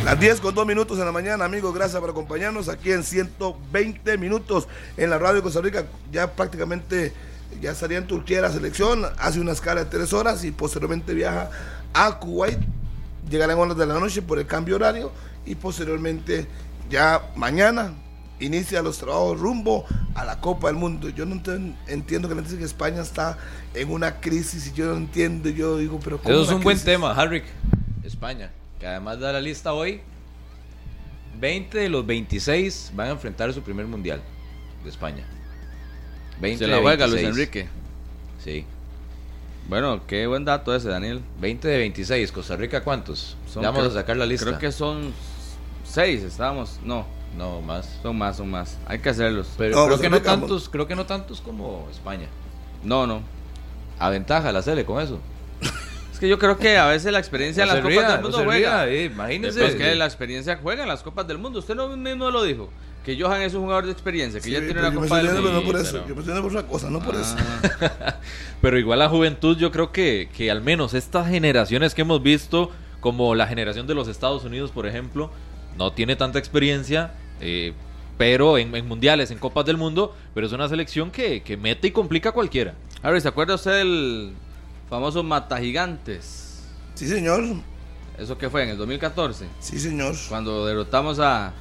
Las 0.06 0.20
10 0.20 0.40
con 0.40 0.54
2 0.54 0.66
minutos 0.68 1.00
en 1.00 1.04
la 1.04 1.10
mañana, 1.10 1.44
amigos. 1.44 1.74
Gracias 1.74 2.00
por 2.00 2.10
acompañarnos 2.10 2.68
aquí 2.68 2.92
en 2.92 3.02
120 3.02 4.16
minutos 4.18 4.68
en 4.96 5.10
la 5.10 5.18
radio 5.18 5.36
de 5.36 5.42
Costa 5.42 5.60
Rica. 5.60 5.84
Ya 6.12 6.30
prácticamente 6.30 7.12
ya 7.60 7.72
estaría 7.72 7.98
en 7.98 8.06
Turquía 8.06 8.40
la 8.40 8.50
selección. 8.50 9.04
Hace 9.18 9.40
una 9.40 9.52
escala 9.52 9.84
de 9.84 9.90
3 9.90 10.12
horas 10.12 10.44
y 10.44 10.50
posteriormente 10.50 11.14
viaja 11.14 11.50
a 11.94 12.18
Kuwait. 12.18 12.58
Llegará 13.30 13.52
en 13.52 13.58
horas 13.58 13.76
de 13.76 13.86
la 13.86 13.98
noche 13.98 14.22
por 14.22 14.38
el 14.38 14.46
cambio 14.46 14.76
horario 14.76 15.12
y 15.44 15.54
posteriormente 15.54 16.46
ya 16.88 17.22
mañana 17.34 17.92
inicia 18.38 18.82
los 18.82 18.98
trabajos 18.98 19.40
rumbo 19.40 19.84
a 20.14 20.24
la 20.24 20.40
Copa 20.40 20.68
del 20.68 20.76
Mundo. 20.76 21.08
Yo 21.08 21.26
no 21.26 21.40
entiendo 21.88 22.28
que 22.28 22.34
me 22.34 22.42
dicen 22.42 22.58
que 22.58 22.64
España 22.64 23.02
está 23.02 23.38
en 23.74 23.90
una 23.90 24.20
crisis 24.20 24.68
y 24.68 24.72
yo 24.72 24.86
no 24.86 24.96
entiendo. 24.96 25.48
Yo 25.48 25.78
digo, 25.78 25.98
pero 26.02 26.18
¿cómo 26.18 26.34
Eso 26.34 26.42
es 26.44 26.50
un 26.50 26.62
buen 26.62 26.78
tema, 26.78 27.12
Harrick. 27.12 27.44
España, 28.04 28.50
que 28.78 28.86
además 28.86 29.18
da 29.18 29.32
la 29.32 29.40
lista 29.40 29.72
hoy, 29.72 30.00
20 31.40 31.78
de 31.78 31.88
los 31.88 32.06
26 32.06 32.92
van 32.94 33.08
a 33.08 33.10
enfrentar 33.10 33.52
su 33.52 33.62
primer 33.62 33.86
mundial 33.86 34.22
de 34.84 34.90
España. 34.90 35.26
20 36.40 36.64
Se 36.64 36.70
la 36.70 36.78
juega 36.80 37.06
Luis 37.06 37.22
26. 37.22 37.28
Enrique. 37.34 37.68
Sí. 38.44 38.64
Bueno, 39.68 40.00
qué 40.06 40.26
buen 40.26 40.44
dato 40.44 40.74
ese, 40.74 40.88
Daniel. 40.88 41.20
20 41.40 41.66
de 41.66 41.78
26. 41.78 42.30
Costa 42.32 42.56
Rica, 42.56 42.82
¿cuántos? 42.84 43.36
Son- 43.52 43.62
Ya 43.62 43.70
vamos 43.70 43.86
creo- 43.88 43.90
a 43.98 44.00
sacar 44.00 44.16
la 44.16 44.26
lista. 44.26 44.46
Creo 44.46 44.58
que 44.58 44.70
son 44.72 45.12
seis, 45.84 46.22
estábamos. 46.22 46.78
No, 46.84 47.06
No, 47.36 47.60
más. 47.62 47.98
son 48.02 48.16
más, 48.16 48.36
son 48.36 48.50
más. 48.50 48.78
Hay 48.86 49.00
que 49.00 49.08
hacerlos. 49.08 49.48
Pero 49.58 49.76
No, 49.76 49.86
creo 49.86 49.98
que 50.00 50.10
no 50.10 50.22
tantos, 50.22 50.68
creo 50.68 50.86
que 50.86 50.94
no 50.94 51.04
tantos 51.06 51.40
como 51.40 51.88
España. 51.90 52.28
No, 52.84 53.06
no. 53.06 53.22
Aventaja 53.98 54.52
la 54.52 54.62
Sele 54.62 54.84
con 54.84 55.02
eso. 55.02 55.18
Es 56.12 56.20
que 56.20 56.28
yo 56.28 56.38
creo 56.38 56.56
que 56.56 56.78
a 56.78 56.86
veces 56.86 57.12
la 57.12 57.18
experiencia 57.18 57.64
en 57.64 57.68
No 57.68 57.74
las 57.74 57.82
se 57.84 57.88
copas 57.90 58.06
ría, 58.06 58.12
del 58.14 58.22
mundo 58.22 58.38
no 58.38 58.44
juega. 58.44 58.84
ría, 58.86 58.94
eh, 58.94 59.04
imagínese. 59.06 59.60
Pues 59.60 59.74
que 59.74 59.94
la 59.96 60.06
experiencia 60.06 60.58
juega 60.62 60.82
en 60.82 60.88
las 60.88 61.02
copas 61.02 61.26
del 61.26 61.36
mundo. 61.38 61.58
Usted 61.58 61.74
no 61.74 61.88
mismo 61.94 62.30
lo 62.30 62.42
dijo. 62.42 62.70
Que 63.06 63.18
Johan 63.18 63.40
es 63.42 63.54
un 63.54 63.62
jugador 63.62 63.86
de 63.86 63.92
experiencia, 63.92 64.40
que 64.40 64.46
Sí, 64.46 64.50
ya 64.50 64.58
tiene 64.58 64.80
una 64.80 64.92
yo 64.92 65.00
me 65.00 65.06
copa 65.06 65.20
estoy 65.20 65.32
del 65.32 65.42
mundo. 65.42 65.48
pero 65.48 65.60
no 65.60 65.72
por 65.72 65.80
eso. 65.80 65.92
pero- 65.92 66.08
Yo 66.08 66.34
me 66.34 66.40
por 66.42 66.50
otra 66.50 66.66
cosa, 66.66 66.90
no 66.90 66.98
por 67.00 67.14
eso. 67.14 67.36
Ah, 67.38 68.16
Pero 68.60 68.78
igual 68.78 68.98
la 68.98 69.08
juventud, 69.08 69.56
yo 69.56 69.70
creo 69.70 69.92
que, 69.92 70.28
que 70.36 70.50
al 70.50 70.60
menos 70.60 70.92
estas 70.92 71.28
generaciones 71.28 71.94
que 71.94 72.02
hemos 72.02 72.20
visto, 72.22 72.70
como 73.00 73.34
la 73.36 73.46
generación 73.46 73.86
de 73.86 73.94
los 73.94 74.08
Estados 74.08 74.44
Unidos, 74.44 74.72
por 74.72 74.86
ejemplo, 74.88 75.30
no 75.78 75.92
tiene 75.92 76.16
tanta 76.16 76.38
experiencia, 76.40 77.12
eh, 77.40 77.74
pero 78.18 78.58
en, 78.58 78.74
en 78.74 78.88
mundiales, 78.88 79.30
en 79.30 79.38
Copas 79.38 79.64
del 79.66 79.76
Mundo, 79.76 80.12
pero 80.34 80.46
es 80.48 80.52
una 80.52 80.68
selección 80.68 81.10
que, 81.12 81.42
que 81.42 81.56
mete 81.56 81.86
y 81.86 81.90
complica 81.92 82.30
a 82.30 82.32
cualquiera. 82.32 82.74
Harry, 83.02 83.20
¿se 83.20 83.28
acuerda 83.28 83.54
usted 83.54 83.72
del 83.78 84.32
famoso 84.90 85.22
Mata 85.22 85.58
Gigantes? 85.58 86.64
Sí, 86.94 87.06
señor. 87.06 87.44
¿Eso 88.18 88.36
qué 88.36 88.50
fue? 88.50 88.64
En 88.64 88.70
el 88.70 88.78
2014. 88.78 89.46
Sí, 89.60 89.78
señor. 89.78 90.14
Cuando 90.28 90.66
derrotamos 90.66 91.20
a, 91.20 91.52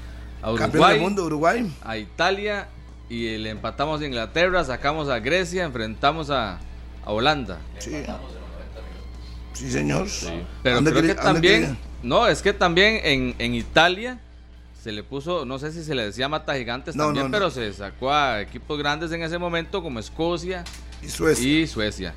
a 0.54 0.56
Campeón 0.56 0.70
Uruguay, 0.82 0.94
del 0.94 1.02
mundo, 1.02 1.24
Uruguay. 1.26 1.74
a 1.84 1.98
Italia 1.98 2.68
y 3.10 3.38
le 3.38 3.50
empatamos 3.50 4.02
a 4.02 4.06
Inglaterra, 4.06 4.64
sacamos 4.64 5.10
a 5.10 5.20
Grecia, 5.20 5.64
enfrentamos 5.64 6.30
a, 6.30 6.60
a 7.04 7.12
Holanda. 7.12 7.60
Sí. 7.80 8.04
Sí, 9.54 9.72
señor. 9.72 10.08
Pero 10.64 10.76
¿Dónde 10.76 10.92
creo 10.92 11.04
que 11.04 11.16
también, 11.16 11.78
no, 12.04 12.28
es 12.28 12.42
que 12.42 12.52
también 12.54 13.00
en, 13.04 13.36
en 13.40 13.56
Italia 13.56 14.20
se 14.84 14.92
le 14.92 15.02
puso, 15.04 15.46
no 15.46 15.58
sé 15.60 15.72
si 15.72 15.84
se 15.84 15.96
le 15.96 16.06
decía 16.06 16.28
mata 16.28 16.54
gigantes 16.56 16.96
No, 16.96 17.06
también, 17.06 17.24
no, 17.26 17.30
no. 17.30 17.38
pero 17.38 17.50
se 17.50 17.72
sacó 17.74 18.12
a 18.14 18.42
equipos 18.42 18.78
grandes 18.78 19.12
en 19.14 19.24
ese 19.24 19.38
momento 19.38 19.82
como 19.82 20.00
Escocia 20.00 20.64
Y 21.02 21.08
Suecia. 21.10 21.48
y 21.62 21.68
Suecia. 21.68 22.14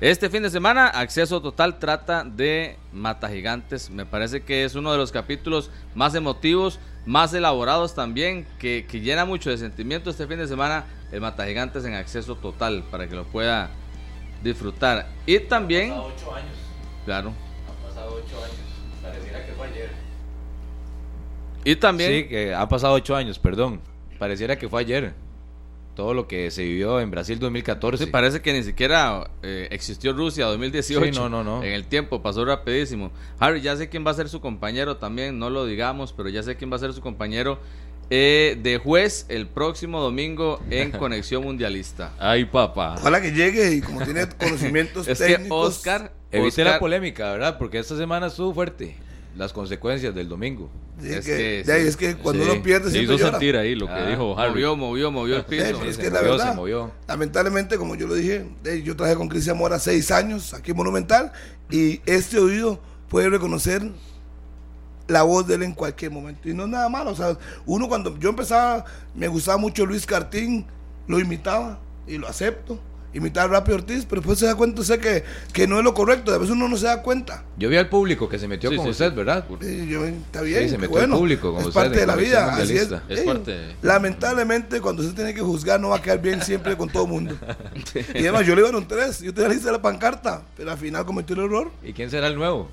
Este 0.00 0.28
fin 0.28 0.42
de 0.42 0.50
semana, 0.50 0.88
Acceso 0.88 1.40
Total 1.40 1.78
trata 1.78 2.22
de 2.24 2.76
Mata 2.92 3.28
Gigantes. 3.30 3.88
Me 3.90 4.04
parece 4.04 4.42
que 4.42 4.64
es 4.64 4.74
uno 4.74 4.92
de 4.92 4.98
los 4.98 5.10
capítulos 5.10 5.70
más 5.94 6.14
emotivos, 6.14 6.78
más 7.06 7.34
elaborados 7.34 7.94
también, 7.94 8.46
que, 8.58 8.86
que 8.88 9.00
llena 9.00 9.24
mucho 9.24 9.50
de 9.50 9.58
sentimiento 9.58 10.10
este 10.10 10.26
fin 10.26 10.38
de 10.38 10.46
semana, 10.46 10.84
el 11.12 11.20
Mata 11.20 11.46
Gigantes 11.46 11.84
en 11.84 11.94
Acceso 11.94 12.36
Total, 12.36 12.82
para 12.90 13.08
que 13.08 13.14
lo 13.14 13.24
pueda 13.24 13.70
disfrutar. 14.42 15.08
Y 15.26 15.38
también, 15.40 15.92
ocho 15.92 16.34
años. 16.34 16.56
claro, 17.04 17.32
Han 17.68 17.88
pasado 17.88 18.14
ocho 18.24 18.36
años. 18.42 18.56
Pareciera 19.02 19.46
que 19.46 19.52
fue 19.52 19.66
ayer. 19.68 19.90
y 21.64 21.76
también... 21.76 22.10
Sí, 22.10 22.28
que 22.28 22.54
ha 22.54 22.68
pasado 22.68 22.94
ocho 22.94 23.16
años, 23.16 23.38
perdón. 23.38 23.80
Pareciera 24.18 24.56
que 24.56 24.68
fue 24.68 24.80
ayer. 24.80 25.14
Todo 25.94 26.12
lo 26.12 26.26
que 26.26 26.50
se 26.50 26.64
vivió 26.64 26.98
en 27.00 27.10
Brasil 27.10 27.38
2014. 27.38 28.04
Sí, 28.06 28.10
parece 28.10 28.42
que 28.42 28.52
ni 28.52 28.62
siquiera 28.64 29.30
eh, 29.42 29.68
existió 29.70 30.12
Rusia 30.12 30.46
2018. 30.46 31.04
Sí, 31.04 31.10
no, 31.12 31.28
no, 31.28 31.44
no. 31.44 31.62
En 31.62 31.72
el 31.72 31.84
tiempo 31.86 32.20
pasó 32.20 32.44
rapidísimo. 32.44 33.12
Harry, 33.38 33.60
ya 33.60 33.76
sé 33.76 33.88
quién 33.88 34.04
va 34.04 34.10
a 34.10 34.14
ser 34.14 34.28
su 34.28 34.40
compañero 34.40 34.96
también, 34.96 35.38
no 35.38 35.50
lo 35.50 35.66
digamos, 35.66 36.12
pero 36.12 36.28
ya 36.28 36.42
sé 36.42 36.56
quién 36.56 36.72
va 36.72 36.76
a 36.76 36.80
ser 36.80 36.92
su 36.92 37.00
compañero 37.00 37.60
eh, 38.10 38.58
de 38.62 38.78
juez 38.78 39.24
el 39.28 39.46
próximo 39.46 40.00
domingo 40.00 40.60
en 40.68 40.90
Conexión 40.98 41.44
Mundialista. 41.44 42.12
Ay, 42.18 42.44
papá. 42.44 42.96
Ojalá 42.98 43.22
que 43.22 43.30
llegue 43.32 43.72
y 43.74 43.80
como 43.80 44.02
tiene 44.02 44.28
conocimientos 44.28 45.06
Es 45.08 45.18
que 45.20 45.34
técnicos. 45.34 45.76
Oscar, 45.76 46.12
Evite 46.32 46.48
Oscar- 46.62 46.66
la 46.66 46.78
polémica, 46.80 47.30
¿verdad? 47.32 47.56
Porque 47.56 47.78
esta 47.78 47.96
semana 47.96 48.26
estuvo 48.26 48.52
fuerte. 48.52 48.96
Las 49.36 49.52
consecuencias 49.52 50.14
del 50.14 50.28
domingo. 50.28 50.70
sí, 51.00 51.08
es 51.08 51.24
que, 51.26 51.36
que- 51.36 51.62
de 51.64 51.72
ahí 51.72 51.82
sí. 51.82 51.88
es 51.88 51.96
que 51.96 52.14
cuando 52.16 52.44
Sí. 52.44 52.50
uno 52.52 52.62
pierde 52.62 52.90
Se 52.90 53.02
hizo 53.02 53.16
llora. 53.16 53.30
sentir 53.32 53.56
ahí 53.56 53.74
lo 53.74 53.86
que 53.86 53.92
Ah, 53.92 54.06
dijo 54.08 54.38
Harry. 54.38 54.50
movió, 54.52 54.76
movió, 54.76 55.10
movió 55.10 55.36
el 55.36 55.44
piso. 55.44 55.64
pero 55.64 55.82
es 55.82 55.96
se 55.96 56.02
que 56.02 56.10
la 56.10 56.20
movió, 56.20 56.30
verdad, 56.32 56.50
se 56.50 56.56
movió. 56.56 56.92
lamentablemente, 57.08 57.76
como 57.76 57.96
yo 57.96 58.06
lo 58.06 58.14
dije, 58.14 58.46
yo 58.84 58.94
trabajé 58.94 59.16
con 59.16 59.28
Cristian 59.28 59.56
Mora 59.58 59.78
seis 59.80 60.10
años 60.12 60.54
aquí 60.54 60.70
en 60.70 60.76
Monumental 60.76 61.32
y 61.70 62.00
este 62.06 62.38
oído 62.38 62.80
puede 63.08 63.28
reconocer 63.28 63.82
la 65.08 65.22
voz 65.22 65.46
de 65.46 65.56
él 65.56 65.62
en 65.64 65.72
cualquier 65.74 66.10
momento. 66.10 66.48
Y 66.48 66.54
no 66.54 66.64
es 66.64 66.68
nada 66.70 66.88
malo. 66.88 67.10
O 67.10 67.14
sea, 67.16 67.36
uno 67.66 67.88
cuando 67.88 68.16
yo 68.18 68.30
empezaba, 68.30 68.84
me 69.14 69.28
gustaba 69.28 69.58
mucho 69.58 69.84
Luis 69.84 70.06
Cartín, 70.06 70.64
lo 71.06 71.18
imitaba 71.18 71.78
y 72.06 72.16
lo 72.18 72.26
acepto. 72.28 72.78
Imitar 73.14 73.44
a 73.44 73.48
Rapi 73.48 73.72
Ortiz, 73.72 74.04
pero 74.08 74.20
después 74.20 74.38
se 74.38 74.46
da 74.46 74.54
cuenta 74.56 74.80
usted 74.82 75.00
que, 75.00 75.24
que 75.52 75.66
no 75.66 75.78
es 75.78 75.84
lo 75.84 75.94
correcto. 75.94 76.32
A 76.34 76.38
veces 76.38 76.52
uno 76.52 76.68
no 76.68 76.76
se 76.76 76.86
da 76.86 77.00
cuenta. 77.00 77.44
Yo 77.56 77.68
vi 77.68 77.76
al 77.76 77.88
público 77.88 78.28
que 78.28 78.38
se 78.38 78.48
metió 78.48 78.70
Sí, 78.70 78.76
con 78.76 78.84
sí, 78.86 78.90
usted, 78.90 79.10
sí. 79.10 79.16
¿verdad? 79.16 79.46
Yo, 79.88 80.04
está 80.04 80.42
bien, 80.42 80.64
Sí, 80.64 80.70
se 80.70 80.78
metió 80.78 80.98
el 80.98 81.06
bueno. 81.06 81.18
público, 81.18 81.48
como 81.48 81.60
es 81.60 81.66
usted, 81.68 81.80
parte 81.80 82.00
de 82.00 82.06
la 82.06 82.16
vida. 82.16 82.54
Así 82.56 82.76
es. 82.76 82.90
Es 83.08 83.20
parte. 83.20 83.76
Lamentablemente, 83.82 84.80
cuando 84.80 85.02
usted 85.02 85.14
tiene 85.14 85.32
que 85.32 85.40
juzgar, 85.40 85.80
no 85.80 85.90
va 85.90 85.96
a 85.96 86.02
quedar 86.02 86.20
bien 86.20 86.42
siempre 86.42 86.76
con 86.76 86.88
todo 86.88 87.04
el 87.04 87.10
mundo. 87.10 87.36
y 88.14 88.18
además, 88.18 88.46
yo 88.46 88.54
le 88.54 88.62
iba 88.62 88.70
a 88.70 88.76
un 88.76 88.88
tres. 88.88 89.20
Yo 89.20 89.32
tenía 89.32 89.48
la 89.48 89.54
lista 89.54 89.68
de 89.70 89.76
la 89.76 89.82
pancarta, 89.82 90.42
pero 90.56 90.70
al 90.72 90.78
final 90.78 91.04
cometió 91.06 91.36
el 91.36 91.42
error. 91.44 91.70
¿Y 91.82 91.92
quién 91.92 92.10
será 92.10 92.26
el 92.26 92.34
nuevo? 92.34 92.68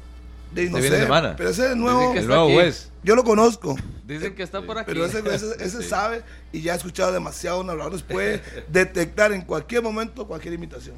De 0.51 0.69
no 0.69 0.77
Este 0.77 0.89
de 0.89 0.97
sé, 0.97 1.03
semana. 1.03 1.35
Pero 1.37 1.49
ese 1.49 1.71
es 1.71 1.75
nuevo. 1.75 2.13
El 2.13 2.27
nuevo 2.27 2.51
juez. 2.51 2.91
Yo 3.03 3.15
lo 3.15 3.23
conozco. 3.23 3.75
Dicen 4.05 4.35
que 4.35 4.43
está 4.43 4.61
por 4.61 4.77
aquí. 4.77 4.91
Pero 4.91 5.05
ese, 5.05 5.19
ese, 5.19 5.55
ese 5.59 5.83
sabe 5.83 6.23
y 6.51 6.61
ya 6.61 6.73
ha 6.73 6.75
escuchado 6.75 7.11
demasiado 7.11 7.63
narradores. 7.63 8.03
Puede 8.03 8.41
detectar 8.67 9.31
en 9.31 9.41
cualquier 9.41 9.81
momento 9.81 10.27
cualquier 10.27 10.53
imitación. 10.53 10.95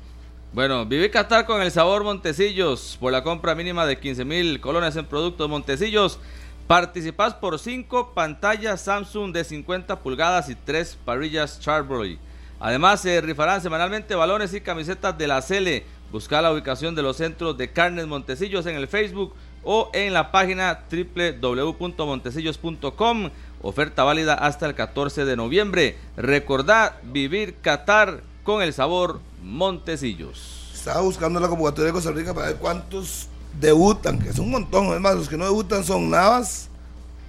Bueno, 0.53 0.85
viví 0.85 1.09
Qatar 1.09 1.47
con 1.47 1.61
el 1.61 1.71
sabor 1.71 2.03
Montecillos. 2.03 2.97
Por 2.99 3.11
la 3.11 3.23
compra 3.23 3.55
mínima 3.55 3.85
de 3.85 3.99
15 3.99 4.23
mil 4.23 4.61
colones 4.61 4.95
en 4.95 5.05
productos 5.05 5.49
Montecillos, 5.49 6.19
participás 6.67 7.33
por 7.33 7.57
5 7.57 8.13
pantallas 8.13 8.81
Samsung 8.81 9.33
de 9.33 9.43
50 9.43 9.99
pulgadas 10.01 10.49
y 10.49 10.55
3 10.55 10.97
parrillas 11.05 11.59
Charbroil. 11.59 12.19
Además, 12.59 13.01
se 13.01 13.19
rifarán 13.19 13.61
semanalmente 13.61 14.15
balones 14.15 14.53
y 14.53 14.61
camisetas 14.61 15.17
de 15.17 15.27
la 15.27 15.41
Cele. 15.41 15.85
Busca 16.13 16.41
la 16.41 16.53
ubicación 16.53 16.95
de 16.95 17.01
los 17.01 17.17
centros 17.17 17.57
de 17.57 17.71
carnes 17.73 18.07
Montecillos 18.07 18.65
en 18.67 18.75
el 18.77 18.87
Facebook 18.87 19.33
o 19.63 19.89
en 19.93 20.13
la 20.13 20.31
página 20.31 20.83
www.montecillos.com. 20.91 23.29
Oferta 23.61 24.03
válida 24.03 24.33
hasta 24.35 24.65
el 24.67 24.75
14 24.75 25.25
de 25.25 25.35
noviembre. 25.35 25.97
Recordad 26.15 26.93
vivir 27.03 27.55
Qatar 27.61 28.21
con 28.43 28.61
el 28.61 28.73
sabor 28.73 29.19
Montecillos. 29.41 30.69
Estaba 30.73 31.01
buscando 31.01 31.39
la 31.39 31.47
convocatoria 31.47 31.87
de 31.87 31.93
Costa 31.93 32.11
Rica 32.11 32.33
para 32.33 32.47
ver 32.47 32.57
cuántos 32.57 33.27
debutan, 33.59 34.19
que 34.19 34.33
son 34.33 34.45
un 34.45 34.51
montón. 34.51 34.87
Es 34.93 34.99
más, 34.99 35.15
los 35.15 35.29
que 35.29 35.37
no 35.37 35.45
debutan 35.45 35.83
son 35.83 36.09
Navas, 36.09 36.69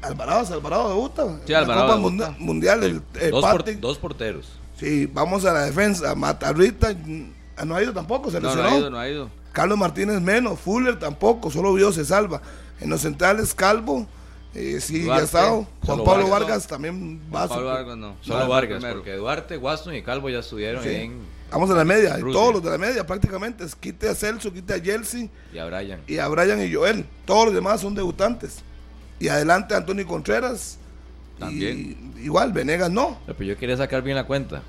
Alvarado, 0.03 0.53
Alvarado 0.55 0.89
debuta. 0.91 1.39
Sí, 1.47 1.53
la 1.53 1.61
Alvarado 1.61 1.87
Copa 1.87 1.97
debuta. 2.11 2.35
Mundial, 2.39 2.83
el, 2.85 3.03
el 3.21 3.31
Dos, 3.31 3.45
por- 3.45 3.57
Patrick. 3.59 3.79
dos 3.81 3.99
porteros. 3.99 4.49
Sí, 4.79 5.07
vamos 5.07 5.45
a 5.45 5.53
la 5.53 5.65
defensa. 5.67 6.15
Matarrita 6.17 6.95
mm, 7.63 7.67
no 7.69 7.75
ha 7.77 7.83
ido 7.83 7.93
tampoco, 7.93 8.31
se 8.31 8.41
No, 8.41 8.49
no 8.49 8.55
lesionó. 8.57 8.69
ha 8.75 8.79
ido, 8.79 8.91
no 8.91 8.99
ha 8.99 9.09
ido. 9.09 9.31
Carlos 9.53 9.79
Martínez 9.79 10.21
menos, 10.21 10.59
Fuller 10.59 10.99
tampoco, 10.99 11.51
solo 11.51 11.75
Dios 11.75 11.95
se 11.95 12.05
salva. 12.05 12.43
En 12.81 12.91
los 12.91 13.01
centrales, 13.03 13.55
Calvo, 13.55 14.07
eh, 14.55 14.81
sí, 14.81 14.99
ya 15.01 15.05
Duarte, 15.05 15.23
ha 15.23 15.25
estado. 15.25 15.67
Juan 15.85 15.99
Pablo 15.99 16.13
Vargas. 16.29 16.31
Vargas, 16.31 16.67
también 16.67 17.21
va 17.35 17.47
Pablo 17.49 17.67
Vargas 17.67 17.97
no. 17.97 18.17
Solo 18.21 18.39
Vargas 18.41 18.49
Vargas, 18.49 18.79
primero. 18.79 18.97
porque 18.97 19.13
Duarte, 19.15 19.57
Waston 19.59 19.95
y 19.95 20.03
Calvo 20.03 20.29
ya 20.31 20.41
estuvieron 20.41 20.83
Sí. 20.83 20.89
en. 20.91 21.35
Vamos 21.53 21.71
a 21.71 21.75
la 21.75 21.85
media, 21.85 22.17
Rusia. 22.17 22.41
todos 22.41 22.55
los 22.55 22.63
de 22.65 22.71
la 22.71 22.79
media 22.79 23.07
prácticamente. 23.07 23.65
Quite 23.79 24.09
a 24.09 24.15
Celso, 24.17 24.53
quite 24.53 24.75
a 24.75 24.83
Chelsea 24.83 25.29
Y 25.53 25.59
a 25.59 25.67
Brian. 25.67 26.01
y 26.09 26.19
a 26.19 26.27
Brian 26.27 26.61
y 26.61 26.73
Joel. 26.75 27.07
Todos 27.25 27.47
los 27.47 27.55
demás 27.55 27.81
son 27.81 27.95
debutantes. 27.95 28.59
Y 29.21 29.29
adelante 29.29 29.75
Antonio 29.77 30.05
Contreras. 30.05 30.79
También. 31.39 32.13
Y- 32.17 32.23
igual, 32.25 32.53
Venegas 32.53 32.91
no. 32.91 33.19
Pero 33.27 33.43
yo 33.45 33.57
quería 33.57 33.77
sacar 33.77 34.03
bien 34.03 34.17
la 34.17 34.25
cuenta. 34.27 34.63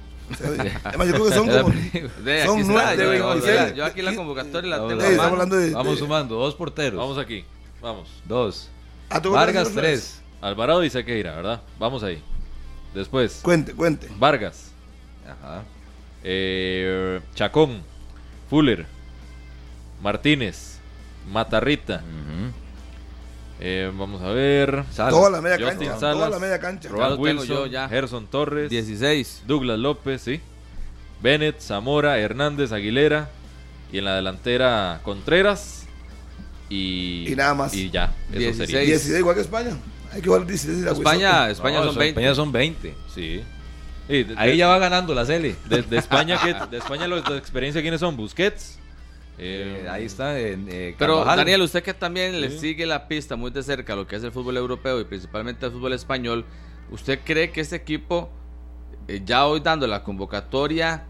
Además, 0.83 1.07
yo 1.07 1.13
creo 1.13 1.25
que 1.25 1.33
son 1.33 1.47
como. 1.47 1.69
Son 1.69 2.59
aquí 2.59 2.63
nueve 2.67 3.17
yo, 3.17 3.29
26. 3.29 3.75
yo 3.75 3.85
aquí 3.85 4.01
la 4.01 4.15
convocatoria 4.15 4.69
la 4.71 4.87
tengo 4.87 5.01
estamos 5.01 5.31
hablando 5.31 5.55
de. 5.55 5.71
Vamos 5.71 5.93
de- 5.93 5.99
sumando, 5.99 6.35
dos 6.35 6.55
porteros. 6.55 6.99
Vamos 6.99 7.17
aquí. 7.17 7.45
Vamos. 7.81 8.09
Dos. 8.25 8.69
Ah, 9.09 9.21
¿tú 9.21 9.31
Vargas, 9.31 9.69
tres. 9.73 10.21
Alvarado 10.41 10.83
y 10.83 10.89
Sequeira, 10.89 11.35
¿verdad? 11.35 11.61
Vamos 11.79 12.03
ahí. 12.03 12.21
Después, 12.93 13.39
Cuente, 13.43 13.73
cuente. 13.73 14.09
Vargas. 14.17 14.71
Ajá. 15.25 15.63
eh, 16.23 17.19
Chacón. 17.35 17.81
Fuller. 18.49 18.85
Martínez. 20.01 20.79
Matarrita. 21.31 21.95
Ujú. 22.03 22.51
Eh, 23.67 23.91
vamos 23.97 24.21
a 24.21 24.27
ver. 24.29 24.83
Salas. 24.91 25.11
Toda 25.13 25.29
la 25.31 25.41
media 25.41 25.57
Justin 25.57 25.87
cancha. 25.87 25.99
Salas. 25.99 26.15
Toda 26.17 26.29
la 26.29 26.39
media 26.39 26.59
cancha. 26.59 26.89
Roban 26.89 27.09
lo 27.09 27.15
tengo 27.15 27.23
Wilson. 27.41 27.47
yo 27.47 27.65
ya. 27.65 27.89
Gerson 27.89 28.27
Torres. 28.27 28.69
16. 28.69 29.43
Douglas 29.47 29.79
López, 29.79 30.21
sí. 30.21 30.39
Bennett, 31.21 31.59
Zamora, 31.59 32.19
Hernández, 32.19 32.71
Aguilera. 32.71 33.29
Y 33.91 33.97
en 33.99 34.05
la 34.05 34.15
delantera 34.15 34.99
Contreras. 35.03 35.85
Y, 36.69 37.25
Y 37.31 37.35
nada 37.35 37.53
más. 37.53 37.73
Y 37.73 37.89
ya. 37.89 38.13
Eso 38.29 38.39
16. 38.39 38.69
sería. 38.69 38.85
16 38.85 39.19
igual 39.19 39.35
que 39.35 39.41
España. 39.41 39.77
Hay 40.11 40.21
que 40.21 40.27
jugar 40.27 40.45
16 40.45 40.77
y 40.77 40.81
la 40.81 40.91
España, 40.91 41.49
España 41.49 41.79
No, 41.79 41.85
son 41.87 41.95
20. 41.97 42.19
España 42.21 42.35
son 42.35 42.51
20. 42.51 42.95
Sí. 43.13 43.41
Y 44.07 44.23
de, 44.23 44.35
Ahí 44.37 44.51
de- 44.51 44.57
ya 44.57 44.67
va 44.67 44.77
ganando 44.79 45.13
la 45.15 45.25
Cele. 45.25 45.55
de, 45.67 45.81
de 45.81 45.97
España, 45.97 46.39
¿qué- 46.43 46.55
de 46.69 46.77
España 46.77 47.07
los 47.07 47.23
de 47.25 47.37
experiencia, 47.37 47.81
¿quiines 47.81 47.99
son? 47.99 48.15
Busquets. 48.15 48.77
Eh, 49.37 49.83
Eh, 49.83 49.89
ahí 49.89 50.05
está. 50.05 50.39
en, 50.39 50.67
eh, 50.69 50.95
Pero. 50.97 51.23
Daniel, 51.25 51.61
usted 51.61 51.83
que 51.83 51.93
también 51.93 52.39
le 52.41 52.49
Sí. 52.51 52.59
sigue 52.59 52.85
la 52.85 53.07
pista 53.07 53.35
muy 53.35 53.51
de 53.51 53.63
cerca 53.63 53.93
a 53.93 53.95
lo 53.95 54.07
que 54.07 54.15
es 54.15 54.23
el 54.23 54.31
fútbol 54.31 54.57
europeo 54.57 54.99
y 54.99 55.03
principalmente 55.05 55.65
el 55.65 55.71
fútbol 55.71 55.93
español, 55.93 56.45
¿usted 56.91 57.19
cree 57.23 57.51
que 57.51 57.61
este 57.61 57.75
equipo, 57.75 58.29
eh, 59.07 59.21
ya 59.25 59.45
hoy 59.45 59.59
dando 59.59 59.87
la 59.87 60.03
convocatoria, 60.03 61.03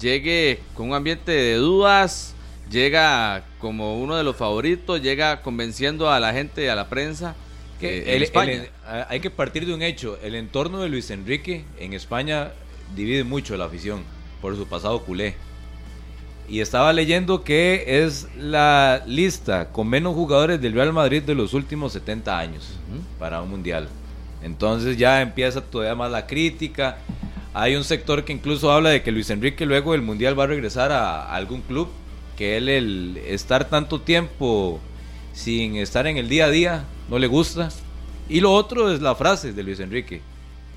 llegue 0.00 0.60
con 0.74 0.88
un 0.90 0.94
ambiente 0.94 1.32
de 1.32 1.56
dudas, 1.56 2.34
llega 2.70 3.44
como 3.58 4.00
uno 4.00 4.16
de 4.16 4.24
los 4.24 4.36
favoritos, 4.36 5.02
llega 5.02 5.42
convenciendo 5.42 6.10
a 6.10 6.18
la 6.20 6.32
gente, 6.32 6.70
a 6.70 6.74
la 6.76 6.88
prensa? 6.88 7.34
Que 7.80 7.98
eh, 7.98 8.02
en 8.10 8.16
el- 8.16 8.22
España? 8.22 8.52
el- 8.52 8.70
a- 8.86 9.06
hay 9.10 9.20
que 9.20 9.30
partir 9.30 9.66
de 9.66 9.74
un 9.74 9.82
hecho. 9.82 10.16
El 10.22 10.34
entorno 10.36 10.80
de 10.80 10.88
Luis 10.88 11.10
Enrique 11.10 11.64
en 11.78 11.92
España 11.92 12.52
divide 12.94 13.24
mucho 13.24 13.56
la 13.56 13.64
afición 13.64 14.04
por 14.40 14.56
su 14.56 14.66
pasado 14.66 15.02
culé. 15.02 15.34
Y 16.48 16.60
estaba 16.60 16.92
leyendo 16.92 17.42
que 17.42 17.84
es 18.04 18.28
la 18.38 19.02
lista 19.06 19.70
con 19.72 19.88
menos 19.88 20.14
jugadores 20.14 20.60
del 20.60 20.74
Real 20.74 20.92
Madrid 20.92 21.22
de 21.22 21.34
los 21.34 21.54
últimos 21.54 21.92
70 21.94 22.38
años 22.38 22.78
para 23.18 23.40
un 23.40 23.50
mundial. 23.50 23.88
Entonces 24.42 24.98
ya 24.98 25.22
empieza 25.22 25.62
todavía 25.62 25.94
más 25.94 26.10
la 26.10 26.26
crítica. 26.26 26.98
Hay 27.54 27.76
un 27.76 27.84
sector 27.84 28.24
que 28.24 28.32
incluso 28.32 28.70
habla 28.70 28.90
de 28.90 29.02
que 29.02 29.10
Luis 29.10 29.30
Enrique 29.30 29.64
luego 29.64 29.92
del 29.92 30.02
mundial 30.02 30.38
va 30.38 30.44
a 30.44 30.48
regresar 30.48 30.92
a, 30.92 31.22
a 31.22 31.34
algún 31.34 31.62
club. 31.62 31.88
Que 32.36 32.58
él 32.58 32.68
el 32.68 33.16
estar 33.26 33.68
tanto 33.70 34.00
tiempo 34.00 34.80
sin 35.32 35.76
estar 35.76 36.06
en 36.06 36.16
el 36.16 36.28
día 36.28 36.46
a 36.46 36.50
día 36.50 36.84
no 37.08 37.18
le 37.18 37.26
gusta. 37.26 37.68
Y 38.28 38.40
lo 38.40 38.52
otro 38.52 38.90
es 38.90 39.02
la 39.02 39.14
frase 39.14 39.52
de 39.52 39.62
Luis 39.62 39.80
Enrique, 39.80 40.22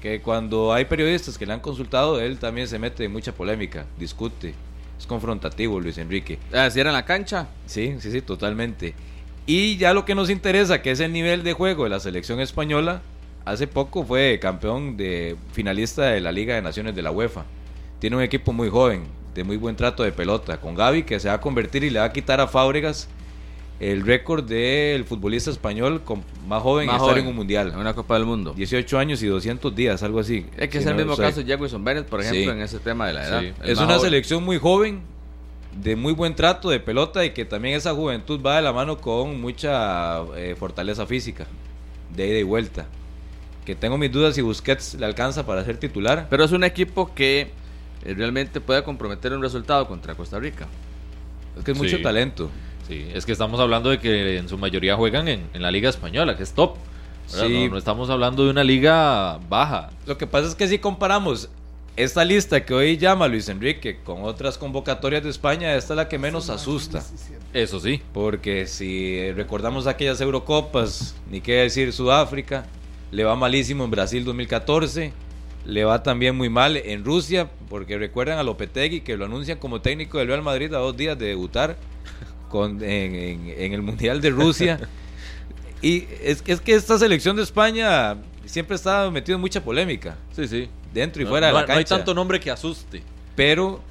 que 0.01 0.21
cuando 0.21 0.73
hay 0.73 0.85
periodistas 0.85 1.37
que 1.37 1.45
le 1.45 1.53
han 1.53 1.61
consultado, 1.61 2.19
él 2.19 2.39
también 2.39 2.67
se 2.67 2.77
mete 2.77 3.05
en 3.05 3.13
mucha 3.13 3.31
polémica, 3.31 3.85
discute, 3.97 4.53
es 4.97 5.05
confrontativo 5.05 5.79
Luis 5.79 5.97
Enrique. 5.97 6.39
Ah, 6.53 6.69
si 6.69 6.79
era 6.79 6.89
en 6.89 6.95
la 6.95 7.05
cancha. 7.05 7.47
Sí, 7.65 7.95
sí, 7.99 8.11
sí, 8.11 8.21
totalmente. 8.21 8.93
Y 9.45 9.77
ya 9.77 9.93
lo 9.93 10.05
que 10.05 10.15
nos 10.15 10.29
interesa, 10.29 10.81
que 10.81 10.91
es 10.91 10.99
el 10.99 11.13
nivel 11.13 11.43
de 11.43 11.53
juego 11.53 11.85
de 11.85 11.89
la 11.89 11.99
selección 11.99 12.39
española, 12.39 13.01
hace 13.45 13.67
poco 13.67 14.03
fue 14.03 14.39
campeón 14.41 14.97
de 14.97 15.37
finalista 15.53 16.07
de 16.07 16.19
la 16.19 16.31
Liga 16.31 16.55
de 16.55 16.61
Naciones 16.61 16.95
de 16.95 17.01
la 17.01 17.11
UEFA. 17.11 17.45
Tiene 17.99 18.17
un 18.17 18.21
equipo 18.21 18.51
muy 18.51 18.69
joven, 18.69 19.03
de 19.33 19.43
muy 19.43 19.55
buen 19.55 19.75
trato 19.75 20.03
de 20.03 20.11
pelota, 20.11 20.59
con 20.59 20.75
Gaby 20.75 21.03
que 21.03 21.19
se 21.19 21.29
va 21.29 21.35
a 21.35 21.41
convertir 21.41 21.83
y 21.83 21.89
le 21.89 21.99
va 21.99 22.05
a 22.05 22.11
quitar 22.11 22.41
a 22.41 22.47
Fábregas 22.47 23.07
el 23.79 24.01
récord 24.05 24.43
del 24.43 25.03
futbolista 25.05 25.51
español 25.51 26.01
con 26.03 26.23
más 26.47 26.63
joven 26.63 26.87
Más 26.87 26.95
en 26.95 27.01
estar 27.01 27.09
joven, 27.11 27.23
en 27.23 27.29
un 27.29 27.35
mundial. 27.35 27.67
En 27.73 27.79
una 27.79 27.93
Copa 27.93 28.15
del 28.15 28.25
Mundo. 28.25 28.53
18 28.55 28.97
años 28.97 29.21
y 29.21 29.27
200 29.27 29.75
días, 29.75 30.01
algo 30.03 30.19
así. 30.19 30.45
Es 30.57 30.69
que 30.69 30.79
Si 30.79 30.83
es 30.83 30.85
el 30.87 30.95
mismo 30.95 31.15
caso 31.15 31.41
de 31.41 31.45
Jefferson 31.45 31.83
Bennett, 31.83 32.07
por 32.07 32.21
ejemplo, 32.21 32.41
Sí. 32.41 32.49
en 32.49 32.61
ese 32.61 32.79
tema 32.79 33.07
de 33.07 33.13
la 33.13 33.27
edad. 33.27 33.41
Sí. 33.41 33.53
Es 33.63 33.77
una 33.77 33.95
joven. 33.95 34.01
selección 34.01 34.43
muy 34.43 34.57
joven, 34.57 35.01
de 35.79 35.95
muy 35.95 36.13
buen 36.13 36.33
trato 36.33 36.69
de 36.71 36.79
pelota 36.79 37.23
y 37.23 37.31
que 37.31 37.45
también 37.45 37.75
esa 37.75 37.93
juventud 37.93 38.41
va 38.43 38.55
de 38.55 38.63
la 38.63 38.73
mano 38.73 38.97
con 38.97 39.39
mucha 39.39 40.21
eh, 40.35 40.55
fortaleza 40.57 41.05
física, 41.05 41.45
de 42.15 42.27
ida 42.27 42.39
y 42.39 42.43
vuelta. 42.43 42.87
Que 43.63 43.75
tengo 43.75 43.97
mis 43.97 44.11
dudas 44.11 44.33
si 44.33 44.41
Busquets 44.41 44.95
le 44.95 45.05
alcanza 45.05 45.45
para 45.45 45.63
ser 45.65 45.77
titular. 45.77 46.25
Pero 46.31 46.43
es 46.45 46.51
un 46.51 46.63
equipo 46.63 47.13
que 47.13 47.51
eh, 48.05 48.13
realmente 48.15 48.59
puede 48.59 48.81
comprometer 48.83 49.33
un 49.33 49.41
resultado 49.43 49.87
contra 49.87 50.15
Costa 50.15 50.39
Rica. 50.39 50.65
Es 51.57 51.63
que 51.63 51.71
es 51.73 51.77
mucho 51.77 52.01
talento. 52.01 52.49
Sí, 52.87 53.05
es 53.13 53.25
que 53.25 53.33
estamos 53.33 53.59
hablando 53.59 53.89
de 53.89 53.99
que 53.99 54.37
en 54.37 54.47
su 54.47 54.57
mayoría 54.57 54.95
juegan 54.95 55.27
en, 55.27 55.49
en 55.53 55.61
la 55.61 55.71
Liga 55.71 55.89
Española, 55.89 56.37
que 56.37 56.43
es 56.43 56.53
top. 56.53 56.77
Sí. 57.27 57.65
No, 57.65 57.71
no 57.71 57.77
estamos 57.77 58.09
hablando 58.09 58.45
de 58.45 58.51
una 58.51 58.63
liga 58.63 59.39
baja. 59.49 59.89
Lo 60.05 60.17
que 60.17 60.25
pasa 60.25 60.47
es 60.47 60.55
que 60.55 60.67
si 60.67 60.79
comparamos 60.79 61.49
esta 61.97 62.23
lista 62.23 62.63
que 62.63 62.73
hoy 62.73 62.95
llama 62.97 63.27
Luis 63.27 63.49
Enrique 63.49 63.99
con 64.03 64.23
otras 64.23 64.57
convocatorias 64.57 65.23
de 65.23 65.29
España, 65.29 65.75
esta 65.75 65.93
es 65.93 65.97
la 65.97 66.07
que 66.07 66.17
menos 66.17 66.49
asusta. 66.49 67.03
Eso 67.53 67.79
sí. 67.79 68.01
Porque 68.13 68.67
si 68.67 69.31
recordamos 69.33 69.87
aquellas 69.87 70.21
Eurocopas, 70.21 71.15
ni 71.29 71.41
qué 71.41 71.53
decir 71.55 71.91
Sudáfrica, 71.91 72.65
le 73.11 73.23
va 73.23 73.35
malísimo 73.35 73.83
en 73.83 73.91
Brasil 73.91 74.23
2014, 74.23 75.11
le 75.65 75.83
va 75.83 76.03
también 76.03 76.37
muy 76.37 76.49
mal 76.49 76.77
en 76.77 77.03
Rusia, 77.03 77.49
porque 77.67 77.97
recuerdan 77.97 78.37
a 78.37 78.43
Lopetegui 78.43 79.01
que 79.01 79.17
lo 79.17 79.25
anuncian 79.25 79.57
como 79.57 79.81
técnico 79.81 80.19
del 80.19 80.27
Real 80.27 80.43
Madrid 80.43 80.73
a 80.73 80.77
dos 80.77 80.95
días 80.95 81.17
de 81.19 81.25
debutar 81.25 81.75
con, 82.49 82.83
en, 82.83 83.15
en- 83.15 83.53
en 83.57 83.73
el 83.73 83.81
Mundial 83.81 84.21
de 84.21 84.29
Rusia. 84.29 84.79
y 85.81 86.07
es, 86.23 86.43
es 86.45 86.61
que 86.61 86.73
esta 86.75 86.97
selección 86.97 87.35
de 87.35 87.43
España 87.43 88.17
siempre 88.45 88.75
está 88.75 89.09
metido 89.11 89.35
en 89.35 89.41
mucha 89.41 89.63
polémica, 89.63 90.15
Sí, 90.35 90.47
sí. 90.47 90.69
dentro 90.93 91.21
y 91.21 91.25
No- 91.25 91.31
fuera 91.31 91.51
no, 91.51 91.73
hay 91.73 91.85
tanto 91.85 92.13
nombre 92.13 92.39
que 92.39 92.49
asuste. 92.51 93.03
pero 93.35 93.81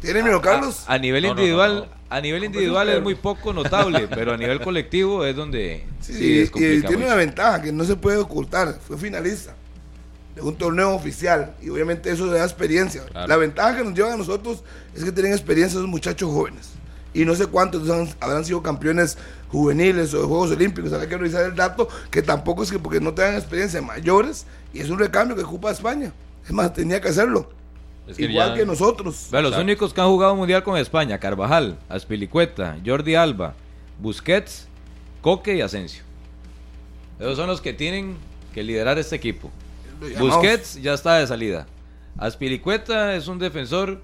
¿Tiene 0.00 0.22
miedo, 0.22 0.40
Carlos? 0.40 0.84
a 0.86 0.96
nivel 0.98 1.22
No, 1.22 1.28
no, 1.28 1.34
no, 1.34 1.40
individual, 1.40 1.76
no. 1.90 2.00
a 2.16 2.20
nivel 2.20 2.44
individual 2.44 2.88
es 2.88 3.02
muy 3.02 3.14
poco 3.14 3.52
notable, 3.52 4.08
pero 4.08 4.32
a 4.32 4.36
nivel 4.36 4.60
colectivo 4.60 5.24
es 5.26 5.36
donde 5.36 5.84
Sí, 6.00 6.14
sí, 6.14 6.24
y- 6.24 6.26
y 6.26 6.38
descomplica 6.38 6.88
tiene 6.88 6.96
mucho. 6.96 7.06
una 7.06 7.14
ventaja 7.16 7.62
que 7.62 7.72
no 7.72 7.84
se 7.84 7.96
puede 7.96 8.16
ocultar. 8.18 8.78
Fue 8.86 8.96
finalista 8.98 9.54
de 10.34 10.40
un 10.42 10.56
torneo 10.56 10.94
oficial 10.94 11.54
y 11.62 11.68
obviamente 11.70 12.10
eso 12.10 12.26
le 12.26 12.38
da 12.38 12.44
experiencia. 12.44 13.04
Claro. 13.04 13.26
La 13.28 13.36
ventaja 13.36 13.76
que 13.76 13.84
nos 13.84 13.94
llevan 13.94 14.12
a 14.12 14.16
nosotros 14.16 14.62
es 14.96 15.04
que 15.04 15.12
tienen 15.12 15.32
experiencia 15.32 15.76
esos 15.78 15.88
muchachos 15.88 16.30
jóvenes. 16.30 16.70
Y 17.12 17.24
no 17.24 17.34
sé 17.34 17.46
cuántos 17.46 17.88
han- 17.90 18.08
habrán 18.20 18.44
sido 18.44 18.62
campeones 18.62 19.18
juveniles 19.48 20.14
o 20.14 20.20
de 20.20 20.26
Juegos 20.26 20.50
Olímpicos. 20.52 20.92
Habrá 20.92 21.08
que 21.08 21.16
revisar 21.16 21.44
el 21.44 21.56
dato, 21.56 21.88
que 22.10 22.22
tampoco 22.22 22.62
es 22.62 22.70
que 22.70 22.78
porque 22.78 23.00
no 23.00 23.12
tengan 23.14 23.34
experiencia 23.34 23.82
mayores 23.82 24.46
y 24.72 24.80
es 24.80 24.90
un 24.90 24.98
recambio 24.98 25.36
que 25.36 25.42
ocupa 25.42 25.70
España. 25.72 26.12
Es 26.44 26.52
más, 26.52 26.72
tenía 26.72 27.00
que 27.00 27.08
hacerlo. 27.08 27.50
Es 28.06 28.16
que 28.16 28.24
Igual 28.24 28.50
ya- 28.50 28.54
que 28.56 28.66
nosotros. 28.66 29.28
Los 29.32 29.56
únicos 29.56 29.92
que 29.92 30.00
han 30.00 30.08
jugado 30.08 30.34
mundial 30.36 30.62
con 30.62 30.76
España, 30.76 31.18
Carvajal, 31.18 31.78
Aspilicueta, 31.88 32.76
Jordi 32.84 33.14
Alba, 33.14 33.54
Busquets, 34.00 34.66
Coque 35.20 35.56
y 35.56 35.60
Asensio. 35.60 36.02
Esos 37.18 37.36
son 37.36 37.46
los 37.48 37.60
que 37.60 37.72
tienen 37.72 38.16
que 38.54 38.62
liderar 38.62 38.98
este 38.98 39.16
equipo. 39.16 39.50
Busquets 40.18 40.80
ya 40.80 40.94
está 40.94 41.16
de 41.16 41.26
salida. 41.26 41.66
Aspilicueta 42.18 43.14
es 43.14 43.28
un 43.28 43.38
defensor 43.38 44.00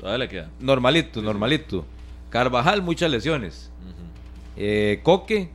Todavía 0.00 0.18
le 0.18 0.28
queda. 0.28 0.50
normalito, 0.60 1.20
normalito. 1.20 1.84
Carvajal, 2.30 2.82
muchas 2.82 3.10
lesiones. 3.10 3.70
Eh, 4.56 5.00
Coque, 5.02 5.50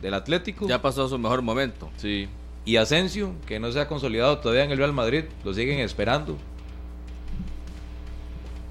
del 0.00 0.14
Atlético. 0.14 0.66
Ya 0.68 0.82
pasó 0.82 1.08
su 1.08 1.18
mejor 1.18 1.42
momento. 1.42 1.90
Sí. 1.96 2.28
Y 2.64 2.76
Asensio, 2.76 3.34
que 3.46 3.58
no 3.60 3.70
se 3.72 3.80
ha 3.80 3.88
consolidado 3.88 4.38
todavía 4.38 4.64
en 4.64 4.70
el 4.72 4.78
Real 4.78 4.92
Madrid, 4.92 5.24
lo 5.44 5.52
siguen 5.54 5.78
esperando. 5.80 6.36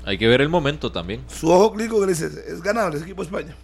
Hay 0.05 0.17
que 0.17 0.27
ver 0.27 0.41
el 0.41 0.49
momento 0.49 0.91
también. 0.91 1.21
Su 1.27 1.51
ojo 1.51 1.73
clínico 1.73 1.99
que 1.99 2.07
le 2.07 2.13
dice, 2.13 2.25
es 2.25 2.61
ganable 2.61 2.95
ese 2.97 3.05
equipo 3.05 3.21
de 3.23 3.27
España. 3.27 3.55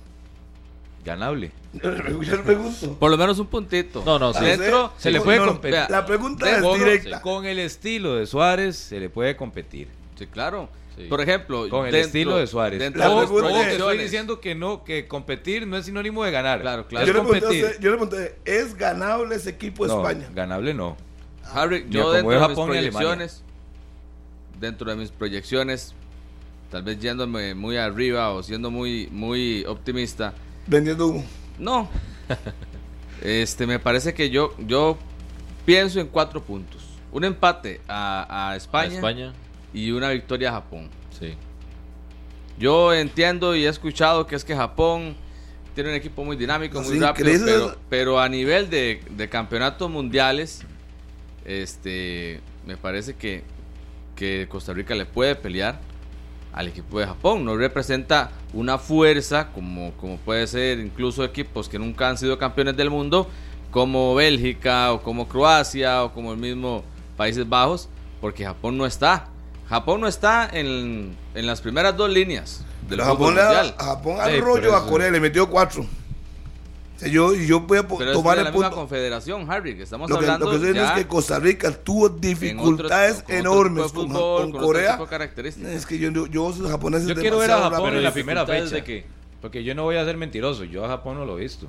Ganable. 1.04 1.52
Yo 1.74 1.90
le 1.92 2.44
pregunto. 2.44 2.94
Por 3.00 3.10
lo 3.10 3.18
menos 3.18 3.40
un 3.40 3.48
puntito. 3.48 4.04
No, 4.06 4.20
no, 4.20 4.34
sí. 4.34 4.40
Adentro, 4.40 4.92
Se 4.98 5.10
le 5.10 5.22
puede 5.22 5.40
No, 5.40 5.48
competir. 5.48 5.80
La 5.90 6.06
pregunta 6.06 6.46
de- 6.46 6.58
es 6.58 6.62
con- 6.62 6.78
directa. 6.80 7.22
Con 7.22 7.46
el 7.46 7.60
estilo 7.60 8.16
de 8.16 8.28
Suárez 8.28 8.76
se 8.76 9.00
le 9.00 9.10
puede 9.10 9.36
competir. 9.38 9.88
Sí, 10.18 10.28
claro. 10.28 10.70
Sí. 10.98 11.04
Por 11.04 11.22
ejemplo, 11.22 11.70
Con 11.70 11.86
el 11.86 11.92
dentro- 11.92 12.08
estilo 12.08 12.38
de 12.38 12.48
Suárez. 12.48 12.80
dentro 12.80 13.00
La 13.00 13.16
pregunta 13.26 13.72
estoy 13.72 13.98
diciendo 14.00 14.40
que 14.42 14.56
no, 14.56 14.84
que 14.84 15.08
competir 15.08 15.68
no 15.68 15.78
es 15.78 15.86
sinónimo 15.86 16.24
de 16.24 16.32
ganar. 16.32 16.60
Claro, 16.62 16.88
claro. 16.88 17.06
Es 17.06 17.08
Yo 17.14 17.24
le, 17.24 17.30
pregunté 17.30 17.78
yo 17.80 17.96
le 17.96 18.36
¿es 18.46 18.76
ganable 18.76 19.36
ese 19.36 19.52
equipo 19.52 19.84
de 19.86 19.94
No, 19.94 19.98
España? 20.02 20.28
ganable 20.34 20.74
no. 20.74 20.98
Harry, 21.54 21.86
yo 21.90 22.12
dentro 22.12 22.32
de 22.32 22.38
mis 22.40 22.48
Japón 22.48 22.70
Alemania. 22.72 22.92
proyecciones, 22.92 23.44
dentro 24.60 24.90
de 24.90 24.98
mis 24.98 25.12
proyecciones, 25.12 25.94
tal 26.72 26.82
vez 26.84 27.00
yéndome 27.00 27.54
muy 27.54 27.78
arriba 27.78 28.32
o 28.32 28.42
siendo 28.42 28.72
muy, 28.72 29.08
muy 29.12 29.64
optimista, 29.66 30.34
Vendiendo 30.66 31.08
humo. 31.08 31.26
no. 31.60 31.88
este, 33.22 33.68
me 33.68 33.80
parece 33.80 34.14
que 34.14 34.30
yo, 34.30 34.54
yo 34.60 34.98
pienso 35.66 36.00
en 36.00 36.08
cuatro 36.08 36.42
puntos. 36.44 36.84
Un 37.12 37.24
empate 37.24 37.82
a, 37.88 38.50
a 38.52 38.56
España, 38.56 38.92
A 38.92 38.96
España. 38.96 39.34
Y 39.74 39.92
una 39.92 40.10
victoria 40.10 40.50
a 40.50 40.54
Japón. 40.54 40.90
Sí. 41.20 41.36
Yo 42.58 42.94
entiendo 42.94 43.56
y 43.56 43.66
he 43.66 43.70
escuchado 43.70 44.26
que 44.26 44.36
es 44.36 44.44
que 44.44 44.56
Japón 44.56 45.16
tiene 45.76 45.92
un 45.92 45.96
equipo 45.96 46.26
muy 46.26 46.36
dinámico, 46.36 46.82
muy 46.82 47.00
rápido, 47.00 47.78
pero 47.88 48.20
a 48.20 48.28
nivel 48.28 48.70
de, 48.70 49.00
de 49.12 49.30
campeonatos 49.30 49.90
mundiales, 49.92 50.64
este, 51.46 52.42
me 52.66 52.78
parece 52.78 53.16
que, 53.16 53.44
que 54.16 54.48
Costa 54.50 54.74
Rica 54.74 54.96
le 54.96 55.06
puede 55.06 55.36
pelear 55.36 55.80
al 56.52 56.68
equipo 56.70 57.00
de 57.00 57.06
Japón. 57.06 57.46
No 57.46 57.56
representa 57.56 58.32
una 58.54 58.80
fuerza 58.80 59.50
como, 59.54 59.92
como 59.94 60.18
puede 60.18 60.48
ser 60.48 60.80
incluso 60.80 61.24
equipos 61.24 61.70
que 61.70 61.78
nunca 61.78 62.10
han 62.10 62.18
sido 62.18 62.40
campeones 62.40 62.76
del 62.76 62.90
mundo, 62.90 63.30
como 63.70 64.16
Bélgica 64.16 64.92
o 64.94 65.04
como 65.04 65.28
Croacia 65.28 66.04
o 66.04 66.12
como 66.12 66.32
el 66.32 66.40
mismo 66.40 66.84
Países 67.16 67.48
Bajos, 67.48 67.88
porque 68.20 68.44
Japón 68.44 68.78
no 68.78 68.88
está. 68.88 69.28
Japón 69.70 70.02
no 70.02 70.08
está 70.08 70.50
en, 70.52 71.16
en 71.36 71.46
las 71.46 71.62
primeras 71.62 71.96
dos 71.98 72.10
líneas 72.10 72.64
del 72.90 73.02
Japón, 73.02 73.34
mundial. 73.36 73.76
a 73.78 73.84
Japón 73.84 74.16
Sí, 74.16 74.22
al 74.22 74.32
pero 74.32 74.46
rollo 74.46 74.76
a 74.76 74.88
Corea 74.88 75.12
le 75.12 75.20
metió 75.20 75.50
cuatro. 75.50 75.82
O 75.84 77.00
sea, 77.00 77.10
yo, 77.10 77.36
yo 77.36 77.60
voy 77.60 77.78
a 77.78 77.88
Pero 77.88 78.06
es 78.06 78.14
tomar 78.14 78.36
de 78.38 78.42
el 78.42 78.46
la 78.46 78.52
misma 78.52 78.70
punto. 78.70 78.82
confederación, 78.82 79.52
Harry, 79.52 79.76
que 79.78 79.84
estamos 79.84 80.10
Lo 80.10 80.18
que, 80.18 80.26
hablando 80.26 80.46
lo 80.52 80.60
que 80.60 80.68
estoy 80.70 80.84
es 80.84 80.92
que 80.94 81.06
Costa 81.08 81.38
Rica 81.40 81.72
tuvo 81.72 82.08
en 82.08 82.14
otro- 82.14 82.28
dificultades 82.28 83.22
con 83.22 83.36
enormes 83.36 83.92
con, 83.92 84.08
fútbol, 84.10 84.42
con 84.44 84.52
con 84.54 84.62
Corea. 84.62 84.98
Es 85.76 85.86
que 85.86 86.00
yo, 86.00 86.10
yo, 86.10 86.26
yo 86.26 86.54
los 86.58 86.72
japoneses 86.72 87.08
Yo 87.08 87.16
quiero 87.16 87.38
ver 87.38 87.52
a 87.52 87.70
Japón 87.70 87.94
en 87.96 88.04
la 88.04 88.12
primera 88.14 88.42
dificultades 88.46 88.72
fecha. 88.72 88.76
de 88.76 88.84
qué? 88.84 89.06
Porque 89.42 89.64
yo 89.64 89.76
no 89.76 89.84
voy 89.84 89.98
a 89.98 90.06
ser 90.06 90.18
mentiroso. 90.18 90.64
Yo 90.64 90.86
a 90.86 90.88
Japón 90.88 91.18
no 91.20 91.26
lo 91.26 91.38
he 91.38 91.42
visto. 91.44 91.68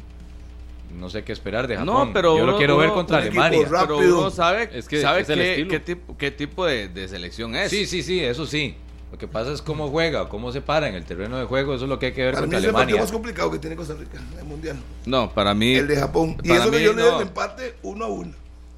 No 0.94 1.10
sé 1.10 1.23
qué 1.23 1.32
esperar 1.32 1.66
de 1.69 1.77
Japón. 1.77 2.09
No, 2.09 2.12
pero 2.12 2.36
yo 2.36 2.44
lo 2.44 2.51
uno- 2.52 2.59
quiero 2.59 2.77
ver 2.77 2.90
contra 2.90 3.19
Alemania. 3.19 3.60
rápido. 3.69 3.98
Pero 3.98 4.19
uno 4.20 4.31
sabe, 4.31 4.69
Es 4.73 4.89
que 4.89 5.01
sabe 5.01 5.20
es 5.20 5.27
qué, 5.27 5.81
tipo, 5.81 6.16
qué 6.16 6.31
tipo 6.31 6.65
de, 6.66 6.89
de 6.89 7.06
selección 7.09 7.55
es. 7.55 7.70
Sí, 7.70 7.86
sí, 7.86 8.02
sí, 8.02 8.20
eso 8.20 8.47
sí. 8.47 8.74
Lo 9.12 9.16
que 9.16 9.27
pasa 9.28 9.52
es 9.52 9.62
cómo 9.62 9.89
juega, 9.89 10.28
cómo 10.28 10.52
se 10.52 10.60
para 10.60 10.89
en 10.89 10.94
el 10.94 11.05
terreno 11.05 11.39
de 11.39 11.44
juego. 11.47 11.74
Eso 11.74 11.85
es 11.85 11.89
lo 11.89 11.98
que 11.98 12.06
hay 12.06 12.12
que 12.12 12.23
ver 12.24 12.35
Para 12.35 12.47
mí 12.47 12.52
contra 12.52 12.59
es 12.59 12.65
el 12.65 12.74
Alemania. 12.77 13.01
más 13.01 13.12
complicado 13.12 13.51
que 13.51 13.59
tiene 13.59 13.74
Costa 13.77 13.94
Rica 13.94 14.19
en 14.32 14.39
el 14.39 14.44
mundial. 14.44 14.77
No, 15.06 15.31
para 15.32 15.55
mí. 15.55 15.74
El 15.77 15.86
de 15.89 15.97
Japón. 15.97 16.36
Y 16.43 16.51
eso 16.52 16.70
que 16.70 16.82
yo 16.82 16.93
le 16.93 17.02
doy 17.02 17.10
no. 17.12 17.16
el 17.20 17.28
empate 17.28 17.74
uno 17.82 18.05
a 18.05 18.09
uno. 18.09 18.32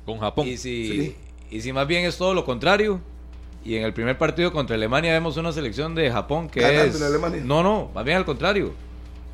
Con 0.04 0.18
Japón. 0.18 0.46
Y 0.46 0.56
si, 0.56 0.86
Sí. 0.88 1.16
y 1.50 1.60
si 1.62 1.72
más 1.72 1.86
bien 1.86 2.04
es 2.04 2.16
todo 2.16 2.34
lo 2.34 2.44
contrario, 2.44 3.00
y 3.64 3.74
en 3.76 3.82
el 3.84 3.92
primer 3.92 4.18
partido 4.18 4.52
contra 4.52 4.76
Alemania 4.76 5.12
vemos 5.12 5.36
una 5.36 5.52
selección 5.52 5.94
de 5.94 6.10
Japón 6.10 6.48
que 6.48 6.60
Ganando 6.60 6.84
es... 6.84 6.96
en 7.00 7.02
Alemania. 7.06 7.42
No, 7.44 7.62
no, 7.62 7.90
más 7.94 8.04
bien 8.04 8.16
al 8.16 8.24
contrario. 8.24 8.72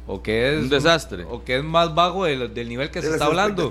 O 0.06 0.22
que 0.22 0.54
es... 0.54 0.62
Un 0.62 0.68
desastre. 0.68 1.24
O 1.28 1.42
que 1.44 1.56
es 1.58 1.64
más 1.64 1.94
bajo 1.94 2.24
del, 2.24 2.52
del 2.54 2.68
nivel 2.68 2.90
que 2.90 3.00
De 3.00 3.02
se 3.02 3.08
las 3.08 3.14
está 3.16 3.26
hablando. 3.26 3.68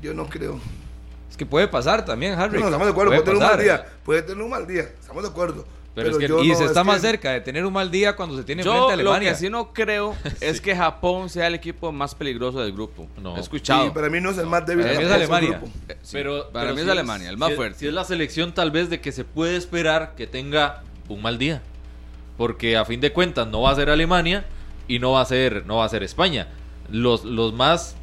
Yo 0.00 0.14
no 0.14 0.26
creo. 0.28 0.60
Es 1.30 1.36
que 1.36 1.46
puede 1.46 1.66
pasar 1.66 2.04
también, 2.04 2.34
Harry. 2.38 2.58
No, 2.60 2.66
estamos 2.66 2.86
de 2.86 2.92
acuerdo. 2.92 3.10
Puede 3.10 3.22
Puede 3.22 3.24
tener 3.24 3.34
un 3.36 3.40
mal 3.42 3.50
pasar. 3.58 3.62
día. 3.64 3.98
Puede 4.04 4.22
tener 4.22 4.42
un 4.44 4.50
mal 4.50 4.66
día. 4.66 4.82
Estamos 5.00 5.22
de 5.22 5.28
acuerdo. 5.30 5.64
Pero 5.94 6.06
Pero, 6.06 6.10
es 6.10 6.18
que- 6.18 6.28
yo 6.28 6.42
Y 6.44 6.48
no, 6.48 6.54
se 6.56 6.64
es 6.64 6.70
está 6.70 6.82
más 6.84 6.96
que- 6.96 7.00
cerca 7.02 7.30
de 7.30 7.40
tener 7.40 7.64
un 7.64 7.72
mal 7.72 7.88
día 7.90 8.16
cuando 8.16 8.36
se 8.36 8.42
tiene 8.42 8.62
Yo 8.64 8.72
frente 8.72 8.92
a 8.92 8.96
lo 8.96 9.10
Alemania. 9.12 9.30
que 9.32 9.38
sí 9.38 9.48
no 9.48 9.72
creo 9.72 10.16
es 10.40 10.60
que 10.60 10.74
Japón 10.76 11.28
sea 11.30 11.46
el 11.46 11.54
equipo 11.54 11.92
más 11.92 12.14
peligroso 12.16 12.60
del 12.60 12.72
grupo. 12.72 13.06
No. 13.22 13.36
He 13.36 13.40
escuchado. 13.40 13.84
Sí, 13.84 13.90
para 13.94 14.10
mí 14.10 14.20
no 14.20 14.30
es 14.30 14.38
el 14.38 14.46
más 14.46 14.66
débil. 14.66 14.84
Para 14.86 14.98
mí 14.98 15.04
es 15.04 15.10
Alemania. 15.12 15.50
grupo. 15.58 15.66
Eh, 15.88 15.96
sí, 16.02 16.10
pero 16.12 16.48
para 16.50 16.64
pero 16.66 16.74
mí 16.74 16.80
si 16.80 16.86
es 16.86 16.90
Alemania, 16.92 17.30
el 17.30 17.36
más 17.36 17.50
si 17.50 17.54
fuerte. 17.56 17.78
Si 17.78 17.86
es 17.86 17.92
la 17.94 18.04
selección 18.04 18.52
tal 18.54 18.70
vez 18.72 18.90
de 18.90 19.00
que 19.00 19.12
se 19.12 19.24
puede 19.24 19.56
esperar 19.56 20.14
que 20.16 20.26
tenga 20.26 20.82
un 21.08 21.22
mal 21.22 21.38
día. 21.38 21.62
Porque 22.36 22.76
a 22.76 22.84
fin 22.84 23.00
de 23.00 23.12
cuentas 23.12 23.46
no 23.46 23.62
va 23.62 23.70
a 23.70 23.74
ser 23.76 23.88
Alemania 23.88 24.44
y 24.88 24.98
no 24.98 25.12
va 25.12 25.20
a 25.20 25.24
ser, 25.24 25.66
no 25.66 25.76
va 25.78 25.84
a 25.84 25.88
ser 25.88 26.02
España. 26.02 26.48
Los, 26.90 27.24
los 27.24 27.52
más 27.54 27.96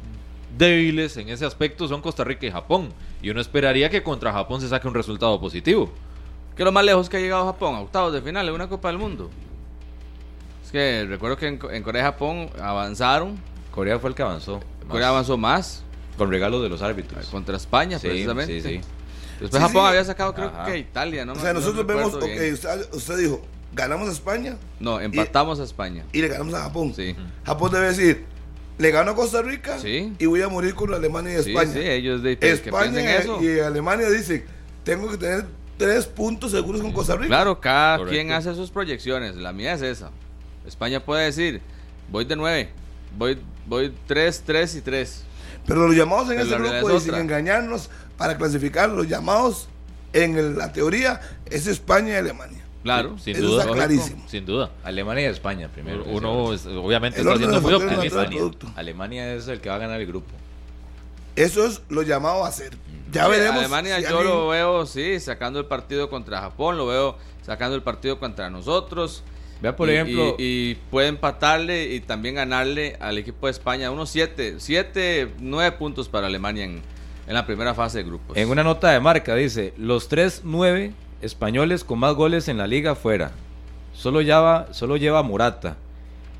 débiles 0.58 1.16
en 1.16 1.28
ese 1.28 1.44
aspecto 1.46 1.88
son 1.88 2.00
Costa 2.02 2.24
Rica 2.24 2.46
y 2.46 2.50
Japón. 2.50 2.90
Y 3.22 3.30
uno 3.30 3.40
esperaría 3.40 3.88
que 3.90 4.02
contra 4.02 4.32
Japón 4.32 4.60
se 4.60 4.68
saque 4.68 4.88
un 4.88 4.94
resultado 4.94 5.40
positivo. 5.40 5.92
¿Qué 6.56 6.62
es 6.62 6.64
lo 6.64 6.72
más 6.72 6.84
lejos 6.84 7.08
que 7.08 7.16
ha 7.16 7.20
llegado 7.20 7.46
Japón? 7.46 7.74
A 7.76 7.80
octavos 7.80 8.12
de 8.12 8.20
final 8.20 8.44
de 8.46 8.52
una 8.52 8.68
Copa 8.68 8.88
del 8.88 8.98
Mundo. 8.98 9.30
Es 10.64 10.70
que 10.72 11.06
recuerdo 11.08 11.36
que 11.36 11.46
en, 11.46 11.58
en 11.70 11.82
Corea 11.82 12.02
y 12.02 12.04
Japón 12.04 12.50
avanzaron. 12.60 13.38
Corea 13.70 13.98
fue 13.98 14.10
el 14.10 14.16
que 14.16 14.22
avanzó. 14.22 14.60
Corea 14.88 15.06
más, 15.06 15.10
avanzó 15.12 15.36
más 15.38 15.82
Con 16.18 16.30
regalos 16.30 16.62
de 16.62 16.68
los 16.68 16.82
árbitros. 16.82 17.26
contra 17.26 17.56
España, 17.56 17.98
Sí, 17.98 18.08
precisamente. 18.08 18.60
sí, 18.60 18.68
sí. 18.68 18.80
Después 19.40 19.62
Sí, 19.62 19.68
Japón 19.68 19.82
sí. 19.84 19.88
había 19.88 20.04
sacado, 20.04 20.34
creo 20.34 20.48
Ajá. 20.48 20.64
que 20.66 20.78
Italia, 20.78 21.24
¿no? 21.24 21.32
O 21.32 21.36
sea, 21.36 21.52
No 21.52 21.60
nosotros 21.60 21.86
vemos, 21.86 22.14
ok, 22.14 22.24
bien. 22.26 22.52
usted, 22.52 22.88
usted 22.94 23.18
dijo, 23.18 23.40
ganamos 23.74 24.08
a 24.08 24.12
España 24.12 24.56
No, 24.80 25.00
empatamos 25.00 25.60
a 25.60 25.64
España. 25.64 26.04
y 26.12 26.20
le 26.20 26.28
ganamos 26.28 26.54
a 26.54 26.62
Japón. 26.62 26.92
Sí. 26.94 27.16
Japón 27.44 27.72
debe 27.72 27.86
decir, 27.88 28.24
le 28.78 28.90
gano 28.90 29.12
a 29.12 29.14
Costa 29.14 29.42
Rica 29.42 29.78
Sí. 29.78 30.12
y 30.18 30.26
voy 30.26 30.42
a 30.42 30.48
morir 30.48 30.74
con 30.74 30.92
Alemania 30.92 31.38
y 31.38 31.42
Sí, 31.42 31.50
España. 31.50 31.72
sí, 31.72 31.80
ellos 31.80 32.22
de, 32.22 32.38
que 32.38 32.50
España 32.50 33.16
eso. 33.16 33.42
y 33.42 33.60
Alemania 33.60 34.08
dicen, 34.10 34.44
tengo 34.84 35.08
que 35.10 35.16
tener 35.18 35.46
tres 35.78 36.06
puntos 36.06 36.50
seguros 36.50 36.80
con 36.82 36.92
Costa 36.92 37.14
Rica. 37.16 37.28
Claro, 37.28 37.60
cada 37.60 37.98
Correcto. 37.98 38.14
quien 38.14 38.32
hace 38.32 38.54
sus 38.54 38.70
proyecciones. 38.70 39.36
La 39.36 39.52
mía 39.52 39.74
es 39.74 39.82
esa. 39.82 40.10
España 40.66 41.00
puede 41.04 41.24
decir, 41.24 41.60
voy 42.10 42.24
de 42.24 42.36
9, 42.36 42.68
voy, 43.18 43.38
voy 43.66 43.92
3, 44.06 44.42
3 44.46 44.74
y 44.76 44.80
3. 44.80 45.24
Pero 45.66 45.86
los 45.86 45.96
llamados 45.96 46.28
en 46.30 46.36
Pero 46.38 46.42
ese 46.48 46.56
grupo, 46.56 46.90
y 46.92 46.96
es 46.96 47.02
sin 47.04 47.14
engañarnos, 47.14 47.88
para 48.16 48.36
clasificar, 48.36 48.88
los 48.90 49.08
llamados 49.08 49.68
en 50.12 50.36
el- 50.36 50.56
la 50.58 50.72
teoría 50.72 51.20
es 51.46 51.66
España 51.66 52.10
y 52.14 52.16
Alemania. 52.16 52.61
Claro, 52.82 53.16
sin 53.18 53.36
Eso 53.36 53.46
duda. 53.46 53.62
está 53.62 53.74
clarísimo. 53.74 54.24
Sin 54.28 54.44
duda. 54.44 54.70
Alemania 54.82 55.22
y 55.24 55.26
España 55.26 55.68
primero. 55.68 56.04
Uno 56.04 56.52
es- 56.52 56.66
obviamente 56.66 57.20
El 57.20 57.26
está 57.26 57.38
siendo 57.38 57.60
muy 57.60 57.74
optimista. 57.74 58.26
Alemania. 58.76 59.34
es 59.34 59.48
el 59.48 59.60
que 59.60 59.68
va 59.68 59.76
a 59.76 59.78
ganar 59.78 60.00
el 60.00 60.06
grupo. 60.06 60.30
Eso 61.36 61.64
es 61.64 61.80
lo 61.88 62.02
llamado 62.02 62.44
a 62.44 62.48
hacer. 62.48 62.70
Ya 63.10 63.24
Sí, 63.26 63.30
veremos. 63.30 63.58
Alemania 63.58 63.96
si 63.96 64.02
yo 64.02 64.18
alguien- 64.18 64.26
lo 64.36 64.48
veo, 64.48 64.86
sí, 64.86 65.18
sacando 65.20 65.58
el 65.60 65.66
partido 65.66 66.10
contra 66.10 66.40
Japón, 66.40 66.76
lo 66.76 66.86
veo 66.86 67.16
sacando 67.42 67.74
el 67.76 67.82
partido 67.82 68.18
contra 68.18 68.50
nosotros. 68.50 69.22
Vea, 69.60 69.76
por 69.76 69.88
Y- 69.88 69.92
ejemplo, 69.92 70.34
Y, 70.38 70.70
y 70.70 70.74
puede 70.90 71.08
empatarle 71.08 71.94
y 71.94 72.00
también 72.00 72.34
ganarle 72.34 72.96
al 73.00 73.16
equipo 73.16 73.46
de 73.46 73.52
España 73.52 73.90
unos 73.90 74.10
7, 74.10 74.56
7, 74.58 75.32
9 75.38 75.72
puntos 75.78 76.08
para 76.08 76.26
Alemania 76.26 76.64
en, 76.64 76.82
en 77.28 77.34
la 77.34 77.46
primera 77.46 77.72
fase 77.72 77.98
de 77.98 78.04
grupos. 78.04 78.36
en 78.36 78.50
una 78.50 78.64
nota 78.64 78.90
de 78.90 78.98
marca 79.00 79.34
dice, 79.36 79.72
los 79.78 80.08
tres 80.08 80.40
nueve 80.44 80.92
españoles 81.22 81.84
con 81.84 81.98
más 81.98 82.14
goles 82.14 82.48
en 82.48 82.58
la 82.58 82.66
liga 82.66 82.94
fuera. 82.94 83.30
Solo 83.94 84.20
lleva, 84.20 84.68
solo 84.72 84.96
lleva 84.96 85.22
Morata. 85.22 85.76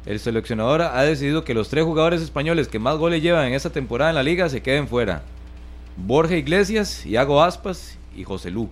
El 0.04 0.18
seleccionador 0.18 0.82
ha 0.82 1.02
decidido 1.02 1.44
que 1.44 1.54
los 1.54 1.68
tres 1.68 1.84
jugadores 1.84 2.20
españoles 2.22 2.66
que 2.68 2.78
más 2.78 2.96
goles 2.98 3.22
llevan 3.22 3.46
en 3.46 3.54
esta 3.54 3.70
temporada 3.70 4.10
en 4.10 4.16
la 4.16 4.22
liga 4.22 4.48
se 4.48 4.60
queden 4.62 4.88
fuera. 4.88 5.22
Borja 5.96 6.34
Iglesias, 6.36 7.06
Iago 7.06 7.42
Aspas 7.42 7.98
y 8.16 8.24
José 8.24 8.50
Lu. 8.50 8.68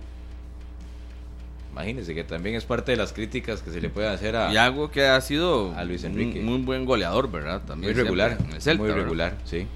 Imagínense 1.71 2.13
que 2.13 2.25
también 2.25 2.55
es 2.55 2.65
parte 2.65 2.91
de 2.91 2.97
las 2.97 3.13
críticas 3.13 3.61
que 3.61 3.71
se 3.71 3.79
le 3.79 3.89
puede 3.89 4.07
hacer 4.09 4.35
a... 4.35 4.51
Y 4.51 4.57
algo 4.57 4.91
que 4.91 5.05
ha 5.05 5.21
sido 5.21 5.73
a 5.75 5.85
Luis 5.85 6.03
un- 6.03 6.11
Enrique. 6.11 6.41
muy 6.41 6.57
buen 6.61 6.83
goleador, 6.83 7.31
¿verdad? 7.31 7.61
También 7.65 7.93
Muy 7.93 8.01
regular, 8.03 8.37
Celta, 8.59 8.81
muy 8.81 8.87
¿verdad? 8.89 9.03
regular, 9.03 9.37
sí, 9.45 9.67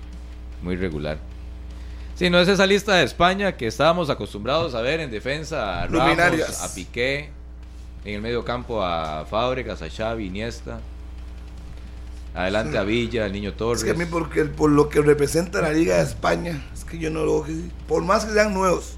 muy 0.61 0.75
regular. 0.75 1.19
Sí, 2.15 2.29
no 2.29 2.39
es 2.39 2.47
esa 2.47 2.65
lista 2.65 2.95
de 2.95 3.03
España 3.03 3.57
que 3.57 3.67
estábamos 3.67 4.09
acostumbrados 4.09 4.73
a 4.73 4.81
ver 4.81 5.01
en 5.01 5.11
defensa 5.11 5.83
a 5.83 5.87
Ramos, 5.87 6.61
a 6.61 6.73
Piqué, 6.73 7.29
en 8.05 8.15
el 8.15 8.21
medio 8.21 8.45
campo 8.45 8.81
a 8.83 9.25
Fábregas, 9.25 9.81
a 9.81 9.89
Xavi, 9.89 10.27
Iniesta, 10.27 10.79
adelante 12.33 12.77
a 12.77 12.83
Villa, 12.83 13.25
al 13.25 13.33
Niño 13.33 13.53
Torres. 13.53 13.81
Es 13.81 13.85
que 13.85 13.91
a 13.91 13.93
mí, 13.95 14.05
porque, 14.09 14.45
por 14.45 14.69
lo 14.71 14.87
que 14.87 15.01
representa 15.01 15.61
la 15.61 15.71
Liga 15.71 15.97
de 15.97 16.03
España, 16.03 16.63
es 16.73 16.85
que 16.85 16.97
yo 16.97 17.09
no 17.09 17.25
lo. 17.25 17.45
Por 17.87 18.03
más 18.03 18.23
que 18.23 18.31
sean 18.31 18.53
nuevos, 18.53 18.93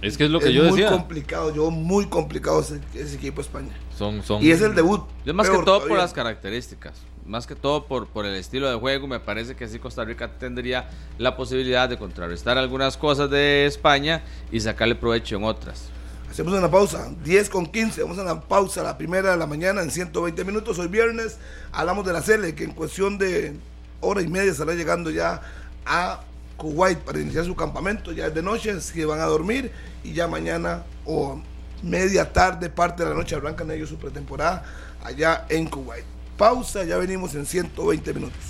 Es 0.00 0.16
que 0.16 0.26
es 0.26 0.30
lo 0.30 0.38
que 0.38 0.48
es 0.48 0.54
yo 0.54 0.64
muy 0.64 0.80
decía. 0.80 0.90
complicado. 0.90 1.52
Yo, 1.52 1.70
muy 1.72 2.06
complicado 2.06 2.60
ese, 2.60 2.80
ese 2.94 3.16
equipo 3.16 3.36
de 3.36 3.42
España. 3.42 3.72
Son, 3.98 4.22
son, 4.22 4.42
Y 4.42 4.50
es 4.50 4.60
el 4.60 4.74
debut. 4.76 5.02
Yo 5.24 5.34
más 5.34 5.48
peor 5.48 5.60
que 5.60 5.64
todo 5.64 5.88
por 5.88 5.98
las 5.98 6.12
características, 6.12 6.94
más 7.26 7.46
que 7.46 7.54
todo 7.54 7.86
por, 7.86 8.06
por 8.06 8.26
el 8.26 8.34
estilo 8.34 8.68
de 8.68 8.76
juego, 8.76 9.06
me 9.06 9.20
parece 9.20 9.54
que 9.54 9.66
sí 9.68 9.78
Costa 9.78 10.04
Rica 10.04 10.30
tendría 10.38 10.88
la 11.18 11.36
posibilidad 11.36 11.88
de 11.88 11.98
contrarrestar 11.98 12.58
algunas 12.58 12.96
cosas 12.96 13.30
de 13.30 13.66
España 13.66 14.22
y 14.50 14.60
sacarle 14.60 14.94
provecho 14.94 15.36
en 15.36 15.44
otras. 15.44 15.88
Hacemos 16.30 16.52
una 16.52 16.68
pausa, 16.68 17.12
10 17.22 17.48
con 17.48 17.66
15. 17.66 18.02
Vamos 18.02 18.18
a 18.18 18.22
una 18.22 18.40
pausa, 18.40 18.82
la 18.82 18.98
primera 18.98 19.30
de 19.30 19.36
la 19.36 19.46
mañana 19.46 19.82
en 19.82 19.90
120 19.90 20.44
minutos. 20.44 20.78
Hoy 20.80 20.88
viernes 20.88 21.38
hablamos 21.70 22.04
de 22.04 22.12
la 22.12 22.22
Cele, 22.22 22.56
que 22.56 22.64
en 22.64 22.72
cuestión 22.72 23.18
de 23.18 23.54
hora 24.00 24.20
y 24.20 24.26
media 24.26 24.50
estará 24.50 24.74
llegando 24.74 25.10
ya 25.10 25.40
a 25.86 26.22
Kuwait 26.56 26.98
para 26.98 27.20
iniciar 27.20 27.44
su 27.44 27.54
campamento. 27.54 28.10
Ya 28.10 28.26
es 28.26 28.34
de 28.34 28.42
noche, 28.42 28.72
así 28.72 28.92
que 28.94 29.04
van 29.04 29.20
a 29.20 29.26
dormir 29.26 29.70
y 30.02 30.12
ya 30.12 30.26
mañana 30.26 30.82
o 31.04 31.40
media 31.84 32.32
tarde, 32.32 32.68
parte 32.68 33.04
de 33.04 33.10
la 33.10 33.14
noche, 33.14 33.36
arrancan 33.36 33.70
ellos 33.70 33.88
su 33.88 33.96
pretemporada 33.96 34.64
allá 35.04 35.46
en 35.48 35.68
Kuwait. 35.68 36.13
Pausa, 36.36 36.84
ya 36.84 36.96
venimos 36.96 37.34
en 37.34 37.46
120 37.46 38.14
minutos. 38.14 38.40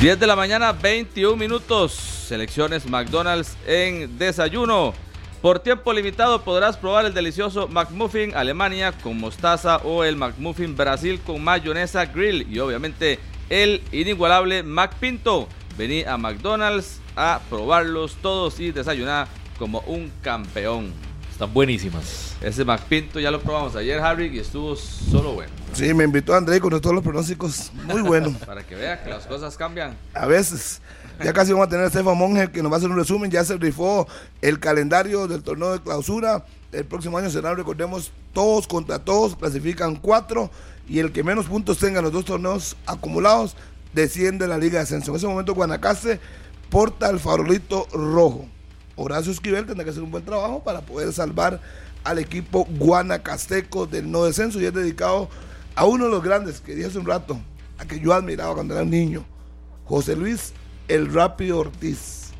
10 0.00 0.18
de 0.18 0.26
la 0.26 0.34
mañana, 0.34 0.72
21 0.72 1.36
minutos. 1.36 1.92
Selecciones 1.92 2.86
McDonald's 2.88 3.56
en 3.66 4.18
desayuno. 4.18 4.94
Por 5.42 5.58
tiempo 5.60 5.92
limitado 5.92 6.42
podrás 6.42 6.76
probar 6.76 7.06
el 7.06 7.14
delicioso 7.14 7.68
McMuffin 7.68 8.34
Alemania 8.34 8.92
con 8.92 9.18
mostaza 9.18 9.78
o 9.78 10.04
el 10.04 10.16
McMuffin 10.16 10.76
Brasil 10.76 11.20
con 11.20 11.42
mayonesa 11.42 12.06
grill 12.06 12.46
y 12.50 12.58
obviamente 12.58 13.18
el 13.48 13.82
inigualable 13.92 14.62
McPinto. 14.62 15.48
Vení 15.76 16.04
a 16.04 16.16
McDonald's 16.16 17.00
a 17.16 17.40
probarlos 17.48 18.16
todos 18.22 18.60
y 18.60 18.70
desayunar 18.70 19.28
como 19.58 19.80
un 19.80 20.10
campeón. 20.22 21.09
Están 21.40 21.54
buenísimas. 21.54 22.36
Ese 22.42 22.66
McPinto 22.66 23.18
ya 23.18 23.30
lo 23.30 23.40
probamos 23.40 23.74
ayer, 23.74 23.98
Harry, 23.98 24.26
y 24.26 24.40
estuvo 24.40 24.76
solo 24.76 25.32
bueno. 25.32 25.50
Sí, 25.72 25.94
me 25.94 26.04
invitó 26.04 26.34
André 26.34 26.60
con 26.60 26.78
todos 26.78 26.94
los 26.94 27.02
pronósticos. 27.02 27.72
Muy 27.86 28.02
bueno. 28.02 28.36
Para 28.46 28.62
que 28.62 28.74
vea 28.74 29.02
que 29.02 29.08
las 29.08 29.26
cosas 29.26 29.56
cambian. 29.56 29.96
a 30.12 30.26
veces. 30.26 30.82
Ya 31.24 31.32
casi 31.32 31.52
vamos 31.52 31.68
a 31.68 31.70
tener 31.70 31.86
a 31.86 31.88
Estefan 31.88 32.18
Monge 32.18 32.50
que 32.50 32.62
nos 32.62 32.70
va 32.70 32.76
a 32.76 32.78
hacer 32.78 32.90
un 32.90 32.98
resumen. 32.98 33.30
Ya 33.30 33.42
se 33.42 33.56
rifó 33.56 34.06
el 34.42 34.60
calendario 34.60 35.26
del 35.28 35.42
torneo 35.42 35.72
de 35.72 35.80
clausura. 35.80 36.44
El 36.72 36.84
próximo 36.84 37.16
año 37.16 37.30
será, 37.30 37.54
recordemos, 37.54 38.12
todos 38.34 38.66
contra 38.66 38.98
todos. 38.98 39.34
Clasifican 39.34 39.96
cuatro. 39.96 40.50
Y 40.86 40.98
el 40.98 41.10
que 41.10 41.24
menos 41.24 41.46
puntos 41.46 41.78
tenga 41.78 42.00
en 42.00 42.04
los 42.04 42.12
dos 42.12 42.26
torneos 42.26 42.76
acumulados 42.84 43.56
desciende 43.94 44.44
a 44.44 44.48
la 44.48 44.58
Liga 44.58 44.76
de 44.76 44.82
Ascenso. 44.82 45.12
En 45.12 45.16
ese 45.16 45.26
momento, 45.26 45.54
Guanacaste 45.54 46.20
porta 46.68 47.08
el 47.08 47.18
farolito 47.18 47.86
rojo. 47.94 48.46
Horacio 49.02 49.32
Esquivel 49.32 49.66
tendrá 49.66 49.84
que 49.84 49.90
hacer 49.90 50.02
un 50.02 50.10
buen 50.10 50.24
trabajo 50.24 50.62
para 50.62 50.80
poder 50.82 51.12
salvar 51.12 51.60
al 52.04 52.18
equipo 52.18 52.64
guanacasteco 52.78 53.86
del 53.86 54.10
no 54.10 54.24
descenso. 54.24 54.60
Y 54.60 54.66
es 54.66 54.74
dedicado 54.74 55.28
a 55.74 55.84
uno 55.86 56.04
de 56.06 56.10
los 56.10 56.22
grandes 56.22 56.60
que 56.60 56.74
dije 56.74 56.88
hace 56.88 56.98
un 56.98 57.06
rato, 57.06 57.40
a 57.78 57.84
que 57.86 57.98
yo 58.00 58.12
admiraba 58.12 58.54
cuando 58.54 58.74
era 58.74 58.84
niño. 58.84 59.24
José 59.84 60.16
Luis 60.16 60.52
El 60.88 61.12
Rápido 61.12 61.58
Ortiz. 61.58 62.30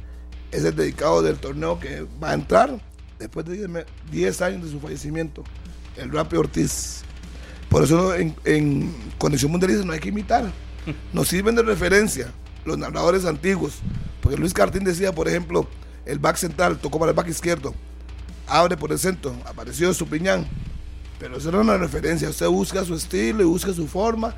Es 0.53 0.65
el 0.65 0.75
dedicado 0.75 1.23
del 1.23 1.37
torneo 1.39 1.79
que 1.79 2.05
va 2.23 2.31
a 2.31 2.35
entrar 2.35 2.81
después 3.19 3.47
de 3.47 3.53
10 3.57 3.69
me- 3.69 3.85
10 4.11 4.43
años 4.43 4.65
de 4.65 4.71
su 4.71 4.81
fallecimiento. 4.81 5.45
El 5.97 6.11
Rápido 6.13 6.41
Ortiz. 6.41 7.03
Por 7.69 7.85
eso 7.85 8.15
en, 8.15 8.35
en 8.45 8.93
condición 9.19 9.51
mundialista 9.53 9.85
no 9.85 9.93
hay 9.93 10.01
que 10.01 10.09
imitar. 10.09 10.51
Nos 11.13 11.29
sirven 11.29 11.55
de 11.55 11.63
referencia 11.63 12.33
los 12.65 12.77
narradores 12.79 13.25
antiguos. 13.27 13.75
Porque 14.21 14.37
Luis 14.37 14.53
Cartín 14.53 14.83
decía, 14.85 15.13
por 15.15 15.29
ejemplo, 15.29 15.69
el 16.11 16.19
back 16.19 16.37
central 16.37 16.79
tocó 16.79 16.99
para 16.99 17.11
el 17.11 17.17
back 17.17 17.29
izquierdo. 17.29 17.75
Abre 18.47 18.77
por 18.77 18.91
el 18.91 18.99
centro. 18.99 19.35
Apareció 19.45 19.95
Supiñán. 19.95 20.47
Pero 21.19 21.37
eso 21.37 21.51
era 21.51 21.61
una 21.61 21.77
referencia. 21.77 22.29
Usted 22.29 22.49
busca 22.49 22.85
su 22.85 22.95
estilo 22.95 23.43
y 23.43 23.45
busca 23.45 23.73
su 23.73 23.87
forma 23.87 24.35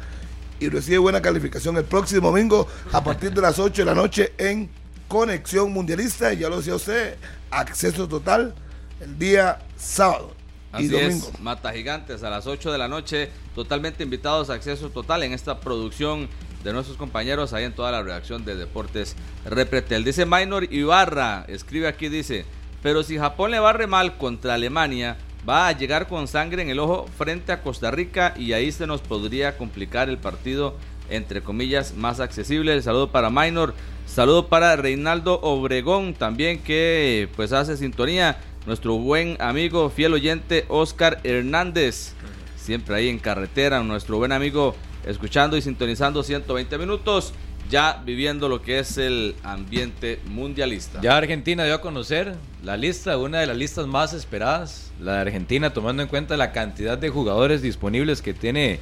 y 0.61 0.69
recibe 0.69 0.99
buena 0.99 1.23
calificación 1.23 1.77
el 1.77 1.85
próximo 1.85 2.29
domingo 2.29 2.69
a 2.93 3.03
partir 3.03 3.33
de 3.33 3.41
las 3.41 3.59
8 3.59 3.83
de 3.83 3.87
la 3.87 3.95
noche 3.95 4.33
en 4.37 4.69
Conexión 5.09 5.73
Mundialista. 5.73 6.33
Y 6.33 6.39
ya 6.39 6.49
lo 6.49 6.59
decía 6.59 6.75
usted, 6.75 7.17
acceso 7.51 8.07
total 8.07 8.55
el 9.01 9.19
día 9.19 9.59
sábado 9.77 10.35
y 10.75 10.77
Así 10.77 10.89
domingo. 10.89 11.31
es, 11.33 11.41
Mata 11.41 11.73
Gigantes 11.73 12.23
a 12.23 12.31
las 12.31 12.47
8 12.47 12.71
de 12.71 12.79
la 12.79 12.89
noche, 12.89 13.31
totalmente 13.55 14.03
invitados 14.03 14.51
a 14.51 14.55
acceso 14.55 14.91
total 14.91 15.23
en 15.23 15.33
esta 15.33 15.61
producción 15.61 16.29
de 16.63 16.73
nuestros 16.73 16.97
compañeros 16.97 17.53
ahí 17.53 17.65
en 17.65 17.73
toda 17.73 17.91
la 17.91 18.03
redacción 18.03 18.45
de 18.45 18.57
Deportes 18.57 19.17
Repretel. 19.45 20.05
Dice 20.05 20.27
Minor 20.27 20.73
Ibarra, 20.73 21.45
escribe 21.49 21.89
aquí, 21.89 22.09
dice, 22.09 22.45
pero 22.83 23.03
si 23.03 23.19
Japón 23.19 23.51
le 23.51 23.61
barre 23.61 23.87
mal 23.87 24.17
contra 24.17 24.55
Alemania, 24.55 25.17
va 25.49 25.69
a 25.69 25.73
llegar 25.73 26.09
con 26.09 26.29
sangre 26.29 26.63
en 26.63 26.69
el 26.69 26.79
ojo 26.79 27.07
frente 27.17 27.53
a 27.53 27.63
Costa 27.63 27.91
Rica 27.91 28.35
y 28.37 28.53
ahí 28.53 28.71
se 28.73 28.87
nos 28.87 29.01
podría 29.01 29.57
complicar 29.57 30.09
el 30.09 30.19
partido, 30.19 30.77
entre 31.11 31.43
comillas, 31.43 31.95
más 31.95 32.21
accesible. 32.21 32.81
Saludo 32.83 33.11
para 33.11 33.31
Minor, 33.31 33.75
saludo 34.07 34.49
para 34.49 34.77
Reinaldo 34.77 35.41
Obregón 35.43 36.15
también 36.15 36.63
que 36.63 37.29
pues 37.37 37.53
hace 37.53 37.77
sintonía 37.77 38.39
nuestro 38.67 38.95
buen 38.95 39.37
amigo, 39.41 39.91
fiel 39.91 40.15
oyente, 40.15 40.65
Oscar 40.69 41.21
Hernández. 41.25 42.15
Siempre 42.57 42.95
ahí 42.95 43.09
en 43.09 43.19
carretera, 43.19 43.83
nuestro 43.83 44.19
buen 44.19 44.31
amigo, 44.31 44.77
escuchando 45.07 45.57
y 45.57 45.63
sintonizando 45.63 46.23
120 46.23 46.79
minutos, 46.79 47.33
ya 47.71 48.03
viviendo 48.05 48.49
lo 48.49 48.63
que 48.63 48.79
es 48.79 48.99
el 48.99 49.35
ambiente 49.43 50.21
mundialista. 50.27 51.01
Ya 51.01 51.17
Argentina 51.17 51.65
dio 51.65 51.75
a 51.75 51.81
conocer 51.81 52.37
la 52.63 52.77
lista, 52.77 53.17
una 53.19 53.41
de 53.41 53.47
las 53.47 53.57
listas 53.57 53.87
más 53.87 54.13
esperadas, 54.13 54.93
la 55.01 55.15
de 55.15 55.21
Argentina, 55.21 55.73
tomando 55.73 56.03
en 56.03 56.09
cuenta 56.09 56.37
la 56.37 56.53
cantidad 56.53 56.99
de 56.99 57.09
jugadores 57.09 57.63
disponibles 57.63 58.23
que 58.23 58.35
tiene 58.35 58.81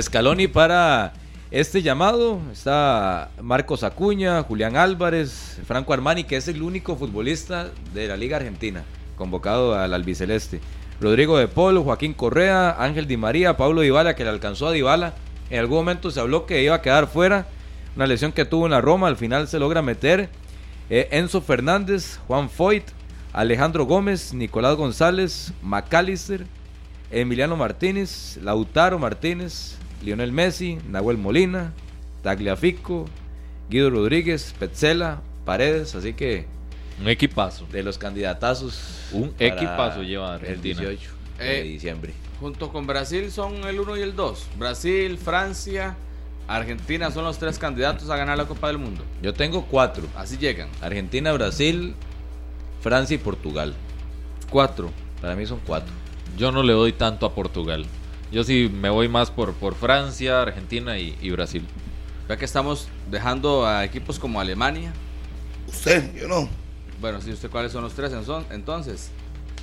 Scaloni 0.00 0.48
para 0.48 1.12
este 1.50 1.82
llamado. 1.82 2.40
Está 2.52 3.30
Marcos 3.40 3.82
Acuña, 3.84 4.42
Julián 4.42 4.76
Álvarez, 4.76 5.60
Franco 5.66 5.92
Armani, 5.92 6.24
que 6.24 6.36
es 6.36 6.48
el 6.48 6.62
único 6.62 6.96
futbolista 6.96 7.70
de 7.92 8.08
la 8.08 8.16
Liga 8.16 8.38
Argentina 8.38 8.84
convocado 9.16 9.74
al 9.74 9.94
albiceleste. 9.94 10.60
Rodrigo 11.00 11.38
de 11.38 11.48
Polo, 11.48 11.82
Joaquín 11.82 12.14
Correa, 12.14 12.76
Ángel 12.78 13.06
Di 13.06 13.16
María, 13.16 13.56
Pablo 13.56 13.82
Dybala, 13.82 14.14
que 14.14 14.24
le 14.24 14.30
alcanzó 14.30 14.68
a 14.68 14.72
Dybala. 14.72 15.14
En 15.54 15.60
algún 15.60 15.76
momento 15.78 16.10
se 16.10 16.18
habló 16.18 16.46
que 16.46 16.64
iba 16.64 16.74
a 16.74 16.82
quedar 16.82 17.06
fuera. 17.06 17.46
Una 17.94 18.08
lesión 18.08 18.32
que 18.32 18.44
tuvo 18.44 18.66
en 18.66 18.72
la 18.72 18.80
Roma, 18.80 19.06
al 19.06 19.16
final 19.16 19.46
se 19.46 19.60
logra 19.60 19.82
meter. 19.82 20.28
Eh, 20.90 21.06
Enzo 21.12 21.40
Fernández, 21.40 22.18
Juan 22.26 22.50
Foyt, 22.50 22.82
Alejandro 23.32 23.84
Gómez, 23.84 24.34
Nicolás 24.34 24.74
González, 24.74 25.52
McAllister, 25.62 26.44
Emiliano 27.12 27.56
Martínez, 27.56 28.36
Lautaro 28.42 28.98
Martínez, 28.98 29.76
Lionel 30.02 30.32
Messi, 30.32 30.78
Nahuel 30.88 31.18
Molina, 31.18 31.72
Tagliafico, 32.24 33.04
Guido 33.70 33.90
Rodríguez, 33.90 34.52
Petzela, 34.58 35.20
Paredes, 35.44 35.94
así 35.94 36.14
que 36.14 36.46
Un 37.00 37.08
equipazo. 37.08 37.64
de 37.70 37.84
los 37.84 37.96
candidatazos. 37.96 39.08
Un 39.12 39.32
equipazo 39.38 40.02
lleva 40.02 40.30
el 40.30 40.40
Argentina. 40.40 40.80
18 40.80 41.10
de 41.38 41.60
Eh, 41.60 41.62
diciembre. 41.62 42.12
Junto 42.40 42.70
con 42.70 42.86
Brasil 42.86 43.30
son 43.30 43.64
el 43.64 43.80
1 43.80 43.96
y 43.96 44.02
el 44.02 44.16
2. 44.16 44.46
Brasil, 44.58 45.18
Francia, 45.18 45.96
Argentina 46.46 47.10
son 47.10 47.24
los 47.24 47.38
tres 47.38 47.58
candidatos 47.58 48.10
a 48.10 48.16
ganar 48.16 48.36
la 48.36 48.46
Copa 48.46 48.68
del 48.68 48.78
Mundo. 48.78 49.02
Yo 49.22 49.32
tengo 49.32 49.64
cuatro. 49.66 50.06
Así 50.16 50.36
llegan. 50.36 50.68
Argentina, 50.82 51.32
Brasil, 51.32 51.94
Francia 52.80 53.14
y 53.14 53.18
Portugal. 53.18 53.74
Cuatro. 54.50 54.90
Para 55.20 55.34
mí 55.36 55.46
son 55.46 55.60
cuatro. 55.66 55.92
Yo 56.36 56.52
no 56.52 56.62
le 56.62 56.72
doy 56.72 56.92
tanto 56.92 57.24
a 57.24 57.34
Portugal. 57.34 57.86
Yo 58.30 58.44
sí 58.44 58.70
me 58.72 58.90
voy 58.90 59.08
más 59.08 59.30
por, 59.30 59.54
por 59.54 59.74
Francia, 59.74 60.42
Argentina 60.42 60.98
y, 60.98 61.16
y 61.20 61.30
Brasil. 61.30 61.66
Vea 62.28 62.36
que 62.36 62.44
estamos 62.44 62.88
dejando 63.10 63.66
a 63.66 63.84
equipos 63.84 64.18
como 64.18 64.40
Alemania. 64.40 64.92
Usted, 65.68 66.14
yo 66.14 66.28
no. 66.28 66.48
Bueno, 67.00 67.20
sí, 67.20 67.32
¿usted 67.32 67.50
cuáles 67.50 67.72
son 67.72 67.82
los 67.82 67.94
tres 67.94 68.12
entonces? 68.50 69.10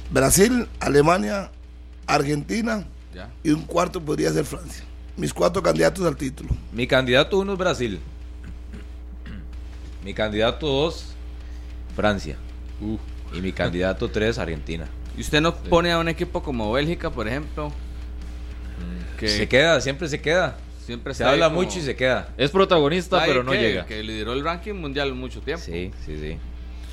Brasil, 0.09 0.67
Alemania, 0.79 1.51
Argentina 2.15 2.85
Ya. 3.13 3.29
y 3.43 3.51
un 3.51 3.63
cuarto 3.63 4.01
podría 4.01 4.31
ser 4.31 4.45
Francia. 4.45 4.83
Mis 5.17 5.33
cuatro 5.33 5.61
candidatos 5.61 6.05
al 6.05 6.15
título. 6.15 6.49
Mi 6.71 6.87
candidato 6.87 7.37
uno 7.39 7.53
es 7.53 7.57
Brasil. 7.59 7.99
Mi 10.03 10.13
candidato 10.13 10.67
dos, 10.67 11.13
Francia. 11.95 12.37
Y 13.33 13.41
mi 13.41 13.51
candidato 13.51 14.09
tres, 14.09 14.37
Argentina. 14.39 14.87
¿Y 15.17 15.21
usted 15.21 15.41
no 15.41 15.55
pone 15.55 15.91
a 15.91 15.99
un 15.99 16.07
equipo 16.07 16.41
como 16.41 16.71
Bélgica, 16.71 17.09
por 17.11 17.27
ejemplo? 17.27 17.71
Que 19.19 19.27
Se 19.27 19.47
queda, 19.47 19.79
siempre 19.81 20.07
se 20.07 20.19
queda. 20.19 20.57
siempre 20.83 21.13
Se 21.13 21.23
habla 21.23 21.49
como- 21.49 21.61
mucho 21.61 21.77
y 21.77 21.81
se 21.83 21.95
queda. 21.95 22.29
Es 22.37 22.49
protagonista, 22.49 23.21
Ay, 23.21 23.29
pero 23.29 23.43
no 23.43 23.51
que- 23.51 23.59
llega. 23.59 23.85
Que 23.85 24.01
lideró 24.01 24.33
el 24.33 24.43
ranking 24.43 24.73
mundial 24.73 25.13
mucho 25.13 25.41
tiempo. 25.41 25.63
Sí, 25.63 25.91
sí, 26.05 26.17
sí. 26.17 26.37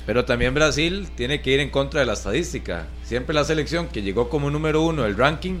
Pero 0.05 0.25
también 0.25 0.53
Brasil 0.53 1.09
tiene 1.15 1.41
que 1.41 1.51
ir 1.51 1.59
en 1.59 1.69
contra 1.69 1.99
de 1.99 2.05
la 2.05 2.13
estadística. 2.13 2.87
Siempre 3.03 3.33
la 3.35 3.43
selección 3.43 3.87
que 3.87 4.01
llegó 4.01 4.29
como 4.29 4.49
número 4.49 4.81
uno 4.81 5.03
del 5.03 5.15
ranking 5.15 5.59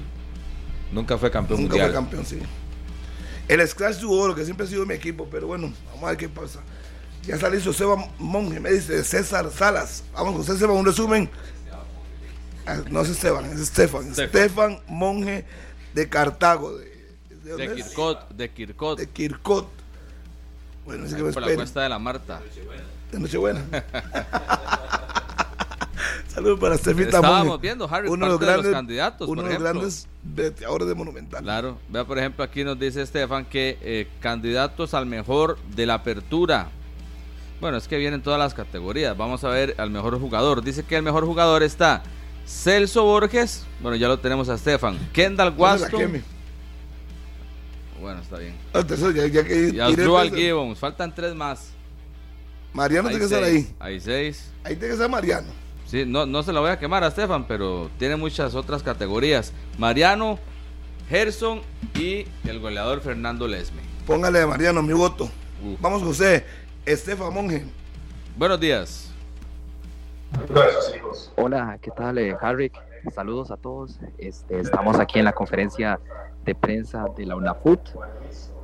nunca 0.91 1.17
fue 1.17 1.29
campeón 1.29 1.61
Nunca 1.61 1.73
mundial. 1.73 1.91
fue 1.91 1.95
campeón, 1.99 2.25
sí. 2.25 2.39
El 3.47 3.67
Scratch 3.67 3.97
de 3.97 4.05
Oro, 4.05 4.35
que 4.35 4.45
siempre 4.45 4.65
ha 4.65 4.69
sido 4.69 4.85
mi 4.85 4.93
equipo, 4.93 5.27
pero 5.29 5.47
bueno, 5.47 5.71
vamos 5.87 6.03
a 6.03 6.07
ver 6.09 6.17
qué 6.17 6.29
pasa. 6.29 6.61
Ya 7.23 7.37
sale 7.37 7.61
Joseba 7.61 7.95
Monge, 8.17 8.59
me 8.59 8.71
dice 8.71 9.03
César 9.03 9.51
Salas. 9.51 10.03
Vamos 10.13 10.35
con 10.35 10.43
César, 10.43 10.69
un 10.69 10.85
resumen. 10.85 11.29
Ah, 12.65 12.77
No 12.89 13.01
es 13.01 13.09
Esteban, 13.09 13.45
es 13.45 13.59
Estefan. 13.59 14.09
Estefan. 14.11 14.79
Monge 14.87 15.45
de 15.93 16.09
Cartago. 16.09 16.77
¿De, 16.77 16.85
de 17.43 17.55
De 17.55 17.65
es? 17.65 17.71
Kirkot, 17.85 18.29
de 18.29 18.49
Kirkot. 18.51 18.99
De 18.99 19.07
Kirkot. 19.09 19.67
Bueno, 20.85 21.05
así 21.05 21.15
que 21.15 21.23
me 21.23 21.31
por 21.33 21.41
la 21.45 21.53
cuesta 21.55 21.81
de 21.81 21.89
la 21.89 21.99
Marta. 21.99 22.41
De 23.11 23.19
Nochebuena. 23.19 23.61
Saludos 26.27 26.59
para 26.59 26.75
Estefita 26.75 27.17
Estábamos 27.17 27.59
viendo, 27.59 27.89
Harry, 27.91 28.07
uno 28.07 28.25
de 28.25 28.31
los 28.31 28.39
parte 28.39 28.51
de 28.51 28.57
los 28.57 28.65
grandes, 28.65 28.73
candidatos, 28.73 29.27
Uno 29.27 29.41
por 29.41 29.49
de 29.49 29.55
los 29.55 29.63
grandes 29.63 30.07
veteadores 30.23 30.87
de 30.87 30.95
Monumental. 30.95 31.43
Claro, 31.43 31.77
vea 31.89 32.05
por 32.05 32.17
ejemplo 32.19 32.43
aquí 32.43 32.63
nos 32.63 32.79
dice 32.79 33.01
Estefan 33.01 33.45
que 33.45 33.77
eh, 33.81 34.07
candidatos 34.19 34.93
al 34.93 35.05
mejor 35.05 35.57
de 35.75 35.85
la 35.85 35.95
apertura. 35.95 36.69
Bueno, 37.59 37.77
es 37.77 37.87
que 37.87 37.97
vienen 37.97 38.21
todas 38.21 38.39
las 38.39 38.53
categorías. 38.53 39.17
Vamos 39.17 39.43
a 39.43 39.49
ver 39.49 39.75
al 39.79 39.89
mejor 39.89 40.17
jugador. 40.19 40.63
Dice 40.63 40.83
que 40.83 40.95
el 40.95 41.03
mejor 41.03 41.25
jugador 41.25 41.61
está 41.63 42.03
Celso 42.45 43.03
Borges. 43.03 43.65
Bueno, 43.81 43.97
ya 43.97 44.07
lo 44.07 44.19
tenemos 44.19 44.47
a 44.49 44.53
Estefan. 44.53 44.97
Kendall 45.11 45.49
Entonces, 45.49 45.87
¿a 45.87 45.89
qué 45.89 45.95
Waston. 45.97 46.23
Bueno, 47.99 48.21
está 48.21 48.37
bien. 48.37 48.55
Ah, 48.73 48.81
ya, 48.87 49.27
ya 49.27 49.43
que 49.43 49.67
Y 49.67 49.71
tiré 49.71 49.83
Asdrúbal 49.83 50.29
tres, 50.29 50.41
Gibbons. 50.41 50.79
Faltan 50.79 51.13
tres 51.13 51.35
más. 51.35 51.73
Mariano 52.73 53.09
tiene 53.09 53.19
que 53.19 53.25
estar 53.25 53.43
seis. 53.43 53.67
ahí. 53.67 53.75
Hay 53.79 53.99
seis. 53.99 54.51
Ahí 54.63 54.75
tiene 54.75 54.87
que 54.87 54.93
estar 54.93 55.09
Mariano. 55.09 55.47
Sí, 55.85 56.05
no, 56.05 56.25
no 56.25 56.43
se 56.43 56.53
lo 56.53 56.61
voy 56.61 56.69
a 56.69 56.77
quemar 56.77 57.03
a 57.03 57.07
Estefan, 57.07 57.47
pero 57.47 57.89
tiene 57.97 58.15
muchas 58.15 58.53
otras 58.53 58.83
categorías. 58.83 59.53
Mariano, 59.77 60.37
Gerson 61.09 61.61
y 61.95 62.27
el 62.45 62.59
goleador 62.59 63.01
Fernando 63.01 63.47
Lesme. 63.47 63.81
Póngale 64.05 64.41
a 64.41 64.47
Mariano 64.47 64.83
mi 64.83 64.93
voto. 64.93 65.25
Uh. 65.63 65.75
Vamos 65.81 66.03
José. 66.03 66.45
Estefan 66.85 67.33
Monge. 67.33 67.65
Buenos 68.37 68.59
días. 68.59 69.11
Hola, 71.35 71.79
¿qué 71.81 71.91
tal, 71.91 72.19
eh, 72.19 72.35
Harry? 72.39 72.71
Saludos 73.13 73.49
a 73.49 73.57
todos. 73.57 73.99
Este, 74.19 74.59
estamos 74.59 74.99
aquí 74.99 75.17
en 75.19 75.25
la 75.25 75.33
conferencia 75.33 75.99
de 76.45 76.53
prensa 76.53 77.05
de 77.17 77.25
la 77.25 77.35
UNAFUT 77.35 77.79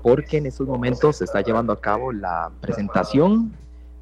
porque 0.06 0.38
en 0.38 0.46
estos 0.46 0.68
momentos 0.68 1.18
se 1.18 1.24
está 1.26 1.42
llevando 1.42 1.74
a 1.74 1.82
cabo 1.82 2.12
la 2.12 2.52
presentación 2.62 3.52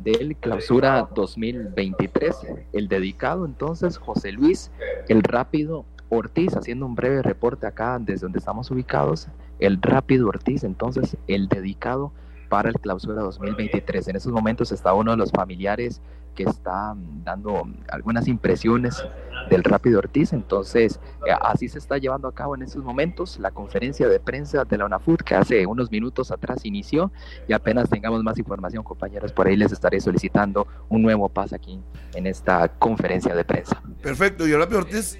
del 0.03 0.35
clausura 0.35 1.07
2023. 1.15 2.35
El 2.73 2.88
dedicado 2.88 3.45
entonces, 3.45 3.97
José 3.97 4.31
Luis, 4.31 4.71
el 5.07 5.23
rápido 5.23 5.85
Ortiz, 6.09 6.55
haciendo 6.55 6.85
un 6.85 6.95
breve 6.95 7.21
reporte 7.21 7.65
acá 7.65 7.97
desde 7.99 8.21
donde 8.21 8.39
estamos 8.39 8.69
ubicados. 8.69 9.27
El 9.59 9.81
rápido 9.81 10.27
Ortiz, 10.27 10.63
entonces, 10.63 11.17
el 11.27 11.47
dedicado 11.47 12.11
para 12.49 12.70
el 12.70 12.76
clausura 12.76 13.22
2023. 13.22 14.07
En 14.10 14.15
estos 14.15 14.32
momentos 14.32 14.72
está 14.72 14.94
uno 14.94 15.11
de 15.11 15.18
los 15.18 15.32
familiares 15.32 16.02
que 16.34 16.44
está 16.44 16.95
dando 17.24 17.68
algunas 17.90 18.28
impresiones 18.28 19.03
del 19.49 19.64
Rápido 19.64 19.99
Ortiz. 19.99 20.34
Entonces, 20.34 20.99
eh, 21.28 21.32
así 21.41 21.68
se 21.70 21.78
está 21.78 21.98
llevando 21.98 22.28
a 22.28 22.34
cabo 22.34 22.56
en 22.56 22.64
estos 22.64 22.84
momentos 22.84 23.38
la 23.40 23.52
conferencia 23.52 24.07
de 24.07 24.20
prensa 24.20 24.65
de 24.65 24.78
la 24.78 24.86
UNAFUT 24.86 25.22
que 25.22 25.36
hace 25.36 25.65
unos 25.65 25.91
minutos 25.91 26.32
atrás 26.32 26.65
inició 26.65 27.11
y 27.48 27.53
apenas 27.53 27.90
tengamos 27.90 28.24
más 28.24 28.38
información, 28.38 28.84
compañeros, 28.84 29.32
por 29.32 29.48
ahí 29.48 29.56
les 29.56 29.72
estaré 29.72 29.99
solicitando 29.99 30.68
un 30.90 31.02
nuevo 31.02 31.30
paso 31.30 31.56
aquí 31.56 31.80
en 32.14 32.28
esta 32.28 32.68
conferencia 32.68 33.36
de 33.36 33.44
prensa. 33.44 33.82
Perfecto. 34.02 34.48
Y 34.48 34.52
el 34.52 34.60
Rápido 34.60 34.80
Ortiz. 34.80 35.18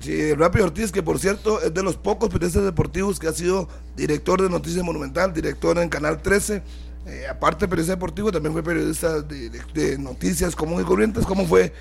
Sí, 0.00 0.12
el 0.30 0.38
Rápido 0.38 0.66
Ortiz, 0.66 0.92
que 0.92 1.02
por 1.02 1.18
cierto 1.18 1.60
es 1.60 1.74
de 1.74 1.82
los 1.82 1.96
pocos 1.96 2.28
periodistas 2.28 2.64
deportivos 2.64 3.18
que 3.18 3.26
ha 3.28 3.32
sido 3.32 3.68
director 3.96 4.40
de 4.40 4.48
Noticias 4.48 4.84
Monumental, 4.84 5.32
director 5.32 5.76
en 5.78 5.88
Canal 5.88 6.22
13. 6.22 6.62
Eh, 7.06 7.26
aparte 7.28 7.64
de 7.64 7.68
periodista 7.68 7.94
deportivo, 7.96 8.30
también 8.30 8.52
fue 8.52 8.62
periodista 8.62 9.20
de, 9.22 9.50
de- 9.50 9.60
de 9.74 9.98
noticias 9.98 10.54
comunes 10.54 10.84
y 10.84 10.88
corrientes. 10.88 11.24
¿Cómo 11.26 11.46
fue 11.46 11.72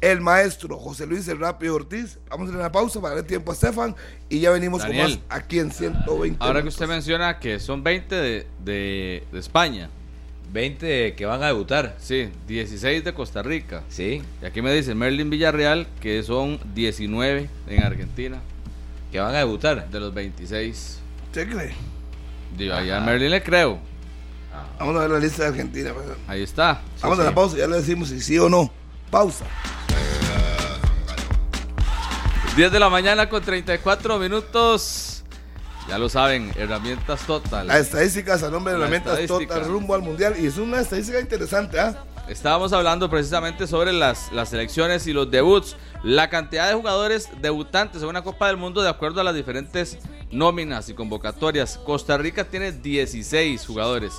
el 0.00 0.20
maestro 0.20 0.76
José 0.76 1.06
Luis 1.06 1.26
el 1.28 1.38
Rápido 1.38 1.76
Ortiz? 1.76 2.18
Vamos 2.28 2.50
a 2.50 2.56
una 2.56 2.70
pausa 2.72 3.00
para 3.00 3.14
darle 3.14 3.28
tiempo 3.28 3.52
a 3.52 3.54
Estefan 3.54 3.94
y 4.28 4.40
ya 4.40 4.50
venimos 4.50 4.82
Daniel. 4.82 5.02
con 5.04 5.10
más 5.12 5.20
aquí 5.30 5.58
en 5.60 5.70
120. 5.70 6.44
Ahora 6.44 6.60
que 6.62 6.68
usted 6.68 6.86
menciona 6.88 7.38
que 7.38 7.58
son 7.60 7.82
20 7.84 8.14
de, 8.16 8.46
de- 8.64 9.24
de 9.32 9.38
España. 9.38 9.88
20 10.52 11.14
que 11.14 11.26
van 11.26 11.42
a 11.42 11.46
debutar. 11.46 11.96
Sí, 11.98 12.28
16 12.46 13.04
de 13.04 13.14
Costa 13.14 13.42
Rica. 13.42 13.82
Sí, 13.88 14.22
Y 14.42 14.44
aquí 14.44 14.60
me 14.62 14.72
dice 14.72 14.94
Merlin 14.94 15.30
Villarreal 15.30 15.86
que 16.00 16.22
son 16.22 16.60
19 16.74 17.48
en 17.68 17.82
Argentina 17.82 18.38
que 19.10 19.20
van 19.20 19.34
a 19.34 19.38
debutar. 19.38 19.88
de 19.90 20.00
los 20.00 20.12
26. 20.14 20.98
¿Usted 21.26 21.50
cree? 21.50 21.72
Digo, 22.56 22.74
ahí 22.74 22.90
a 22.90 23.00
Merlin 23.00 23.30
le 23.30 23.42
creo. 23.42 23.78
Vamos 24.78 24.96
a 24.96 25.00
ver 25.00 25.10
la 25.10 25.18
lista 25.18 25.44
de 25.44 25.48
Argentina. 25.50 25.92
pues. 25.94 26.06
Ahí 26.28 26.42
está. 26.42 26.82
Vamos 27.00 27.18
a 27.18 27.24
la 27.24 27.34
pausa, 27.34 27.56
ya 27.56 27.66
le 27.66 27.76
decimos 27.76 28.08
si 28.08 28.20
sí 28.20 28.38
o 28.38 28.48
no. 28.48 28.70
Pausa. 29.10 29.44
10 32.56 32.70
de 32.70 32.78
la 32.78 32.90
mañana 32.90 33.28
con 33.30 33.42
34 33.42 34.18
minutos. 34.18 35.11
Ya 35.88 35.98
lo 35.98 36.08
saben, 36.08 36.52
herramientas 36.56 37.26
total. 37.26 37.66
Las 37.66 37.80
estadísticas 37.80 38.42
a 38.42 38.50
nombre 38.50 38.72
de 38.72 38.78
La 38.78 38.86
herramientas 38.86 39.26
total 39.26 39.64
rumbo 39.64 39.94
al 39.94 40.02
mundial. 40.02 40.34
Y 40.38 40.46
es 40.46 40.58
una 40.58 40.80
estadística 40.80 41.20
interesante, 41.20 41.78
¿ah? 41.80 42.04
Estábamos 42.28 42.72
hablando 42.72 43.10
precisamente 43.10 43.66
sobre 43.66 43.92
las, 43.92 44.30
las 44.32 44.50
selecciones 44.50 45.06
y 45.06 45.12
los 45.12 45.30
debuts. 45.30 45.76
La 46.04 46.30
cantidad 46.30 46.68
de 46.68 46.74
jugadores 46.74 47.28
debutantes 47.40 48.02
en 48.02 48.08
una 48.08 48.22
Copa 48.22 48.46
del 48.46 48.56
Mundo 48.56 48.80
de 48.80 48.88
acuerdo 48.88 49.20
a 49.20 49.24
las 49.24 49.34
diferentes 49.34 49.98
nóminas 50.30 50.88
y 50.88 50.94
convocatorias. 50.94 51.78
Costa 51.78 52.16
Rica 52.16 52.44
tiene 52.44 52.72
16 52.72 53.66
jugadores 53.66 54.14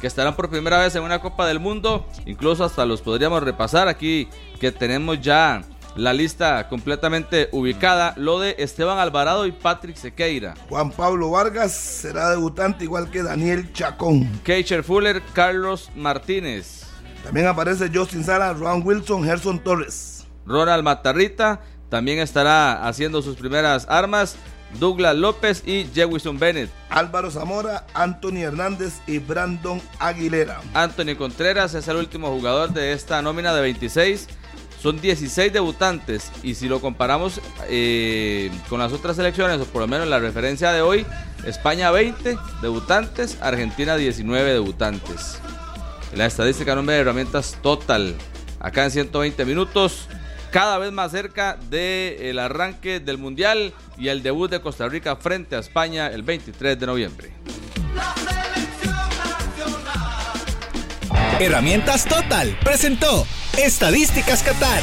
que 0.00 0.06
estarán 0.06 0.36
por 0.36 0.48
primera 0.48 0.78
vez 0.78 0.94
en 0.94 1.02
una 1.02 1.20
Copa 1.20 1.46
del 1.46 1.58
Mundo. 1.58 2.06
Incluso 2.26 2.64
hasta 2.64 2.86
los 2.86 3.02
podríamos 3.02 3.42
repasar 3.42 3.88
aquí 3.88 4.28
que 4.60 4.70
tenemos 4.70 5.20
ya 5.20 5.62
la 5.98 6.12
lista 6.12 6.68
completamente 6.68 7.48
ubicada. 7.50 8.14
Lo 8.16 8.38
de 8.38 8.54
Esteban 8.58 8.98
Alvarado 8.98 9.46
y 9.46 9.52
Patrick 9.52 9.96
Sequeira. 9.96 10.54
Juan 10.68 10.92
Pablo 10.92 11.30
Vargas 11.30 11.74
será 11.74 12.30
debutante 12.30 12.84
igual 12.84 13.10
que 13.10 13.24
Daniel 13.24 13.72
Chacón. 13.72 14.30
Keicher 14.44 14.84
Fuller, 14.84 15.20
Carlos 15.32 15.90
Martínez. 15.96 16.84
También 17.24 17.48
aparece 17.48 17.90
Justin 17.92 18.22
Sala, 18.22 18.52
Ron 18.52 18.82
Wilson, 18.86 19.24
Gerson 19.24 19.58
Torres. 19.58 20.24
Ronald 20.46 20.84
Matarrita 20.84 21.60
también 21.88 22.20
estará 22.20 22.86
haciendo 22.86 23.20
sus 23.20 23.36
primeras 23.36 23.84
armas. 23.88 24.36
Douglas 24.78 25.16
López 25.16 25.62
y 25.66 25.88
Jewison 25.94 26.38
Bennett. 26.38 26.70
Álvaro 26.90 27.30
Zamora, 27.30 27.86
Anthony 27.94 28.42
Hernández 28.42 29.00
y 29.06 29.18
Brandon 29.18 29.80
Aguilera. 29.98 30.60
Anthony 30.74 31.16
Contreras 31.16 31.74
es 31.74 31.88
el 31.88 31.96
último 31.96 32.28
jugador 32.28 32.72
de 32.72 32.92
esta 32.92 33.22
nómina 33.22 33.54
de 33.54 33.62
26. 33.62 34.28
Son 34.80 35.00
16 35.00 35.52
debutantes 35.52 36.30
y 36.42 36.54
si 36.54 36.68
lo 36.68 36.80
comparamos 36.80 37.40
eh, 37.68 38.50
con 38.68 38.78
las 38.78 38.92
otras 38.92 39.16
selecciones, 39.16 39.60
o 39.60 39.64
por 39.66 39.82
lo 39.82 39.88
menos 39.88 40.06
la 40.06 40.18
referencia 40.18 40.72
de 40.72 40.82
hoy, 40.82 41.04
España 41.44 41.90
20 41.90 42.36
debutantes, 42.62 43.38
Argentina 43.40 43.96
19 43.96 44.52
debutantes. 44.52 45.40
La 46.14 46.26
estadística 46.26 46.74
nombre 46.74 46.94
de 46.94 47.02
herramientas 47.02 47.58
total, 47.62 48.14
acá 48.60 48.84
en 48.84 48.90
120 48.90 49.44
minutos, 49.44 50.08
cada 50.50 50.78
vez 50.78 50.92
más 50.92 51.10
cerca 51.10 51.58
del 51.68 52.38
arranque 52.38 53.00
del 53.00 53.18
Mundial 53.18 53.74
y 53.98 54.08
el 54.08 54.22
debut 54.22 54.50
de 54.50 54.60
Costa 54.60 54.88
Rica 54.88 55.16
frente 55.16 55.56
a 55.56 55.58
España 55.58 56.06
el 56.08 56.22
23 56.22 56.78
de 56.78 56.86
noviembre. 56.86 57.32
Herramientas 61.40 62.04
Total 62.06 62.58
presentó 62.64 63.24
Estadísticas 63.58 64.44
Qatar. 64.44 64.80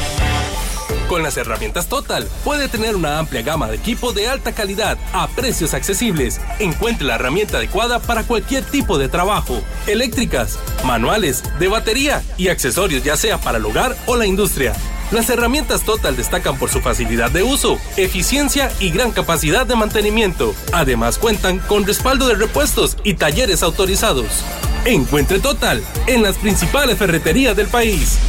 Con 1.07 1.23
las 1.23 1.38
herramientas 1.38 1.88
Total 1.88 2.27
puede 2.43 2.68
tener 2.68 2.97
una 2.97 3.19
amplia 3.19 3.41
gama 3.41 3.69
de 3.69 3.77
equipo 3.77 4.11
de 4.11 4.27
alta 4.27 4.52
calidad 4.52 4.97
a 5.14 5.30
precios 5.30 5.73
accesibles. 5.73 6.41
Encuentre 6.60 7.07
la 7.07 7.15
herramienta 7.15 7.57
adecuada 7.57 7.99
para 7.99 8.23
cualquier 8.23 8.65
tipo 8.65 8.97
de 8.97 9.07
trabajo. 9.07 9.61
Eléctricas, 9.88 10.60
manuales, 10.84 11.41
de 11.57 11.69
batería 11.69 12.22
y 12.38 12.49
accesorios 12.49 13.02
ya 13.02 13.15
sea 13.15 13.39
para 13.39 13.60
el 13.60 13.65
hogar 13.65 13.95
o 14.07 14.18
la 14.18 14.26
industria. 14.26 14.73
Las 15.10 15.30
herramientas 15.30 15.84
Total 15.84 16.18
destacan 16.18 16.57
por 16.57 16.69
su 16.69 16.81
facilidad 16.81 17.31
de 17.31 17.43
uso, 17.43 17.80
eficiencia 17.95 18.69
y 18.81 18.89
gran 18.89 19.11
capacidad 19.11 19.65
de 19.65 19.77
mantenimiento. 19.77 20.53
Además 20.73 21.18
cuentan 21.18 21.60
con 21.60 21.85
respaldo 21.85 22.27
de 22.27 22.35
repuestos 22.35 22.97
y 23.06 23.14
talleres 23.14 23.64
autorizados. 23.64 24.43
Encuentre 24.84 25.39
Total 25.39 25.81
en 26.07 26.23
las 26.23 26.35
principales 26.35 26.97
ferreterías 26.97 27.56
del 27.56 27.68
país. 27.68 28.19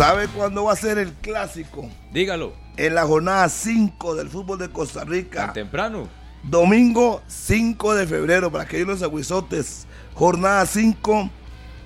¿Sabe 0.00 0.28
cuándo 0.28 0.64
va 0.64 0.72
a 0.72 0.76
ser 0.76 0.96
el 0.96 1.12
clásico? 1.12 1.86
Dígalo. 2.10 2.54
En 2.78 2.94
la 2.94 3.04
jornada 3.04 3.46
5 3.50 4.14
del 4.14 4.30
fútbol 4.30 4.58
de 4.58 4.70
Costa 4.70 5.04
Rica. 5.04 5.44
Tan 5.44 5.52
temprano. 5.52 6.08
Domingo 6.42 7.20
5 7.26 7.94
de 7.96 8.06
febrero, 8.06 8.50
para 8.50 8.64
aquellos 8.64 8.88
los 8.88 9.02
aguizotes. 9.02 9.86
Jornada 10.14 10.64
5 10.64 11.28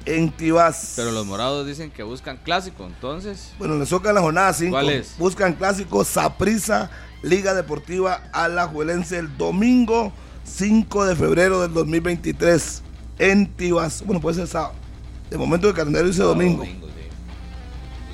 en 0.07 0.31
Tibás. 0.31 0.93
Pero 0.95 1.11
los 1.11 1.27
morados 1.27 1.67
dicen 1.67 1.91
que 1.91 2.05
buscan 2.05 2.37
clásico, 2.37 2.87
entonces. 2.87 3.53
Bueno, 3.59 3.77
les 3.79 3.89
toca 3.89 4.13
la 4.13 4.21
jornada 4.21 4.53
5. 4.53 4.71
¿Cuál 4.71 4.91
es? 4.91 5.19
Buscan 5.19 5.55
clásico 5.55 6.05
Saprisa, 6.05 6.93
Liga 7.21 7.53
Deportiva 7.53 8.23
Alajuelense 8.33 9.19
el 9.19 9.37
domingo 9.37 10.13
5 10.45 11.07
de 11.07 11.17
febrero 11.17 11.63
del 11.63 11.75
2023 11.75 12.81
en 13.19 13.53
Tibás. 13.57 14.05
Bueno, 14.07 14.21
puede 14.21 14.37
ser 14.37 14.47
sábado. 14.47 14.75
De 15.31 15.37
momento 15.37 15.69
el 15.69 15.75
calendario 15.75 16.07
dice 16.07 16.23
domingo. 16.23 16.59
domingo. 16.59 16.84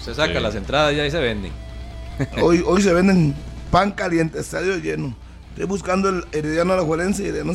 Usted 0.01 0.15
saca 0.15 0.41
las 0.41 0.55
entradas 0.55 0.95
y 0.95 1.11
se 1.11 1.21
venden. 1.21 1.53
Hoy, 2.43 2.63
hoy 2.67 2.83
se 2.83 2.93
venden 2.93 3.35
pan 3.71 3.93
caliente, 3.93 4.41
estadio 4.41 4.77
lleno. 4.77 5.15
Estoy 5.51 5.65
buscando 5.65 6.09
el 6.09 6.25
Herediano 6.33 6.73
Alajuelense 6.73 7.23
y 7.23 7.27
Herediano. 7.29 7.53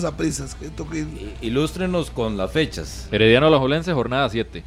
Que 0.90 1.00
ir. 1.00 1.34
Ilústrenos 1.42 2.10
con 2.10 2.38
las 2.38 2.52
fechas. 2.52 3.08
Herediano 3.12 3.48
Alajuelense, 3.48 3.94
jornada 3.94 4.30
7. 4.30 4.64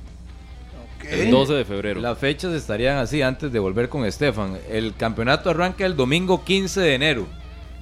El 1.09 1.31
12 1.31 1.53
de 1.55 1.65
febrero. 1.65 2.01
Las 2.01 2.19
fechas 2.19 2.53
estarían 2.53 2.99
así 2.99 3.23
antes 3.23 3.53
de 3.53 3.59
volver 3.59 3.89
con 3.89 4.05
Estefan. 4.05 4.59
El 4.69 4.95
campeonato 4.95 5.51
arranca 5.51 5.87
el 5.87 5.97
domingo 5.97 6.45
15 6.45 6.81
de 6.81 6.95
enero. 6.95 7.27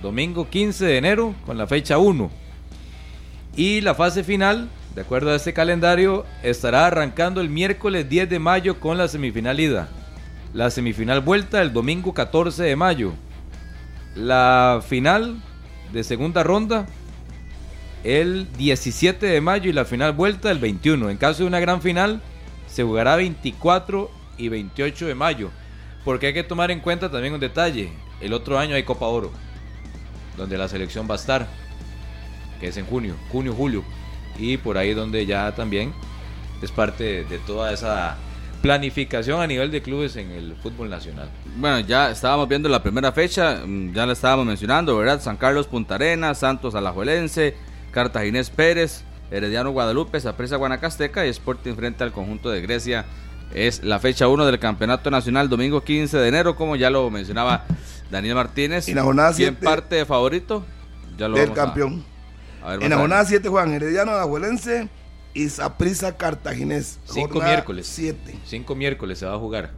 Domingo 0.03 0.49
15 0.49 0.85
de 0.85 0.99
enero 0.99 1.35
con 1.45 1.59
la 1.59 1.67
fecha 1.67 1.99
1. 1.99 2.31
Y 3.57 3.81
la 3.81 3.95
fase 3.95 4.23
final, 4.23 4.69
de 4.97 5.03
acuerdo 5.03 5.31
a 5.31 5.37
este 5.37 5.53
calendario, 5.53 6.25
estará 6.43 6.87
arrancando 6.87 7.43
el 7.43 7.51
miércoles 7.51 8.09
10 8.09 8.31
de 8.31 8.39
mayo 8.39 8.81
con 8.81 8.97
la 8.97 9.09
semifinal 9.09 9.61
ida. 9.61 9.91
La 10.55 10.71
semifinal 10.71 11.21
vuelta 11.21 11.61
el 11.61 11.75
domingo 11.75 12.15
14 12.15 12.63
de 12.63 12.77
mayo. 12.77 13.13
La 14.15 14.83
final 14.89 15.37
de 15.93 16.03
segunda 16.03 16.43
ronda 16.43 16.87
el 18.05 18.51
17 18.57 19.27
de 19.27 19.41
mayo 19.43 19.69
y 19.69 19.75
la 19.75 19.85
final 19.85 20.15
vuelta 20.15 20.51
el 20.51 20.61
21. 20.61 21.11
En 21.11 21.19
caso 21.19 21.43
de 21.43 21.49
una 21.49 21.61
gran 21.61 21.83
final, 21.83 22.23
se 22.67 22.83
jugará 22.83 23.17
24 23.17 24.11
y 24.39 24.49
28 24.49 25.09
de 25.09 25.15
mayo. 25.15 25.51
Porque 26.07 26.29
hay 26.29 26.33
que 26.33 26.43
tomar 26.43 26.71
en 26.71 26.81
cuenta 26.81 27.11
también 27.11 27.35
un 27.35 27.41
detalle. 27.41 27.93
El 28.23 28.33
otro 28.33 28.59
año 28.59 28.75
hay 28.75 28.85
Copa 28.85 29.05
Oro, 29.05 29.31
donde 30.39 30.57
la 30.57 30.69
selección 30.69 31.07
va 31.07 31.17
a 31.17 31.19
estar, 31.19 31.47
que 32.61 32.69
es 32.69 32.79
en 32.79 32.87
junio, 32.87 33.15
junio, 33.31 33.53
julio. 33.53 33.85
Y 34.39 34.57
por 34.57 34.79
ahí 34.79 34.95
donde 34.95 35.27
ya 35.27 35.55
también 35.55 35.93
es 36.63 36.71
parte 36.71 37.25
de 37.25 37.39
toda 37.39 37.73
esa 37.73 38.17
planificación 38.63 39.41
a 39.41 39.47
nivel 39.47 39.71
de 39.71 39.83
clubes 39.83 40.17
en 40.17 40.31
el 40.31 40.57
fútbol 40.57 40.91
nacional. 40.91 41.29
Bueno, 41.57 41.81
ya 41.81 42.11
estábamos 42.11 42.49
viendo 42.49 42.69
la 42.69 42.83
primera 42.83 43.13
fecha, 43.13 43.61
mm, 43.65 43.93
ya 43.93 44.07
la 44.07 44.13
estábamos 44.13 44.47
mencionando, 44.47 44.97
¿verdad? 44.97 45.21
San 45.21 45.37
Carlos 45.37 45.67
Punta 45.67 45.95
Arenas, 45.97 46.39
Santos 46.39 46.75
Alajuelense, 46.75 47.55
Cartaginés 47.93 48.51
Pérez, 48.51 49.05
Herediano 49.31 49.71
Guadalupe, 49.71 50.19
Saprissa 50.21 50.57
Guanacasteca 50.57 51.27
y 51.27 51.31
Sporting 51.31 51.75
frente 51.75 52.05
al 52.05 52.13
conjunto 52.13 52.51
de 52.51 52.61
Grecia. 52.61 53.05
Es 53.55 53.85
la 53.85 53.99
fecha 54.01 54.27
1 54.29 54.45
del 54.47 54.59
Campeonato 54.59 55.11
Nacional, 55.11 55.49
domingo 55.49 55.83
15 55.83 56.19
de 56.19 56.29
enero, 56.29 56.57
como 56.57 56.77
ya 56.77 56.91
lo 56.91 57.09
mencionaba 57.11 57.65
Daniel 58.11 58.35
Martínez. 58.35 58.89
Y 58.89 58.95
la 58.95 59.03
jornada 59.03 59.33
¿Quién 59.33 59.55
parte 59.55 59.97
de 59.97 60.05
favorito? 60.05 60.65
Ya 61.17 61.29
lo 61.29 61.37
del 61.37 61.51
vamos 61.51 61.65
campeón. 61.65 62.05
a 62.05 62.16
ver 62.71 62.83
En 62.83 62.91
la 62.91 62.97
jornada 62.99 63.25
7 63.25 63.49
juegan 63.49 63.73
Herediano 63.73 64.13
Alajuelense 64.13 64.89
y 65.35 65.49
Saprisa 65.49 66.17
Cartaginés. 66.17 66.99
Cinco 67.05 67.35
Jornada 67.35 67.53
miércoles. 67.55 67.87
7. 67.87 68.39
Cinco 68.47 68.75
miércoles 68.75 69.19
se 69.19 69.27
va 69.27 69.35
a 69.35 69.39
jugar. 69.39 69.73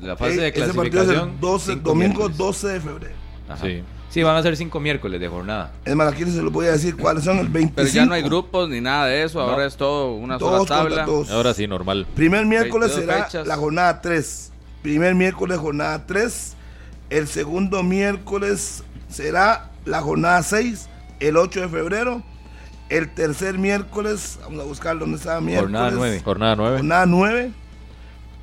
La 0.00 0.16
fase 0.16 0.40
de 0.40 0.48
Ese 0.48 0.58
partido 0.58 0.82
es 0.82 0.82
clasificación. 0.82 1.30
el 1.30 1.40
12, 1.40 1.72
cinco 1.74 1.88
domingo 1.90 2.08
miércoles. 2.14 2.36
12 2.38 2.68
de 2.68 2.80
febrero. 2.80 3.14
Ajá. 3.48 3.64
Sí. 3.66 3.82
Sí, 4.10 4.22
van 4.22 4.36
a 4.36 4.42
ser 4.42 4.56
cinco 4.58 4.78
miércoles 4.78 5.18
de 5.20 5.26
jornada. 5.28 5.72
Es 5.86 5.94
más, 5.96 6.12
aquí 6.12 6.24
se 6.26 6.42
los 6.42 6.52
voy 6.52 6.66
a 6.66 6.72
decir 6.72 6.96
cuáles 6.98 7.24
son 7.24 7.38
el 7.38 7.48
25. 7.48 7.72
Pero 7.76 7.88
ya 7.88 8.04
no 8.04 8.12
hay 8.12 8.22
grupos 8.22 8.68
ni 8.68 8.78
nada 8.82 9.06
de 9.06 9.22
eso, 9.22 9.40
ahora 9.40 9.56
No. 9.58 9.62
es 9.64 9.76
todo 9.76 10.14
una 10.16 10.36
Todos 10.36 10.68
sola 10.68 10.82
tabla. 10.82 11.04
todos. 11.06 11.30
Ahora 11.30 11.54
sí, 11.54 11.66
normal. 11.66 12.06
Primer 12.14 12.44
miércoles 12.44 12.90
22 12.90 13.14
será 13.14 13.24
fechas. 13.24 13.46
la 13.46 13.56
jornada 13.56 14.02
3. 14.02 14.52
Primer 14.82 15.14
miércoles, 15.14 15.56
jornada 15.58 16.04
3. 16.06 16.56
El 17.08 17.26
segundo 17.26 17.82
miércoles 17.82 18.82
será 19.08 19.70
la 19.86 20.02
jornada 20.02 20.42
6, 20.42 20.88
el 21.28 21.36
8 21.36 21.60
de 21.62 21.68
febrero. 21.68 22.22
El 22.88 23.08
tercer 23.14 23.56
miércoles, 23.58 24.38
vamos 24.42 24.60
a 24.60 24.64
buscar 24.64 24.98
dónde 24.98 25.16
está 25.16 25.40
miércoles. 25.40 25.72
Jornada 25.72 25.90
nueve. 25.92 26.20
Jornada 26.22 26.56
9. 26.56 26.76
Jornada 26.78 27.06
9. 27.06 27.52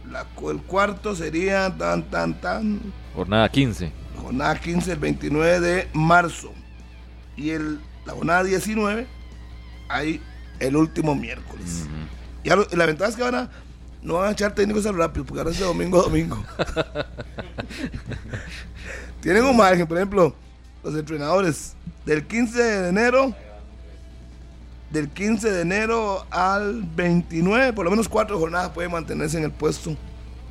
La- 0.10 0.26
el 0.52 0.62
cuarto 0.64 1.16
sería 1.16 1.76
tan, 1.78 2.04
tan, 2.10 2.40
tan. 2.42 2.80
Jornada 3.14 3.48
15. 3.50 3.92
Jornada 4.20 4.60
15, 4.60 4.92
el 4.94 5.00
29 5.00 5.60
de 5.60 5.88
marzo. 5.94 6.52
Y 7.38 7.52
el, 7.52 7.80
la 8.06 8.14
jornada 8.14 8.44
19, 8.44 9.06
ahí 9.88 10.20
el 10.60 10.76
último 10.76 11.14
miércoles. 11.16 11.86
Y 12.44 12.50
ahora, 12.50 12.64
la 12.72 12.86
ventaja 12.88 13.12
es 13.12 13.16
que 13.18 13.24
ahora 13.24 13.50
no 14.02 14.16
van 14.16 14.30
a 14.30 14.32
echar 14.32 14.56
técnicos 14.56 14.86
al 14.88 14.98
rápido, 14.98 15.26
porque 15.26 15.40
ahora 15.42 15.52
es 15.52 15.60
de 15.60 15.66
domingo 15.66 16.00
a 16.00 16.04
domingo. 16.04 16.44
Tienen 19.22 19.44
un 19.46 19.56
margen, 19.58 19.86
por 19.86 19.98
ejemplo, 19.98 20.34
los 20.84 20.96
entrenadores, 20.96 21.76
del 22.10 22.26
15 22.26 22.62
de 22.62 22.90
enero, 22.90 23.34
del 24.90 25.10
15 25.10 25.52
de 25.52 25.62
enero 25.62 26.26
al 26.32 26.82
29, 26.96 27.74
por 27.74 27.86
lo 27.86 27.92
menos 27.92 28.10
cuatro 28.10 28.40
jornadas 28.40 28.70
puede 28.70 28.90
mantenerse 28.90 29.38
en 29.38 29.44
el 29.44 29.52
puesto 29.52 29.96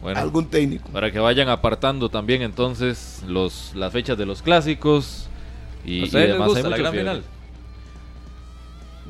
Bueno, 0.01 0.20
algún 0.20 0.47
técnico. 0.47 0.89
para 0.90 1.10
que 1.10 1.18
vayan 1.18 1.48
apartando 1.48 2.09
también 2.09 2.43
entonces 2.43 3.22
los 3.26 3.72
las 3.74 3.93
fechas 3.93 4.16
de 4.16 4.24
los 4.26 4.40
clásicos 4.43 5.28
y, 5.85 6.02
¿A 6.16 6.24
y 6.24 6.26
demás. 6.28 6.48
gusta 6.48 6.64
Hay 6.66 6.70
la 6.70 6.76
gran 6.76 6.93
final? 6.94 7.22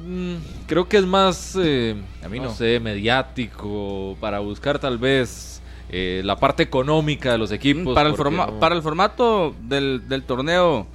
Mm, 0.07 0.37
creo 0.67 0.89
que 0.89 0.97
es 0.99 1.05
más, 1.07 1.57
eh, 1.61 1.97
A 2.25 2.29
mí 2.29 2.39
no 2.39 2.47
no. 2.47 2.55
sé, 2.55 2.79
mediático, 2.81 4.17
para 4.21 4.39
buscar 4.39 4.79
tal 4.79 4.97
vez 4.97 5.61
eh, 5.91 6.23
la 6.25 6.37
parte 6.37 6.63
económica 6.63 7.33
de 7.33 7.39
los 7.39 7.51
equipos. 7.51 7.95
Para, 7.95 8.09
el 8.09 8.15
porque 8.15 8.31
forma- 8.31 8.47
no- 8.47 8.61
para 8.61 8.75
el 8.77 8.83
formato 8.83 9.55
del, 9.63 10.05
del 10.09 10.23
torneo, 10.23 10.87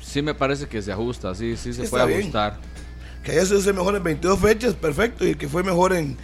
sí 0.00 0.22
me 0.22 0.34
parece 0.34 0.66
que 0.66 0.80
se 0.82 0.92
ajusta, 0.92 1.34
sí, 1.34 1.56
sí 1.56 1.72
se 1.72 1.84
Está 1.84 1.90
puede 1.98 2.06
bien. 2.08 2.20
ajustar. 2.20 2.58
Que 3.22 3.32
haya 3.32 3.44
sido 3.44 3.74
mejor 3.74 3.96
en 3.96 4.02
22 4.02 4.38
fechas, 4.38 4.74
perfecto. 4.74 5.24
Y 5.26 5.30
el 5.30 5.36
que 5.38 5.48
fue 5.48 5.62
mejor 5.62 5.92
en 5.92 6.16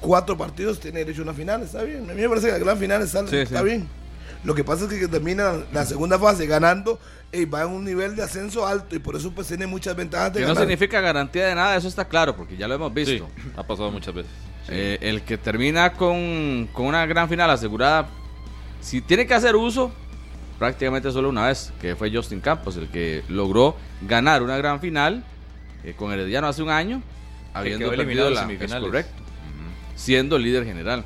cuatro 0.00 0.36
partidos 0.36 0.78
tiene 0.80 1.00
derecho 1.00 1.22
a 1.22 1.24
una 1.24 1.34
final, 1.34 1.62
está 1.62 1.82
bien. 1.82 2.08
A 2.10 2.14
mí 2.14 2.22
me 2.22 2.28
parece 2.28 2.46
que 2.46 2.52
la 2.52 2.58
gran 2.58 2.78
final 2.78 3.02
está, 3.02 3.26
Sí, 3.26 3.36
está 3.36 3.58
sí. 3.60 3.64
bien. 3.64 3.88
Lo 4.44 4.54
que 4.54 4.62
pasa 4.62 4.84
es 4.84 4.90
que 4.92 5.08
termina 5.08 5.54
la 5.72 5.84
segunda 5.86 6.18
fase 6.18 6.46
ganando 6.46 7.00
y 7.32 7.46
va 7.46 7.62
en 7.62 7.70
un 7.70 7.82
nivel 7.84 8.14
de 8.14 8.22
ascenso 8.22 8.66
alto 8.66 8.94
y 8.94 8.98
por 8.98 9.16
eso 9.16 9.32
pues 9.34 9.46
tiene 9.48 9.66
muchas 9.66 9.96
ventajas 9.96 10.34
de 10.34 10.40
Que 10.40 10.46
no 10.46 10.54
significa 10.54 11.00
garantía 11.00 11.46
de 11.46 11.54
nada, 11.54 11.76
eso 11.76 11.88
está 11.88 12.04
claro, 12.06 12.36
porque 12.36 12.56
ya 12.56 12.68
lo 12.68 12.74
hemos 12.74 12.92
Sí, 12.94 13.04
visto. 13.12 13.28
ha 13.56 13.66
pasado 13.66 13.90
muchas 13.90 14.14
veces. 14.14 14.30
Eh, 14.68 14.98
el 15.00 15.22
que 15.22 15.38
termina 15.38 15.94
con, 15.94 16.68
con 16.74 16.86
una 16.86 17.06
gran 17.06 17.28
final 17.28 17.50
asegurada, 17.50 18.06
si 18.80 19.00
tiene 19.00 19.26
que 19.26 19.32
hacer 19.34 19.56
uso, 19.56 19.92
prácticamente 20.58 21.10
solo 21.10 21.28
una 21.28 21.46
vez, 21.48 21.72
que 21.80 21.96
fue 21.96 22.10
Justin 22.12 22.40
Campos, 22.40 22.76
el 22.76 22.88
que 22.88 23.22
logró 23.28 23.76
ganar 24.02 24.42
una 24.42 24.56
gran 24.56 24.80
final 24.80 25.24
eh, 25.84 25.94
con 25.96 26.12
Herediano 26.12 26.46
hace 26.46 26.62
un 26.62 26.70
año, 26.70 27.02
habiendo 27.52 27.90
perdido 27.90 28.28
eliminado 28.28 28.30
la. 28.30 28.64
Es 28.64 28.74
correcto. 28.74 29.22
siendo 29.94 30.38
líder 30.38 30.64
general. 30.64 31.04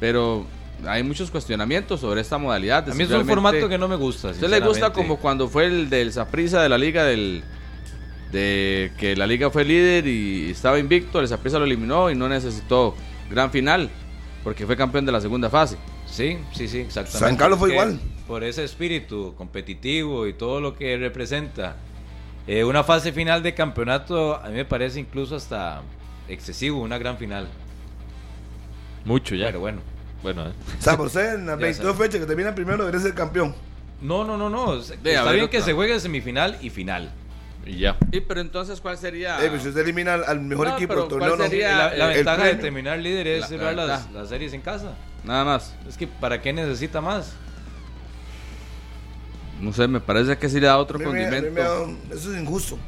Pero 0.00 0.46
hay 0.86 1.02
muchos 1.02 1.30
cuestionamientos 1.30 2.00
sobre 2.00 2.20
esta 2.20 2.38
modalidad. 2.38 2.84
de 2.84 2.92
A 2.92 2.94
si 2.94 2.98
mí 2.98 3.04
es 3.04 3.10
un 3.10 3.26
formato 3.26 3.68
que 3.68 3.78
no 3.78 3.88
me 3.88 3.96
gusta. 3.96 4.28
¿A 4.28 4.30
usted 4.32 4.48
le 4.48 4.60
gusta 4.60 4.92
como 4.92 5.16
cuando 5.16 5.48
fue 5.48 5.66
el 5.66 5.90
del 5.90 6.12
Saprissa 6.12 6.62
de 6.62 6.68
la 6.68 6.78
liga 6.78 7.04
del 7.04 7.42
de 8.30 8.92
que 8.98 9.16
la 9.16 9.26
liga 9.26 9.50
fue 9.50 9.64
líder 9.64 10.06
y 10.06 10.50
estaba 10.50 10.78
invicto, 10.78 11.18
el 11.18 11.28
Saprissa 11.28 11.58
lo 11.58 11.64
eliminó 11.64 12.10
y 12.10 12.14
no 12.14 12.28
necesitó 12.28 12.94
gran 13.30 13.50
final 13.50 13.88
porque 14.44 14.66
fue 14.66 14.76
campeón 14.76 15.06
de 15.06 15.12
la 15.12 15.20
segunda 15.20 15.50
fase. 15.50 15.76
Sí, 16.10 16.38
sí, 16.52 16.68
sí, 16.68 16.78
exactamente. 16.80 17.18
San 17.26 17.36
Carlos 17.36 17.58
fue 17.58 17.68
Porque 17.70 17.74
igual. 17.74 18.00
Por 18.26 18.44
ese 18.44 18.64
espíritu 18.64 19.34
competitivo 19.36 20.26
y 20.26 20.32
todo 20.34 20.60
lo 20.60 20.74
que 20.76 20.96
representa. 20.96 21.76
eh, 22.46 22.64
una 22.64 22.82
fase 22.84 23.12
final 23.12 23.42
de 23.42 23.54
campeonato 23.54 24.36
a 24.36 24.48
mí 24.48 24.54
me 24.54 24.64
parece 24.64 25.00
incluso 25.00 25.36
hasta 25.36 25.82
excesivo, 26.28 26.80
una 26.80 26.98
gran 26.98 27.16
final. 27.18 27.48
Mucho 29.04 29.34
ya. 29.34 29.46
Pero 29.46 29.60
bueno. 29.60 29.80
Bueno, 30.22 30.46
eh. 30.48 30.52
O 30.78 30.82
sea, 30.82 30.96
por 30.96 31.10
en 31.16 31.46
las 31.46 31.58
Ya 31.58 31.64
22 31.66 31.92
sabe. 31.96 32.06
fechas 32.06 32.20
que 32.20 32.26
termina 32.26 32.54
primero 32.54 32.78
debería 32.78 33.00
ser 33.00 33.14
campeón. 33.14 33.54
No, 34.00 34.24
no, 34.24 34.36
no, 34.36 34.48
no. 34.50 34.74
Está 34.76 34.94
ver, 35.24 35.34
bien 35.34 35.48
que 35.48 35.60
se 35.60 35.72
juegue 35.72 35.98
semifinal 36.00 36.58
y 36.60 36.70
final. 36.70 37.10
Y 37.66 37.78
ya. 37.80 37.96
Y 38.12 38.20
pero 38.20 38.40
entonces 38.40 38.80
¿cuál 38.80 38.96
sería? 38.96 39.44
Eh, 39.44 39.48
pues 39.50 39.62
si 39.62 39.68
usted 39.68 39.82
elimina 39.82 40.14
al, 40.14 40.24
al 40.24 40.40
mejor 40.40 40.68
No, 40.68 40.74
equipo 40.76 40.88
pero 40.94 41.00
del 41.02 41.08
torneo, 41.10 41.28
¿cuál 41.28 41.38
no. 41.40 41.44
sería 41.48 41.76
La, 41.76 41.94
la 41.94 42.08
el 42.10 42.14
ventaja 42.16 42.44
de 42.44 42.54
terminar 42.54 42.98
líder 42.98 43.26
es 43.26 43.40
La- 43.40 43.46
la 43.46 43.48
cerrar 43.48 43.74
las, 43.74 44.10
las 44.12 44.28
series 44.28 44.52
en 44.54 44.60
casa. 44.62 44.94
Nada 45.24 45.44
más. 45.44 45.74
Es 45.88 45.96
que 45.96 46.06
¿para 46.06 46.40
qué 46.40 46.52
necesita 46.52 47.00
más? 47.00 47.32
No 49.60 49.72
sé, 49.72 49.88
me 49.88 50.00
parece 50.00 50.38
que 50.38 50.48
sí 50.48 50.60
le 50.60 50.66
da 50.68 50.78
otro 50.78 50.96
A 50.96 51.00
mí 51.00 51.04
me- 51.06 51.26
a 51.26 51.30
mí 51.30 51.30
me 51.30 51.36
condimento. 51.62 51.86
da- 52.08 52.14
eso 52.14 52.32
es 52.32 52.40
injusto. 52.40 52.78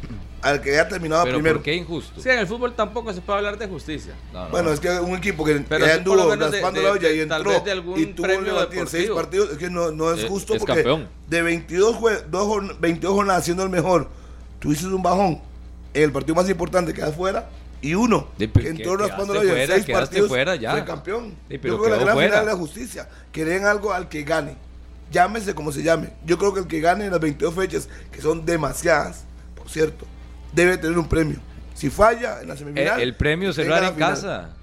Al 0.40 0.60
que 0.62 0.70
haya 0.70 0.88
terminado 0.88 1.24
Pero 1.24 1.36
primero. 1.36 1.56
¿por 1.56 1.64
qué 1.64 1.74
injusto? 1.74 2.18
Sí, 2.22 2.28
en 2.30 2.38
el 2.38 2.47
fútbol 2.47 2.72
tampoco 2.74 3.12
se 3.12 3.20
puede 3.20 3.38
hablar 3.40 3.59
de 3.59 3.66
justicia. 3.66 4.14
No, 4.32 4.44
no. 4.44 4.51
Bueno, 4.51 4.72
es 4.72 4.80
que 4.80 4.88
un 4.88 5.14
equipo 5.16 5.44
que, 5.44 5.56
Pero 5.68 5.84
sí, 5.84 5.90
lo 5.90 5.97
anduvo 5.98 6.36
raspando 6.36 6.80
de- 6.80 6.86
la 6.86 6.92
olla 6.92 7.10
y 7.10 7.20
entró 7.20 7.52
y 7.97 8.06
tuvo 8.06 8.55
batir 8.55 8.86
seis 8.86 9.10
partidos, 9.10 9.51
es 9.51 9.59
que 9.59 9.68
no, 9.68 9.90
no 9.90 10.12
es 10.12 10.20
Es- 10.22 10.28
justo 10.30 10.55
es 10.55 10.60
porque 10.60 10.76
campeón. 10.76 11.09
de 11.26 11.42
22, 11.42 11.97
jue- 11.97 12.22
dos 12.30 12.47
jorn- 12.47 12.76
22 12.80 13.12
jornadas 13.14 13.44
siendo 13.44 13.64
el 13.64 13.68
mejor, 13.68 14.09
tuviste 14.61 14.87
un 14.87 15.03
bajón 15.03 15.41
en 15.93 16.03
el 16.05 16.12
partido 16.12 16.37
más 16.37 16.49
importante 16.49 16.93
que 16.95 17.03
afuera 17.03 17.49
y 17.82 17.95
uno 17.95 18.28
Sí, 18.39 18.47
que 18.47 18.69
entró 18.69 18.97
raspando 18.97 19.35
la 19.35 19.41
en 19.43 19.49
fuera, 19.49 19.74
seis 19.74 19.87
partidos 19.91 20.28
fuera 20.28 20.55
ya. 20.55 20.70
fue 20.73 20.85
campeón. 20.85 21.35
Sí, 21.49 21.59
pero 21.59 21.74
Yo 21.77 21.82
creo 21.82 21.85
que 21.85 21.91
la 21.99 22.05
gran 22.05 22.15
fuera. 22.15 22.28
final 22.31 22.45
es 22.49 22.53
la 22.53 22.57
justicia, 22.59 23.09
que 23.32 23.45
den 23.45 23.65
algo 23.65 23.93
al 23.93 24.09
que 24.09 24.23
gane. 24.23 24.55
Llámese 25.11 25.55
como 25.57 25.73
se 25.73 25.82
llame. 25.82 26.11
Yo 26.24 26.39
creo 26.39 26.55
que 26.55 26.61
el 26.61 26.66
que 26.69 26.81
gane 26.81 27.07
en 27.07 27.11
las 27.11 27.19
22 27.20 27.53
fechas, 27.55 27.89
que 28.12 28.20
son 28.23 28.45
demasiadas, 28.47 29.24
por 29.57 29.69
cierto, 29.69 30.07
debe 30.53 30.77
tener 30.78 30.97
un 30.99 31.09
premio. 31.09 31.39
Si 31.74 31.91
falla 31.91 32.41
en 32.43 32.49
la 32.49 32.55
Eh, 32.55 32.59
semifinal, 32.59 33.01
el 33.01 33.16
premio 33.16 33.49
que 33.49 33.55
cerrar 33.55 33.81
tenga 33.81 33.95
en 33.95 34.01
la 34.01 34.16
final. 34.16 34.45
casa. 34.45 34.57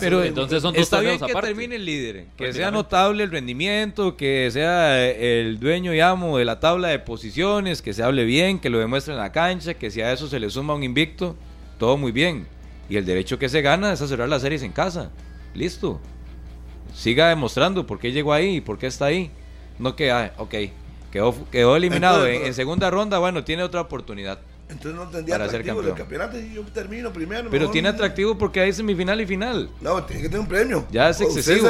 Pero 0.00 0.18
No, 0.18 0.24
entonces 0.24 0.62
son 0.62 0.72
dos 0.74 0.82
está 0.82 1.00
bien 1.00 1.18
que 1.18 1.30
aparte. 1.30 1.48
termine 1.48 1.76
el 1.76 1.84
líder, 1.84 2.26
que 2.36 2.52
sea 2.52 2.70
notable 2.70 3.22
el 3.24 3.30
rendimiento, 3.30 4.16
que 4.16 4.50
sea 4.50 5.06
el 5.10 5.60
dueño 5.60 5.94
y 5.94 6.00
amo 6.00 6.38
de 6.38 6.44
la 6.44 6.58
tabla 6.58 6.88
de 6.88 6.98
posiciones, 6.98 7.82
que 7.82 7.92
se 7.92 8.02
hable 8.02 8.24
bien, 8.24 8.58
que 8.58 8.70
lo 8.70 8.78
demuestre 8.78 9.12
en 9.12 9.20
la 9.20 9.30
cancha, 9.30 9.74
que 9.74 9.90
si 9.90 10.00
a 10.00 10.12
eso 10.12 10.26
se 10.26 10.40
le 10.40 10.48
suma 10.48 10.74
un 10.74 10.82
invicto, 10.82 11.36
todo 11.78 11.96
muy 11.96 12.12
bien. 12.12 12.46
Y 12.88 12.96
el 12.96 13.04
derecho 13.04 13.38
que 13.38 13.48
se 13.48 13.62
gana 13.62 13.92
es 13.92 14.00
a 14.00 14.08
cerrar 14.08 14.28
las 14.28 14.42
series 14.42 14.62
en 14.62 14.72
casa. 14.72 15.10
Listo. 15.54 16.00
Siga 16.94 17.28
demostrando 17.28 17.86
por 17.86 17.98
qué 17.98 18.12
llegó 18.12 18.32
ahí 18.32 18.56
y 18.56 18.60
por 18.60 18.78
qué 18.78 18.86
está 18.86 19.06
ahí. 19.06 19.30
No 19.78 19.96
que, 19.96 20.10
ah, 20.10 20.32
ok, 20.38 20.54
quedó, 21.10 21.34
quedó 21.50 21.76
eliminado 21.76 22.26
Entonces, 22.26 22.40
en, 22.42 22.46
en 22.48 22.54
segunda 22.54 22.90
ronda, 22.90 23.18
bueno, 23.18 23.44
tiene 23.44 23.62
otra 23.62 23.80
oportunidad. 23.82 24.40
Entonces 24.72 24.94
no 24.94 25.08
tendría 25.08 25.36
Para 25.36 25.50
ser 25.50 25.60
atractivo 25.60 25.80
el 25.80 25.94
campeón. 25.94 26.08
campeonato 26.20 26.38
y 26.38 26.54
yo 26.54 26.62
termino 26.72 27.12
primero. 27.12 27.50
Pero 27.50 27.70
tiene 27.70 27.88
atractivo 27.88 28.36
porque 28.36 28.60
hay 28.60 28.72
semifinal 28.72 29.20
y 29.20 29.26
final. 29.26 29.70
No, 29.80 30.02
tiene 30.04 30.22
que 30.22 30.28
tener 30.28 30.40
un 30.40 30.48
premio. 30.48 30.86
Ya 30.90 31.10
es 31.10 31.20
excesivo. 31.20 31.68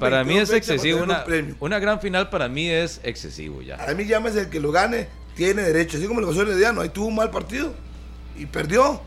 Para 0.00 0.24
mí 0.24 0.34
22 0.34 0.50
es 0.50 0.56
excesivo. 0.56 1.02
Una, 1.02 1.24
un 1.26 1.56
una 1.60 1.78
gran 1.78 2.00
final 2.00 2.30
para 2.30 2.48
mí 2.48 2.68
es 2.68 3.00
excesivo 3.02 3.62
ya. 3.62 3.76
A 3.76 3.94
mí 3.94 4.06
llámese 4.06 4.40
el 4.40 4.48
que 4.48 4.60
lo 4.60 4.72
gane, 4.72 5.08
tiene 5.36 5.62
derecho. 5.62 5.98
Así 5.98 6.06
como 6.06 6.20
le 6.20 6.26
pasó 6.26 6.40
a 6.40 6.42
Herediano, 6.44 6.80
ahí 6.80 6.88
tuvo 6.88 7.06
un 7.06 7.14
mal 7.14 7.30
partido 7.30 7.72
y 8.36 8.46
perdió. 8.46 9.00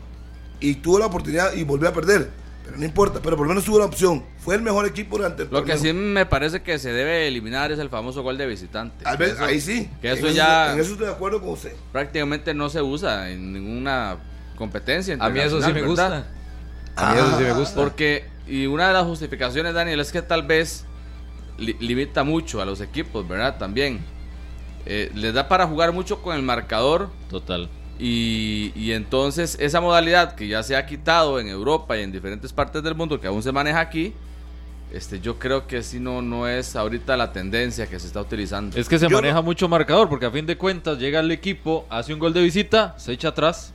Y 0.60 0.76
tuvo 0.76 1.00
la 1.00 1.06
oportunidad 1.06 1.54
y 1.54 1.64
volvió 1.64 1.88
a 1.88 1.92
perder. 1.92 2.30
Pero 2.64 2.76
no 2.76 2.84
importa, 2.84 3.20
pero 3.22 3.36
por 3.36 3.46
lo 3.46 3.50
menos 3.50 3.64
tuvo 3.64 3.78
la 3.80 3.86
opción. 3.86 4.24
Fue 4.38 4.54
el 4.54 4.62
mejor 4.62 4.86
equipo 4.86 5.16
durante 5.16 5.42
el 5.42 5.50
Lo 5.50 5.64
que 5.64 5.76
sí 5.78 5.92
me 5.92 6.26
parece 6.26 6.62
que 6.62 6.78
se 6.78 6.92
debe 6.92 7.26
eliminar 7.28 7.72
es 7.72 7.78
el 7.78 7.88
famoso 7.90 8.22
gol 8.22 8.38
de 8.38 8.46
visitante. 8.46 9.04
Tal 9.04 9.16
vez, 9.16 9.32
Eso- 9.32 9.44
ahí 9.44 9.60
sí. 9.60 9.90
Que 10.00 10.10
En 10.10 10.18
eso 10.18 10.26
eso- 10.28 10.36
ya 10.36 10.72
En 10.72 10.80
eso 10.80 10.92
estoy 10.92 11.06
de 11.06 11.12
acuerdo 11.12 11.40
con 11.40 11.50
usted. 11.50 11.74
prácticamente 11.90 12.54
no 12.54 12.68
se 12.68 12.80
usa 12.80 13.30
en 13.30 13.52
ninguna 13.52 14.16
competencia. 14.56 15.16
A 15.18 15.28
mí 15.28 15.40
eso 15.40 15.60
sí 15.60 15.72
me 15.72 15.82
gusta. 15.82 16.08
¿verdad? 16.08 16.26
A 16.96 17.12
mí 17.14 17.18
eso 17.20 17.38
sí 17.38 17.44
me 17.44 17.52
gusta. 17.52 17.74
Porque, 17.74 18.26
y 18.46 18.66
una 18.66 18.86
de 18.88 18.92
las 18.94 19.04
justificaciones, 19.04 19.74
Daniel, 19.74 19.98
es 20.00 20.12
que 20.12 20.22
tal 20.22 20.42
vez 20.44 20.84
li- 21.58 21.76
limita 21.80 22.22
mucho 22.22 22.60
a 22.62 22.64
los 22.64 22.80
equipos, 22.80 23.26
¿verdad? 23.26 23.58
También. 23.58 24.04
Eh, 24.86 25.10
les 25.14 25.32
da 25.34 25.48
para 25.48 25.66
jugar 25.66 25.92
mucho 25.92 26.22
con 26.22 26.34
el 26.36 26.42
marcador 26.42 27.08
Total. 27.30 27.68
Y, 27.98 28.72
y 28.74 28.92
entonces 28.92 29.56
esa 29.60 29.80
modalidad 29.80 30.34
que 30.34 30.48
ya 30.48 30.62
se 30.62 30.76
ha 30.76 30.86
quitado 30.86 31.38
en 31.38 31.48
Europa 31.48 31.96
y 31.98 32.02
en 32.02 32.12
diferentes 32.12 32.52
partes 32.52 32.82
del 32.82 32.94
mundo, 32.94 33.20
que 33.20 33.26
aún 33.26 33.42
se 33.42 33.52
maneja 33.52 33.80
aquí, 33.80 34.12
este, 34.92 35.20
yo 35.20 35.38
creo 35.38 35.66
que 35.66 35.82
sí 35.82 36.00
no, 36.00 36.20
no 36.20 36.46
es 36.48 36.76
ahorita 36.76 37.16
la 37.16 37.32
tendencia 37.32 37.86
que 37.86 37.98
se 37.98 38.06
está 38.06 38.20
utilizando. 38.20 38.76
Es 38.78 38.88
que 38.88 38.98
se 38.98 39.08
Yo 39.08 39.16
maneja 39.16 39.36
no- 39.36 39.42
mucho 39.42 39.68
marcador, 39.68 40.08
porque 40.08 40.26
a 40.26 40.30
fin 40.30 40.44
de 40.46 40.56
cuentas 40.58 40.98
llega 40.98 41.20
el 41.20 41.30
equipo, 41.30 41.86
hace 41.88 42.12
un 42.12 42.18
gol 42.18 42.32
de 42.34 42.42
visita, 42.42 42.94
se 42.98 43.12
echa 43.12 43.28
atrás 43.28 43.72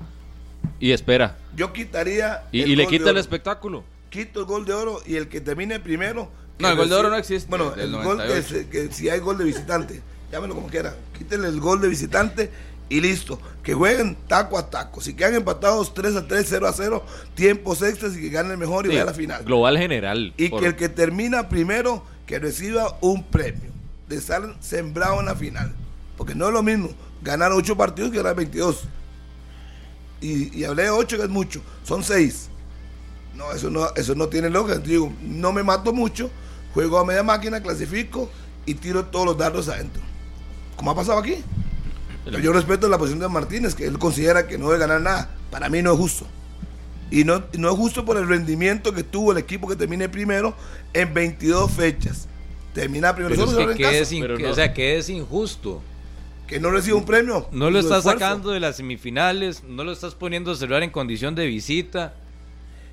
y 0.79 0.91
espera. 0.91 1.37
Yo 1.55 1.73
quitaría. 1.73 2.43
Y, 2.51 2.61
y 2.63 2.75
le 2.75 2.85
quita 2.85 3.05
el 3.05 3.09
oro. 3.11 3.19
espectáculo. 3.19 3.83
Quito 4.09 4.41
el 4.41 4.45
gol 4.45 4.65
de 4.65 4.73
oro 4.73 4.99
y 5.07 5.15
el 5.15 5.27
que 5.27 5.41
termine 5.41 5.79
primero. 5.79 6.29
No, 6.59 6.69
el 6.69 6.75
gol 6.77 6.89
de 6.89 6.95
oro 6.95 7.09
no 7.09 7.15
existe, 7.17 7.49
Bueno, 7.49 7.73
el 7.75 7.91
gol 7.91 8.17
que, 8.17 8.23
98. 8.27 8.47
se- 8.49 8.67
que 8.69 8.91
si 8.93 9.09
hay 9.09 9.19
gol 9.19 9.37
de 9.39 9.43
visitante, 9.43 10.01
llámelo 10.31 10.53
como 10.55 10.67
quiera. 10.67 10.95
Quítenle 11.17 11.47
el 11.47 11.59
gol 11.59 11.81
de 11.81 11.87
visitante 11.87 12.51
y 12.89 13.01
listo. 13.01 13.39
Que 13.63 13.73
jueguen 13.73 14.15
taco 14.27 14.57
a 14.57 14.69
taco. 14.69 15.01
Si 15.01 15.13
quedan 15.13 15.35
empatados 15.35 15.93
3 15.93 16.15
a 16.15 16.27
3, 16.27 16.45
0 16.49 16.67
a 16.67 16.73
0, 16.73 17.03
tiempos 17.35 17.81
extras 17.81 18.15
y 18.15 18.21
que 18.21 18.29
gane 18.29 18.51
el 18.51 18.57
mejor 18.57 18.85
y 18.85 18.89
Sí, 18.89 18.95
vaya 18.95 19.03
a 19.03 19.05
la 19.07 19.13
final. 19.13 19.43
Global 19.43 19.77
general. 19.77 20.33
Y 20.37 20.49
por- 20.49 20.61
que 20.61 20.67
el 20.67 20.75
que 20.75 20.87
termina 20.89 21.49
primero, 21.49 22.03
que 22.25 22.39
reciba 22.39 22.97
un 23.01 23.23
premio 23.23 23.71
de 24.07 24.15
estar 24.15 24.41
sembrado 24.61 25.19
en 25.19 25.25
la 25.25 25.35
final. 25.35 25.73
Porque 26.15 26.33
no 26.33 26.47
es 26.47 26.53
lo 26.53 26.63
mismo 26.63 26.89
ganar 27.21 27.51
8 27.51 27.75
partidos 27.75 28.11
que 28.11 28.17
ganar 28.17 28.35
22. 28.35 28.83
Y, 30.21 30.57
y 30.57 30.63
hablé 30.63 30.83
de 30.83 30.89
8 30.89 31.17
que 31.17 31.23
es 31.23 31.29
mucho, 31.29 31.61
son 31.83 32.03
6. 32.03 32.49
No, 33.35 33.51
eso 33.51 33.69
no, 33.69 33.87
eso 33.95 34.15
no 34.15 34.27
tiene 34.29 34.49
lógica. 34.49 34.79
Digo, 34.79 35.13
no 35.21 35.51
me 35.51 35.61
mato 35.61 35.93
mucho, 35.93 36.31
juego 36.73 36.97
a 36.97 37.05
media 37.05 37.21
máquina, 37.21 37.61
clasifico 37.61 38.29
y 38.65 38.73
tiro 38.73 39.05
todos 39.05 39.25
los 39.27 39.37
dardos 39.37 39.67
adentro. 39.69 40.01
Como 40.75 40.89
ha 40.91 40.95
pasado 40.95 41.19
aquí. 41.19 41.35
Pero 42.31 42.43
yo 42.43 42.53
respeto 42.53 42.87
la 42.89 42.97
posición 42.97 43.19
de 43.19 43.27
Martínez, 43.29 43.75
que 43.75 43.85
él 43.85 43.97
considera 43.97 44.47
que 44.47 44.57
no 44.57 44.67
debe 44.67 44.79
ganar 44.79 45.01
nada. 45.01 45.29
Para 45.51 45.69
mí 45.69 45.81
no 45.81 45.93
es 45.93 45.97
justo. 45.97 46.27
Y 47.09 47.23
no, 47.23 47.43
no 47.57 47.69
es 47.71 47.75
justo 47.77 48.03
por 48.05 48.17
el 48.17 48.27
rendimiento 48.27 48.93
que 48.93 49.03
tuvo 49.03 49.31
el 49.31 49.37
equipo 49.37 49.67
que 49.67 49.75
termine 49.75 50.09
primero 50.09 50.55
en 50.93 51.13
22 51.13 51.71
fechas. 51.71 52.27
Termina 52.73 53.15
primero. 53.15 53.33
Pero 53.35 53.47
Solo 53.47 53.59
es 53.61 53.65
que, 53.67 53.71
en 53.71 53.77
que 53.77 53.83
casa. 53.83 53.97
es 53.97 54.11
in- 54.11 54.21
Pero 54.21 54.37
que- 54.37 54.43
no. 54.43 54.49
O 54.51 54.55
sea, 54.55 54.73
que 54.73 54.97
es 54.97 55.09
injusto. 55.09 55.81
Que 56.47 56.59
no 56.59 56.69
recibe 56.71 56.95
un 56.95 57.05
premio. 57.05 57.47
No 57.51 57.69
lo 57.71 57.79
estás 57.79 57.99
esfuerzo. 57.99 58.19
sacando 58.19 58.51
de 58.51 58.59
las 58.59 58.77
semifinales, 58.77 59.63
no 59.63 59.83
lo 59.83 59.91
estás 59.91 60.15
poniendo 60.15 60.51
a 60.51 60.55
cerrar 60.55 60.83
en 60.83 60.89
condición 60.91 61.33
de 61.35 61.45
visita. 61.45 62.13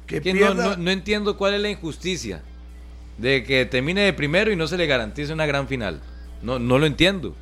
Que 0.06 0.20
Que 0.20 0.32
no, 0.34 0.38
pierda. 0.38 0.64
no- 0.70 0.76
no 0.76 0.90
entiendo 0.90 1.36
cuál 1.36 1.54
es 1.54 1.60
la 1.60 1.70
injusticia 1.70 2.42
de 3.18 3.42
que 3.44 3.64
termine 3.64 4.00
de 4.02 4.12
primero 4.12 4.50
y 4.52 4.56
no 4.56 4.66
se 4.66 4.76
le 4.76 4.86
garantice 4.86 5.32
una 5.32 5.46
gran 5.46 5.66
final. 5.68 6.00
No, 6.42 6.58
no 6.58 6.78
lo 6.78 6.86
entiendo. 6.86 7.34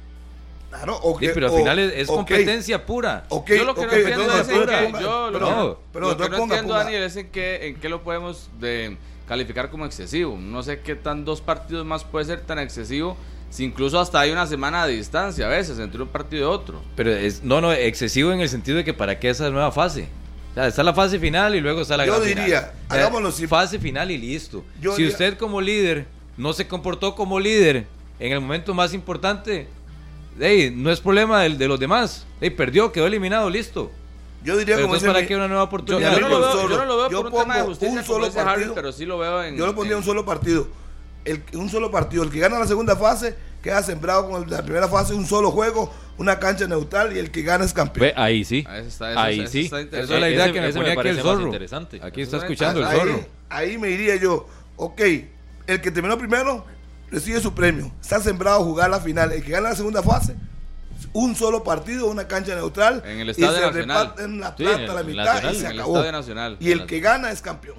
Claro, 0.73 0.99
o 1.03 1.19
Sí, 1.19 1.29
pero 1.35 1.49
al 1.49 1.53
o- 1.53 1.57
final 1.57 1.79
es, 1.79 2.09
competencia 2.09 2.87
pura. 2.87 3.25
ok, 3.29 3.47
yo 3.51 3.65
lo 3.65 3.75
que 3.75 3.87
no 3.87 3.93
entiendo 3.93 4.33
es 4.41 4.49
en 4.49 4.67
qué, 4.67 4.93
yo 5.03 5.31
lo, 5.31 5.39
pero- 5.39 5.51
no, 5.51 5.79
pero 5.93 6.09
lo 6.09 6.17
que 6.17 6.23
no 6.25 6.29
no 6.31 6.37
ponga, 6.39 6.55
entiendo, 6.57 6.69
ponga. 6.75 6.85
Daniel, 6.85 7.03
es 7.03 7.17
en 7.17 7.29
qué, 7.31 7.67
en 7.69 7.77
qué 7.77 7.89
lo 7.91 8.03
podemos 8.03 8.49
de, 8.59 8.97
calificar 9.29 9.71
como 9.71 9.85
excesivo. 9.85 10.37
No 10.41 10.63
sé 10.63 10.81
qué 10.81 10.95
tan 10.97 11.25
dos 11.27 11.41
partidos 11.43 11.85
más 11.85 12.05
puede 12.05 12.25
ser 12.25 12.41
tan 12.41 12.59
excesivo, 12.59 13.17
si 13.51 13.65
incluso 13.65 14.01
hasta 14.01 14.19
hay 14.21 14.31
una 14.31 14.47
semana 14.47 14.87
de 14.87 14.95
distancia 14.95 15.45
a 15.45 15.49
veces 15.51 15.79
entre 15.79 16.01
un 16.03 16.09
partido 16.09 16.43
y 16.51 16.55
otro. 16.55 16.81
Pero 16.97 17.11
es, 17.13 17.43
no, 17.45 17.61
no, 17.61 17.71
excesivo 17.73 18.33
en 18.33 18.41
el 18.41 18.49
sentido 18.49 18.79
de 18.79 18.85
que 18.85 18.95
para 18.95 19.21
qué 19.21 19.29
esa 19.29 19.51
nueva 19.51 19.73
fase. 19.73 20.09
O 20.53 20.55
sea, 20.55 20.67
está 20.69 20.83
la 20.83 20.95
fase 20.95 21.19
final 21.19 21.55
y 21.55 21.61
luego 21.61 21.83
está 21.83 21.97
la 21.99 22.07
Yo 22.07 22.15
gran 22.17 22.27
diría, 22.29 22.45
final. 22.45 22.63
O 22.89 22.93
sea, 22.95 23.01
hagámoslo 23.03 23.31
simple. 23.31 23.49
Fase 23.49 23.79
final 23.79 24.11
y 24.11 24.17
listo. 24.19 24.65
Yo 24.81 24.93
si 24.97 25.03
diría- 25.03 25.13
usted 25.13 25.37
como 25.39 25.61
líder 25.61 26.07
no 26.39 26.55
se 26.55 26.67
comportó 26.67 27.15
como 27.15 27.39
líder 27.39 27.87
en 28.19 28.33
el 28.33 28.41
momento 28.41 28.73
más 28.75 28.95
importante, 28.95 29.67
ey, 30.41 30.71
no 30.71 30.91
es 30.91 31.01
problema 31.01 31.43
del- 31.43 31.59
de, 31.59 31.69
los 31.69 31.79
demás. 31.81 32.27
Ey, 32.41 32.51
perdió, 32.51 32.91
quedó 32.93 33.07
eliminado, 33.07 33.49
listo. 33.51 33.91
Yo 34.45 34.57
diría 34.57 34.75
Pero 34.75 34.87
como 34.89 34.95
entonces, 34.97 35.09
¿para 35.09 35.21
mi- 35.23 35.29
qué 35.29 35.37
una 35.37 35.47
nueva 35.49 35.63
Yo, 35.63 35.67
oportunidad? 35.67 36.13
yo 36.15 36.21
no, 36.21 36.29
lo 36.29 36.41
veo, 36.41 36.53
solo. 36.53 36.69
yo 36.69 36.77
no 36.79 36.85
lo 36.85 36.97
veo 36.97 37.11
Yo 37.11 37.23
por 37.23 37.33
un 37.33 37.39
tema 37.43 37.57
de 37.59 37.63
justicia, 37.63 37.99
un 38.01 38.05
solo 38.05 38.27
dice 38.27 38.41
Harry, 38.41 38.49
partido. 38.51 38.75
pero 38.75 38.93
sí 38.93 39.07
lo 39.07 39.19
veo 39.19 39.45
en... 39.45 39.57
Yo 39.57 39.67
lo 39.67 39.75
pondría 39.75 39.93
en- 39.93 39.99
un 39.99 40.05
solo 40.05 40.25
partido. 40.25 40.67
El, 41.25 41.43
un 41.55 41.69
solo 41.71 41.91
partido. 41.93 42.25
El 42.25 42.31
que 42.31 42.41
gana 42.41 42.59
la 42.59 42.67
segunda 42.67 42.97
fase, 42.97 43.37
queda 43.63 43.81
sembrado 43.85 44.29
con 44.29 44.51
la 44.51 44.63
primera 44.65 44.89
fase, 44.89 45.15
un 45.15 45.25
solo 45.27 45.53
juego, 45.53 45.95
una 46.19 46.41
cancha 46.41 46.67
neutral 46.67 47.15
y 47.17 47.21
el 47.21 47.31
que 47.31 47.43
gana 47.43 47.65
es 47.65 47.73
campeón. 47.73 48.09
Ve, 48.09 48.15
ahí 48.17 48.45
sí. 48.45 48.65
Ahí 48.69 48.85
está, 48.87 49.13
eso- 49.13 49.21
ahí 49.21 49.41
eso 49.43 49.53
sí. 49.53 49.61
está. 49.67 49.81
Esa 49.81 50.01
es 50.03 50.11
la 50.11 50.29
idea 50.29 50.45
Ese- 50.47 50.53
que 50.55 50.61
me 50.61 50.73
ponía 50.73 50.83
aquí 50.91 50.91
el 50.91 50.97
parece 50.97 51.15
más 51.23 51.25
zorro. 51.35 51.45
interesante. 51.47 52.01
Aquí 52.03 52.23
está 52.23 52.37
escuchando 52.39 52.81
el 52.81 52.87
ahí, 52.87 52.99
zorro. 52.99 53.25
ahí 53.49 53.79
me 53.79 53.87
diría 53.89 54.17
yo, 54.17 54.49
ok, 54.75 55.01
el 55.69 55.81
que 55.81 55.91
terminó 55.93 56.19
primero 56.19 56.65
recibe 57.13 57.41
su 57.41 57.55
premio. 57.55 57.93
Está 58.01 58.19
sembrado 58.21 58.61
a 58.61 58.65
jugar 58.65 58.91
la 58.91 58.99
final. 59.01 59.31
El 59.33 59.45
que 59.45 59.53
gana 59.53 59.69
la 59.71 59.77
segunda 59.77 60.03
fase, 60.03 60.35
un 61.13 61.37
solo 61.37 61.63
partido, 61.63 62.07
una 62.09 62.27
cancha 62.27 62.55
neutral. 62.55 63.03
En 63.07 63.21
el 63.21 63.29
y 63.29 63.31
Estadio 63.31 63.53
se 63.59 63.61
Nacional. 63.67 63.99
reparten 64.09 64.41
la 64.41 64.49
Sí, 64.57 64.63
plata 64.65 64.83
en 64.83 64.91
a 64.91 64.95
la 64.95 65.01
el 65.01 65.07
mitad 65.07 65.25
Nacional, 65.25 65.55
y 65.55 65.59
se 65.59 65.65
en 65.67 65.71
el 65.73 65.79
acabó. 65.79 65.97
Estadio 65.99 66.13
Nacional. 66.13 66.57
Y 66.59 66.71
el 66.73 66.87
que 66.87 67.01
gana 67.01 67.31
es 67.31 67.43
campeón. 67.43 67.77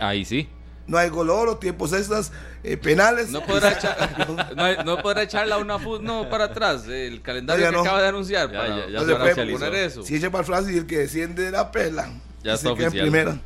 Ahí 0.00 0.24
sí. 0.24 0.48
No 0.88 0.98
hay 0.98 1.08
gol 1.08 1.30
oro, 1.30 1.56
tiempos 1.56 1.92
extras, 1.92 2.30
eh, 2.62 2.76
penales. 2.76 3.30
No 3.30 3.42
podrá, 3.44 3.72
echar, 3.78 4.54
no, 4.56 4.62
hay- 4.64 4.76
no 4.84 4.98
podrá 5.02 5.22
echarla 5.22 5.58
una 5.58 5.78
fut 5.80 6.00
no 6.00 6.28
para 6.28 6.44
atrás. 6.44 6.86
El 6.86 7.22
calendario 7.22 7.64
No, 7.64 7.66
ya 7.66 7.70
que 7.70 7.76
no. 7.76 7.82
acaba 7.82 8.02
de 8.02 8.08
anunciar. 8.08 8.50
Ya, 8.52 8.58
para, 8.58 8.68
ya, 8.68 8.86
ya 8.86 8.92
No 8.92 9.00
se 9.00 9.06
se 9.06 9.16
puede 9.16 9.52
poner 9.52 9.74
eso. 9.74 10.02
Si 10.04 10.14
echa 10.16 10.30
para 10.30 10.40
el 10.42 10.46
frase 10.46 10.72
y 10.72 10.76
el 10.78 10.86
que 10.86 10.98
desciende 10.98 11.50
la 11.50 11.72
pela. 11.72 12.08
Ya 12.44 12.52
Y 12.52 12.54
está 12.54 12.68
se 12.70 12.74
queda 12.74 12.82
en 12.84 12.88
oficial. 12.88 13.02
primera. 13.10 13.38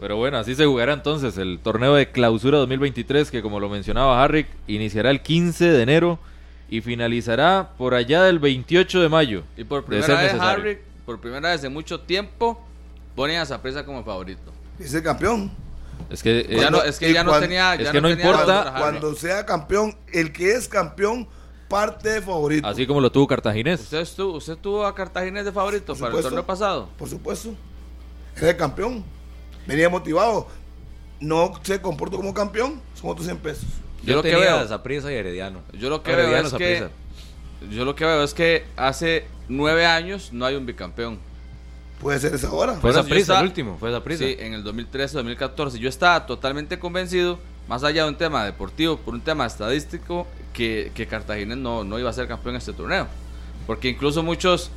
Pero 0.00 0.16
bueno, 0.16 0.38
así 0.38 0.54
se 0.54 0.64
jugará 0.64 0.92
entonces 0.92 1.36
el 1.38 1.58
torneo 1.62 1.94
de 1.94 2.10
clausura 2.10 2.58
2023 2.58 3.30
que 3.30 3.42
como 3.42 3.58
lo 3.58 3.68
mencionaba 3.68 4.22
Harrick, 4.22 4.46
iniciará 4.68 5.10
el 5.10 5.22
15 5.22 5.72
de 5.72 5.82
enero 5.82 6.18
y 6.70 6.80
finalizará 6.80 7.70
por 7.76 7.94
allá 7.94 8.22
del 8.22 8.38
28 8.38 9.00
de 9.00 9.08
mayo. 9.08 9.42
Y 9.56 9.64
por 9.64 9.80
de 9.82 9.86
primera 10.00 10.22
vez. 10.22 10.34
Harry, 10.34 10.78
por 11.04 11.20
primera 11.20 11.50
vez 11.50 11.64
en 11.64 11.72
mucho 11.72 12.00
tiempo, 12.00 12.64
ponen 13.16 13.38
a 13.38 13.46
Saprissa 13.46 13.84
como 13.84 14.04
favorito. 14.04 14.52
Es 14.78 14.94
el 14.94 15.02
campeón. 15.02 15.50
Es 16.10 16.22
que 16.22 16.40
eh, 16.40 16.58
ya 16.60 16.70
no, 16.70 16.82
es 16.82 16.98
que 16.98 17.12
ya 17.12 17.24
no 17.24 17.30
cuando- 17.30 17.46
tenía. 17.48 17.74
es 17.74 17.84
ya 17.84 17.92
que 17.92 18.00
no 18.00 18.08
tenía 18.08 18.24
importa-. 18.24 18.74
Cuando 18.78 19.14
sea 19.14 19.44
campeón, 19.44 19.96
el 20.12 20.32
que 20.32 20.52
es 20.52 20.68
campeón 20.68 21.26
parte 21.68 22.08
de 22.10 22.22
favorito. 22.22 22.66
así 22.66 22.86
como 22.86 23.00
lo 23.00 23.10
tuvo 23.10 23.26
Cartaginés. 23.26 23.80
¿Usted, 23.80 23.98
estuvo, 23.98 24.36
¿Usted 24.36 24.56
tuvo 24.56 24.86
a 24.86 24.94
Cartaginés 24.94 25.44
de 25.44 25.52
favorito 25.52 25.92
Por 25.94 25.98
para 26.00 26.16
el 26.16 26.22
torneo 26.22 26.46
pasado? 26.46 26.88
Por 26.96 27.08
supuesto. 27.08 27.52
Era 28.36 28.50
el 28.50 28.56
campeón. 28.56 29.04
Venía 29.68 29.90
motivado. 29.90 30.48
No 31.20 31.52
se 31.62 31.80
comportó 31.80 32.16
como 32.16 32.32
campeón, 32.32 32.80
son 32.94 33.10
otros 33.10 33.26
100 33.26 33.38
pesos. 33.38 33.66
Yo, 34.02 34.16
lo 34.16 34.22
que 34.22 34.34
veo, 34.34 34.56
a 34.56 34.66
Saprissa 34.66 35.12
y 35.12 35.16
Herediano. 35.16 35.60
yo 35.74 35.90
lo 35.90 36.02
que 36.02 36.12
Herediano, 36.12 36.32
veo 36.32 36.46
es 36.46 36.54
que 36.54 36.88
yo 37.70 37.84
lo 37.84 37.94
que 37.94 38.04
veo 38.04 38.22
es 38.22 38.32
que 38.32 38.64
hace 38.76 39.26
nueve 39.48 39.84
años 39.84 40.32
no 40.32 40.46
hay 40.46 40.54
un 40.54 40.64
bicampeón. 40.64 41.18
Puede 42.00 42.18
ser 42.20 42.34
esa 42.34 42.50
hora. 42.52 42.74
Fue 42.74 42.92
el 42.92 43.42
último, 43.42 43.76
fue 43.78 43.90
Saprissa. 43.90 44.24
Sí, 44.24 44.36
en 44.38 44.54
el 44.54 44.64
2013-2014. 44.64 45.78
Yo 45.78 45.88
estaba 45.88 46.24
totalmente 46.24 46.78
convencido, 46.78 47.38
más 47.68 47.82
allá 47.84 48.04
de 48.04 48.08
un 48.08 48.16
tema 48.16 48.44
deportivo, 48.44 48.96
por 48.96 49.14
un 49.14 49.20
tema 49.20 49.44
estadístico, 49.44 50.26
que, 50.54 50.92
que 50.94 51.06
Cartaginés 51.06 51.58
no, 51.58 51.84
no 51.84 51.98
iba 51.98 52.08
a 52.08 52.12
ser 52.12 52.28
campeón 52.28 52.54
en 52.54 52.60
este 52.60 52.72
torneo. 52.72 53.08
Porque 53.66 53.88
incluso 53.88 54.22
muchos 54.22 54.70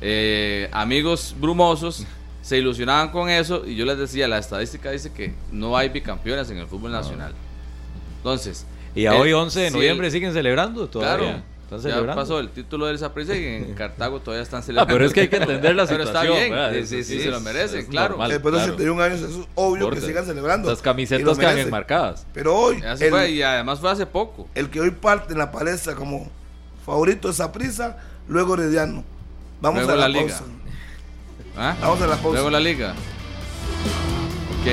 eh, 0.00 0.68
amigos 0.72 1.36
brumosos 1.38 2.06
se 2.42 2.58
ilusionaban 2.58 3.08
con 3.10 3.30
eso 3.30 3.64
y 3.66 3.74
yo 3.76 3.84
les 3.86 3.96
decía, 3.98 4.28
la 4.28 4.38
estadística 4.38 4.90
dice 4.90 5.12
que 5.12 5.34
no 5.50 5.76
hay 5.76 5.88
bicampeones 5.88 6.50
en 6.50 6.58
el 6.58 6.66
fútbol 6.66 6.92
nacional. 6.92 7.32
Entonces... 8.18 8.66
Y 8.94 9.06
a 9.06 9.14
hoy 9.14 9.32
11 9.32 9.58
de 9.60 9.68
si 9.68 9.74
noviembre 9.74 10.08
el- 10.08 10.12
siguen 10.12 10.32
celebrando 10.34 10.86
todavía. 10.88 11.16
Claro. 11.16 11.42
Están 11.74 12.06
Ya 12.06 12.14
pasó 12.14 12.38
el 12.38 12.50
título 12.50 12.84
del 12.84 12.98
Saprissa 12.98 13.34
y 13.34 13.46
en 13.46 13.74
Cartago 13.76 14.20
todavía 14.20 14.42
están 14.42 14.60
Ah, 14.60 14.62
celebrando. 14.62 14.92
pero 14.92 15.06
es 15.06 15.12
que 15.14 15.20
hay 15.22 15.28
que 15.28 15.36
entender 15.36 15.74
la 15.74 15.86
Pero 15.86 16.04
situación. 16.04 16.32
está 16.34 16.38
bien, 16.40 16.52
¿verdad? 16.52 16.72
sí, 16.74 16.86
sí, 16.86 17.04
sí, 17.04 17.20
se 17.22 17.30
lo 17.30 17.40
merecen, 17.40 17.78
es 17.80 17.86
claro. 17.86 18.10
normal, 18.10 18.30
Después 18.30 18.52
de 18.52 18.58
claro. 18.58 18.74
81 18.74 19.02
años, 19.02 19.20
eso 19.22 19.40
es 19.40 19.46
obvio 19.54 19.88
que 19.90 20.00
sigan 20.02 20.26
celebrando. 20.26 20.68
Las 20.68 20.82
camisetas 20.82 21.38
quedan 21.38 21.56
enmarcadas. 21.56 22.26
Pero 22.34 22.54
hoy, 22.54 22.82
el, 23.00 23.08
fue, 23.10 23.30
y 23.30 23.40
además 23.42 23.80
fue 23.80 23.90
hace 23.90 24.04
poco. 24.04 24.46
el 24.54 24.68
que 24.68 24.82
hoy 24.82 24.90
parte 24.90 25.32
en 25.32 25.38
la 25.38 25.50
palestra 25.50 25.94
como 25.94 26.28
favorito 26.84 27.30
es 27.30 27.36
Saprissa, 27.36 27.96
luego 28.28 28.52
Herediano. 28.52 29.02
Vamos 29.62 29.78
Luego 29.86 29.92
a 29.92 29.96
la, 29.96 30.02
la 30.02 30.08
liga. 30.08 30.26
pausa. 30.36 30.44
¿Ah? 31.56 31.76
Vamos 31.80 32.00
a 32.00 32.06
la 32.06 32.16
pausa. 32.16 32.32
Luego 32.32 32.50
la 32.50 32.60
liga. 32.60 32.94
Ok. 34.60 34.66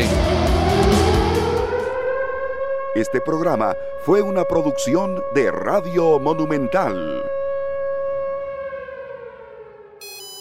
Este 2.96 3.22
programa 3.22 3.76
fue 4.06 4.22
una 4.22 4.44
producción 4.46 5.22
de 5.34 5.52
Radio 5.52 6.20
Monumental. 6.20 7.24